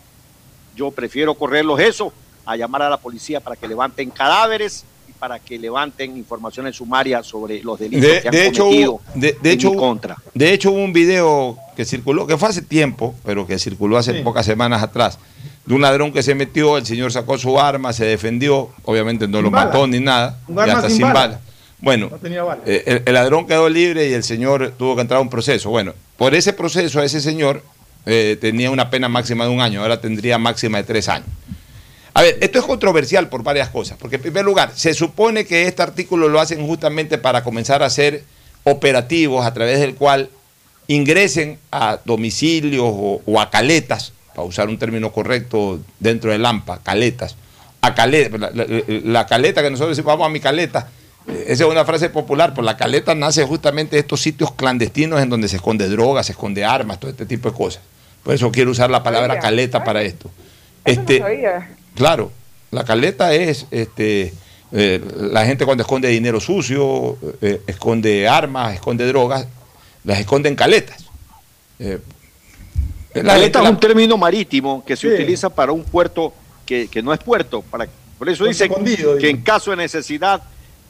yo 0.76 0.92
prefiero 0.92 1.36
correrlos 1.36 1.80
eso 1.80 2.12
a 2.46 2.56
llamar 2.58 2.82
a 2.82 2.90
la 2.90 2.98
policía 2.98 3.40
para 3.40 3.56
que 3.56 3.68
levanten 3.68 4.10
cadáveres 4.10 4.84
y 5.08 5.14
para 5.14 5.40
que 5.40 5.58
levanten 5.58 6.18
informaciones 6.18 6.76
sumarias 6.76 7.26
sobre 7.26 7.64
los 7.64 7.80
delitos 7.80 8.02
De, 8.10 8.22
que 8.22 8.28
han 8.28 8.32
de 8.34 8.48
hecho, 8.48 8.64
cometido 8.66 9.00
de, 9.16 9.38
de 9.42 9.50
en 9.50 9.56
hecho, 9.56 9.72
mi 9.72 9.78
contra. 9.78 10.18
de 10.34 10.54
hecho, 10.54 10.72
hubo 10.72 10.84
un 10.84 10.92
video 10.94 11.58
que 11.78 11.86
circuló, 11.86 12.28
que 12.28 12.38
fue 12.38 12.50
hace 12.50 12.62
tiempo, 12.62 13.16
pero 13.24 13.48
que 13.48 13.58
circuló 13.58 13.98
hace 13.98 14.16
pocas 14.16 14.46
semanas 14.46 14.84
atrás, 14.84 15.18
de 15.66 15.74
un 15.74 15.82
ladrón 15.82 16.12
que 16.12 16.22
se 16.24 16.36
metió, 16.36 16.78
el 16.78 16.86
señor 16.86 17.12
sacó 17.14 17.38
su 17.38 17.58
arma, 17.60 17.94
se 17.94 18.04
defendió, 18.06 18.70
obviamente 18.84 19.28
no 19.30 19.38
Sin 19.38 19.46
lo 19.46 19.52
bala. 19.52 19.66
mató 19.68 19.88
ni 19.88 20.00
nada, 20.02 20.38
Un 20.48 20.58
y 20.58 20.60
arma 20.60 20.74
hasta 20.74 20.90
sin 20.90 20.98
sin 20.98 21.06
bala. 21.08 21.14
bala. 21.20 21.40
Bueno, 21.84 22.10
No 22.10 22.18
eh, 22.66 22.84
el, 22.86 23.04
el 23.06 23.14
ladrón 23.14 23.46
quedó 23.46 23.68
libre 23.68 24.08
y 24.10 24.14
el 24.14 24.24
señor 24.24 24.74
tuvo 24.78 24.96
que 24.96 25.02
entrar 25.02 25.18
a 25.18 25.22
un 25.22 25.30
proceso. 25.30 25.70
Bueno, 25.70 25.94
por 26.18 26.34
ese 26.34 26.54
proceso 26.54 27.02
ese 27.04 27.20
señor 27.20 27.62
eh, 28.06 28.38
tenía 28.40 28.72
una 28.72 28.90
pena 28.90 29.10
máxima 29.10 29.44
de 29.44 29.50
un 29.52 29.60
año, 29.62 29.82
ahora 29.82 30.00
tendría 30.00 30.38
máxima 30.38 30.78
de 30.78 30.86
tres 30.86 31.10
años. 31.10 31.28
A 32.14 32.22
ver, 32.22 32.38
esto 32.42 32.60
es 32.60 32.66
controversial 32.66 33.28
por 33.28 33.44
varias 33.44 33.70
cosas, 33.70 33.98
porque 34.00 34.16
en 34.16 34.22
primer 34.22 34.46
lugar, 34.46 34.72
se 34.76 34.94
supone 34.94 35.46
que 35.46 35.68
este 35.68 35.82
artículo 35.82 36.30
lo 36.30 36.40
hacen 36.40 36.66
justamente 36.66 37.18
para 37.18 37.44
comenzar 37.44 37.84
a 37.84 37.88
hacer 37.88 38.24
operativos 38.64 39.46
a 39.46 39.54
través 39.54 39.80
del 39.82 39.96
cual 39.96 40.30
ingresen 40.88 41.58
a 41.72 42.00
domicilios 42.06 42.86
o, 42.86 43.22
o 43.26 43.42
a 43.42 43.50
caletas, 43.50 44.14
para 44.36 44.48
usar 44.48 44.70
un 44.70 44.78
término 44.78 45.12
correcto 45.12 45.80
dentro 46.00 46.32
del 46.32 46.46
AMPA, 46.46 46.80
caletas, 46.84 47.36
a 47.82 47.94
caleta, 47.94 48.38
la, 48.38 48.52
la- 48.54 48.66
la 48.88 49.26
caleta 49.28 49.62
que 49.62 49.70
nosotros 49.72 49.98
decimos, 49.98 50.14
vamos 50.14 50.28
a 50.28 50.30
mi 50.30 50.40
caleta, 50.40 50.90
esa 51.28 51.64
es 51.66 51.70
una 51.70 51.86
frase 51.86 52.10
popular, 52.10 52.54
pues 52.54 52.66
la 52.66 52.76
caleta 52.78 53.16
nace 53.16 53.44
justamente 53.46 53.96
de 53.96 54.02
estos 54.02 54.22
sitios 54.22 54.52
clandestinos 54.54 55.22
en 55.22 55.30
donde 55.30 55.48
se 55.48 55.56
esconde 55.58 55.88
droga, 55.88 56.24
se 56.24 56.34
esconde 56.34 56.66
armas, 56.66 57.00
todo 57.00 57.12
este 57.12 57.26
tipo 57.26 57.50
de 57.50 57.56
cosas. 57.58 57.82
Por 58.24 58.34
eso 58.34 58.52
quiero 58.52 58.72
usar 58.72 58.90
la 58.90 59.04
palabra 59.04 59.40
caleta 59.40 59.84
para 59.84 60.02
esto. 60.02 60.30
Eso 60.86 61.00
Este, 61.02 61.20
no 61.20 61.26
sabía. 61.26 61.70
Claro, 61.96 62.32
la 62.72 62.84
caleta 62.84 63.34
es 63.34 63.68
este, 63.72 64.34
eh, 64.72 65.02
la 65.16 65.46
gente 65.46 65.66
cuando 65.66 65.84
esconde 65.84 66.08
dinero 66.10 66.40
sucio, 66.40 67.18
eh, 67.42 67.62
esconde 67.68 68.28
armas, 68.28 68.74
esconde 68.74 69.06
drogas, 69.08 69.48
las 70.04 70.20
esconde 70.20 70.50
en 70.50 70.56
caletas. 70.56 71.06
Eh, 71.80 72.00
la 73.16 73.34
Caleta 73.34 73.62
es 73.64 73.70
un 73.70 73.80
término 73.80 74.18
marítimo 74.18 74.84
que 74.86 74.96
se 74.96 75.08
Sí. 75.08 75.14
utiliza 75.14 75.50
para 75.50 75.72
un 75.72 75.84
puerto 75.84 76.34
que, 76.66 76.88
que 76.88 77.04
no 77.04 77.14
es 77.14 77.20
puerto. 77.20 77.62
Para, 77.62 77.88
por 78.18 78.28
eso 78.28 78.46
dice 78.46 78.68
que 79.20 79.30
en 79.30 79.42
caso 79.42 79.72
de 79.72 79.78
necesidad 79.78 80.42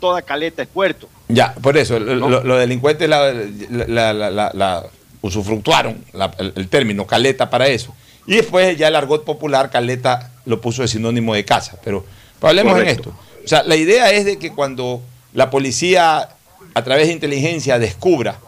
toda 0.03 0.21
caleta 0.21 0.61
es 0.61 0.67
puerto. 0.67 1.07
Ya, 1.30 1.53
por 1.53 1.77
eso, 1.77 1.97
lo- 1.97 2.15
lo- 2.27 2.43
los 2.43 2.59
delincuentes 2.59 3.07
la, 3.07 3.31
la- 3.69 4.11
la- 4.11 4.30
la- 4.30 4.51
la 4.53 4.84
usufructuaron 5.21 6.03
el, 6.39 6.51
el 6.57 6.67
término 6.67 7.07
caleta 7.07 7.49
para 7.49 7.67
eso. 7.67 7.95
Y 8.27 8.35
después 8.35 8.77
ya 8.77 8.89
el 8.89 8.97
argot 8.97 9.23
popular, 9.23 9.69
caleta, 9.71 10.30
lo 10.45 10.59
puso 10.59 10.81
de 10.81 10.89
sinónimo 10.89 11.34
de 11.34 11.45
casa. 11.45 11.77
Pero, 11.85 12.05
pero 12.38 12.49
hablemos 12.49 12.73
en 12.73 12.80
Correcto. 12.80 13.09
esto. 13.11 13.23
O 13.45 13.47
sea, 13.47 13.63
la 13.63 13.77
idea 13.77 14.11
es 14.11 14.25
de 14.25 14.38
que 14.38 14.51
cuando 14.51 15.01
la 15.34 15.49
policía, 15.49 16.27
a 16.73 16.84
través 16.84 17.07
de 17.07 17.13
inteligencia, 17.13 17.80
descubra 17.80 18.39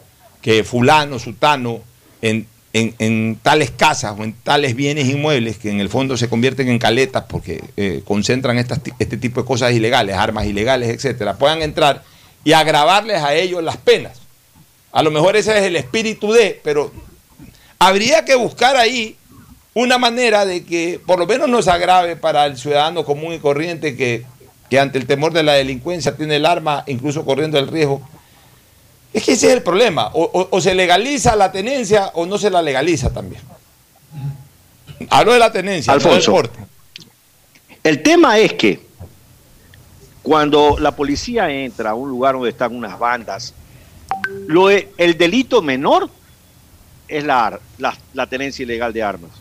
que 0.41 0.65
fulano, 0.65 1.19
sutano, 1.19 1.79
en, 2.21 2.47
en- 2.99 3.35
tales 3.41 3.71
casas 3.71 4.15
o 4.19 4.23
en 4.23 4.33
tales 4.33 4.75
bienes 4.75 5.07
inmuebles, 5.07 5.57
que 5.57 5.69
en 5.69 5.79
el 5.79 5.87
fondo 5.89 6.17
se 6.17 6.27
convierten 6.27 6.67
en 6.67 6.77
caletas 6.79 7.23
porque 7.29 7.63
eh, 7.77 8.01
concentran 8.05 8.57
estas 8.57 8.81
este 8.99 9.17
tipo 9.17 9.41
de 9.41 9.47
cosas 9.47 9.71
ilegales, 9.73 10.15
armas 10.17 10.45
ilegales, 10.45 10.89
etcétera, 10.89 11.35
puedan 11.37 11.61
entrar 11.61 12.03
y 12.43 12.51
agravarles 12.53 13.21
a 13.23 13.33
ellos 13.33 13.63
las 13.63 13.77
penas. 13.77 14.19
A 14.91 15.01
lo 15.03 15.11
mejor 15.11 15.35
ese 15.35 15.57
es 15.57 15.63
el 15.63 15.75
espíritu 15.77 16.31
de, 16.33 16.59
pero 16.63 16.91
habría 17.79 18.25
que 18.25 18.35
buscar 18.35 18.75
ahí 18.77 19.15
una 19.73 19.97
manera 19.97 20.45
de 20.45 20.63
que 20.63 20.99
por 21.05 21.19
lo 21.19 21.25
menos 21.27 21.49
nos 21.49 21.67
agrave 21.67 22.15
para 22.15 22.45
el 22.45 22.57
ciudadano 22.57 23.03
común 23.03 23.33
y 23.33 23.39
corriente 23.39 23.95
que, 23.95 24.23
que 24.69 24.79
ante 24.79 24.97
el 24.97 25.05
temor 25.05 25.33
de 25.33 25.43
la 25.43 25.53
delincuencia 25.53 26.15
tiene 26.15 26.37
el 26.37 26.45
arma, 26.45 26.83
incluso 26.87 27.25
corriendo 27.25 27.57
el 27.59 27.67
riesgo. 27.67 28.01
Es 29.15 29.23
que 29.23 29.31
ese 29.33 29.47
es 29.47 29.53
el 29.53 29.63
problema. 29.63 30.07
O, 30.13 30.23
o- 30.23 30.47
o 30.51 30.61
se 30.61 30.75
legaliza 30.75 31.35
la 31.35 31.51
tenencia 31.51 32.11
o 32.15 32.25
no 32.25 32.37
se 32.37 32.49
la 32.49 32.61
legaliza 32.61 33.11
también. 33.13 33.41
Hablo 35.09 35.33
de 35.33 35.39
la 35.39 35.51
tenencia, 35.51 35.93
no 35.93 35.99
del 35.99 36.07
Alfonso. 36.07 36.31
porte. 36.31 36.59
El 37.83 38.01
tema 38.03 38.37
es 38.39 38.53
que 38.53 38.85
cuando 40.23 40.77
la 40.79 40.91
policía 40.95 41.49
entra 41.49 41.91
a 41.91 41.93
un 41.93 42.09
lugar 42.09 42.33
donde 42.33 42.49
están 42.49 42.75
unas 42.75 42.97
bandas, 42.97 43.53
lo 44.47 44.67
de- 44.67 44.91
el 44.97 45.17
delito 45.17 45.61
menor 45.61 46.09
es 47.07 47.23
la, 47.23 47.59
la, 47.77 47.95
la 48.13 48.27
tenencia 48.27 48.63
ilegal 48.63 48.91
de 48.93 49.03
armas. 49.03 49.31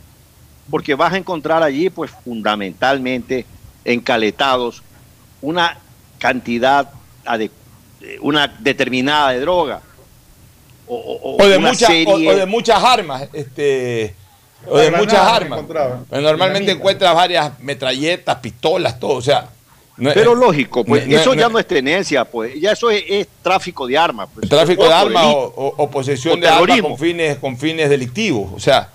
porque 0.71 0.95
vas 0.95 1.13
a 1.13 1.19
encontrar 1.19 1.63
allí, 1.63 1.91
pues 1.91 2.11
fundamentalmente 2.25 3.45
encaletados, 3.85 4.83
una 5.43 5.77
cantidad, 6.19 6.91
ade- 7.27 7.51
una 8.21 8.49
determinada 8.59 9.31
de 9.31 9.41
droga. 9.41 9.81
O, 10.87 10.97
o- 10.97 11.43
O 11.43 11.49
de, 11.49 11.57
una 11.57 11.71
o- 11.71 11.75
serie- 11.75 12.07
o 12.31 12.35
de 12.35 12.47
muchas 12.47 12.83
armas. 12.83 13.29
Este, 13.33 14.15
o 14.67 14.77
de 14.79 14.91
muchas 14.91 15.21
armas. 15.21 15.61
Pero 15.67 16.23
normalmente 16.23 16.73
encuentras 16.73 17.15
varias 17.15 17.59
metralletas, 17.61 18.37
pistolas, 18.37 18.99
todo. 19.01 19.15
O 19.15 19.23
sea, 19.23 19.49
no 19.97 20.11
es- 20.11 20.15
Pero 20.15 20.35
lógico, 20.35 20.85
pues 20.85 21.07
no- 21.07 21.17
eso 21.17 21.35
no- 21.35 21.41
ya 21.41 21.49
no 21.49 21.59
es 21.59 21.67
tenencia, 21.67 22.25
pues 22.25 22.61
ya 22.61 22.73
eso 22.73 22.91
es, 22.91 23.03
es 23.09 23.29
tráfico 23.43 23.87
de 23.87 23.97
armas. 23.97 24.29
Pues. 24.35 24.49
tráfico 24.49 24.85
de 24.85 24.93
armas 24.93 25.25
o, 25.27 25.53
o- 25.57 25.75
o 25.85 25.91
posesión 25.91 26.39
O 26.39 26.41
de 26.41 26.49
armas 26.49 26.81
con 26.83 26.99
fines, 26.99 27.39
con 27.39 27.57
fines 27.57 27.89
delictivos. 27.89 28.53
O 28.55 28.61
sea, 28.61 28.91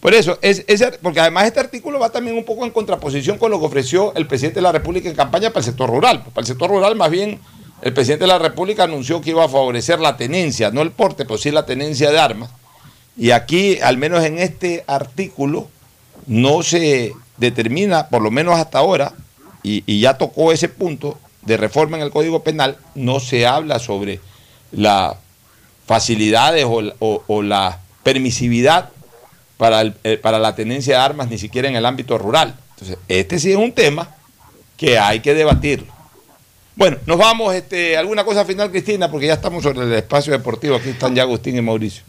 por 0.00 0.14
eso, 0.14 0.38
es, 0.42 0.64
ese- 0.66 0.92
porque 1.02 1.20
además 1.20 1.44
este 1.46 1.60
artículo 1.60 1.98
va 2.00 2.10
también 2.10 2.36
un 2.36 2.44
poco 2.44 2.64
en 2.64 2.70
contraposición 2.72 3.38
con 3.38 3.50
lo 3.50 3.60
que 3.60 3.66
ofreció 3.66 4.12
el 4.14 4.26
presidente 4.26 4.56
de 4.58 4.62
la 4.62 4.72
República 4.72 5.08
en 5.08 5.14
campaña 5.14 5.50
para 5.50 5.60
el 5.60 5.64
sector 5.66 5.88
rural. 5.90 6.24
Para 6.32 6.40
el 6.40 6.46
sector 6.46 6.68
rural, 6.70 6.96
más 6.96 7.10
bien, 7.10 7.38
el 7.82 7.92
presidente 7.92 8.24
de 8.24 8.28
la 8.28 8.38
República 8.38 8.84
anunció 8.84 9.20
que 9.20 9.30
iba 9.30 9.44
a 9.44 9.48
favorecer 9.48 10.00
la 10.00 10.16
tenencia, 10.16 10.70
no 10.70 10.82
el 10.82 10.90
porte, 10.90 11.24
pero 11.24 11.38
sí 11.38 11.50
la 11.50 11.66
tenencia 11.66 12.10
de 12.10 12.18
armas. 12.18 12.50
Y 13.16 13.30
aquí, 13.32 13.78
al 13.80 13.96
menos 13.98 14.24
en 14.24 14.38
este 14.38 14.84
artículo, 14.86 15.68
no 16.26 16.62
se 16.62 17.12
determina, 17.36 18.08
por 18.08 18.22
lo 18.22 18.30
menos 18.30 18.58
hasta 18.58 18.78
ahora, 18.78 19.12
y, 19.62 20.00
ya 20.00 20.16
tocó 20.18 20.52
ese 20.52 20.68
punto 20.68 21.18
de 21.42 21.56
reforma 21.56 21.96
en 21.96 22.02
el 22.02 22.10
Código 22.10 22.42
Penal, 22.42 22.76
no 22.94 23.20
se 23.20 23.46
habla 23.46 23.78
sobre 23.78 24.20
las 24.72 25.14
facilidades 25.86 26.64
o, 26.68 26.82
la- 26.82 26.94
o- 27.00 27.22
o 27.26 27.42
la 27.42 27.78
permisividad 28.02 28.90
para, 29.56 29.80
el- 29.80 29.94
eh, 30.04 30.16
para 30.16 30.38
la 30.38 30.54
tenencia 30.54 30.96
de 30.98 31.02
armas, 31.02 31.28
ni 31.28 31.38
siquiera 31.38 31.68
en 31.68 31.76
el 31.76 31.86
ámbito 31.86 32.18
rural. 32.18 32.54
Entonces, 32.74 32.98
este 33.08 33.38
sí 33.38 33.50
es 33.50 33.56
un 33.56 33.72
tema 33.72 34.08
que 34.76 34.98
hay 34.98 35.20
que 35.20 35.34
debatirlo. 35.34 35.92
Bueno, 36.78 36.96
nos 37.06 37.18
vamos, 37.18 37.52
este, 37.56 37.96
alguna 37.96 38.22
cosa 38.22 38.44
final, 38.44 38.70
Cristina, 38.70 39.10
porque 39.10 39.26
ya 39.26 39.34
estamos 39.34 39.64
sobre 39.64 39.80
el 39.80 39.92
espacio 39.94 40.32
deportivo. 40.32 40.76
Aquí 40.76 40.90
están 40.90 41.12
ya 41.12 41.22
Agustín 41.22 41.56
y 41.56 41.60
Mauricio. 41.60 42.04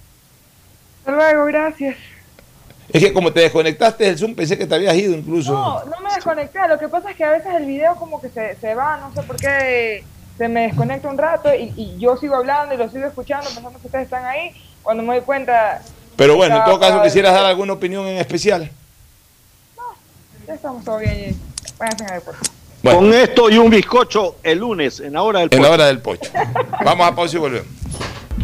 Hasta 1.00 1.12
luego, 1.12 1.46
gracias. 1.46 1.96
Es 2.94 3.04
que 3.04 3.12
como 3.12 3.34
te 3.34 3.40
desconectaste 3.40 4.04
del 4.04 4.20
Zoom, 4.20 4.36
pensé 4.36 4.60
que 4.60 4.68
te 4.68 4.76
habías 4.76 4.96
ido 4.96 5.16
incluso. 5.16 5.54
No, 5.54 5.84
no 5.86 6.00
me 6.02 6.14
desconecté. 6.14 6.60
Lo 6.68 6.78
que 6.78 6.88
pasa 6.88 7.10
es 7.10 7.18
que 7.18 7.24
a 7.24 7.32
veces 7.32 7.52
el 7.56 7.66
video 7.66 7.96
como 7.96 8.22
que 8.22 8.30
se, 8.30 8.58
se 8.58 8.76
va, 8.76 8.98
no 8.98 9.12
sé 9.12 9.24
por 9.24 9.38
qué 9.38 10.04
se 10.38 10.48
me 10.48 10.68
desconecta 10.68 11.10
un 11.10 11.18
rato 11.18 11.52
y, 11.56 11.74
y 11.76 11.98
yo 11.98 12.16
sigo 12.18 12.36
hablando 12.36 12.76
y 12.76 12.78
lo 12.78 12.92
sigo 12.92 13.08
escuchando 13.08 13.46
pensando 13.50 13.80
que 13.80 13.88
ustedes 13.88 14.04
están 14.06 14.24
ahí. 14.26 14.52
Cuando 14.84 15.02
me 15.02 15.16
doy 15.16 15.24
cuenta, 15.26 15.82
Pero 16.16 16.36
bueno, 16.36 16.58
en 16.58 16.64
todo 16.66 16.80
caso, 16.80 17.02
quisieras 17.02 17.34
dar 17.34 17.46
alguna 17.46 17.74
opinión 17.74 18.06
en 18.06 18.20
especial. 18.20 18.70
ya 20.46 20.54
estamos 20.54 20.86
todo 20.86 21.00
bien. 21.00 21.36
Váyanse 21.80 22.06
a 22.06 22.14
deporte. 22.14 22.59
Con 22.84 23.14
esto 23.14 23.50
y 23.50 23.58
un 23.58 23.70
bizcocho 23.70 24.38
el 24.42 24.60
lunes 24.60 25.00
en 25.00 25.14
la 25.14 25.22
hora 25.24 25.40
del 25.40 25.50
En 25.52 25.62
la 25.62 25.68
pocho. 25.68 25.74
hora 25.74 25.86
del 25.88 26.00
pocho. 26.02 26.32
Vamos 26.84 27.08
a 27.08 27.16
pausa 27.16 27.36
y 27.36 27.40
volvemos. 27.40 27.68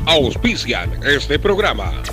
Auspician 0.05 0.99
este 1.03 1.39
programa. 1.39 2.03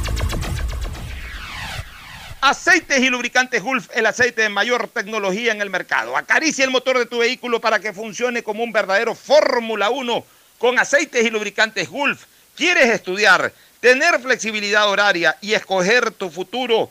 Aceites 2.41 2.99
y 3.01 3.09
lubricantes 3.09 3.63
Gulf, 3.63 3.89
el 3.95 4.07
aceite 4.07 4.43
de 4.43 4.49
mayor 4.49 4.89
tecnología 4.89 5.53
en 5.53 5.61
el 5.61 5.71
mercado. 5.71 6.17
Acaricia 6.17 6.65
el 6.65 6.71
motor 6.73 6.99
de 6.99 7.07
tu 7.07 7.19
vehículo 7.19 7.61
para 7.61 7.79
que 7.79 7.93
funcione 7.93 8.43
como 8.43 8.65
un 8.65 8.73
verdadero 8.73 9.15
Fórmula 9.15 9.91
1 9.91 10.25
con 10.59 10.79
aceites 10.79 11.25
y 11.25 11.31
lubricantes 11.31 11.89
Gulf. 11.89 12.25
¿Quieres 12.57 12.87
estudiar, 12.91 13.53
tener 13.81 14.21
flexibilidad 14.21 14.89
horaria 14.89 15.37
y 15.41 15.53
escoger 15.55 16.11
tu 16.13 16.31
futuro? 16.31 16.91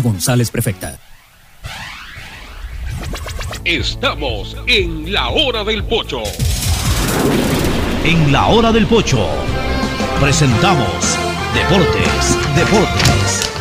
González, 0.01 0.51
prefecta. 0.51 0.97
Estamos 3.63 4.57
en 4.67 5.13
la 5.13 5.29
hora 5.29 5.63
del 5.63 5.83
pocho. 5.83 6.23
En 8.03 8.31
la 8.31 8.47
hora 8.47 8.71
del 8.71 8.87
pocho 8.87 9.29
presentamos 10.19 11.17
Deportes, 11.53 12.37
Deportes. 12.55 13.51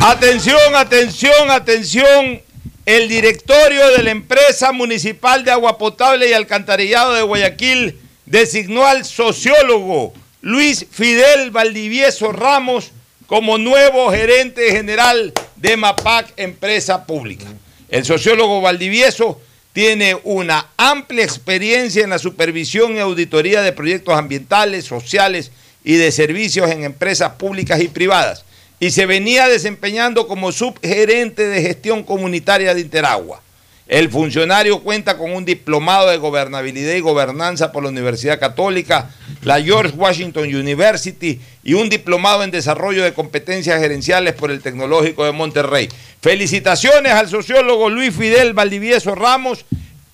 Atención, 0.00 0.74
atención, 0.74 1.50
atención. 1.50 2.40
El 2.86 3.08
directorio 3.08 3.88
de 3.88 4.02
la 4.02 4.10
empresa 4.10 4.72
municipal 4.72 5.44
de 5.44 5.50
agua 5.50 5.76
potable 5.76 6.30
y 6.30 6.32
alcantarillado 6.32 7.12
de 7.12 7.22
Guayaquil 7.22 8.00
designó 8.24 8.86
al 8.86 9.04
sociólogo 9.04 10.14
Luis 10.40 10.86
Fidel 10.90 11.50
Valdivieso 11.50 12.32
Ramos 12.32 12.92
como 13.26 13.58
nuevo 13.58 14.10
gerente 14.10 14.72
general 14.72 15.32
de 15.60 15.76
MAPAC 15.76 16.32
Empresa 16.36 17.06
Pública. 17.06 17.46
El 17.88 18.04
sociólogo 18.04 18.60
Valdivieso 18.60 19.40
tiene 19.72 20.16
una 20.24 20.66
amplia 20.76 21.24
experiencia 21.24 22.02
en 22.02 22.10
la 22.10 22.18
supervisión 22.18 22.96
y 22.96 22.98
auditoría 22.98 23.62
de 23.62 23.72
proyectos 23.72 24.14
ambientales, 24.14 24.84
sociales 24.84 25.52
y 25.84 25.94
de 25.94 26.10
servicios 26.10 26.70
en 26.70 26.84
empresas 26.84 27.32
públicas 27.34 27.80
y 27.80 27.88
privadas 27.88 28.44
y 28.80 28.90
se 28.90 29.04
venía 29.04 29.46
desempeñando 29.46 30.26
como 30.26 30.52
subgerente 30.52 31.46
de 31.46 31.62
gestión 31.62 32.02
comunitaria 32.02 32.74
de 32.74 32.80
Interagua. 32.80 33.42
El 33.86 34.08
funcionario 34.08 34.80
cuenta 34.80 35.18
con 35.18 35.32
un 35.32 35.44
diplomado 35.44 36.08
de 36.08 36.16
gobernabilidad 36.16 36.94
y 36.94 37.00
gobernanza 37.00 37.72
por 37.72 37.82
la 37.82 37.90
Universidad 37.90 38.40
Católica, 38.40 39.10
la 39.42 39.60
George 39.60 39.94
Washington 39.96 40.44
University 40.44 41.40
y 41.62 41.74
un 41.74 41.88
diplomado 41.88 42.44
en 42.44 42.50
desarrollo 42.50 43.04
de 43.04 43.14
competencias 43.14 43.80
gerenciales 43.80 44.34
por 44.34 44.50
el 44.50 44.60
Tecnológico 44.60 45.24
de 45.24 45.32
Monterrey. 45.32 45.88
Felicitaciones 46.20 47.12
al 47.12 47.28
sociólogo 47.28 47.88
Luis 47.88 48.14
Fidel 48.14 48.52
Valdivieso 48.52 49.14
Ramos, 49.14 49.64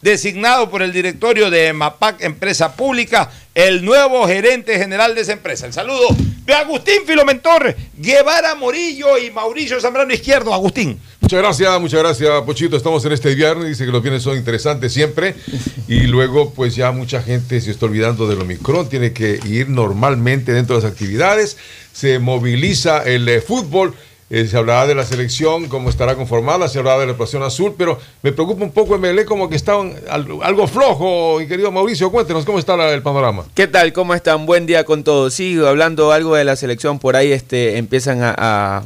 designado 0.03 0.71
por 0.71 0.83
el 0.83 0.93
directorio 0.93 1.51
de 1.51 1.73
MAPAC 1.73 2.23
Empresa 2.23 2.77
Pública, 2.77 3.31
el 3.55 3.85
nuevo 3.85 4.27
gerente 4.29 4.79
general 4.79 5.15
de 5.15 5.23
esa 5.23 5.33
empresa. 5.33 5.67
El 5.67 5.73
saludo 5.73 6.09
de 6.45 6.55
Agustín 6.55 7.03
Filomentor, 7.07 7.75
Guevara 7.97 8.55
Morillo 8.55 9.19
y 9.19 9.31
Mauricio 9.31 9.81
Zambrano 9.81 10.13
Izquierdo. 10.13 10.55
Agustín. 10.55 11.01
Muchas 11.27 11.41
gracias, 11.43 11.81
muchas 11.81 12.01
gracias, 12.01 12.43
Pochito. 12.43 12.77
Estamos 12.77 13.05
en 13.05 13.11
este 13.11 13.35
viernes, 13.35 13.67
dice 13.67 13.85
que 13.85 13.91
los 13.91 14.01
viernes 14.01 14.23
son 14.23 14.37
interesantes 14.37 14.93
siempre. 14.93 15.35
Y 15.89 16.03
luego, 16.03 16.51
pues 16.53 16.77
ya 16.77 16.93
mucha 16.93 17.21
gente 17.21 17.61
se 17.61 17.73
está 17.73 17.87
olvidando 17.87 18.29
del 18.29 18.41
Omicron, 18.43 18.89
tiene 18.89 19.13
que 19.13 19.41
ir 19.45 19.69
normalmente 19.69 20.53
dentro 20.53 20.77
de 20.77 20.83
las 20.85 20.93
actividades. 20.93 21.57
Se 21.93 22.21
moviliza 22.21 23.03
el 23.03 23.29
eh, 23.29 23.41
fútbol. 23.41 23.93
eh, 24.31 24.47
se 24.47 24.57
hablará 24.57 24.87
de 24.87 24.95
la 24.95 25.05
selección, 25.05 25.67
cómo 25.69 25.91
estará 25.91 26.15
conformada, 26.15 26.69
se 26.69 26.79
hablará 26.79 27.01
de 27.01 27.07
la 27.07 27.13
explosión 27.13 27.43
azul, 27.43 27.75
pero 27.77 27.99
me 28.23 28.31
preocupa 28.31 28.63
un 28.63 28.71
poco 28.71 28.97
MLE 28.97 29.25
como 29.25 29.49
que 29.49 29.57
al- 30.09 30.29
algo 30.45 30.69
flojo. 30.69 31.41
Y 31.41 31.49
querido 31.49 31.73
Mauricio, 31.73 32.13
cuéntenos 32.13 32.45
cómo 32.45 32.61
está 32.61 32.75
el 32.95 33.03
panorama. 33.03 33.45
¿Qué 33.53 33.67
tal? 33.67 33.93
¿Cómo 33.93 34.15
están? 34.15 34.47
Buen 34.47 34.65
día 34.67 34.85
con 34.85 35.03
todos. 35.03 35.35
Sí, 35.35 35.59
hablando 35.67 36.13
algo 36.13 36.37
de 36.37 36.45
la 36.45 36.55
selección, 36.55 37.01
por 37.01 37.17
ahí 37.17 37.33
este, 37.33 37.79
empiezan 37.79 38.21
a 38.23 38.85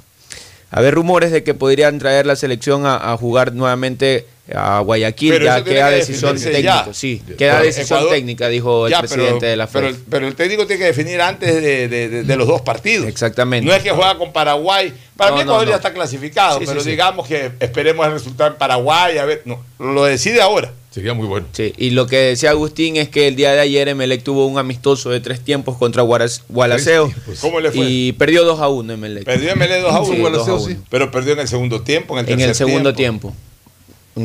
haber 0.71 0.95
rumores 0.95 1.31
de 1.33 1.43
que 1.43 1.55
podrían 1.55 1.99
traer 1.99 2.27
la 2.27 2.37
selección 2.37 2.87
a, 2.87 3.13
a 3.13 3.17
jugar 3.17 3.53
nuevamente 3.53 4.27
a 4.55 4.81
Guayaquil. 4.81 5.33
Pero 5.35 5.45
ya 5.45 5.63
queda 5.65 5.91
que 5.91 5.97
decisión 5.97 6.37
técnica. 6.37 6.87
ya. 6.87 6.95
Sí, 6.95 7.23
queda 7.39 7.53
Pero 7.55 7.65
decisión 7.65 7.99
Ecuador- 8.01 8.11
técnica, 8.17 8.49
dijo 8.49 8.87
el 8.87 8.91
Ya, 8.93 8.99
presidente 9.01 9.37
pero- 9.41 9.51
de 9.51 9.57
la 9.57 9.67
FED. 9.69 9.81
Pero, 9.81 9.97
pero 10.11 10.27
el 10.29 10.35
técnico 10.35 10.67
tiene 10.67 10.81
que 10.81 10.87
definir 10.87 11.21
antes 11.21 11.55
de, 11.55 11.89
de- 11.89 12.09
de- 12.09 12.23
de 12.25 12.37
los 12.37 12.49
dos 12.49 12.61
partidos. 12.63 13.07
Exactamente. 13.07 13.65
No 13.69 13.73
es 13.75 13.83
que 13.83 13.91
juega 13.91 14.17
con 14.19 14.33
Paraguay. 14.33 14.93
Para 15.17 15.31
No, 15.31 15.37
mí 15.37 15.43
Ecuador 15.43 15.65
no. 15.67 15.71
ya 15.71 15.77
está 15.77 15.93
clasificado, 15.93 16.59
Sí, 16.59 16.65
pero 16.67 16.81
sí. 16.81 16.91
digamos 16.91 17.29
que 17.29 17.53
esperemos 17.61 18.05
el 18.07 18.13
resultado 18.13 18.51
en 18.51 18.57
Paraguay. 18.57 19.19
A 19.19 19.25
ver, 19.25 19.43
no, 19.45 19.63
lo 19.79 20.05
decide 20.05 20.41
ahora. 20.43 20.73
Sería 20.91 21.15
muy 21.15 21.29
bueno. 21.29 21.47
Sí, 21.53 21.73
y 21.77 21.91
lo 21.91 22.09
que 22.09 22.17
decía 22.17 22.51
Agustín 22.51 22.97
es 22.97 23.09
que 23.09 23.29
el 23.29 23.37
día 23.37 23.53
de 23.53 23.61
ayer 23.61 23.87
Emelec 23.87 24.25
tuvo 24.25 24.47
un 24.47 24.59
amistoso 24.59 25.11
de 25.11 25.21
tres 25.21 25.41
tiempos 25.41 25.77
contra 25.77 26.03
Gualaceo. 26.03 27.13
¿Cómo 27.41 27.61
le 27.61 27.71
fue? 27.71 27.87
Y 27.89 28.13
perdió 28.13 28.45
2 28.45 28.59
a 28.59 28.69
1 28.69 28.93
Emelec. 28.95 29.25
Perdió 29.25 29.55
ML 29.55 29.83
2 29.83 29.93
a 29.95 30.01
1. 30.01 30.15
Sí, 30.15 30.21
2 30.21 30.49
a 30.49 30.55
1. 30.55 30.77
Pero 30.91 31.11
perdió 31.13 31.35
en 31.35 31.39
el 31.39 31.49
segundo 31.49 31.83
tiempo, 31.83 32.19
en 32.19 32.25
el 32.27 32.33
En 32.33 32.39
tercer 32.39 32.49
el 32.49 32.55
segundo 32.57 32.93
tiempo. 32.93 33.29
tiempo. 33.29 33.50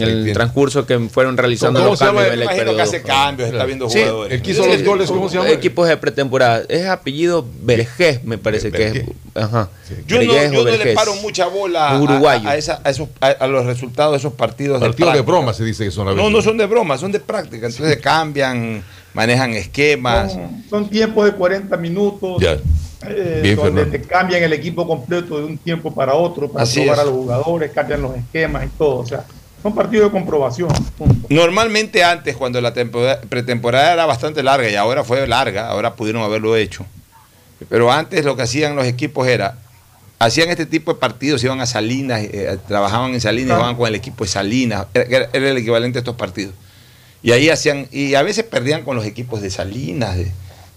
En 0.02 0.28
el 0.28 0.34
transcurso 0.34 0.86
que 0.86 1.00
fueron 1.10 1.38
realizando 1.38 1.80
¿Cómo 1.80 1.92
los 1.92 2.00
se 2.00 2.06
llama? 2.06 2.24
cambios. 2.26 2.48
Perdió 2.54 2.76
que 2.76 2.82
hace 2.82 3.00
2 3.00 3.10
a 3.10 3.14
1. 3.14 3.24
cambios, 3.26 3.50
está 3.52 3.66
viendo 3.66 3.90
Sí, 3.90 4.00
jugadores. 4.00 4.58
los 4.58 4.84
goles, 4.84 5.08
¿cómo 5.12 5.30
se 5.30 5.38
llama? 5.38 5.50
Equipos 5.50 5.88
de 5.88 5.98
pretemporada. 5.98 6.64
Es 6.70 6.86
apellido 6.88 7.46
Vergés, 7.62 8.24
me 8.24 8.38
parece 8.38 8.72
que 8.72 8.88
es. 8.88 9.04
Ajá. 9.36 9.70
Yo 10.08 10.18
no, 10.18 10.24
yo 10.24 10.64
no 10.64 10.70
le 10.70 10.94
paro 10.94 11.16
mucha 11.16 11.48
bola 11.48 11.90
a, 11.90 11.98
a- 11.98 12.50
a 12.52 12.58
esa- 12.58 12.82
a 12.84 12.90
esos, 12.90 13.10
a, 13.22 13.28
a 13.28 13.48
los 13.48 13.66
resultados 13.66 14.14
de 14.14 14.18
esos 14.20 14.34
partidos. 14.34 14.80
Partidos 14.80 15.14
de 15.14 15.24
práctica. 15.24 15.32
broma 15.32 15.54
se 15.54 15.64
dice 15.66 15.84
que 15.86 15.92
son 15.92 16.16
No, 16.16 16.30
no 16.30 16.42
son 16.42 16.58
de 16.58 16.66
broma, 16.66 16.98
son 16.98 17.12
de 17.12 17.20
práctica. 17.20 17.68
Entonces 17.68 17.98
cambian, 17.98 18.84
manejan 19.14 19.52
esquemas. 19.54 20.34
Son, 20.34 20.64
son 20.70 20.90
tiempos 20.90 21.26
de 21.26 21.34
40 21.34 21.76
minutos. 21.78 22.42
Ya. 22.42 22.54
eh, 23.08 23.40
Bien, 23.44 23.56
donde 23.58 23.82
Fernando. 23.84 23.92
te 23.92 24.02
cambian 24.02 24.42
el 24.44 24.54
equipo 24.54 24.88
completo 24.88 25.38
de 25.38 25.44
un 25.46 25.58
tiempo 25.58 25.94
para 25.94 26.16
otro 26.16 26.50
para 26.50 26.64
Así 26.64 26.80
probar 26.82 26.96
es. 26.96 27.02
a 27.02 27.06
los 27.06 27.14
jugadores, 27.14 27.72
cambian 27.72 28.02
los 28.02 28.16
esquemas 28.16 28.66
y 28.66 28.70
todo. 28.78 28.98
O 29.00 29.06
sea, 29.06 29.26
son 29.66 29.74
partidos 29.74 30.06
de 30.06 30.20
comprobación. 30.20 30.70
Normalmente 31.28 32.04
antes, 32.04 32.38
cuando 32.38 32.62
la 32.62 32.72
temporada- 32.72 33.20
pretemporada 33.22 33.94
era 33.94 34.06
bastante 34.06 34.44
larga 34.44 34.70
y 34.70 34.76
ahora 34.76 35.04
fue 35.04 35.26
larga, 35.26 35.70
ahora 35.70 35.96
pudieron 35.96 36.22
haberlo 36.22 36.56
hecho. 36.56 36.86
Pero 37.68 37.92
antes 37.92 38.24
lo 38.26 38.36
que 38.36 38.44
hacían 38.44 38.76
los 38.76 38.86
equipos 38.86 39.28
era, 39.28 39.58
hacían 40.20 40.50
este 40.50 40.68
tipo 40.68 40.94
de 40.94 41.00
partidos, 41.00 41.44
iban 41.44 41.62
a 41.62 41.66
Salinas, 41.66 42.22
eh, 42.22 42.60
trabajaban 42.68 43.16
en 43.16 43.22
Salinas, 43.22 43.54
Ah. 43.54 43.56
jugaban 43.56 43.76
con 43.76 43.88
el 43.88 43.96
equipo 43.96 44.24
de 44.24 44.30
Salinas, 44.30 44.86
era, 44.94 45.30
era- 45.34 45.50
el 45.50 45.58
equivalente 45.58 45.98
a 45.98 46.02
estos 46.02 46.16
partidos. 46.16 46.54
Y 47.24 47.32
ahí 47.32 47.50
hacían, 47.50 47.88
y 47.92 48.14
a 48.14 48.22
veces 48.22 48.44
perdían 48.44 48.84
con 48.84 48.96
los 48.96 49.04
equipos 49.08 49.42
de 49.42 49.50
Salinas, 49.50 50.16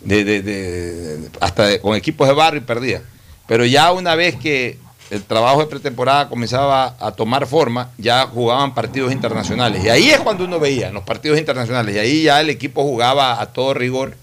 de, 0.01 1.29
hasta 1.41 1.79
con 1.81 1.95
equipos 1.95 2.27
de 2.27 2.33
barrio 2.33 2.63
y 2.63 2.65
perdían. 2.65 3.03
Pero 3.47 3.67
ya 3.67 3.93
una 3.93 4.15
vez 4.15 4.35
que 4.37 4.79
el 5.11 5.23
trabajo 5.23 5.61
de 5.61 5.67
pretemporada 5.67 6.29
comenzaba 6.29 6.95
a 7.01 7.13
tomar 7.13 7.47
forma, 7.47 7.91
ya 7.99 8.27
jugaban 8.27 8.75
partidos 8.75 9.13
internacionales. 9.13 9.85
Y 9.85 9.89
ahí 9.89 10.11
es 10.11 10.21
cuando 10.21 10.45
uno 10.45 10.61
veía 10.61 10.91
los 10.91 11.03
partidos 11.03 11.39
internacionales. 11.39 11.95
Y 11.97 11.99
ahí 11.99 12.23
ya 12.25 12.41
el 12.41 12.51
equipo 12.51 12.83
jugaba 12.83 13.41
a 13.41 13.47
todo 13.47 13.75
rigor. 13.75 14.15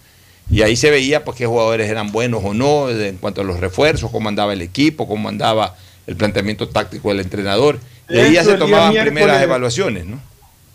Y 0.50 0.62
ahí 0.62 0.76
se 0.76 0.92
veía 0.92 1.26
pues 1.26 1.38
qué 1.38 1.48
jugadores 1.48 1.90
eran 1.90 2.12
buenos 2.12 2.42
o 2.44 2.54
no, 2.54 2.90
en 2.90 3.18
cuanto 3.18 3.42
a 3.42 3.44
los 3.44 3.60
refuerzos, 3.60 4.12
cómo 4.12 4.30
andaba 4.30 4.54
el 4.54 4.62
equipo, 4.62 5.08
cómo 5.08 5.28
andaba 5.28 5.76
el 6.06 6.16
planteamiento 6.16 6.70
táctico 6.70 7.10
del 7.10 7.22
entrenador. 7.22 7.80
Y 8.08 8.20
ahí 8.20 8.34
ya 8.34 8.44
se 8.44 8.56
tomaban 8.56 8.94
primeras 8.94 9.42
evaluaciones, 9.42 10.06
¿no? 10.06 10.20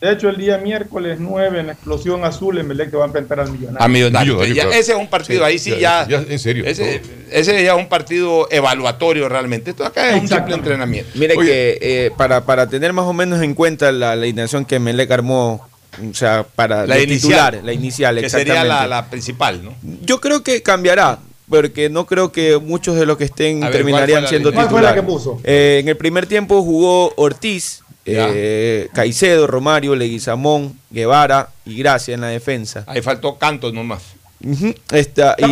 De 0.01 0.11
hecho, 0.13 0.31
el 0.31 0.39
día 0.39 0.57
miércoles 0.57 1.19
9 1.21 1.61
en 1.61 1.67
la 1.67 1.73
explosión 1.75 2.25
azul, 2.25 2.57
el 2.57 2.65
Melec 2.65 2.95
va 2.97 3.03
a 3.03 3.07
enfrentar 3.07 3.39
al 3.41 3.53
Millonario. 3.53 3.85
A 3.85 3.89
Millonarios. 3.89 4.49
Ya, 4.55 4.65
ese 4.71 4.93
es 4.93 4.99
un 4.99 5.09
partido, 5.09 5.45
ahí 5.45 5.59
sí 5.59 5.75
ya. 5.79 6.07
en 6.09 6.39
serio. 6.39 6.65
Ese, 6.65 7.03
ese 7.31 7.63
ya 7.63 7.75
es 7.75 7.79
un 7.79 7.89
partido 7.89 8.49
evaluatorio 8.51 9.29
realmente. 9.29 9.71
Esto 9.73 9.85
acá 9.85 10.11
es 10.15 10.23
un 10.23 10.27
simple 10.29 10.55
entrenamiento. 10.55 11.11
Mire 11.17 11.37
que 11.37 11.79
eh, 11.83 12.11
para, 12.17 12.45
para 12.47 12.67
tener 12.67 12.95
más 12.95 13.05
o 13.05 13.13
menos 13.13 13.43
en 13.43 13.55
cuenta 13.55 13.93
la, 13.93 14.17
la 14.17 14.23
alineación 14.23 14.65
que 14.65 14.79
Melec 14.79 15.11
armó, 15.11 15.69
o 16.11 16.15
sea, 16.15 16.45
para 16.55 16.87
La 16.87 16.99
inicial. 16.99 17.21
titular, 17.21 17.61
la 17.63 17.73
inicial, 17.75 18.21
Que 18.21 18.31
sería 18.31 18.65
la, 18.65 18.87
la 18.87 19.11
principal, 19.11 19.63
¿no? 19.63 19.75
Yo 20.03 20.19
creo 20.19 20.43
que 20.43 20.63
cambiará, 20.63 21.19
porque 21.51 21.91
no 21.91 22.07
creo 22.07 22.33
que 22.33 22.57
muchos 22.57 22.97
de 22.97 23.05
los 23.05 23.19
que 23.19 23.25
estén 23.25 23.61
ver, 23.61 23.71
terminarían 23.73 24.23
¿cuál 24.23 24.23
fue 24.23 24.23
la 24.23 24.29
siendo 24.29 24.51
línea? 24.51 24.65
¿Cuál 24.65 24.71
fue 24.71 24.83
la 24.83 24.95
titulares. 24.95 25.03
que 25.03 25.31
puso? 25.35 25.41
Eh, 25.45 25.79
en 25.83 25.89
el 25.89 25.97
primer 25.99 26.25
tiempo 26.25 26.63
jugó 26.63 27.13
Ortiz, 27.17 27.83
eh, 28.17 28.89
Caicedo, 28.93 29.47
Romario, 29.47 29.95
Leguizamón, 29.97 30.79
Guevara 30.91 31.49
y 31.65 31.77
Gracia 31.79 32.15
en 32.15 32.21
la 32.23 32.29
defensa. 32.29 32.85
Ahí 32.87 33.03
faltó 33.03 33.37
Canto 33.39 33.73
nomás. 33.73 34.03
Y 34.43 34.47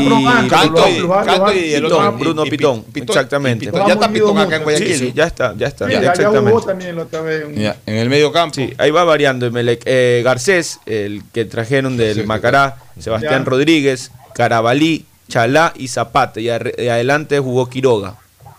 probando, 0.06 0.48
Canto 0.48 0.48
Canto 0.48 0.88
y- 0.88 1.26
Canto 1.26 1.52
y 1.52 1.74
el 1.74 1.84
otro, 1.84 1.98
Pitón, 1.98 2.18
Bruno 2.18 2.46
y- 2.46 2.50
Pitón, 2.50 2.82
Pitón, 2.84 3.08
exactamente. 3.16 3.66
Pitón. 3.66 3.86
Ya 3.86 3.92
está 3.92 4.08
Pitón 4.10 4.38
acá 4.38 4.56
en 4.56 4.62
Guayaquil. 4.62 4.88
Sí, 4.88 4.98
sí, 4.98 5.12
ya 5.14 5.24
está, 5.26 5.54
ya 5.58 5.66
está, 5.66 5.86
ya- 5.90 6.00
ya 6.00 6.10
exactamente. 6.12 6.50
jugó 6.50 6.62
también 6.64 6.96
la 6.96 7.02
otra 7.02 7.20
vez. 7.20 7.44
un- 7.44 7.54
Ya, 7.54 7.76
en 7.84 7.96
el 7.96 8.08
medio 8.08 8.32
campo. 8.32 8.54
Sí, 8.54 8.72
ahí 8.78 8.90
va 8.90 9.04
variando 9.04 9.44
Emelec. 9.46 9.82
Eh, 9.84 10.22
Garcés, 10.24 10.80
el 10.86 11.22
que 11.34 11.44
trajeron 11.44 11.96
del 11.98 12.26
Macará, 12.26 12.78
Sebastián 12.98 13.44
Ya. 13.44 13.44
Rodríguez, 13.44 14.10
Carabalí, 14.34 15.04
Chalá 15.28 15.74
y 15.76 15.88
Zapata. 15.88 16.40
Y, 16.40 16.48
arre- 16.48 16.74
y 16.82 16.88
adelante 16.88 17.38
jugó 17.40 17.68
Quiroga. 17.68 18.16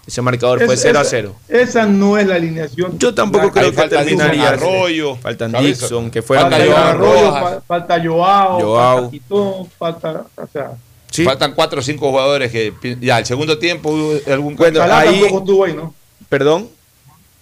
Ese 0.10 0.24
marcador 0.24 0.66
fue 0.66 0.74
Es- 0.74 0.82
0 0.82 0.98
a 0.98 1.02
esa- 1.04 1.10
0. 1.12 1.36
Esa 1.48 1.86
no 1.86 2.18
es 2.18 2.26
la 2.26 2.36
alineación. 2.36 2.98
Yo 2.98 3.14
tampoco 3.14 3.52
creo 3.52 3.66
Ahí 3.66 3.70
que 3.72 3.78
falta 3.78 4.04
terminaría. 4.04 4.50
Arroyo. 4.50 5.16
Faltan 5.18 5.52
Cabeza. 5.52 5.82
Dixon, 5.86 6.10
que 6.10 6.24
fueron 6.24 6.50
Falta 6.50 6.90
Arroyo, 6.90 7.32
fa- 7.32 7.62
falta 7.68 8.02
Joao, 8.04 8.60
Joao. 8.60 8.96
falta 8.98 9.12
Pitón, 9.12 9.70
falta. 9.78 10.24
O 10.36 10.48
sea, 10.52 10.72
Faltan 11.26 11.54
cuatro 11.54 11.80
o 11.80 11.84
cinco 11.84 12.10
jugadores 12.10 12.52
que 12.52 12.74
ya 13.02 13.20
el 13.20 13.26
segundo 13.26 13.58
tiempo 13.60 13.90
hubo 13.92 14.34
algún 14.34 14.56
Bueno, 14.56 14.80
Chalá 14.80 15.00
ahí- 15.02 15.20
tampoco 15.22 15.40
estuvo 15.40 15.64
ahí, 15.66 15.74
¿no? 15.74 15.94
Perdón. 16.28 16.70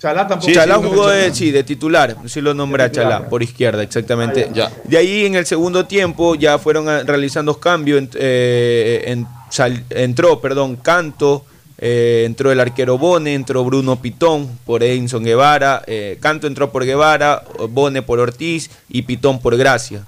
Chalá 0.02 0.28
tampoco 0.28 0.52
Chalá 0.52 0.76
estuvo. 0.76 0.90
jugó 0.92 1.08
de, 1.10 1.34
sí, 1.34 1.52
de 1.52 1.64
titular, 1.64 2.18
sí 2.28 2.42
lo 2.42 2.54
nombré 2.54 2.84
a 2.84 2.92
Chalá, 2.92 3.30
por 3.30 3.42
izquierda, 3.44 3.82
exactamente. 3.82 4.46
Ah, 4.50 4.54
ya. 4.54 4.72
De 4.84 4.98
ahí 4.98 5.26
en 5.26 5.36
el 5.36 5.46
segundo 5.46 5.86
tiempo 5.86 6.36
ya 6.36 6.60
fueron 6.60 6.86
realizando 7.08 7.60
cambios, 7.60 8.04
eh, 8.16 9.04
en- 9.08 9.26
sal- 9.50 9.84
entró, 9.90 10.40
perdón, 10.42 10.76
Canto, 10.76 11.46
eh, 11.78 12.24
entró 12.26 12.52
el 12.52 12.60
arquero 12.60 12.98
Bone, 12.98 13.34
entró 13.34 13.64
Bruno 13.64 14.02
Pitón 14.02 14.50
por 14.66 14.84
Edinson 14.84 15.24
Guevara, 15.24 15.84
eh, 15.88 16.18
Canto 16.20 16.48
entró 16.48 16.72
por 16.72 16.86
Guevara, 16.86 17.44
Bone 17.70 18.02
por 18.02 18.20
Ortiz 18.20 18.70
y 18.90 19.04
Pitón 19.04 19.40
por 19.40 19.58
Gracia. 19.58 20.06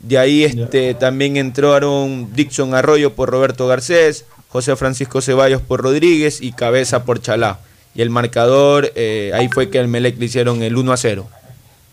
De 0.00 0.18
ahí 0.18 0.44
este, 0.44 0.92
también 0.94 1.36
entraron 1.36 2.28
Dixon 2.34 2.74
Arroyo 2.74 3.14
por 3.14 3.30
Roberto 3.30 3.66
Garcés, 3.66 4.26
José 4.48 4.76
Francisco 4.76 5.22
Ceballos 5.22 5.62
por 5.62 5.82
Rodríguez 5.82 6.42
y 6.42 6.52
Cabeza 6.52 7.04
por 7.04 7.20
Chalá. 7.22 7.58
Y 7.94 8.02
el 8.02 8.10
marcador, 8.10 8.92
eh, 8.96 9.30
ahí 9.34 9.48
fue 9.48 9.70
que 9.70 9.78
el 9.78 9.88
Melec 9.88 10.18
le 10.18 10.26
hicieron 10.26 10.62
el 10.62 10.76
1 10.76 10.92
a 10.92 10.96
0. 10.96 11.26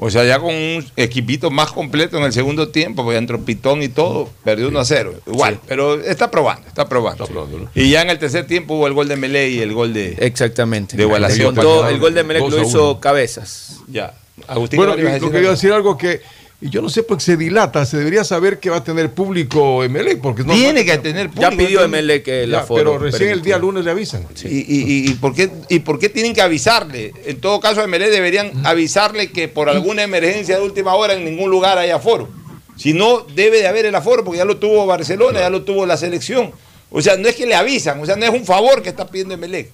O 0.03 0.09
sea, 0.09 0.25
ya 0.25 0.39
con 0.39 0.55
un 0.55 0.83
equipito 0.97 1.51
más 1.51 1.71
completo 1.71 2.17
en 2.17 2.23
el 2.23 2.33
segundo 2.33 2.69
tiempo, 2.69 3.03
porque 3.03 3.19
entró 3.19 3.39
Pitón 3.45 3.83
y 3.83 3.87
todo, 3.87 4.27
perdió 4.43 4.67
1 4.69 4.79
a 4.79 4.83
0. 4.83 5.13
Igual, 5.27 5.59
pero 5.67 6.01
está 6.01 6.31
probando, 6.31 6.67
está 6.67 6.89
probando. 6.89 7.27
Y 7.75 7.91
ya 7.91 8.01
en 8.01 8.09
el 8.09 8.17
tercer 8.17 8.47
tiempo 8.47 8.73
hubo 8.73 8.87
el 8.87 8.93
gol 8.93 9.07
de 9.07 9.15
Melé 9.15 9.49
y 9.49 9.59
el 9.59 9.73
gol 9.75 9.93
de. 9.93 10.15
Exactamente. 10.17 10.97
De 10.97 11.05
Gualación. 11.05 11.53
Contó- 11.53 11.87
el 11.87 11.99
gol 11.99 12.15
de 12.15 12.23
Dos 12.23 12.51
lo 12.51 12.63
hizo. 12.63 12.99
Cabezas. 12.99 13.77
Ya. 13.87 14.15
Agustín, 14.47 14.77
Bueno, 14.77 14.95
¿qué 14.95 15.01
ibas 15.01 15.13
a 15.13 15.17
y 15.17 15.19
decir 15.19 15.27
lo 15.27 15.31
que 15.33 15.39
iba 15.39 15.47
a 15.49 15.51
decir 15.51 15.71
algo 15.71 15.97
que 15.99 16.21
y 16.61 16.69
yo 16.69 16.81
no 16.81 16.89
sé 16.89 17.01
por 17.01 17.17
qué 17.17 17.23
se 17.23 17.37
dilata, 17.37 17.83
se 17.87 17.97
debería 17.97 18.23
saber 18.23 18.59
que 18.59 18.69
va 18.69 18.77
a 18.77 18.83
tener 18.83 19.11
público 19.11 19.81
MLE 19.89 20.17
porque 20.17 20.43
no 20.43 20.53
Tiene 20.53 20.85
que 20.85 20.97
tener 20.99 21.29
público. 21.29 21.49
Ya 21.49 21.57
pidió 21.57 21.79
que 22.23 22.45
la 22.45 22.59
Ya, 22.61 22.65
pero 22.67 22.99
recién 22.99 23.29
el 23.29 23.41
día 23.41 23.57
lunes 23.57 23.83
le 23.83 23.89
avisan. 23.89 24.27
¿Y, 24.43 24.47
y, 24.47 24.63
y- 24.83 25.09
y 25.09 25.13
por 25.15 25.33
qué, 25.33 25.49
¿Y 25.69 25.79
por 25.79 25.97
qué 25.97 26.09
tienen 26.09 26.33
que 26.35 26.41
avisarle? 26.41 27.13
En 27.25 27.41
todo 27.41 27.59
caso, 27.59 27.81
a 27.81 27.87
MLE 27.87 28.09
deberían 28.11 28.51
avisarle 28.65 29.31
que 29.31 29.47
por 29.47 29.69
alguna 29.69 30.03
emergencia 30.03 30.57
de 30.57 30.63
última 30.63 30.93
hora 30.93 31.13
en 31.15 31.25
ningún 31.25 31.49
lugar 31.49 31.79
haya 31.79 31.97
foro. 31.99 32.29
Si 32.77 32.93
no, 32.93 33.21
debe 33.21 33.57
de 33.59 33.67
haber 33.67 33.85
el 33.87 33.95
aforo, 33.95 34.23
porque 34.23 34.37
ya 34.37 34.45
lo 34.45 34.57
tuvo 34.57 34.85
Barcelona, 34.85 35.39
ya 35.39 35.49
lo 35.49 35.63
tuvo 35.63 35.85
la 35.85 35.97
selección. 35.97 36.51
O 36.91 37.01
sea, 37.01 37.17
no 37.17 37.27
es 37.27 37.35
que 37.35 37.45
le 37.45 37.55
avisan, 37.55 37.99
o 38.01 38.05
sea, 38.05 38.15
no 38.15 38.25
es 38.25 38.31
un 38.31 38.45
favor 38.45 38.81
que 38.83 38.89
está 38.89 39.07
pidiendo 39.07 39.33
Emelec. 39.33 39.69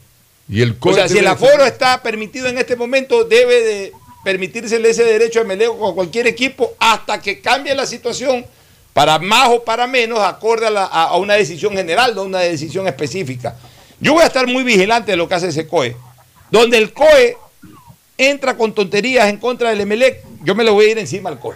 Y 0.49 0.61
el 0.61 0.75
O 0.79 0.93
sea, 0.93 1.09
si 1.09 1.17
el 1.17 1.27
aforo 1.27 1.65
está 1.65 2.01
permitido 2.01 2.47
en 2.47 2.57
este 2.57 2.75
momento, 2.77 3.25
debe 3.25 3.61
de 3.63 3.91
permitírsele 4.27 4.89
ese 4.89 5.05
derecho 5.05 5.39
a 5.39 5.43
Emelec 5.43 5.69
o 5.69 5.87
a 5.87 5.95
cualquier 5.95 6.27
equipo 6.27 6.73
hasta 6.79 7.21
que 7.21 7.39
cambie 7.39 7.73
la 7.73 7.85
situación 7.85 8.45
para 8.91 9.19
más 9.19 9.47
o 9.47 9.63
para 9.63 9.87
menos, 9.87 10.19
acorde 10.19 10.67
a 10.67 11.15
una 11.15 11.35
decisión 11.35 11.71
general, 11.73 12.13
no 12.13 12.23
a 12.23 12.25
una 12.25 12.39
decisión 12.39 12.85
específica. 12.89 13.55
Yo 14.01 14.11
voy 14.11 14.23
a 14.23 14.27
estar 14.27 14.45
muy 14.45 14.65
vigilante 14.65 15.11
de 15.11 15.15
lo 15.15 15.29
que 15.29 15.35
hace 15.35 15.47
ese 15.47 15.65
COE. 15.65 15.95
Donde 16.51 16.77
el 16.77 16.91
COE 16.91 17.37
entra 18.17 18.57
con 18.57 18.73
tonterías 18.73 19.29
en 19.29 19.37
contra 19.37 19.69
del 19.69 19.79
Emelec, 19.79 20.21
yo 20.43 20.55
me 20.55 20.65
lo 20.65 20.73
voy 20.73 20.87
a 20.87 20.91
ir 20.91 20.97
encima 20.97 21.29
al 21.29 21.39
COE. 21.39 21.55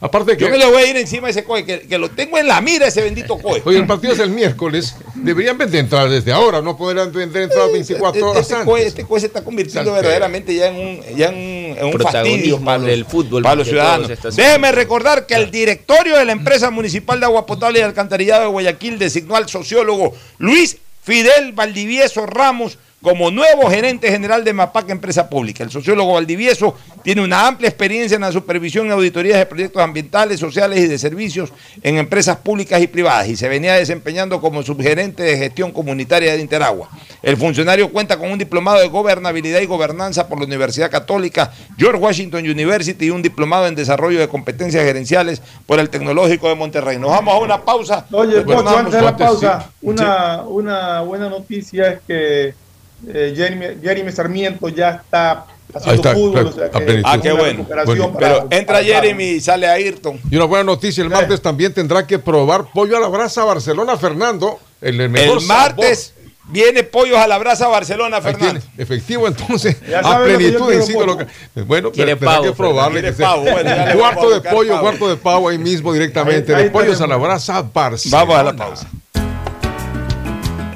Aparte 0.00 0.36
que. 0.36 0.44
Yo 0.44 0.50
me 0.50 0.58
lo 0.58 0.70
voy 0.70 0.82
a 0.82 0.86
ir 0.86 0.96
encima 0.96 1.28
a 1.28 1.30
ese 1.30 1.44
COE, 1.44 1.64
que, 1.64 1.80
que 1.80 1.98
lo 1.98 2.10
tengo 2.10 2.36
en 2.36 2.46
la 2.46 2.60
mira 2.60 2.86
ese 2.86 3.02
bendito 3.02 3.38
COE. 3.38 3.62
Oye, 3.64 3.78
el 3.78 3.86
partido 3.86 4.12
es 4.12 4.18
el 4.18 4.30
miércoles. 4.30 4.94
Deberían 5.14 5.56
de 5.56 5.78
entrar 5.78 6.08
desde 6.08 6.32
ahora, 6.32 6.60
no 6.60 6.76
podrán 6.76 7.10
de 7.12 7.22
entrar 7.22 7.72
24 7.72 8.30
horas 8.30 8.42
este, 8.42 8.54
antes. 8.54 8.66
COE, 8.66 8.86
este 8.86 9.04
COE 9.04 9.20
se 9.20 9.26
está 9.26 9.42
convirtiendo 9.42 9.92
verdaderamente 9.92 10.54
ya 10.54 10.68
en 10.68 10.76
un, 10.76 11.16
ya 11.16 11.28
en 11.28 11.34
un, 11.34 11.78
en 11.78 11.84
un 11.86 11.92
Protagonismo 11.92 12.36
fastidio 12.36 12.64
para 12.64 12.78
los, 12.78 12.86
del 12.86 13.04
fútbol 13.06 13.42
para 13.42 13.56
los 13.56 13.68
ciudadanos. 13.68 14.10
Déjeme 14.34 14.72
recordar 14.72 15.26
que 15.26 15.34
el 15.34 15.50
directorio 15.50 16.18
de 16.18 16.24
la 16.26 16.32
empresa 16.32 16.70
municipal 16.70 17.18
de 17.18 17.26
agua 17.26 17.46
potable 17.46 17.78
y 17.78 17.82
alcantarillado 17.82 18.42
de 18.42 18.48
Guayaquil 18.48 18.98
designó 18.98 19.36
al 19.36 19.48
sociólogo 19.48 20.14
Luis 20.38 20.76
Fidel 21.02 21.52
Valdivieso 21.52 22.26
Ramos 22.26 22.78
como 23.02 23.30
nuevo 23.30 23.70
gerente 23.70 24.10
general 24.10 24.42
de 24.42 24.52
MAPAC 24.52 24.90
Empresa 24.90 25.28
Pública. 25.28 25.62
El 25.62 25.70
sociólogo 25.70 26.14
Valdivieso 26.14 26.74
tiene 27.02 27.22
una 27.22 27.46
amplia 27.46 27.68
experiencia 27.68 28.16
en 28.16 28.22
la 28.22 28.32
supervisión 28.32 28.86
y 28.86 28.90
auditorías 28.90 29.38
de 29.38 29.46
proyectos 29.46 29.82
ambientales, 29.82 30.40
sociales 30.40 30.80
y 30.80 30.88
de 30.88 30.98
servicios 30.98 31.52
en 31.82 31.98
empresas 31.98 32.38
públicas 32.38 32.80
y 32.82 32.86
privadas 32.86 33.28
y 33.28 33.36
se 33.36 33.48
venía 33.48 33.74
desempeñando 33.74 34.40
como 34.40 34.62
subgerente 34.62 35.22
de 35.22 35.36
gestión 35.36 35.72
comunitaria 35.72 36.32
de 36.32 36.40
Interagua. 36.40 36.88
El 37.22 37.36
funcionario 37.36 37.92
cuenta 37.92 38.18
con 38.18 38.30
un 38.30 38.38
diplomado 38.38 38.80
de 38.80 38.88
gobernabilidad 38.88 39.60
y 39.60 39.66
gobernanza 39.66 40.26
por 40.26 40.38
la 40.38 40.46
Universidad 40.46 40.90
Católica, 40.90 41.52
George 41.76 42.00
Washington 42.00 42.48
University 42.48 43.06
y 43.06 43.10
un 43.10 43.22
diplomado 43.22 43.66
en 43.66 43.74
desarrollo 43.74 44.18
de 44.18 44.28
competencias 44.28 44.84
gerenciales 44.84 45.42
por 45.66 45.78
el 45.78 45.90
Tecnológico 45.90 46.48
de 46.48 46.54
Monterrey. 46.54 46.98
Nos 46.98 47.10
vamos 47.10 47.34
a 47.34 47.38
una 47.38 47.62
pausa. 47.62 48.06
Oye, 48.10 48.40
Pocho, 48.40 48.68
antes 48.68 48.94
de 48.94 49.02
la 49.02 49.16
pausa, 49.16 49.70
una, 49.82 50.42
una 50.42 51.00
buena 51.02 51.28
noticia 51.28 51.92
es 51.92 52.00
que 52.06 52.65
eh, 53.12 53.32
Jeremy, 53.36 53.66
Jeremy 53.82 54.12
Sarmiento 54.12 54.68
ya 54.68 54.90
está 55.04 55.46
haciendo 55.74 56.02
está, 56.02 56.14
fútbol. 56.14 56.32
claro, 56.32 56.48
o 56.48 56.52
sea 56.52 56.64
a 56.66 56.70
que 56.70 56.80
plenitud. 56.80 57.08
Ah, 57.12 57.18
qué 57.20 57.32
bueno. 57.32 57.58
recuperación 57.58 57.96
Bueno, 57.98 58.12
para- 58.12 58.34
Pero 58.34 58.48
entra 58.50 58.74
para- 58.76 58.84
Jeremy 58.84 59.24
y 59.24 59.40
sale 59.40 59.66
Ayrton. 59.68 60.20
Y 60.30 60.36
una 60.36 60.44
buena 60.46 60.64
noticia, 60.64 61.02
el 61.02 61.10
martes 61.10 61.40
también 61.42 61.72
tendrá 61.74 62.06
que 62.06 62.18
probar 62.18 62.66
pollo 62.72 62.96
a 62.96 63.00
la 63.00 63.08
brasa 63.08 63.44
Barcelona 63.44 63.96
Fernando. 63.96 64.58
El, 64.80 65.00
el 65.00 65.08
mejor 65.10 65.38
El 65.40 65.46
martes 65.46 66.12
viene 66.48 66.84
Pollos 66.84 67.18
a 67.18 67.26
la 67.26 67.38
Brasa 67.38 67.66
Barcelona, 67.66 68.20
Fernando. 68.20 68.60
efectivo 68.78 69.26
entonces, 69.26 69.76
Ya 69.90 69.98
a 69.98 70.22
plenitud 70.22 70.66
quiero, 70.66 70.72
insisto, 70.74 71.04
lo 71.06 71.16
Pocho. 71.16 71.28
que- 71.54 71.62
bueno, 71.62 71.90
Quiere 71.90 72.14
tendrá 72.14 72.40
que 72.40 72.52
probarle 72.52 73.02
que 73.02 73.12
sea- 73.14 73.34
bueno, 73.34 73.70
cuarto 73.98 74.30
de 74.30 74.40
pollo, 74.48 74.70
pavo. 74.74 74.80
cuarto 74.82 75.08
de 75.08 75.16
pavo 75.16 75.48
ahí 75.48 75.58
mismo 75.58 75.92
directamente, 75.92 76.52
Ahí- 76.54 76.58
ahí 76.58 76.64
de 76.64 76.70
pollos 76.70 77.00
a 77.00 77.06
la 77.08 77.16
brasa 77.16 77.62
Barcelona. 77.62 78.24
Vamos 78.24 78.36
a 78.38 78.42
la 78.44 78.52
pausa. 78.56 78.88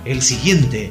El 0.05 0.23
siguiente 0.23 0.91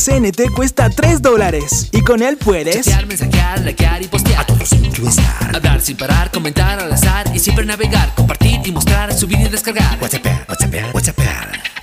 CNT 0.03 0.49
cuesta 0.55 0.89
3 0.89 1.21
dólares 1.21 1.89
y 1.91 2.01
con 2.01 2.23
él 2.23 2.35
puedes 2.37 2.85
Chatear, 2.85 3.05
mensajear, 3.05 3.59
likear 3.61 4.01
y 4.01 4.07
postear. 4.07 4.41
A 4.41 4.45
todos 4.45 4.71
estar. 4.71 5.55
Hablar 5.55 5.79
sin 5.79 5.95
parar, 5.95 6.31
comentar 6.31 6.79
al 6.79 6.91
azar 6.91 7.29
y 7.35 7.39
siempre 7.39 7.65
navegar, 7.65 8.13
compartir 8.15 8.61
y 8.65 8.71
mostrar, 8.71 9.13
subir 9.13 9.39
y 9.39 9.47
descargar. 9.47 9.99
WhatsApp, 10.01 10.25
WhatsApp, 10.49 10.93
WhatsApp. 10.93 11.19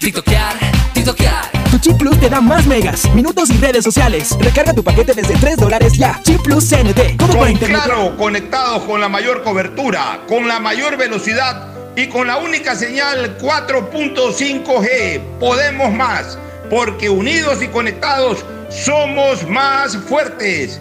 TikTokear, 0.01 0.57
TikTokear. 0.95 1.51
Tu 1.71 1.79
chip 1.79 1.97
plus 1.97 2.19
te 2.19 2.29
da 2.29 2.41
más 2.41 2.67
megas, 2.67 3.05
minutos 3.15 3.51
y 3.51 3.59
redes 3.59 3.85
sociales. 3.85 4.37
Recarga 4.41 4.73
tu 4.73 4.83
paquete 4.83 5.15
desde 5.15 5.35
3 5.37 5.57
dólares 5.57 5.93
ya. 5.93 6.21
Chip 6.25 6.43
plus 6.43 6.69
CNT. 6.69 7.17
Todo 7.19 7.29
por 7.29 7.39
Con 7.39 7.51
internet. 7.51 7.83
Claro, 7.85 8.17
conectados 8.17 8.83
con 8.83 9.01
la 9.01 9.09
mayor 9.09 9.45
cobertura, 9.45 10.23
con 10.27 10.49
la 10.49 10.59
mayor 10.59 10.97
velocidad 10.97 11.69
y 11.97 12.09
con 12.09 12.27
la 12.27 12.39
única 12.39 12.75
señal 12.75 13.39
4.5G. 13.39 15.21
Podemos 15.39 15.93
más, 15.93 16.39
porque 16.71 17.09
unidos 17.09 17.63
y 17.63 17.69
conectados 17.69 18.45
somos 18.71 19.47
más 19.49 19.97
fuertes. 19.97 20.81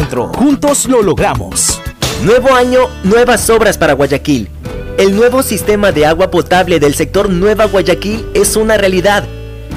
Juntos 0.09 0.87
lo 0.87 1.03
logramos. 1.03 1.79
Nuevo 2.23 2.51
año, 2.53 2.79
nuevas 3.03 3.49
obras 3.51 3.77
para 3.77 3.93
Guayaquil. 3.93 4.49
El 4.97 5.15
nuevo 5.15 5.43
sistema 5.43 5.91
de 5.91 6.07
agua 6.07 6.31
potable 6.31 6.79
del 6.79 6.95
sector 6.95 7.29
Nueva 7.29 7.65
Guayaquil 7.65 8.25
es 8.33 8.55
una 8.55 8.77
realidad, 8.77 9.23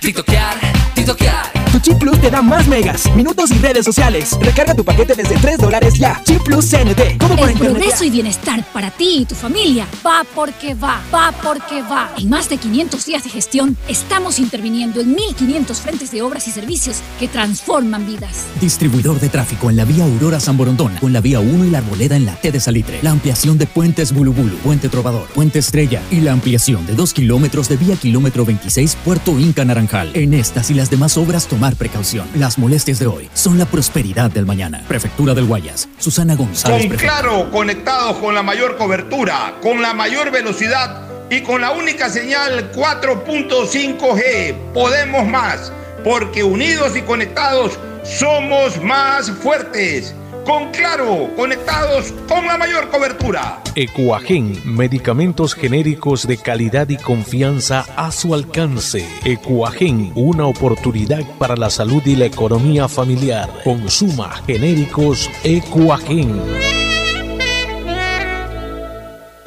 TikTokear, 0.00 0.56
TikTokear. 0.94 1.51
Chip 1.82 1.98
plus 1.98 2.20
te 2.20 2.30
da 2.30 2.42
más 2.42 2.68
megas, 2.68 3.12
minutos 3.16 3.50
y 3.50 3.54
redes 3.54 3.84
sociales. 3.84 4.38
Recarga 4.40 4.72
tu 4.72 4.84
paquete 4.84 5.14
desde 5.16 5.34
3 5.36 5.58
dólares 5.58 5.94
ya. 5.94 6.22
Chip 6.24 6.40
plus 6.42 6.66
CNT. 6.70 7.18
Como 7.18 7.34
por 7.34 7.48
El 7.48 7.52
internet. 7.56 7.58
progreso 7.58 8.04
y 8.04 8.10
bienestar 8.10 8.64
para 8.72 8.90
ti 8.92 9.18
y 9.22 9.24
tu 9.24 9.34
familia 9.34 9.86
va 10.06 10.24
porque 10.32 10.74
va, 10.74 11.00
va 11.12 11.32
porque 11.42 11.82
va. 11.82 12.12
En 12.16 12.30
más 12.30 12.48
de 12.48 12.58
500 12.58 13.04
días 13.04 13.24
de 13.24 13.30
gestión, 13.30 13.76
estamos 13.88 14.38
interviniendo 14.38 15.00
en 15.00 15.16
1.500 15.16 15.74
frentes 15.74 16.12
de 16.12 16.22
obras 16.22 16.46
y 16.46 16.52
servicios 16.52 16.98
que 17.18 17.26
transforman 17.26 18.06
vidas. 18.06 18.46
Distribuidor 18.60 19.18
de 19.18 19.28
tráfico 19.28 19.68
en 19.68 19.76
la 19.76 19.84
vía 19.84 20.04
Aurora 20.04 20.38
San 20.38 20.56
Borondón, 20.56 20.94
con 21.00 21.12
la 21.12 21.20
vía 21.20 21.40
1 21.40 21.64
y 21.64 21.70
la 21.70 21.78
arboleda 21.78 22.14
en 22.14 22.26
la 22.26 22.36
T 22.36 22.52
de 22.52 22.60
Salitre. 22.60 23.00
La 23.02 23.10
ampliación 23.10 23.58
de 23.58 23.66
puentes 23.66 24.12
Bulubulu, 24.12 24.56
Puente 24.58 24.88
Trovador, 24.88 25.26
Puente 25.34 25.58
Estrella 25.58 26.00
y 26.12 26.20
la 26.20 26.30
ampliación 26.32 26.86
de 26.86 26.94
2 26.94 27.12
kilómetros 27.12 27.68
de 27.68 27.76
vía 27.76 27.96
kilómetro 27.96 28.44
26 28.44 28.96
Puerto 29.04 29.36
Inca 29.40 29.64
Naranjal. 29.64 30.12
En 30.14 30.32
estas 30.32 30.70
y 30.70 30.74
las 30.74 30.88
demás 30.88 31.16
obras 31.16 31.48
tomar 31.48 31.71
precaución. 31.76 32.28
Las 32.34 32.58
molestias 32.58 32.98
de 32.98 33.06
hoy 33.06 33.28
son 33.34 33.58
la 33.58 33.66
prosperidad 33.66 34.30
del 34.30 34.46
mañana. 34.46 34.82
Prefectura 34.88 35.34
del 35.34 35.46
Guayas. 35.46 35.88
Susana 35.98 36.34
González. 36.34 36.88
Con. 36.88 36.96
Claro, 36.96 37.50
conectados 37.50 38.16
con 38.18 38.34
la 38.34 38.42
mayor 38.42 38.76
cobertura, 38.76 39.56
con 39.62 39.82
la 39.82 39.94
mayor 39.94 40.30
velocidad 40.30 41.02
y 41.30 41.40
con 41.40 41.60
la 41.60 41.72
única 41.72 42.10
señal 42.10 42.72
4.5G. 42.72 44.72
Podemos 44.74 45.26
más, 45.26 45.72
porque 46.04 46.44
unidos 46.44 46.96
y 46.96 47.02
conectados 47.02 47.78
somos 48.04 48.80
más 48.82 49.30
fuertes. 49.30 50.14
Con 50.44 50.72
Claro, 50.72 51.30
conectados 51.36 52.12
con 52.28 52.46
la 52.46 52.58
mayor 52.58 52.88
cobertura. 52.90 53.62
Ecuagen, 53.76 54.60
medicamentos 54.64 55.54
genéricos 55.54 56.26
de 56.26 56.36
calidad 56.36 56.88
y 56.88 56.96
confianza 56.96 57.84
a 57.96 58.10
su 58.10 58.34
alcance. 58.34 59.06
Ecuagen, 59.24 60.10
una 60.16 60.46
oportunidad 60.46 61.22
para 61.38 61.56
la 61.56 61.70
salud 61.70 62.02
y 62.04 62.16
la 62.16 62.24
economía 62.24 62.88
familiar. 62.88 63.48
Consuma 63.62 64.42
genéricos 64.44 65.30
Ecuagen. 65.44 66.42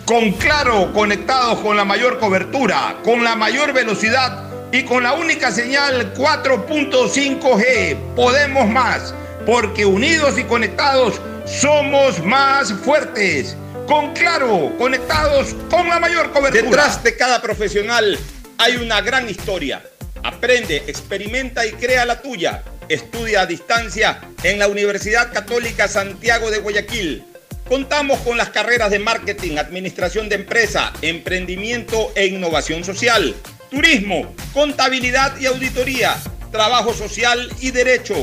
Con 0.05 0.31
Claro, 0.33 0.93
conectados 0.93 1.59
con 1.59 1.75
la 1.75 1.83
mayor 1.83 2.19
cobertura, 2.19 2.97
con 3.03 3.23
la 3.23 3.35
mayor 3.35 3.73
velocidad 3.73 4.45
y 4.71 4.83
con 4.83 5.03
la 5.03 5.13
única 5.13 5.51
señal 5.51 6.13
4.5G. 6.13 7.97
Podemos 8.15 8.69
más, 8.69 9.13
porque 9.45 9.85
unidos 9.85 10.37
y 10.39 10.43
conectados 10.43 11.21
somos 11.45 12.23
más 12.23 12.73
fuertes. 12.73 13.55
Con 13.87 14.13
Claro, 14.13 14.73
conectados 14.77 15.55
con 15.69 15.87
la 15.87 15.99
mayor 15.99 16.31
cobertura. 16.31 16.63
Detrás 16.63 17.03
de 17.03 17.15
cada 17.15 17.41
profesional 17.41 18.17
hay 18.57 18.77
una 18.77 19.01
gran 19.01 19.29
historia. 19.29 19.83
Aprende, 20.23 20.77
experimenta 20.87 21.65
y 21.65 21.71
crea 21.73 22.05
la 22.05 22.21
tuya. 22.21 22.63
Estudia 22.89 23.41
a 23.41 23.45
distancia 23.45 24.21
en 24.41 24.57
la 24.57 24.67
Universidad 24.67 25.31
Católica 25.31 25.87
Santiago 25.87 26.49
de 26.49 26.59
Guayaquil. 26.59 27.23
Contamos 27.67 28.19
con 28.19 28.37
las 28.37 28.49
carreras 28.49 28.91
de 28.91 28.99
marketing, 28.99 29.57
administración 29.57 30.29
de 30.29 30.35
empresa, 30.35 30.93
emprendimiento 31.01 32.11
e 32.15 32.27
innovación 32.27 32.83
social, 32.83 33.35
turismo, 33.69 34.35
contabilidad 34.53 35.39
y 35.39 35.47
auditoría, 35.47 36.15
trabajo 36.51 36.93
social 36.93 37.49
y 37.59 37.71
derecho. 37.71 38.15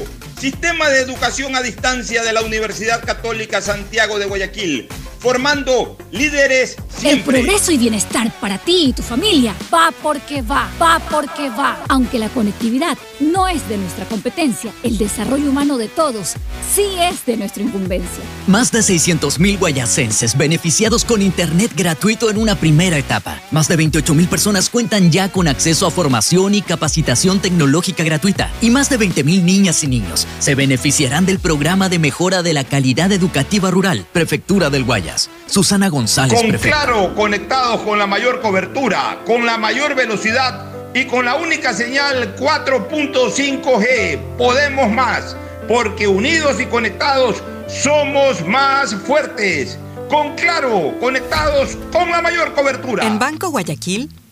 Sistema 0.43 0.89
de 0.89 0.98
educación 0.98 1.55
a 1.55 1.62
distancia 1.62 2.24
de 2.24 2.32
la 2.32 2.43
Universidad 2.43 3.05
Católica 3.05 3.62
Santiago 3.62 4.19
de 4.19 4.27
Guayaquil, 4.27 4.89
formando 5.20 5.97
líderes 6.10 6.74
El 6.78 7.01
siempre. 7.01 7.43
progreso 7.43 7.70
y 7.70 7.78
bienestar 7.78 8.32
para 8.40 8.59
ti 8.59 8.86
y 8.89 8.93
tu 8.93 9.05
familia 9.05 9.55
va 9.73 9.93
porque 10.02 10.43
va, 10.43 10.69
va 10.82 11.01
porque 11.12 11.48
va. 11.51 11.85
Aunque 11.89 12.19
la 12.19 12.28
conectividad 12.28 12.98
no 13.20 13.47
es 13.47 13.69
de 13.69 13.78
nuestra 13.78 14.05
competencia, 14.06 14.73
el 14.82 14.98
desarrollo 14.98 15.48
humano 15.48 15.78
de 15.78 15.86
todos 15.86 16.35
sí 16.74 16.89
es 17.01 17.24
de 17.24 17.36
nuestra 17.36 17.62
incumbencia. 17.62 18.24
Más 18.48 18.73
de 18.73 18.81
600.000 18.81 19.60
guayacenses 19.60 20.36
beneficiados 20.36 21.05
con 21.05 21.23
internet 21.23 21.70
gratuito 21.77 22.31
en 22.31 22.36
una 22.36 22.56
primera 22.56 22.98
etapa. 22.98 23.40
Más 23.52 23.69
de 23.69 23.78
28.000 23.78 24.27
personas 24.27 24.70
cuentan 24.70 25.12
ya 25.12 25.31
con 25.31 25.47
acceso 25.47 25.86
a 25.86 25.93
formación 25.93 26.56
y 26.56 26.62
capacitación 26.62 27.39
tecnológica 27.39 28.02
gratuita. 28.02 28.51
Y 28.60 28.70
más 28.70 28.90
de 28.90 28.98
20.000 28.98 29.43
niñas 29.44 29.85
y 29.85 29.86
niños 29.86 30.27
se 30.38 30.54
beneficiarán 30.54 31.26
del 31.26 31.38
programa 31.38 31.88
de 31.88 31.98
mejora 31.98 32.42
de 32.42 32.52
la 32.52 32.64
calidad 32.64 33.12
educativa 33.12 33.70
rural, 33.70 34.06
Prefectura 34.12 34.70
del 34.70 34.84
Guayas. 34.84 35.30
Susana 35.46 35.88
González, 35.88 36.38
Con 36.38 36.48
prefecta. 36.48 36.82
Claro, 36.82 37.14
conectados 37.14 37.80
con 37.82 37.98
la 37.98 38.06
mayor 38.06 38.40
cobertura, 38.40 39.20
con 39.26 39.46
la 39.46 39.59
mayor 39.59 39.94
velocidad 39.94 40.66
y 40.94 41.04
con 41.06 41.24
la 41.24 41.36
única 41.36 41.72
señal 41.72 42.36
4.5G. 42.36 44.18
Podemos 44.36 44.90
más, 44.90 45.36
porque 45.68 46.06
unidos 46.06 46.60
y 46.60 46.66
conectados 46.66 47.42
somos 47.68 48.46
más 48.46 48.94
fuertes. 48.94 49.78
Con 50.09 50.34
Claro, 50.34 50.94
conectados 51.00 51.78
con 51.90 52.10
la 52.10 52.20
mayor 52.20 52.52
cobertura. 52.52 53.06
En 53.06 53.18
Banco 53.18 53.48
Guayaquil 53.48 54.10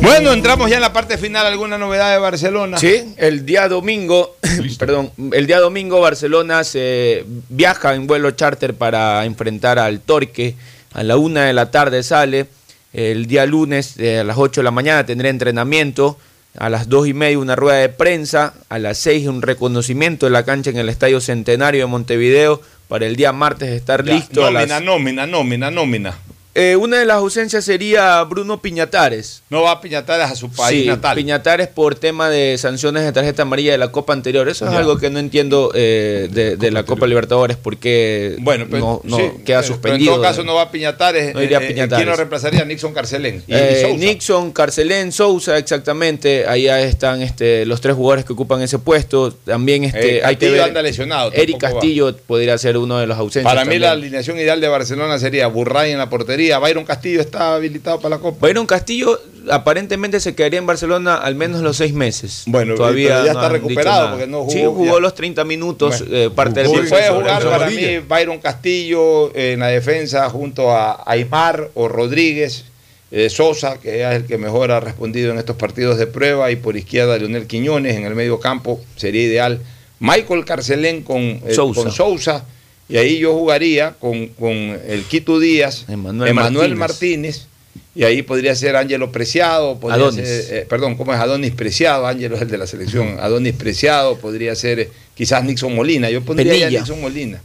Bueno, 0.00 0.32
entramos 0.32 0.70
ya 0.70 0.76
en 0.76 0.82
la 0.82 0.92
parte 0.92 1.18
final. 1.18 1.46
¿Alguna 1.46 1.76
novedad 1.78 2.12
de 2.12 2.18
Barcelona? 2.18 2.78
Sí, 2.78 3.14
el 3.16 3.44
día 3.44 3.68
domingo, 3.68 4.36
perdón, 4.78 5.10
el 5.32 5.46
día 5.46 5.58
domingo 5.60 6.00
Barcelona 6.00 6.64
se 6.64 7.24
viaja 7.48 7.94
en 7.94 8.06
vuelo 8.06 8.30
charter 8.32 8.74
para 8.74 9.24
enfrentar 9.24 9.78
al 9.78 10.00
Torque. 10.00 10.54
A 10.92 11.02
la 11.02 11.16
una 11.16 11.44
de 11.44 11.52
la 11.52 11.70
tarde 11.70 12.02
sale. 12.02 12.46
El 12.92 13.26
día 13.26 13.44
lunes 13.44 13.98
eh, 13.98 14.20
a 14.20 14.24
las 14.24 14.38
8 14.38 14.60
de 14.60 14.64
la 14.64 14.70
mañana 14.70 15.04
tendrá 15.04 15.28
entrenamiento. 15.28 16.18
A 16.58 16.70
las 16.70 16.88
dos 16.88 17.06
y 17.06 17.12
media 17.14 17.38
una 17.38 17.54
rueda 17.56 17.78
de 17.78 17.88
prensa. 17.88 18.54
A 18.68 18.78
las 18.78 18.98
6 18.98 19.26
un 19.26 19.42
reconocimiento 19.42 20.26
de 20.26 20.30
la 20.30 20.44
cancha 20.44 20.70
en 20.70 20.78
el 20.78 20.88
Estadio 20.88 21.20
Centenario 21.20 21.82
de 21.82 21.86
Montevideo. 21.86 22.62
Para 22.88 23.04
el 23.06 23.16
día 23.16 23.32
martes 23.32 23.68
estar 23.70 24.04
Ya, 24.04 24.14
listo. 24.14 24.46
a 24.46 24.50
Nómina, 24.50 24.66
las- 24.76 24.82
nómina, 24.82 25.26
nómina, 25.26 25.70
nómina. 25.70 26.14
Eh, 26.54 26.74
una 26.74 26.98
de 26.98 27.04
las 27.04 27.18
ausencias 27.18 27.64
sería 27.64 28.20
Bruno 28.24 28.60
Piñatares. 28.60 29.42
No 29.48 29.62
va 29.62 29.72
a 29.72 29.80
Piñatares 29.80 30.26
a 30.30 30.34
su 30.34 30.50
país 30.50 30.82
Sí, 30.82 30.88
natal. 30.88 31.14
Piñatares 31.14 31.68
por 31.68 31.94
tema 31.94 32.30
de 32.30 32.58
sanciones 32.58 33.04
de 33.04 33.12
tarjeta 33.12 33.42
amarilla 33.42 33.70
de 33.72 33.78
la 33.78 33.92
Copa 33.92 34.12
anterior. 34.12 34.48
Eso 34.48 34.66
es 34.66 34.72
algo 34.74 34.98
que 34.98 35.08
no 35.08 35.20
entiendo 35.20 35.70
eh, 35.74 36.28
de, 36.32 36.56
de 36.56 36.70
la 36.72 36.82
Copa 36.82 37.06
Libertadores 37.06 37.56
porque 37.56 38.36
Bueno, 38.40 38.66
pues, 38.68 38.80
no, 38.82 39.00
no 39.04 39.16
sí, 39.16 39.22
queda 39.22 39.32
pero- 39.34 39.44
Pero 39.44 39.58
en 39.60 39.64
suspendido. 39.66 40.12
todo 40.14 40.22
caso 40.22 40.42
no 40.42 40.54
va 40.54 40.70
Piñatares. 40.72 41.32
No 41.32 41.42
iría 41.42 41.58
eh, 41.58 41.64
eh, 41.64 41.68
Piñatares. 41.68 41.98
¿Quién 41.98 42.08
lo 42.08 42.16
reemplazaría? 42.16 42.64
Nixon 42.64 42.92
Carcelén. 42.92 43.44
Y, 43.46 43.54
y 43.54 43.58
Sousa. 43.82 43.96
Nixon, 43.96 44.52
Carcelén, 44.52 45.12
Sousa, 45.12 45.58
exactamente. 45.58 46.46
Allá 46.48 46.80
están 46.80 47.22
este, 47.22 47.66
los 47.66 47.80
tres 47.80 47.94
jugadores 47.94 48.24
que 48.24 48.32
ocupan 48.32 48.62
ese 48.62 48.80
puesto. 48.80 49.32
También 49.32 49.84
este, 49.84 50.24
hay 50.24 50.34
que 50.36 50.50
ver. 50.50 50.62
anda 50.62 50.82
lesionado, 50.82 51.30
Eric 51.34 51.56
va. 51.56 51.70
Castillo 51.70 52.16
podría 52.26 52.58
ser 52.58 52.78
uno 52.78 52.98
de 52.98 53.06
los 53.06 53.16
ausentes. 53.16 53.44
Para 53.44 53.64
mí 53.64 53.78
la 53.78 53.92
alineación 53.92 54.38
ideal 54.38 54.60
de 54.60 54.66
Barcelona 54.68 55.18
sería 55.20 55.46
Burray 55.46 55.92
en 55.92 55.98
la 55.98 56.08
portería. 56.10 56.37
Byron 56.60 56.84
Castillo 56.84 57.20
está 57.20 57.54
habilitado 57.54 57.98
para 58.00 58.16
la 58.16 58.20
Copa. 58.22 58.46
Byron 58.46 58.66
Castillo 58.66 59.18
aparentemente 59.50 60.20
se 60.20 60.34
quedaría 60.34 60.58
en 60.58 60.66
Barcelona 60.66 61.16
al 61.16 61.34
menos 61.34 61.60
los 61.62 61.76
seis 61.76 61.92
meses. 61.92 62.44
Bueno, 62.46 62.74
todavía 62.74 63.24
ya 63.24 63.32
no 63.32 63.40
está 63.40 63.48
recuperado 63.48 64.10
porque 64.10 64.26
no 64.26 64.40
jugó. 64.40 64.50
Sí, 64.52 64.62
jugó 64.64 64.94
ya. 64.96 65.00
los 65.00 65.14
30 65.14 65.44
minutos, 65.44 66.00
Bueno, 66.00 66.16
eh, 66.16 66.30
parte 66.30 66.60
del 66.60 66.68
Si 66.70 66.76
proceso. 66.76 66.94
puede 66.94 67.10
jugar 67.10 67.42
para 67.44 67.70
mí 67.70 67.98
Byron 68.08 68.38
Castillo 68.38 69.34
en 69.36 69.60
la 69.60 69.68
defensa 69.68 70.28
junto 70.30 70.70
a 70.70 71.02
Aymar 71.10 71.70
o 71.74 71.88
Rodríguez, 71.88 72.64
eh, 73.10 73.30
Sosa, 73.30 73.78
que 73.80 74.02
es 74.02 74.14
el 74.16 74.26
que 74.26 74.36
mejor 74.36 74.70
ha 74.70 74.80
respondido 74.80 75.32
en 75.32 75.38
estos 75.38 75.56
partidos 75.56 75.96
de 75.98 76.06
prueba, 76.06 76.50
y 76.50 76.56
por 76.56 76.76
izquierda 76.76 77.16
Leonel 77.16 77.46
Quiñones 77.46 77.96
en 77.96 78.04
el 78.04 78.14
medio 78.14 78.38
campo, 78.38 78.80
sería 78.96 79.22
ideal. 79.22 79.60
Michael 80.00 80.44
Carcelén 80.44 81.02
con, 81.02 81.18
eh, 81.20 81.42
Sousa. 81.54 81.82
con 81.82 81.90
Sousa, 81.90 82.44
y 82.88 82.96
ahí 82.96 83.18
yo 83.18 83.34
jugaría 83.34 83.94
con, 83.98 84.28
con 84.28 84.52
el 84.52 85.04
Quito 85.08 85.38
Díaz, 85.38 85.84
Emmanuel 85.88 86.30
Emanuel 86.30 86.74
Martínez. 86.74 87.46
Martínez. 87.46 87.46
y 87.94 88.04
ahí 88.04 88.22
podría 88.22 88.54
ser 88.54 88.76
Ángelo 88.76 89.10
Preciado, 89.12 89.78
podría 89.78 89.96
Adonis. 90.04 90.26
ser, 90.28 90.54
eh, 90.58 90.66
perdón, 90.68 90.96
¿cómo 90.96 91.12
es 91.12 91.20
Adonis 91.20 91.52
Preciado? 91.52 92.06
Ángelo 92.06 92.36
es 92.36 92.42
el 92.42 92.48
de 92.48 92.58
la 92.58 92.66
selección, 92.66 93.18
Adonis 93.20 93.54
Preciado, 93.54 94.16
podría 94.18 94.54
ser 94.54 94.80
eh, 94.80 94.88
quizás 95.14 95.44
Nixon 95.44 95.74
Molina, 95.74 96.08
yo 96.10 96.22
pondría 96.22 96.52
ahí 96.52 96.62
a. 96.64 96.70
Nixon 96.80 97.00
Molina. 97.00 97.40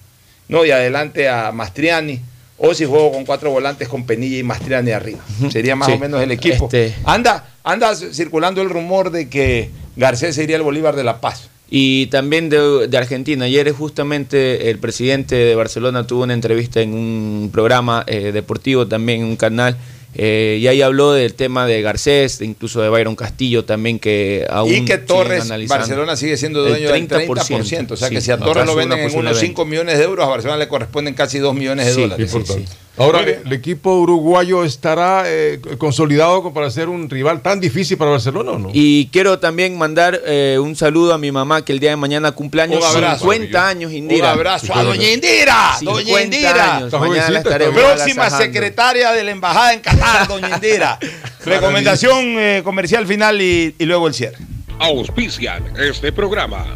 No, 0.48 0.66
y 0.66 0.72
adelante 0.72 1.28
a 1.30 1.52
Mastriani. 1.52 2.20
O 2.58 2.74
si 2.74 2.86
juego 2.86 3.12
con 3.12 3.26
cuatro 3.26 3.50
volantes 3.50 3.90
con 3.90 4.06
Penilla 4.06 4.38
y 4.38 4.44
Mastriani 4.44 4.92
arriba. 4.92 5.20
Sería 5.52 5.76
más 5.76 5.88
Sí. 5.88 5.96
o 5.96 5.98
menos 6.00 6.22
el 6.22 6.32
equipo. 6.32 6.66
Este- 6.66 6.94
Anda, 7.04 7.50
anda 7.64 7.94
circulando 7.96 8.62
el 8.62 8.70
rumor 8.70 9.10
de 9.10 9.28
que 9.28 9.70
Garcés 9.98 10.36
sería 10.36 10.56
el 10.56 10.62
Bolívar 10.62 10.96
de 10.96 11.04
La 11.04 11.20
Paz. 11.20 11.50
Y 11.76 12.06
también 12.06 12.50
de, 12.50 12.88
de 12.88 12.98
Argentina. 13.00 13.46
Ayer 13.46 13.72
justamente 13.72 14.70
el 14.70 14.78
presidente 14.78 15.34
de 15.36 15.56
Barcelona 15.56 16.06
tuvo 16.06 16.22
una 16.22 16.36
entrevista 16.36 16.82
en 16.82 16.94
un 16.94 17.50
programa 17.52 18.04
eh, 18.06 18.32
deportivo, 18.32 18.86
también 18.88 19.22
en 19.22 19.26
un 19.30 19.36
canal, 19.38 19.76
eh, 20.14 20.60
y 20.62 20.68
ahí 20.68 20.84
habló 20.84 21.14
del 21.14 21.34
tema 21.34 21.66
de 21.66 21.82
Garcés, 21.82 22.42
incluso 22.42 22.80
de 22.80 22.90
Byron 22.90 23.16
Castillo 23.16 23.66
también, 23.66 23.98
que 23.98 24.46
aún 24.52 24.72
y 24.72 24.86
que 24.86 25.00
Torres. 25.00 25.50
Barcelona 25.68 26.16
sigue 26.16 26.38
siendo 26.38 26.62
dueño 26.64 26.92
del 26.92 27.08
30%. 27.08 27.90
O 27.92 27.96
sea 27.98 28.12
que 28.12 28.18
sí, 28.22 28.26
si 28.26 28.32
a 28.32 28.38
Torres 28.38 28.68
lo 28.68 28.76
venden 28.76 29.00
en 29.00 29.06
unos 29.06 29.32
venta. 29.34 29.40
5 29.40 29.66
millones 29.66 29.98
de 29.98 30.04
euros, 30.04 30.28
a 30.28 30.30
Barcelona 30.30 30.60
le 30.60 30.68
corresponden 30.68 31.16
casi 31.16 31.40
2 31.40 31.56
millones 31.56 31.88
de 31.88 31.94
Sí, 31.96 32.02
dólares. 32.02 32.32
importante. 32.36 32.72
Ahora. 32.96 33.22
¿el 33.22 33.52
equipo 33.52 33.96
uruguayo 33.96 34.64
estará 34.64 35.24
eh, 35.26 35.60
consolidado 35.80 36.54
para 36.54 36.70
ser 36.70 36.90
un 36.90 37.10
rival 37.10 37.42
tan 37.42 37.60
difícil 37.60 37.98
para 37.98 38.12
Barcelona 38.12 38.52
o 38.52 38.60
no? 38.60 38.70
Y 38.72 39.08
quiero 39.08 39.40
también 39.40 39.78
mandar 39.78 40.22
eh, 40.26 40.60
un 40.62 40.76
saludo 40.76 41.14
a 41.14 41.18
mi 41.18 41.32
mamá 41.32 41.66
que 41.66 41.72
el 41.72 41.80
día 41.80 41.90
de 41.90 41.96
mañana 41.96 42.34
cumpleaños 42.34 42.84
Un 42.84 42.96
abrazo. 42.98 43.24
50 43.26 43.68
años 43.68 43.92
Indira. 43.92 44.34
Un 44.34 44.40
abrazo 44.40 44.76
a 44.76 44.84
doña 44.84 45.10
Indira. 45.12 45.72
Doña 45.82 46.06
50 46.06 46.24
Indira. 46.24 46.78
años. 46.78 46.94
Mañana 46.94 47.30
la 47.32 47.40
estaremos 47.40 47.82
Próxima 47.82 48.30
secretaria 48.30 49.12
de 49.12 49.24
la 49.24 49.32
embajada 49.32 49.74
en 49.74 49.80
Qatar, 49.80 50.28
doña 50.28 50.50
Indira. 50.50 51.00
Recomendación 51.46 52.24
eh, 52.38 52.62
comercial 52.64 53.08
final 53.08 53.42
y, 53.42 53.74
y 53.80 53.86
luego 53.86 54.08
el 54.08 54.14
cierre. 54.14 54.38
Auspician 54.78 55.64
este 55.80 56.12
programa. 56.12 56.76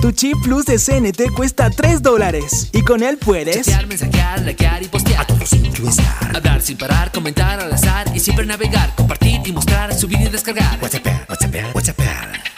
Tu 0.00 0.12
chip 0.12 0.36
plus 0.42 0.64
de 0.64 0.78
CNT 0.78 1.30
cuesta 1.34 1.68
3 1.68 2.00
dólares 2.00 2.70
y 2.72 2.80
con 2.82 3.02
él 3.02 3.18
puedes 3.18 3.66
Chatear, 3.66 3.86
mensajear, 3.86 4.40
likear 4.40 4.82
y 4.82 4.88
postear. 4.88 5.20
A 5.20 5.26
todos 5.26 5.52
influenciar. 5.52 6.34
A 6.34 6.40
dar 6.40 6.62
sin 6.62 6.78
parar, 6.78 7.12
comentar 7.12 7.60
al 7.60 7.70
azar 7.70 8.10
y 8.14 8.18
siempre 8.18 8.46
navegar, 8.46 8.94
compartir 8.96 9.42
y 9.44 9.52
mostrar, 9.52 9.92
subir 9.92 10.22
y 10.22 10.28
descargar. 10.28 10.78
WhatsApp, 10.80 11.06
WhatsApp, 11.28 11.54
WhatsApp. 11.74 11.98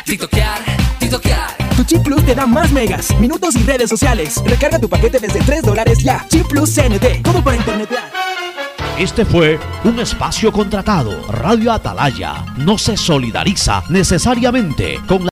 TikTokear, 0.05 0.60
TikTokear. 1.01 1.56
Tu 1.77 1.82
chip 1.85 2.02
plus 2.05 2.24
te 2.24 2.36
da 2.36 2.47
más 2.47 2.70
megas, 2.70 3.10
minutos 3.19 3.56
y 3.56 3.64
redes 3.64 3.90
sociales. 3.90 4.40
Recarga 4.47 4.78
tu 4.78 4.89
paquete 4.89 5.19
desde 5.19 5.40
3 5.40 5.62
dólares 5.62 5.98
ya. 5.98 6.24
Chip 6.28 6.47
plus 6.47 6.73
CNT, 6.73 7.23
como 7.24 7.43
para 7.43 7.56
internetear. 7.56 8.23
Este 8.98 9.24
fue 9.24 9.59
un 9.85 9.98
espacio 9.98 10.52
contratado. 10.52 11.27
Radio 11.32 11.73
Atalaya 11.73 12.44
no 12.59 12.77
se 12.77 12.97
solidariza 12.97 13.82
necesariamente 13.89 15.01
con 15.09 15.24
la 15.24 15.31